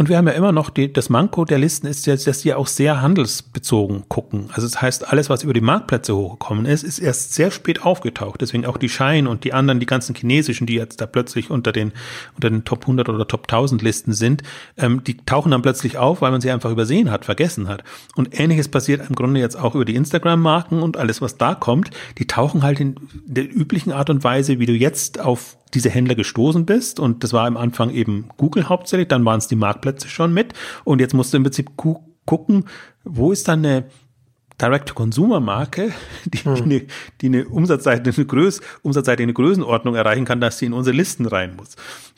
Und 0.00 0.08
wir 0.08 0.16
haben 0.16 0.28
ja 0.28 0.34
immer 0.34 0.52
noch 0.52 0.70
die, 0.70 0.92
das 0.92 1.08
Manko 1.08 1.44
der 1.44 1.58
Listen 1.58 1.88
ist 1.88 2.06
jetzt, 2.06 2.28
dass 2.28 2.42
die 2.42 2.54
auch 2.54 2.68
sehr 2.68 3.02
handelsbezogen 3.02 4.08
gucken. 4.08 4.48
Also 4.52 4.68
das 4.68 4.80
heißt, 4.80 5.08
alles, 5.08 5.28
was 5.28 5.42
über 5.42 5.52
die 5.52 5.60
Marktplätze 5.60 6.14
hochgekommen 6.14 6.66
ist, 6.66 6.84
ist 6.84 7.00
erst 7.00 7.34
sehr 7.34 7.50
spät 7.50 7.82
aufgetaucht. 7.82 8.40
Deswegen 8.40 8.64
auch 8.64 8.76
die 8.76 8.88
Shine 8.88 9.28
und 9.28 9.42
die 9.42 9.52
anderen, 9.52 9.80
die 9.80 9.86
ganzen 9.86 10.14
chinesischen, 10.14 10.68
die 10.68 10.74
jetzt 10.74 11.00
da 11.00 11.06
plötzlich 11.06 11.50
unter 11.50 11.72
den, 11.72 11.92
unter 12.36 12.48
den 12.48 12.64
Top 12.64 12.82
100 12.82 13.08
oder 13.08 13.26
Top 13.26 13.46
1000 13.48 13.82
Listen 13.82 14.12
sind, 14.12 14.44
ähm, 14.76 15.02
die 15.02 15.16
tauchen 15.16 15.50
dann 15.50 15.62
plötzlich 15.62 15.98
auf, 15.98 16.22
weil 16.22 16.30
man 16.30 16.40
sie 16.40 16.52
einfach 16.52 16.70
übersehen 16.70 17.10
hat, 17.10 17.24
vergessen 17.24 17.66
hat. 17.66 17.82
Und 18.14 18.38
ähnliches 18.38 18.68
passiert 18.68 19.02
im 19.08 19.16
Grunde 19.16 19.40
jetzt 19.40 19.56
auch 19.56 19.74
über 19.74 19.84
die 19.84 19.96
Instagram-Marken 19.96 20.80
und 20.80 20.96
alles, 20.96 21.20
was 21.20 21.38
da 21.38 21.56
kommt. 21.56 21.90
Die 22.18 22.28
tauchen 22.28 22.62
halt 22.62 22.78
in 22.78 22.94
der 23.26 23.52
üblichen 23.52 23.90
Art 23.90 24.10
und 24.10 24.22
Weise, 24.22 24.60
wie 24.60 24.66
du 24.66 24.74
jetzt 24.74 25.18
auf 25.18 25.56
diese 25.74 25.90
Händler 25.90 26.14
gestoßen 26.14 26.66
bist. 26.66 27.00
Und 27.00 27.24
das 27.24 27.32
war 27.32 27.46
am 27.46 27.56
Anfang 27.56 27.90
eben 27.90 28.28
Google 28.36 28.68
hauptsächlich, 28.68 29.08
dann 29.08 29.24
waren 29.24 29.38
es 29.38 29.48
die 29.48 29.56
Marktplätze 29.56 30.08
schon 30.08 30.32
mit. 30.32 30.54
Und 30.84 31.00
jetzt 31.00 31.14
musst 31.14 31.32
du 31.32 31.36
im 31.36 31.44
Prinzip 31.44 31.76
gu 31.76 31.96
gucken, 32.24 32.66
wo 33.04 33.32
ist 33.32 33.48
dann 33.48 33.64
eine 33.64 33.84
Direct-to-Consumer-Marke, 34.60 35.92
die, 36.26 36.38
hm. 36.38 36.54
die, 36.54 36.62
eine, 36.62 36.86
die 37.20 37.26
eine 37.26 37.48
Umsatzseite, 37.48 38.12
eine 38.14 38.26
Größ, 38.26 38.60
Umsatzseite 38.82 39.22
eine 39.22 39.32
Größenordnung 39.32 39.94
erreichen 39.94 40.26
kann, 40.26 40.40
dass 40.40 40.58
sie 40.58 40.66
in 40.66 40.74
unsere 40.74 40.94
Listen 40.94 41.26
rein 41.26 41.56
muss. 41.56 41.76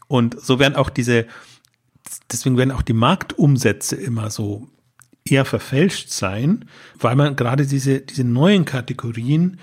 Und 0.09 0.41
so 0.41 0.59
werden 0.59 0.75
auch 0.75 0.91
diese, 0.91 1.27
deswegen 2.33 2.57
werden 2.57 2.73
auch 2.73 2.83
die 2.83 2.93
Marktumsätze 2.93 3.95
immer 3.95 4.31
so 4.31 4.69
eher 5.25 5.45
verfälscht 5.45 6.11
sein, 6.11 6.65
weil 6.99 7.15
man 7.15 7.37
gerade 7.37 7.67
diese, 7.67 8.01
diese 8.01 8.25
neuen 8.25 8.65
Kategorien 8.65 9.61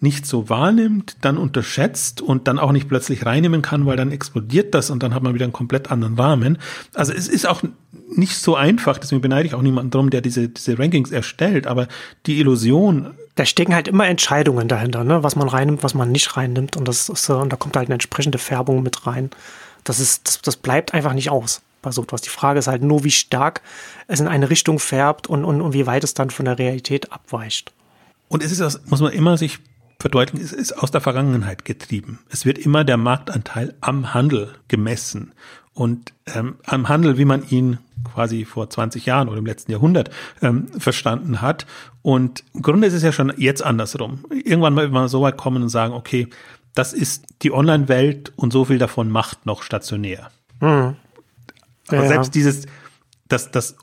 nicht 0.00 0.24
so 0.24 0.48
wahrnimmt, 0.48 1.16
dann 1.20 1.36
unterschätzt 1.36 2.22
und 2.22 2.48
dann 2.48 2.58
auch 2.58 2.72
nicht 2.72 2.88
plötzlich 2.88 3.26
reinnehmen 3.26 3.60
kann, 3.60 3.84
weil 3.84 3.98
dann 3.98 4.10
explodiert 4.10 4.74
das 4.74 4.88
und 4.88 5.02
dann 5.02 5.14
hat 5.14 5.22
man 5.22 5.34
wieder 5.34 5.44
einen 5.44 5.52
komplett 5.52 5.90
anderen 5.90 6.14
Rahmen. 6.18 6.58
Also 6.94 7.12
es 7.12 7.28
ist 7.28 7.46
auch 7.46 7.62
nicht 8.08 8.36
so 8.36 8.56
einfach, 8.56 8.96
deswegen 8.96 9.20
beneide 9.20 9.46
ich 9.46 9.54
auch 9.54 9.62
niemanden 9.62 9.90
drum, 9.90 10.08
der 10.08 10.22
diese, 10.22 10.48
diese 10.48 10.78
Rankings 10.78 11.10
erstellt, 11.10 11.66
aber 11.66 11.86
die 12.24 12.40
Illusion. 12.40 13.10
Da 13.34 13.44
stecken 13.44 13.74
halt 13.74 13.88
immer 13.88 14.06
Entscheidungen 14.06 14.68
dahinter, 14.68 15.04
ne? 15.04 15.22
was 15.22 15.36
man 15.36 15.48
reinnimmt, 15.48 15.82
was 15.82 15.92
man 15.92 16.10
nicht 16.10 16.34
reinnimmt 16.34 16.78
und 16.78 16.88
das 16.88 17.10
ist, 17.10 17.28
und 17.28 17.52
da 17.52 17.56
kommt 17.56 17.76
halt 17.76 17.88
eine 17.88 17.94
entsprechende 17.94 18.38
Färbung 18.38 18.82
mit 18.82 19.06
rein. 19.06 19.30
Das 19.84 20.00
ist, 20.00 20.26
das, 20.26 20.40
das 20.40 20.56
bleibt 20.56 20.94
einfach 20.94 21.12
nicht 21.12 21.30
aus 21.30 21.60
bei 21.82 21.90
so 21.90 22.02
etwas. 22.02 22.22
Die 22.22 22.30
Frage 22.30 22.58
ist 22.58 22.68
halt 22.68 22.82
nur, 22.82 23.04
wie 23.04 23.10
stark 23.10 23.60
es 24.06 24.20
in 24.20 24.28
eine 24.28 24.48
Richtung 24.48 24.78
färbt 24.78 25.26
und, 25.26 25.44
und, 25.44 25.60
und 25.60 25.72
wie 25.74 25.86
weit 25.86 26.04
es 26.04 26.14
dann 26.14 26.30
von 26.30 26.46
der 26.46 26.58
Realität 26.58 27.12
abweicht. 27.12 27.72
Und 28.28 28.42
es 28.42 28.52
ist, 28.52 28.60
das 28.60 28.80
muss 28.86 29.00
man 29.00 29.12
immer 29.12 29.36
sich 29.36 29.58
verdeutlichen, 30.00 30.44
es 30.44 30.52
ist 30.52 30.72
aus 30.72 30.90
der 30.90 31.00
Vergangenheit 31.00 31.64
getrieben. 31.64 32.20
Es 32.30 32.46
wird 32.46 32.58
immer 32.58 32.84
der 32.84 32.96
Marktanteil 32.96 33.74
am 33.80 34.14
Handel 34.14 34.54
gemessen. 34.68 35.32
Und 35.74 36.12
ähm, 36.34 36.56
am 36.64 36.88
Handel, 36.88 37.16
wie 37.18 37.24
man 37.24 37.48
ihn 37.48 37.78
quasi 38.04 38.44
vor 38.44 38.68
20 38.68 39.06
Jahren 39.06 39.28
oder 39.28 39.38
im 39.38 39.46
letzten 39.46 39.72
Jahrhundert 39.72 40.10
ähm, 40.42 40.68
verstanden 40.78 41.40
hat. 41.40 41.66
Und 42.02 42.44
im 42.54 42.62
Grunde 42.62 42.86
ist 42.86 42.94
es 42.94 43.02
ja 43.02 43.12
schon 43.12 43.32
jetzt 43.36 43.62
andersrum. 43.62 44.24
Irgendwann 44.30 44.74
mal, 44.74 44.88
mal 44.88 45.08
so 45.08 45.20
weit 45.20 45.36
kommen 45.36 45.62
und 45.62 45.68
sagen, 45.68 45.94
okay, 45.94 46.28
das 46.74 46.92
ist 46.92 47.26
die 47.42 47.52
Online-Welt 47.52 48.32
und 48.36 48.52
so 48.52 48.64
viel 48.64 48.78
davon 48.78 49.10
macht 49.10 49.46
noch 49.46 49.62
stationär. 49.62 50.30
Mhm. 50.60 50.96
Aber 51.88 52.02
ja, 52.02 52.08
selbst 52.08 52.34
dieses, 52.34 52.66
dass 53.28 53.50
das 53.50 53.76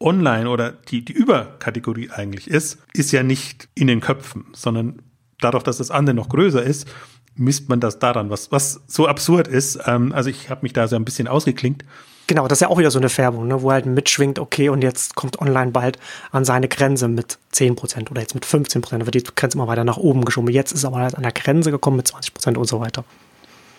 Online 0.00 0.48
oder 0.48 0.72
die, 0.72 1.04
die 1.04 1.12
Überkategorie 1.12 2.10
eigentlich 2.10 2.48
ist, 2.48 2.78
ist 2.94 3.10
ja 3.10 3.22
nicht 3.22 3.68
in 3.74 3.88
den 3.88 4.00
Köpfen, 4.00 4.46
sondern 4.52 5.02
dadurch, 5.40 5.62
dass 5.62 5.78
das 5.78 5.90
andere 5.90 6.14
noch 6.14 6.28
größer 6.28 6.62
ist, 6.62 6.86
misst 7.34 7.68
man 7.68 7.80
das 7.80 7.98
daran, 7.98 8.30
was, 8.30 8.50
was 8.52 8.80
so 8.86 9.06
absurd 9.06 9.48
ist. 9.48 9.78
Ähm, 9.86 10.12
also 10.12 10.30
ich 10.30 10.50
habe 10.50 10.60
mich 10.62 10.72
da 10.72 10.88
so 10.88 10.96
ein 10.96 11.04
bisschen 11.04 11.28
ausgeklinkt. 11.28 11.84
Genau, 12.26 12.46
das 12.46 12.58
ist 12.58 12.60
ja 12.60 12.68
auch 12.68 12.78
wieder 12.78 12.90
so 12.90 12.98
eine 12.98 13.08
Färbung, 13.08 13.48
ne, 13.48 13.62
wo 13.62 13.72
halt 13.72 13.86
mitschwingt, 13.86 14.38
okay, 14.38 14.68
und 14.68 14.82
jetzt 14.82 15.14
kommt 15.14 15.40
online 15.40 15.70
bald 15.70 15.98
an 16.30 16.44
seine 16.44 16.68
Grenze 16.68 17.08
mit 17.08 17.38
10% 17.54 18.10
oder 18.10 18.20
jetzt 18.20 18.34
mit 18.34 18.44
15%, 18.44 18.90
dann 18.90 19.06
wird 19.06 19.14
die 19.14 19.24
Grenze 19.34 19.56
immer 19.56 19.66
weiter 19.66 19.84
nach 19.84 19.96
oben 19.96 20.26
geschoben. 20.26 20.52
Jetzt 20.52 20.72
ist 20.72 20.84
aber 20.84 20.98
halt 20.98 21.14
an 21.14 21.22
der 21.22 21.32
Grenze 21.32 21.70
gekommen 21.70 21.96
mit 21.96 22.06
20% 22.06 22.56
und 22.58 22.68
so 22.68 22.80
weiter. 22.80 23.04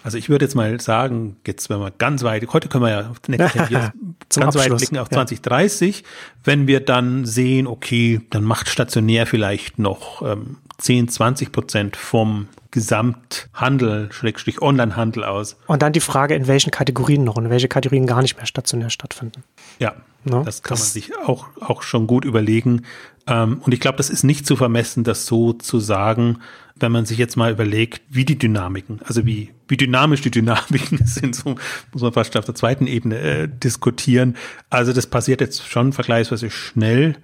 Also 0.04 0.18
ich 0.18 0.30
würde 0.30 0.46
jetzt 0.46 0.56
mal 0.56 0.80
sagen, 0.80 1.38
jetzt 1.46 1.70
wenn 1.70 1.80
wir 1.80 1.92
ganz 1.92 2.24
weit, 2.24 2.48
heute 2.52 2.70
können 2.70 2.86
wir 2.86 2.90
ja 2.90 3.10
auf 3.10 3.22
ganz 3.28 4.38
Abschluss, 4.38 4.56
weit 4.56 4.78
blicken 4.78 4.98
auf 4.98 5.10
ja. 5.12 5.18
2030, 5.18 6.04
wenn 6.44 6.66
wir 6.66 6.80
dann 6.80 7.26
sehen, 7.26 7.68
okay, 7.68 8.22
dann 8.32 8.46
macht 8.46 8.70
stationär 8.70 9.28
vielleicht 9.28 9.78
noch 9.78 10.24
ähm, 10.24 10.58
10, 10.80 11.10
20 11.10 11.52
Prozent 11.52 11.96
vom 11.96 12.48
Gesamthandel, 12.72 14.12
Schrägstrich 14.12 14.62
Onlinehandel 14.62 15.24
aus. 15.24 15.58
Und 15.68 15.82
dann 15.82 15.94
die 15.94 16.00
Frage, 16.00 16.36
in 16.36 16.48
welchen 16.48 16.72
Kategorien 16.72 17.24
noch 17.24 17.36
und 17.36 17.46
in 17.46 17.52
welche 17.52 17.68
Kategorien 17.68 18.06
gar 18.06 18.22
nicht 18.22 18.38
mehr 18.38 18.46
stationär 18.46 18.90
stattfinden. 18.90 19.44
Ja, 19.80 19.96
no? 20.24 20.44
das 20.44 20.62
kann 20.62 20.78
das 20.78 20.82
man 20.82 20.90
sich 20.90 21.18
auch, 21.18 21.48
auch 21.60 21.82
schon 21.82 22.06
gut 22.06 22.26
überlegen. 22.26 22.86
Ähm, 23.28 23.62
und 23.64 23.74
ich 23.74 23.80
glaube, 23.80 23.98
das 23.98 24.10
ist 24.10 24.24
nicht 24.24 24.46
zu 24.46 24.56
vermessen, 24.56 25.04
das 25.04 25.26
so 25.26 25.54
zu 25.54 25.80
sagen, 25.80 26.40
wenn 26.76 26.92
man 26.92 27.06
sich 27.06 27.18
jetzt 27.18 27.36
mal 27.36 27.52
überlegt, 27.52 28.02
wie 28.10 28.24
die 28.24 28.38
Dynamiken, 28.38 29.02
also 29.04 29.26
wie, 29.26 29.52
wie 29.68 29.78
dynamisch 29.78 30.22
die 30.22 30.32
Dynamiken 30.32 31.00
sind, 31.06 31.36
so 31.36 31.56
muss 31.92 32.02
man 32.02 32.14
fast 32.14 32.38
auf 32.38 32.46
der 32.46 32.56
zweiten 32.56 32.88
Ebene 32.88 33.20
äh, 33.20 33.48
diskutieren. 33.48 34.36
Also 34.70 34.94
das 34.94 35.08
passiert 35.08 35.42
jetzt 35.42 35.68
schon 35.68 35.92
vergleichsweise 35.92 36.50
schnell 36.50 37.18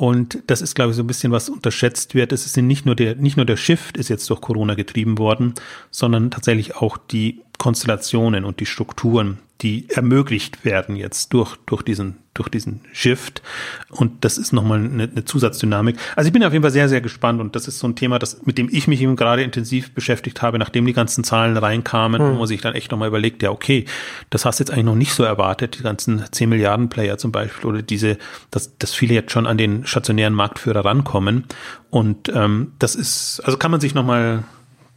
und 0.00 0.38
das 0.46 0.62
ist, 0.62 0.74
glaube 0.74 0.92
ich, 0.92 0.96
so 0.96 1.02
ein 1.02 1.06
bisschen 1.06 1.30
was 1.30 1.50
unterschätzt 1.50 2.14
wird. 2.14 2.32
Es 2.32 2.46
ist 2.46 2.56
nicht 2.56 2.86
nur 2.86 2.94
der, 2.94 3.16
nicht 3.16 3.36
nur 3.36 3.44
der 3.44 3.58
Shift 3.58 3.98
ist 3.98 4.08
jetzt 4.08 4.30
durch 4.30 4.40
Corona 4.40 4.74
getrieben 4.74 5.18
worden, 5.18 5.52
sondern 5.90 6.30
tatsächlich 6.30 6.74
auch 6.74 6.96
die 6.96 7.42
Konstellationen 7.58 8.46
und 8.46 8.60
die 8.60 8.66
Strukturen, 8.66 9.40
die 9.62 9.88
ermöglicht 9.90 10.64
werden 10.64 10.96
jetzt 10.96 11.32
durch, 11.32 11.56
durch 11.66 11.82
diesen, 11.82 12.16
durch 12.34 12.48
diesen 12.48 12.80
Shift. 12.92 13.42
Und 13.90 14.24
das 14.24 14.38
ist 14.38 14.52
nochmal 14.52 14.78
eine, 14.78 15.04
eine 15.04 15.24
Zusatzdynamik. 15.24 15.96
Also 16.16 16.28
ich 16.28 16.32
bin 16.32 16.42
auf 16.44 16.52
jeden 16.52 16.62
Fall 16.62 16.70
sehr, 16.70 16.88
sehr 16.88 17.00
gespannt 17.00 17.40
und 17.40 17.54
das 17.56 17.68
ist 17.68 17.78
so 17.78 17.86
ein 17.86 17.96
Thema, 17.96 18.18
das, 18.18 18.44
mit 18.46 18.58
dem 18.58 18.68
ich 18.70 18.88
mich 18.88 19.02
eben 19.02 19.16
gerade 19.16 19.42
intensiv 19.42 19.92
beschäftigt 19.92 20.40
habe, 20.42 20.58
nachdem 20.58 20.86
die 20.86 20.92
ganzen 20.92 21.24
Zahlen 21.24 21.56
reinkamen, 21.56 22.20
hm. 22.20 22.38
wo 22.38 22.46
sich 22.46 22.60
dann 22.60 22.74
echt 22.74 22.90
nochmal 22.90 23.08
überlegt, 23.08 23.42
ja, 23.42 23.50
okay, 23.50 23.84
das 24.30 24.44
hast 24.44 24.60
du 24.60 24.64
jetzt 24.64 24.70
eigentlich 24.70 24.86
noch 24.86 24.94
nicht 24.94 25.12
so 25.12 25.24
erwartet, 25.24 25.78
die 25.78 25.82
ganzen 25.82 26.24
10 26.30 26.48
Milliarden 26.48 26.88
Player 26.88 27.18
zum 27.18 27.32
Beispiel 27.32 27.68
oder 27.68 27.82
diese, 27.82 28.16
dass, 28.50 28.76
dass 28.78 28.94
viele 28.94 29.14
jetzt 29.14 29.32
schon 29.32 29.46
an 29.46 29.58
den 29.58 29.86
stationären 29.86 30.34
Marktführer 30.34 30.84
rankommen. 30.84 31.44
Und 31.90 32.28
ähm, 32.28 32.72
das 32.78 32.94
ist, 32.94 33.40
also 33.44 33.58
kann 33.58 33.70
man 33.70 33.80
sich 33.80 33.94
nochmal 33.94 34.44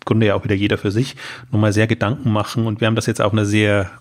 Grunde 0.05 0.27
ja 0.27 0.35
auch 0.35 0.43
wieder 0.43 0.55
jeder 0.55 0.77
für 0.77 0.91
sich, 0.91 1.15
nochmal 1.51 1.73
sehr 1.73 1.87
Gedanken 1.87 2.31
machen. 2.31 2.65
Und 2.65 2.81
wir 2.81 2.87
haben 2.87 2.95
das 2.95 3.05
jetzt 3.05 3.21
auf 3.21 3.31
einer 3.31 3.45
sehr 3.45 3.91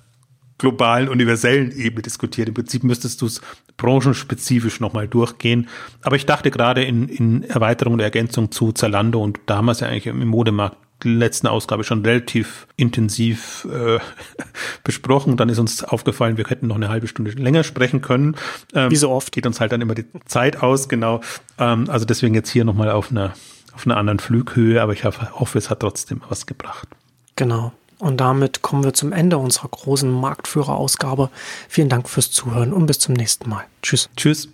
globalen, 0.62 1.08
universellen 1.08 1.72
Ebene 1.76 2.02
diskutiert. 2.02 2.46
Im 2.46 2.54
Prinzip 2.54 2.84
müsstest 2.84 3.20
du 3.20 3.26
es 3.26 3.40
branchenspezifisch 3.76 4.78
nochmal 4.78 5.08
durchgehen. 5.08 5.68
Aber 6.02 6.14
ich 6.14 6.24
dachte 6.24 6.52
gerade 6.52 6.84
in, 6.84 7.08
in 7.08 7.42
Erweiterung 7.42 7.94
und 7.94 8.00
Ergänzung 8.00 8.52
zu 8.52 8.70
Zalando 8.70 9.20
und 9.20 9.40
da 9.46 9.56
haben 9.56 9.64
wir 9.66 9.72
es 9.72 9.80
ja 9.80 9.88
eigentlich 9.88 10.06
im 10.06 10.26
Modemarkt 10.28 10.76
letzten 11.02 11.48
Ausgabe 11.48 11.82
schon 11.82 12.04
relativ 12.04 12.68
intensiv 12.76 13.66
äh, 13.72 13.98
besprochen. 14.84 15.36
Dann 15.36 15.48
ist 15.48 15.58
uns 15.58 15.82
aufgefallen, 15.82 16.36
wir 16.36 16.44
hätten 16.44 16.68
noch 16.68 16.76
eine 16.76 16.88
halbe 16.88 17.08
Stunde 17.08 17.32
länger 17.32 17.64
sprechen 17.64 18.00
können. 18.00 18.36
Ähm, 18.72 18.92
Wie 18.92 18.96
so 18.96 19.10
oft. 19.10 19.32
Geht 19.32 19.44
uns 19.44 19.58
halt 19.58 19.72
dann 19.72 19.80
immer 19.80 19.96
die 19.96 20.04
Zeit 20.26 20.62
aus, 20.62 20.88
genau. 20.88 21.20
Ähm, 21.58 21.90
also 21.90 22.04
deswegen 22.04 22.36
jetzt 22.36 22.50
hier 22.50 22.64
nochmal 22.64 22.92
auf 22.92 23.10
einer, 23.10 23.34
auf 23.74 23.84
einer 23.84 23.96
anderen 23.96 24.20
Flughöhe, 24.20 24.80
aber 24.80 24.92
ich 24.92 25.04
hoffe, 25.04 25.58
es 25.58 25.70
hat 25.70 25.80
trotzdem 25.80 26.22
was 26.28 26.46
gebracht. 26.46 26.86
Genau. 27.34 27.72
Und 28.02 28.16
damit 28.16 28.62
kommen 28.62 28.82
wir 28.82 28.94
zum 28.94 29.12
Ende 29.12 29.38
unserer 29.38 29.68
großen 29.68 30.10
Marktführerausgabe. 30.10 31.30
Vielen 31.68 31.88
Dank 31.88 32.08
fürs 32.08 32.32
Zuhören 32.32 32.72
und 32.72 32.86
bis 32.86 32.98
zum 32.98 33.14
nächsten 33.14 33.48
Mal. 33.48 33.62
Tschüss. 33.80 34.10
Tschüss. 34.16 34.48